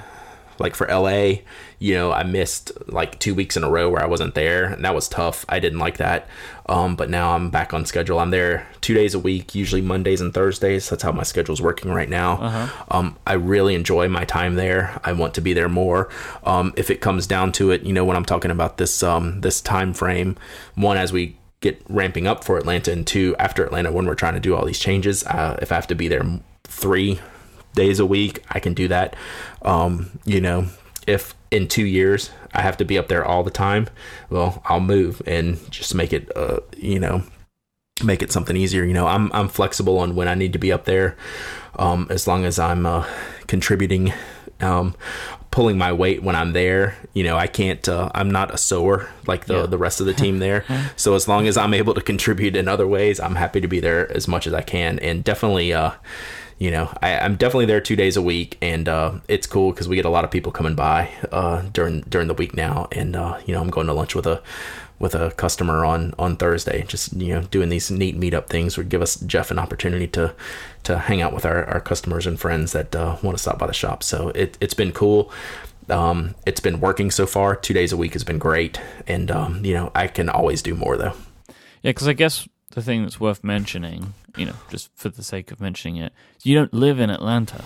like 0.59 0.75
for 0.75 0.87
LA. 0.87 1.43
You 1.79 1.95
know, 1.95 2.13
I 2.13 2.23
missed 2.23 2.73
like 2.87 3.19
two 3.19 3.35
weeks 3.35 3.57
in 3.57 3.65
a 3.65 3.71
row 3.71 3.91
where 3.91 4.03
I 4.03 4.07
wasn't 4.07 4.35
there, 4.35 4.65
and 4.65 4.85
that 4.85 4.95
was 4.95 5.09
tough. 5.09 5.45
I 5.49 5.59
didn't 5.59 5.79
like 5.79 5.99
that. 5.99 6.29
Um, 6.67 6.97
but 6.97 7.11
now 7.11 7.35
I'm 7.35 7.51
back 7.51 7.75
on 7.75 7.85
schedule. 7.85 8.19
I'm 8.19 8.31
there 8.31 8.67
two 8.81 8.95
days 8.95 9.15
a 9.15 9.19
week, 9.19 9.55
usually 9.55 9.83
Mondays 9.83 10.21
and 10.21 10.33
Thursdays. 10.33 10.89
That's 10.89 11.03
how 11.03 11.13
my 11.13 11.23
schedule's 11.23 11.61
working 11.61 11.91
right 11.93 12.09
now. 12.09 12.71
Um, 12.91 13.17
I 13.27 13.35
really 13.35 13.75
enjoy 13.75 14.09
my 14.09 14.25
time 14.25 14.55
there. 14.55 14.99
I 15.05 15.13
want 15.13 15.35
to 15.35 15.41
be 15.41 15.53
there 15.53 15.69
more. 15.69 16.09
Um, 16.45 16.73
if 16.77 16.91
it 16.91 17.01
comes 17.03 17.27
down 17.27 17.53
to 17.53 17.71
it, 17.71 17.83
you 17.83 17.93
know, 17.93 18.05
when 18.05 18.17
I'm 18.17 18.25
talking 18.25 18.51
about 18.51 18.79
this 18.79 19.03
um, 19.03 19.43
this 19.43 19.61
time 19.61 19.93
frame, 19.93 20.37
one 20.75 20.97
as 20.97 21.13
we 21.13 21.37
get 21.61 21.83
ramping 21.89 22.27
up 22.27 22.45
for 22.45 22.59
Atlanta, 22.59 22.93
and 22.93 23.07
two 23.07 23.35
after 23.39 23.65
Atlanta 23.65 23.91
when 23.93 24.07
we're 24.07 24.15
trying 24.15 24.35
to 24.35 24.41
do 24.41 24.55
all 24.55 24.65
these 24.65 24.79
changes. 24.79 25.25
Uh, 25.25 25.59
if 25.61 25.71
I 25.73 25.75
have 25.75 25.87
to 25.89 25.95
be 25.95 26.09
there 26.09 26.25
three 26.65 27.21
days 27.75 28.01
a 28.01 28.07
week, 28.07 28.43
I 28.51 28.61
can 28.61 28.75
do 28.75 28.89
that. 28.89 29.15
Um, 29.63 30.19
you 30.25 30.41
know, 30.41 30.67
if 31.07 31.35
in 31.51 31.69
two 31.69 31.85
years 31.85 32.31
I 32.53 32.63
have 32.63 32.77
to 32.79 32.85
be 32.85 32.97
up 32.99 33.09
there 33.09 33.25
all 33.25 33.43
the 33.43 33.51
time, 33.51 33.89
well, 34.31 34.63
I'll 34.65 34.81
move 34.81 35.21
and 35.27 35.59
just 35.71 35.95
make 35.95 36.13
it, 36.13 36.35
uh, 36.37 36.61
you 36.77 36.99
know, 36.99 37.23
make 38.03 38.23
it 38.23 38.33
something 38.33 38.57
easier. 38.57 38.85
You 38.85 38.95
know, 38.95 39.07
I'm 39.07 39.31
I'm 39.33 39.49
flexible 39.49 39.99
on 39.99 40.15
when 40.17 40.29
I 40.29 40.35
need 40.35 40.53
to 40.55 40.59
be 40.59 40.73
up 40.73 40.85
there, 40.85 41.17
um, 41.79 42.07
as 42.11 42.27
long 42.27 42.45
as 42.45 42.59
I'm 42.59 42.87
uh, 42.87 43.07
contributing, 43.47 44.13
um, 44.61 44.95
pulling 45.51 45.79
my 45.79 45.93
weight 45.93 46.23
when 46.23 46.35
I'm 46.35 46.53
there. 46.55 46.97
You 47.13 47.23
know, 47.25 47.37
I 47.37 47.47
can't. 47.47 47.87
Uh, 47.89 48.11
I'm 48.15 48.31
not 48.31 48.53
a 48.53 48.57
sewer 48.59 49.09
like 49.27 49.45
the 49.47 49.61
Yeah. 49.61 49.67
the 49.67 49.79
rest 49.79 50.01
of 50.01 50.07
the 50.07 50.15
team 50.15 50.39
there. 50.39 50.65
so 50.97 51.15
as 51.15 51.29
long 51.29 51.47
as 51.47 51.57
I'm 51.57 51.75
able 51.75 51.95
to 51.95 52.01
contribute 52.01 52.57
in 52.57 52.67
other 52.67 52.87
ways, 52.87 53.21
I'm 53.21 53.37
happy 53.37 53.61
to 53.61 53.69
be 53.69 53.79
there 53.81 54.11
as 54.11 54.27
much 54.27 54.47
as 54.47 54.55
I 54.55 54.63
can. 54.63 54.99
And 55.01 55.23
definitely, 55.23 55.73
uh, 55.73 55.93
you 56.65 56.71
know, 56.71 56.91
I, 57.03 57.19
I'm 57.19 57.37
definitely 57.37 57.67
there 57.67 57.83
two 57.83 57.95
days 57.95 58.17
a 58.17 58.23
week, 58.23 58.57
and 58.63 58.89
uh, 58.89 59.17
it's 59.29 59.47
cool 59.47 59.71
because 59.71 59.87
we 59.87 59.97
get 59.97 60.07
a 60.07 60.09
lot 60.09 60.25
of 60.25 60.31
people 60.31 60.51
coming 60.51 60.75
by 60.75 61.11
uh, 61.31 61.61
during 61.75 62.01
during 62.09 62.27
the 62.27 62.33
week 62.33 62.57
now. 62.57 62.89
And 62.91 63.15
uh, 63.15 63.39
you 63.45 63.53
know, 63.53 63.61
I'm 63.61 63.69
going 63.69 63.87
to 63.87 63.93
lunch 63.93 64.15
with 64.15 64.27
a 64.27 64.43
with 64.99 65.15
a 65.15 65.33
customer 65.33 65.85
on 65.85 66.15
on 66.19 66.39
Thursday. 66.39 66.87
Just 66.89 67.13
you 67.13 67.35
know, 67.35 67.43
doing 67.43 67.69
these 67.69 67.91
neat 67.91 68.19
meetup 68.19 68.47
things 68.47 68.79
would 68.79 68.89
give 68.89 69.03
us 69.03 69.17
Jeff 69.17 69.51
an 69.51 69.59
opportunity 69.59 70.07
to 70.07 70.35
to 70.85 71.01
hang 71.01 71.21
out 71.21 71.35
with 71.35 71.45
our, 71.45 71.67
our 71.67 71.81
customers 71.81 72.27
and 72.27 72.41
friends 72.41 72.73
that 72.73 72.97
uh, 72.97 73.19
want 73.23 73.37
to 73.37 73.43
stop 73.43 73.59
by 73.59 73.67
the 73.67 73.75
shop. 73.75 74.03
So 74.03 74.31
it 74.31 74.57
it's 74.59 74.75
been 74.75 74.93
cool. 74.93 75.31
Um, 75.91 76.35
it's 76.47 76.61
been 76.61 76.81
working 76.81 77.11
so 77.11 77.27
far. 77.27 77.57
Two 77.57 77.75
days 77.75 77.93
a 77.93 77.99
week 77.99 78.15
has 78.15 78.25
been 78.25 78.39
great, 78.39 78.81
and 79.07 79.31
um, 79.31 79.67
you 79.67 79.75
know, 79.75 79.93
I 79.95 80.07
can 80.07 80.31
always 80.31 80.63
do 80.63 80.75
more 80.75 80.97
though. 80.97 81.13
Yeah, 81.83 81.91
because 81.91 82.09
I 82.09 82.15
guess 82.15 82.49
the 82.75 82.83
thing 82.83 83.03
that's 83.03 83.19
worth 83.21 83.43
mentioning, 83.45 84.15
you 84.37 84.47
know, 84.47 84.55
just 84.71 84.91
for 84.95 85.09
the 85.09 85.23
sake 85.23 85.51
of 85.51 85.61
mentioning 85.61 85.97
it, 85.97 86.13
you 86.43 86.55
don't 86.55 86.73
live 86.75 86.99
in 87.01 87.11
Atlanta. 87.11 87.65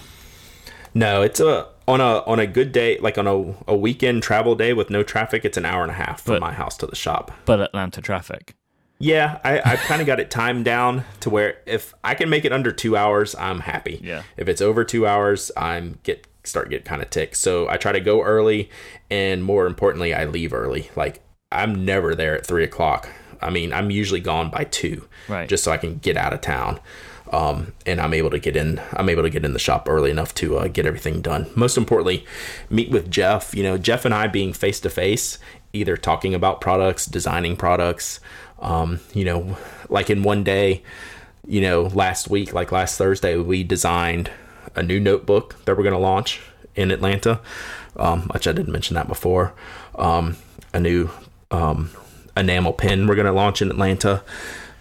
No, 0.95 1.23
it's 1.23 1.41
a 1.41 1.67
on 1.87 2.01
a 2.01 2.19
on 2.27 2.39
a 2.39 2.47
good 2.47 2.73
day, 2.73 2.99
like 2.99 3.19
on 3.19 3.27
a, 3.27 3.55
a 3.71 3.77
weekend 3.77 4.23
travel 4.23 4.55
day 4.55 4.73
with 4.73 4.91
no 4.91 5.03
traffic. 5.03 5.45
It's 5.45 5.57
an 5.57 5.65
hour 5.65 5.83
and 5.83 5.91
a 5.91 5.95
half 5.95 6.23
from 6.23 6.35
But- 6.35 6.41
my 6.41 6.53
house 6.53 6.77
to 6.79 6.87
the 6.87 6.97
shop. 6.97 7.31
but 7.45 7.61
Atlanta 7.61 8.01
traffic. 8.01 8.55
Yeah, 9.01 9.39
I, 9.45 9.61
I've 9.65 9.79
kind 9.83 10.01
of 10.01 10.09
got 10.09 10.19
it 10.19 10.29
timed 10.29 10.65
down 10.65 11.05
to 11.21 11.31
where 11.31 11.59
if 11.67 11.95
I 12.03 12.17
can 12.17 12.29
make 12.29 12.45
it 12.45 12.53
under 12.53 12.73
two 12.73 12.97
hours, 12.97 13.37
I'm 13.37 13.61
happy. 13.61 14.01
Yeah. 14.03 14.25
If 14.37 14.49
it's 14.49 14.61
over 14.61 14.83
two 14.83 15.07
hours, 15.07 15.53
I'm 15.57 16.01
get 16.03 16.27
start 16.43 16.69
get 16.69 16.85
kind 16.85 17.01
of 17.01 17.09
ticked. 17.09 17.37
So 17.37 17.69
I 17.69 17.77
try 17.77 17.93
to 17.93 18.01
go 18.01 18.23
early, 18.25 18.71
and 19.09 19.45
more 19.45 19.67
importantly, 19.67 20.13
I 20.15 20.25
leave 20.25 20.53
early. 20.53 20.91
Like 20.97 21.21
I'm 21.53 21.85
never 21.85 22.17
there 22.17 22.35
at 22.35 22.45
three 22.45 22.65
o'clock. 22.65 23.09
I 23.41 23.51
mean, 23.51 23.73
I'm 23.73 23.91
usually 23.91 24.21
gone 24.21 24.51
by 24.51 24.65
two, 24.65 25.07
Right. 25.29 25.49
Just 25.49 25.65
so 25.65 25.73
I 25.73 25.77
can 25.77 25.99
get 25.99 26.17
out 26.17 26.33
of 26.33 26.41
town, 26.41 26.81
um, 27.33 27.73
and 27.85 28.01
I'm 28.01 28.15
able 28.15 28.31
to 28.31 28.39
get 28.39 28.57
in. 28.57 28.81
I'm 28.93 29.09
able 29.09 29.23
to 29.23 29.31
get 29.31 29.45
in 29.45 29.53
the 29.53 29.59
shop 29.59 29.89
early 29.89 30.11
enough 30.11 30.35
to 30.37 30.59
uh, 30.59 30.69
get 30.69 30.87
everything 30.87 31.21
done. 31.21 31.51
Most 31.55 31.77
importantly, 31.77 32.25
meet 32.71 32.91
with 32.91 33.11
Jeff. 33.11 33.55
You 33.55 33.63
know, 33.63 33.79
Jeff 33.79 34.05
and 34.05 34.15
I 34.15 34.27
being 34.27 34.53
face 34.53 34.81
to 34.81 34.91
face, 34.91 35.39
either 35.73 35.97
talking 35.97 36.35
about 36.35 36.61
products, 36.61 37.07
designing 37.07 37.57
products. 37.57 38.21
Um, 38.61 39.01
you 39.15 39.25
know, 39.25 39.57
like 39.89 40.11
in 40.11 40.23
one 40.23 40.43
day, 40.43 40.83
you 41.47 41.61
know, 41.61 41.83
last 41.83 42.29
week, 42.29 42.53
like 42.53 42.73
last 42.73 42.99
Thursday, 42.99 43.37
we 43.37 43.63
designed 43.63 44.31
a 44.75 44.83
new 44.83 44.99
notebook 44.99 45.57
that 45.65 45.77
we're 45.77 45.83
going 45.83 45.95
to 45.95 45.99
launch 45.99 46.41
in 46.75 46.91
Atlanta, 46.91 47.41
um, 47.97 48.23
which 48.33 48.47
I 48.49 48.53
didn't 48.53 48.73
mention 48.73 48.95
that 48.95 49.09
before. 49.09 49.53
Um, 49.95 50.37
a 50.73 50.81
new 50.81 51.11
um, 51.51 51.91
enamel 52.39 52.73
pin 52.73 53.07
we're 53.07 53.15
going 53.15 53.27
to 53.27 53.33
launch 53.33 53.61
in 53.63 53.71
Atlanta. 53.71 54.23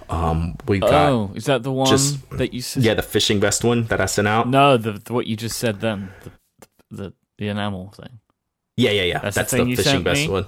Um, 0.09 0.55
we 0.67 0.79
got 0.79 0.93
oh, 0.93 1.31
is 1.35 1.45
that 1.45 1.63
the 1.63 1.71
one 1.71 1.87
just- 1.87 2.29
that 2.31 2.53
you 2.53 2.61
said? 2.61 2.83
yeah 2.83 2.93
the 2.93 3.01
fishing 3.01 3.39
vest 3.41 3.63
one 3.63 3.85
that 3.85 3.99
I 3.99 4.05
sent 4.05 4.27
out. 4.27 4.47
No, 4.47 4.77
the, 4.77 4.93
the 4.93 5.11
what 5.13 5.27
you 5.27 5.35
just 5.35 5.57
said 5.57 5.81
then, 5.81 6.11
the 6.23 6.31
the, 6.89 7.13
the 7.37 7.47
enamel 7.49 7.89
thing. 7.91 8.19
Yeah, 8.77 8.91
yeah, 8.91 9.01
yeah. 9.03 9.19
That's 9.19 9.35
That's, 9.35 9.51
the 9.51 9.63
the, 9.63 9.75
fishing 9.75 10.03
vest 10.03 10.21
me? 10.21 10.29
one. 10.29 10.45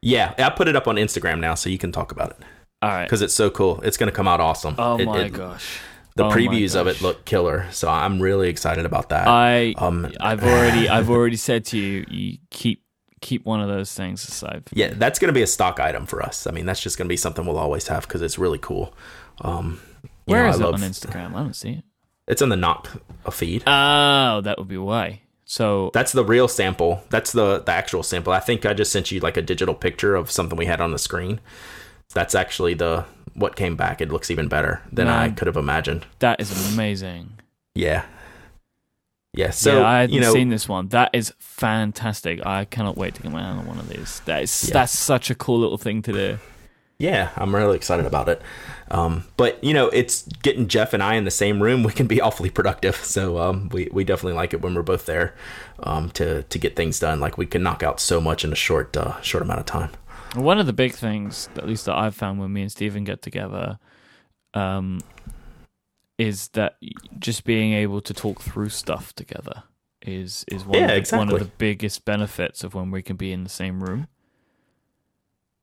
Yeah, 0.00 0.32
I 0.38 0.48
put 0.50 0.68
it 0.68 0.76
up 0.76 0.86
on 0.88 0.94
Instagram 0.96 1.40
now, 1.40 1.54
so 1.54 1.68
you 1.68 1.76
can 1.76 1.90
talk 1.92 2.12
about 2.12 2.30
it 2.30 2.36
All 2.80 2.88
right. 2.88 3.04
because 3.04 3.20
it's 3.20 3.34
so 3.34 3.50
cool. 3.50 3.80
It's 3.82 3.96
going 3.96 4.08
to 4.08 4.14
come 4.14 4.28
out 4.28 4.40
awesome. 4.40 4.76
Oh 4.78 4.96
It- 4.98 5.04
my 5.06 5.22
it- 5.24 5.32
gosh. 5.32 5.80
The 6.14 6.24
Oh 6.24 6.30
previews 6.30 6.74
of 6.74 6.88
it 6.88 7.00
look 7.00 7.24
killer, 7.24 7.66
so 7.70 7.88
I'm 7.88 8.20
really 8.20 8.48
excited 8.48 8.84
about 8.84 9.10
that. 9.10 9.28
I 9.28 9.74
um, 9.78 10.10
I've 10.20 10.42
already 10.42 10.88
I've 10.96 11.10
already 11.10 11.36
said 11.36 11.64
to 11.66 11.78
you, 11.78 12.04
you 12.08 12.38
keep 12.50 12.82
keep 13.20 13.44
one 13.44 13.60
of 13.60 13.68
those 13.68 13.92
things 13.94 14.26
aside. 14.28 14.64
Yeah, 14.72 14.92
that's 14.94 15.18
going 15.18 15.28
to 15.28 15.32
be 15.34 15.42
a 15.42 15.46
stock 15.46 15.80
item 15.80 16.06
for 16.06 16.22
us. 16.22 16.46
I 16.46 16.50
mean, 16.50 16.66
that's 16.66 16.80
just 16.80 16.98
going 16.98 17.06
to 17.06 17.12
be 17.12 17.16
something 17.16 17.44
we'll 17.46 17.58
always 17.58 17.88
have 17.88 18.02
because 18.06 18.22
it's 18.22 18.38
really 18.38 18.58
cool. 18.58 18.94
Um, 19.40 19.80
Where 20.24 20.44
know, 20.44 20.50
is 20.50 20.56
I 20.56 20.58
it 20.60 20.64
love- 20.64 20.74
on 20.74 20.80
Instagram? 20.80 21.34
I 21.34 21.42
don't 21.42 21.56
see 21.56 21.70
it. 21.70 21.84
It's 22.26 22.42
on 22.42 22.50
the 22.50 22.56
Nock 22.56 22.88
feed. 23.32 23.62
Oh, 23.66 24.40
that 24.42 24.56
would 24.58 24.68
be 24.68 24.76
why. 24.76 25.22
So 25.46 25.90
That's 25.94 26.12
the 26.12 26.24
real 26.24 26.46
sample. 26.46 27.02
That's 27.08 27.32
the 27.32 27.60
the 27.60 27.72
actual 27.72 28.02
sample. 28.02 28.34
I 28.34 28.40
think 28.40 28.66
I 28.66 28.74
just 28.74 28.92
sent 28.92 29.10
you 29.10 29.18
like 29.20 29.38
a 29.38 29.42
digital 29.42 29.74
picture 29.74 30.14
of 30.14 30.30
something 30.30 30.58
we 30.58 30.66
had 30.66 30.78
on 30.82 30.92
the 30.92 30.98
screen. 30.98 31.40
That's 32.12 32.34
actually 32.34 32.74
the 32.74 33.06
what 33.32 33.56
came 33.56 33.76
back. 33.76 34.02
It 34.02 34.10
looks 34.12 34.30
even 34.30 34.46
better 34.48 34.82
than 34.92 35.08
I 35.08 35.30
could 35.30 35.46
have 35.46 35.56
imagined. 35.56 36.04
that 36.18 36.38
is 36.40 36.74
amazing. 36.74 37.38
Yeah. 37.74 38.04
Yeah. 39.34 39.50
So 39.50 39.80
yeah, 39.80 39.86
I 39.86 40.00
hadn't 40.00 40.14
you 40.14 40.20
know, 40.20 40.32
seen 40.32 40.48
this 40.48 40.68
one. 40.68 40.88
That 40.88 41.10
is 41.12 41.32
fantastic. 41.38 42.44
I 42.46 42.64
cannot 42.64 42.96
wait 42.96 43.14
to 43.16 43.22
get 43.22 43.30
my 43.32 43.42
hand 43.42 43.60
on 43.60 43.66
one 43.66 43.78
of 43.78 43.88
these. 43.88 44.20
That 44.24 44.42
is 44.42 44.64
Yeah. 44.68 44.72
that's 44.72 44.96
such 44.98 45.30
a 45.30 45.34
cool 45.34 45.58
little 45.60 45.78
thing 45.78 46.02
to 46.02 46.12
do. 46.12 46.38
yeah, 46.98 47.30
I'm 47.36 47.54
really 47.54 47.76
excited 47.76 48.06
about 48.06 48.28
it. 48.28 48.42
Um, 48.90 49.24
but 49.36 49.62
you 49.62 49.74
know, 49.74 49.88
it's 49.90 50.22
getting 50.42 50.66
Jeff 50.66 50.92
and 50.94 51.02
I 51.02 51.14
in 51.14 51.24
the 51.24 51.30
same 51.30 51.62
room. 51.62 51.82
We 51.88 51.92
can 51.92 52.06
be 52.06 52.20
awfully 52.20 52.50
productive. 52.50 52.96
So 52.96 53.38
um, 53.38 53.68
we 53.68 53.88
we 53.92 54.02
definitely 54.02 54.32
like 54.32 54.54
it 54.54 54.62
when 54.62 54.74
we're 54.74 54.82
both 54.82 55.06
there 55.06 55.34
um, 55.82 56.10
to 56.12 56.42
to 56.44 56.58
get 56.58 56.74
things 56.74 56.98
done. 56.98 57.20
Like 57.20 57.36
we 57.38 57.46
can 57.46 57.62
knock 57.62 57.82
out 57.82 58.00
so 58.00 58.20
much 58.20 58.44
in 58.44 58.52
a 58.52 58.56
short 58.56 58.96
uh, 58.96 59.20
short 59.20 59.42
amount 59.42 59.60
of 59.60 59.66
time. 59.66 59.90
One 60.34 60.58
of 60.58 60.66
the 60.66 60.72
big 60.72 60.94
things, 60.94 61.48
at 61.56 61.66
least 61.66 61.84
that 61.86 61.96
I've 61.96 62.14
found 62.14 62.38
when 62.40 62.52
me 62.52 62.62
and 62.62 62.70
Stephen 62.72 63.04
get 63.04 63.22
together, 63.22 63.78
um, 64.54 65.00
is 66.18 66.48
that 66.48 66.76
just 67.18 67.44
being 67.44 67.72
able 67.72 68.00
to 68.00 68.12
talk 68.12 68.42
through 68.42 68.68
stuff 68.68 69.14
together 69.14 69.62
is 70.02 70.44
is 70.48 70.64
one, 70.64 70.78
Yeah, 70.78 70.92
of, 70.92 71.08
the, 71.08 71.16
one 71.16 71.32
of 71.32 71.38
the 71.38 71.50
biggest 71.58 72.04
benefits 72.04 72.64
of 72.64 72.74
when 72.74 72.90
we 72.90 73.02
can 73.02 73.16
be 73.16 73.32
in 73.32 73.44
the 73.44 73.50
same 73.50 73.82
room. 73.82 74.08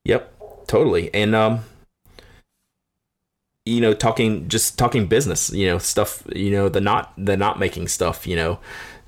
Yep, 0.05 0.67
totally. 0.67 1.13
And 1.13 1.35
um, 1.35 1.65
you 3.65 3.81
know 3.81 3.93
talking 3.93 4.47
just 4.47 4.77
talking 4.77 5.07
business 5.07 5.51
you 5.51 5.65
know 5.65 5.79
stuff 5.79 6.23
you 6.35 6.51
know 6.51 6.69
the 6.69 6.79
not 6.79 7.11
the 7.17 7.35
not 7.35 7.59
making 7.59 7.87
stuff 7.87 8.27
you 8.27 8.35
know 8.35 8.59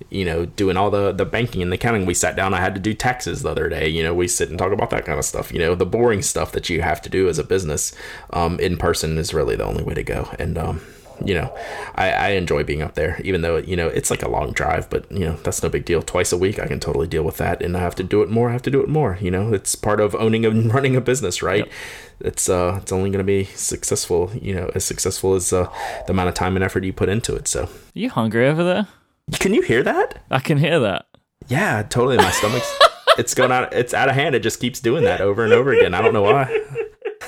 you 0.09 0.25
know 0.25 0.45
doing 0.45 0.75
all 0.75 0.89
the 0.89 1.11
the 1.11 1.25
banking 1.25 1.61
and 1.61 1.71
the 1.71 1.75
accounting 1.75 2.07
we 2.07 2.13
sat 2.13 2.35
down 2.35 2.55
i 2.55 2.59
had 2.59 2.73
to 2.73 2.81
do 2.81 2.93
taxes 2.93 3.43
the 3.43 3.49
other 3.49 3.69
day 3.69 3.87
you 3.87 4.01
know 4.01 4.15
we 4.15 4.27
sit 4.27 4.49
and 4.49 4.57
talk 4.57 4.71
about 4.71 4.89
that 4.89 5.05
kind 5.05 5.19
of 5.19 5.25
stuff 5.25 5.51
you 5.51 5.59
know 5.59 5.75
the 5.75 5.85
boring 5.85 6.23
stuff 6.23 6.51
that 6.51 6.69
you 6.69 6.81
have 6.81 7.01
to 7.01 7.09
do 7.09 7.29
as 7.29 7.37
a 7.37 7.43
business 7.43 7.93
um, 8.31 8.59
in 8.59 8.77
person 8.77 9.17
is 9.17 9.33
really 9.33 9.55
the 9.55 9.65
only 9.65 9.83
way 9.83 9.93
to 9.93 10.03
go 10.03 10.27
and 10.39 10.57
um, 10.57 10.81
you 11.23 11.33
know 11.33 11.55
I, 11.95 12.11
I 12.11 12.27
enjoy 12.29 12.63
being 12.63 12.81
up 12.81 12.95
there 12.95 13.19
even 13.23 13.41
though 13.41 13.57
you 13.57 13.75
know 13.75 13.87
it's 13.87 14.11
like 14.11 14.23
a 14.23 14.29
long 14.29 14.51
drive 14.51 14.89
but 14.89 15.11
you 15.11 15.19
know 15.19 15.33
that's 15.43 15.63
no 15.63 15.69
big 15.69 15.85
deal 15.85 16.01
twice 16.01 16.31
a 16.31 16.37
week 16.37 16.59
i 16.59 16.67
can 16.67 16.79
totally 16.79 17.07
deal 17.07 17.23
with 17.23 17.37
that 17.37 17.61
and 17.61 17.75
i 17.75 17.79
have 17.79 17.95
to 17.95 18.03
do 18.03 18.21
it 18.21 18.29
more 18.29 18.49
i 18.49 18.53
have 18.53 18.61
to 18.63 18.71
do 18.71 18.81
it 18.81 18.89
more 18.89 19.17
you 19.21 19.31
know 19.31 19.53
it's 19.53 19.75
part 19.75 19.99
of 19.99 20.15
owning 20.15 20.45
and 20.45 20.73
running 20.73 20.95
a 20.95 21.01
business 21.01 21.41
right 21.41 21.65
yep. 21.65 21.73
it's 22.19 22.49
uh 22.49 22.79
it's 22.81 22.91
only 22.91 23.09
going 23.09 23.19
to 23.19 23.23
be 23.23 23.45
successful 23.45 24.31
you 24.41 24.53
know 24.53 24.71
as 24.75 24.85
successful 24.85 25.33
as 25.33 25.51
uh, 25.53 25.67
the 26.05 26.11
amount 26.11 26.29
of 26.29 26.35
time 26.35 26.55
and 26.55 26.63
effort 26.63 26.83
you 26.83 26.93
put 26.93 27.09
into 27.09 27.35
it 27.35 27.47
so 27.47 27.63
Are 27.63 27.69
you 27.93 28.09
hungry 28.09 28.47
over 28.47 28.63
there 28.63 28.87
can 29.33 29.53
you 29.53 29.61
hear 29.61 29.83
that? 29.83 30.23
I 30.31 30.39
can 30.39 30.57
hear 30.57 30.79
that. 30.79 31.05
Yeah, 31.47 31.83
totally. 31.83 32.17
My 32.17 32.31
stomach's 32.31 32.79
it's 33.17 33.33
going 33.33 33.51
out. 33.51 33.73
It's 33.73 33.93
out 33.93 34.09
of 34.09 34.15
hand. 34.15 34.35
It 34.35 34.39
just 34.39 34.59
keeps 34.59 34.79
doing 34.79 35.03
that 35.03 35.21
over 35.21 35.43
and 35.43 35.53
over 35.53 35.73
again. 35.73 35.93
I 35.93 36.01
don't 36.01 36.13
know 36.13 36.23
why. 36.23 36.63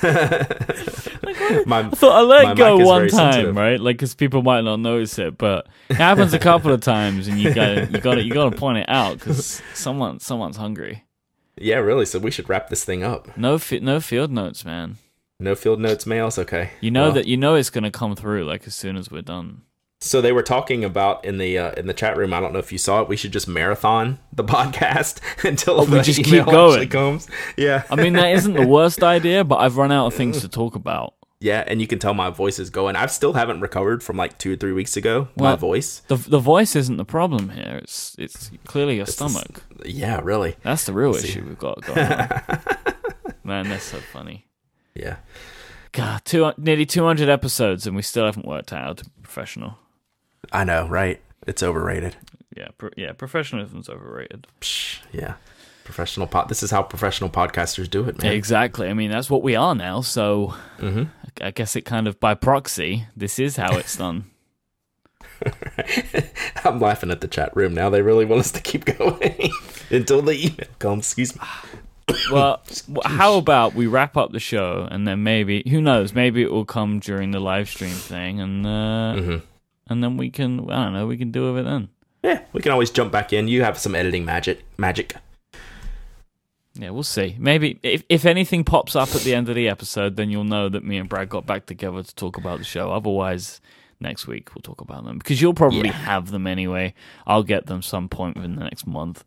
My, 0.03 1.79
I 1.79 1.89
thought 1.89 2.15
I 2.15 2.21
let 2.21 2.57
go 2.57 2.77
one 2.77 3.07
time, 3.09 3.33
sensitive. 3.33 3.55
right? 3.55 3.79
Like, 3.79 3.97
because 3.97 4.15
people 4.15 4.41
might 4.43 4.61
not 4.61 4.77
notice 4.77 5.19
it, 5.19 5.37
but 5.37 5.67
it 5.89 5.97
happens 5.97 6.33
a 6.33 6.39
couple 6.39 6.71
of 6.71 6.81
times, 6.81 7.27
and 7.27 7.39
you 7.39 7.53
got 7.53 7.91
you 7.91 7.99
got 7.99 8.23
you 8.23 8.33
got 8.33 8.51
to 8.51 8.57
point 8.57 8.79
it 8.79 8.89
out 8.89 9.19
because 9.19 9.61
someone 9.73 10.19
someone's 10.19 10.57
hungry. 10.57 11.03
Yeah, 11.57 11.77
really. 11.77 12.05
So 12.05 12.19
we 12.19 12.31
should 12.31 12.47
wrap 12.49 12.69
this 12.69 12.83
thing 12.85 13.03
up. 13.03 13.35
No, 13.37 13.57
fi- 13.59 13.79
no 13.79 13.99
field 13.99 14.31
notes, 14.31 14.63
man. 14.63 14.97
No 15.39 15.55
field 15.55 15.79
notes, 15.79 16.05
mails. 16.05 16.37
Okay. 16.37 16.71
You 16.81 16.91
know 16.91 17.05
well. 17.05 17.11
that 17.13 17.27
you 17.27 17.37
know 17.37 17.55
it's 17.55 17.69
gonna 17.69 17.91
come 17.91 18.15
through 18.15 18.45
like 18.45 18.67
as 18.67 18.75
soon 18.75 18.95
as 18.95 19.09
we're 19.11 19.21
done. 19.21 19.61
So 20.01 20.21
they 20.21 20.31
were 20.31 20.43
talking 20.43 20.85
about 20.85 21.25
in 21.25 21.39
the 21.39 21.57
uh, 21.57 21.71
in 21.73 21.87
the 21.87 21.93
chat 21.93 22.15
room. 22.15 22.33
I 22.33 22.39
don't 22.39 22.53
know 22.53 22.59
if 22.59 22.71
you 22.71 22.77
saw 22.77 23.01
it. 23.01 23.09
We 23.09 23.17
should 23.17 23.33
just 23.33 23.49
marathon 23.49 24.19
the 24.31 24.43
podcast 24.45 25.19
until 25.45 25.81
oh, 25.81 25.85
we 25.85 26.01
just 26.01 26.23
keep 26.23 26.45
going. 26.45 26.87
Comes. 26.87 27.27
Yeah, 27.57 27.83
I 27.89 27.95
mean 27.95 28.13
that 28.13 28.31
isn't 28.31 28.53
the 28.53 28.67
worst 28.77 29.03
idea, 29.03 29.43
but 29.43 29.57
I've 29.57 29.75
run 29.75 29.91
out 29.91 30.07
of 30.07 30.13
things 30.13 30.39
to 30.41 30.47
talk 30.47 30.75
about. 30.75 31.15
Yeah, 31.41 31.63
and 31.67 31.79
you 31.79 31.87
can 31.87 31.99
tell 31.99 32.13
my 32.13 32.29
voice 32.29 32.59
is 32.59 32.69
going. 32.69 32.95
I 32.95 33.05
still 33.07 33.33
haven't 33.33 33.59
recovered 33.61 34.01
from 34.01 34.15
like 34.15 34.37
two 34.37 34.53
or 34.53 34.55
three 34.55 34.73
weeks 34.73 34.95
ago. 34.95 35.29
Well, 35.35 35.51
my 35.51 35.55
voice. 35.57 35.99
The 36.07 36.15
the 36.15 36.39
voice 36.39 36.77
isn't 36.77 36.95
the 36.97 37.05
problem 37.05 37.49
here. 37.49 37.79
It's 37.83 38.15
it's 38.17 38.51
clearly 38.65 38.97
your 38.97 39.05
stomach. 39.05 39.63
yeah, 39.83 40.21
really. 40.23 40.55
That's 40.63 40.85
the 40.85 40.93
real 40.93 41.13
issue 41.15 41.43
we've 41.45 41.59
got 41.59 41.81
going 41.81 41.99
on. 41.99 42.61
Man, 43.43 43.67
that's 43.69 43.83
so 43.83 43.97
funny. 43.97 44.45
Yeah. 44.95 45.17
God, 45.91 46.23
two, 46.23 46.51
nearly 46.57 46.85
200 46.85 47.29
episodes, 47.29 47.87
and 47.87 47.95
we 47.95 48.01
still 48.03 48.25
haven't 48.25 48.45
worked 48.45 48.71
out 48.71 48.83
how 48.83 48.93
to 48.93 49.05
be 49.05 49.11
professional. 49.23 49.77
I 50.51 50.63
know, 50.63 50.87
right? 50.87 51.21
It's 51.47 51.63
overrated. 51.63 52.15
Yeah, 52.55 52.69
pro- 52.77 52.89
yeah, 52.97 53.13
professionalism's 53.13 53.89
overrated. 53.89 54.47
Psh, 54.61 54.99
yeah. 55.11 55.35
Professional 55.83 56.27
pod. 56.27 56.49
This 56.49 56.61
is 56.61 56.71
how 56.71 56.83
professional 56.83 57.29
podcasters 57.29 57.89
do 57.89 58.07
it, 58.07 58.21
man. 58.21 58.33
Exactly. 58.33 58.89
I 58.89 58.93
mean, 58.93 59.09
that's 59.09 59.29
what 59.29 59.41
we 59.41 59.55
are 59.55 59.73
now. 59.73 60.01
So, 60.01 60.53
mm-hmm. 60.77 61.03
I 61.41 61.51
guess 61.51 61.75
it 61.75 61.81
kind 61.81 62.07
of 62.07 62.19
by 62.19 62.35
proxy, 62.35 63.07
this 63.15 63.39
is 63.39 63.55
how 63.55 63.75
it's 63.77 63.97
done. 63.97 64.25
I'm 66.65 66.79
laughing 66.79 67.11
at 67.11 67.21
the 67.21 67.27
chat 67.27 67.55
room 67.55 67.73
now. 67.73 67.89
They 67.89 68.01
really 68.01 68.25
want 68.25 68.41
us 68.41 68.51
to 68.51 68.61
keep 68.61 68.85
going 68.97 69.51
until 69.89 70.21
the 70.21 70.33
email 70.33 70.67
comes. 70.79 71.05
Excuse 71.05 71.35
me. 71.35 71.41
well, 72.31 72.61
how 73.05 73.37
about 73.37 73.73
we 73.73 73.87
wrap 73.87 74.17
up 74.17 74.31
the 74.31 74.39
show 74.39 74.87
and 74.91 75.07
then 75.07 75.23
maybe 75.23 75.63
who 75.69 75.81
knows? 75.81 76.13
Maybe 76.13 76.41
it 76.41 76.51
will 76.51 76.65
come 76.65 76.99
during 76.99 77.31
the 77.31 77.39
live 77.39 77.69
stream 77.69 77.91
thing, 77.91 78.39
and 78.41 78.65
uh, 78.65 78.69
mm-hmm 79.15 79.45
and 79.89 80.03
then 80.03 80.17
we 80.17 80.29
can 80.29 80.69
I 80.69 80.85
don't 80.85 80.93
know 80.93 81.07
we 81.07 81.17
can 81.17 81.31
do 81.31 81.51
with 81.51 81.61
it 81.61 81.69
then. 81.69 81.89
Yeah, 82.23 82.41
we 82.53 82.61
can 82.61 82.71
always 82.71 82.89
jump 82.89 83.11
back 83.11 83.31
in. 83.33 83.47
You 83.47 83.63
have 83.63 83.77
some 83.77 83.95
editing 83.95 84.25
magic. 84.25 84.63
Magic. 84.77 85.15
Yeah, 86.75 86.91
we'll 86.91 87.03
see. 87.03 87.35
Maybe 87.39 87.79
if 87.83 88.03
if 88.09 88.25
anything 88.25 88.63
pops 88.63 88.95
up 88.95 89.13
at 89.15 89.21
the 89.21 89.35
end 89.35 89.49
of 89.49 89.55
the 89.55 89.67
episode, 89.67 90.15
then 90.15 90.29
you'll 90.29 90.43
know 90.43 90.69
that 90.69 90.83
me 90.83 90.97
and 90.97 91.09
Brad 91.09 91.29
got 91.29 91.45
back 91.45 91.65
together 91.65 92.03
to 92.03 92.15
talk 92.15 92.37
about 92.37 92.59
the 92.59 92.65
show. 92.65 92.91
Otherwise, 92.91 93.59
next 93.99 94.27
week 94.27 94.53
we'll 94.53 94.61
talk 94.61 94.81
about 94.81 95.03
them 95.05 95.17
because 95.17 95.41
you'll 95.41 95.53
probably 95.53 95.89
yeah. 95.89 95.93
have 95.93 96.31
them 96.31 96.47
anyway. 96.47 96.93
I'll 97.25 97.43
get 97.43 97.65
them 97.65 97.81
some 97.81 98.07
point 98.07 98.35
within 98.35 98.55
the 98.55 98.63
next 98.63 98.87
month. 98.87 99.23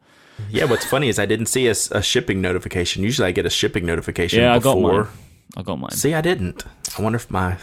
Yeah, 0.48 0.64
what's 0.64 0.84
funny 0.84 1.08
is 1.08 1.18
I 1.18 1.26
didn't 1.26 1.46
see 1.46 1.66
a, 1.68 1.74
a 1.90 2.02
shipping 2.02 2.40
notification. 2.40 3.02
Usually, 3.02 3.28
I 3.28 3.32
get 3.32 3.46
a 3.46 3.50
shipping 3.50 3.84
notification. 3.84 4.40
Yeah, 4.40 4.58
before. 4.58 4.72
I 4.72 4.74
got 4.74 4.94
mine. 4.94 5.08
I 5.56 5.62
got 5.62 5.78
mine. 5.78 5.90
See, 5.90 6.14
I 6.14 6.20
didn't. 6.20 6.64
I 6.98 7.02
wonder 7.02 7.16
if 7.16 7.30
my 7.30 7.56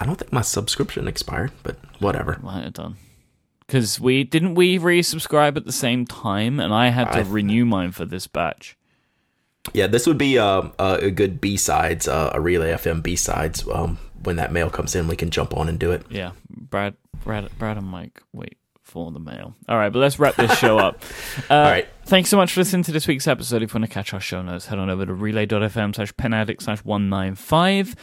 I 0.00 0.06
don't 0.06 0.16
think 0.16 0.32
my 0.32 0.40
subscription 0.40 1.06
expired, 1.06 1.52
but 1.62 1.76
whatever. 1.98 2.38
Might 2.42 2.64
have 2.64 2.72
done. 2.72 2.96
Because 3.66 4.00
we 4.00 4.24
didn't 4.24 4.54
we 4.54 4.78
resubscribe 4.78 5.56
at 5.56 5.66
the 5.66 5.72
same 5.72 6.06
time, 6.06 6.58
and 6.58 6.74
I 6.74 6.88
had 6.88 7.12
to 7.12 7.18
I, 7.18 7.22
renew 7.22 7.64
mine 7.64 7.92
for 7.92 8.04
this 8.04 8.26
batch. 8.26 8.76
Yeah, 9.74 9.86
this 9.86 10.06
would 10.06 10.18
be 10.18 10.38
um, 10.38 10.72
a 10.78 11.10
good 11.10 11.40
B 11.40 11.56
sides, 11.56 12.08
uh, 12.08 12.30
a 12.34 12.40
Relay 12.40 12.72
FM 12.72 13.02
B 13.02 13.14
sides. 13.14 13.68
Um, 13.68 13.98
when 14.22 14.36
that 14.36 14.52
mail 14.52 14.70
comes 14.70 14.96
in, 14.96 15.06
we 15.06 15.16
can 15.16 15.30
jump 15.30 15.56
on 15.56 15.68
and 15.68 15.78
do 15.78 15.92
it. 15.92 16.04
Yeah, 16.10 16.32
Brad, 16.48 16.94
Brad, 17.22 17.48
Brad, 17.58 17.76
and 17.76 17.86
Mike. 17.86 18.22
Wait 18.32 18.56
for 18.82 19.12
the 19.12 19.20
mail. 19.20 19.54
All 19.68 19.76
right, 19.76 19.90
but 19.90 20.00
let's 20.00 20.18
wrap 20.18 20.34
this 20.34 20.58
show 20.58 20.78
up. 20.78 21.02
Uh, 21.48 21.54
All 21.54 21.62
right. 21.62 21.88
Thanks 22.06 22.28
so 22.28 22.36
much 22.36 22.52
for 22.52 22.60
listening 22.60 22.82
to 22.84 22.92
this 22.92 23.06
week's 23.06 23.28
episode. 23.28 23.62
If 23.62 23.72
you 23.72 23.78
want 23.78 23.88
to 23.88 23.94
catch 23.94 24.12
our 24.12 24.20
show 24.20 24.42
notes, 24.42 24.66
head 24.66 24.78
on 24.78 24.90
over 24.90 25.06
to 25.06 25.14
relay.fm 25.14 25.94
slash 25.94 26.12
penaddict 26.14 26.62
slash 26.62 26.84
195. 26.84 27.94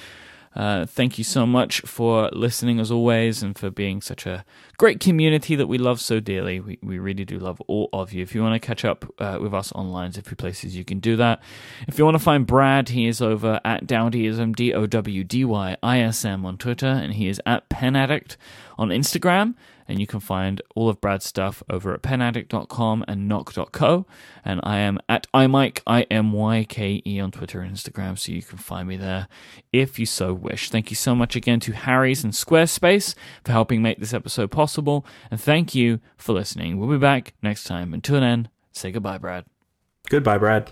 Uh, 0.58 0.88
thank 0.88 1.20
you 1.20 1.24
so 1.24 1.45
much 1.45 1.82
for 1.82 2.32
listening 2.34 2.80
as 2.80 2.89
always 2.89 3.43
and 3.43 3.55
for 3.55 3.70
being 3.70 4.01
such 4.01 4.26
a 4.26 4.43
great 4.78 4.99
community 4.99 5.55
that 5.55 5.68
we 5.68 5.78
love 5.78 6.01
so 6.01 6.20
dearly. 6.20 6.60
We, 6.60 6.80
we 6.82 6.97
really 6.97 7.26
do 7.26 7.38
love 7.38 7.62
all 7.68 7.89
of 7.93 8.12
you. 8.12 8.24
If 8.24 8.34
you 8.34 8.41
want 8.41 8.60
to 8.60 8.66
catch 8.66 8.84
up 8.84 9.05
uh, 9.20 9.38
with 9.39 9.53
us 9.53 9.72
online, 9.74 10.10
there's 10.10 10.26
a 10.26 10.28
few 10.28 10.36
places 10.36 10.76
you 10.76 10.84
can 10.84 10.99
do 10.99 11.16
that. 11.18 11.43
If 11.88 11.99
you 11.99 12.05
want 12.05 12.16
to 12.16 12.24
find 12.24 12.47
Brad, 12.47 12.89
he 12.89 13.05
is 13.05 13.22
over 13.22 13.62
at 13.64 13.86
Dowdyism, 13.86 14.55
D 14.55 14.74
O 14.74 14.88
W 14.88 15.24
D 15.24 15.45
Y 15.45 15.78
I 15.84 15.99
S 15.99 16.26
M 16.26 16.43
on 16.43 16.58
Twitter, 16.58 16.88
and 16.88 17.14
he 17.14 17.28
is 17.28 17.39
at 17.45 17.70
Pen 17.70 17.95
Addict 17.95 18.36
on 18.80 18.89
Instagram 18.89 19.53
and 19.88 19.99
you 19.99 20.07
can 20.07 20.19
find 20.19 20.61
all 20.75 20.89
of 20.89 21.01
Brad's 21.01 21.25
stuff 21.25 21.63
over 21.69 21.93
at 21.93 22.01
penaddict.com 22.01 23.05
and 23.07 23.27
nock.co. 23.27 24.05
And 24.43 24.59
I 24.63 24.79
am 24.79 24.99
at 25.07 25.27
imyke, 25.33 25.81
I-M-Y-K-E 25.88 27.19
on 27.19 27.31
Twitter 27.31 27.61
and 27.61 27.75
Instagram, 27.75 28.17
so 28.17 28.31
you 28.31 28.41
can 28.41 28.57
find 28.57 28.88
me 28.88 28.97
there 28.97 29.27
if 29.71 29.99
you 29.99 30.05
so 30.05 30.33
wish. 30.33 30.69
Thank 30.69 30.89
you 30.89 30.95
so 30.95 31.15
much 31.15 31.35
again 31.35 31.59
to 31.61 31.71
Harry's 31.71 32.23
and 32.23 32.33
Squarespace 32.33 33.15
for 33.43 33.51
helping 33.51 33.81
make 33.81 33.99
this 33.99 34.13
episode 34.13 34.51
possible, 34.51 35.05
and 35.31 35.39
thank 35.39 35.73
you 35.73 35.99
for 36.17 36.33
listening. 36.33 36.77
We'll 36.77 36.89
be 36.89 36.97
back 36.97 37.33
next 37.41 37.63
time. 37.65 37.93
Until 37.93 38.19
then, 38.19 38.49
say 38.71 38.91
goodbye, 38.91 39.17
Brad. 39.17 39.45
Goodbye, 40.09 40.38
Brad. 40.38 40.71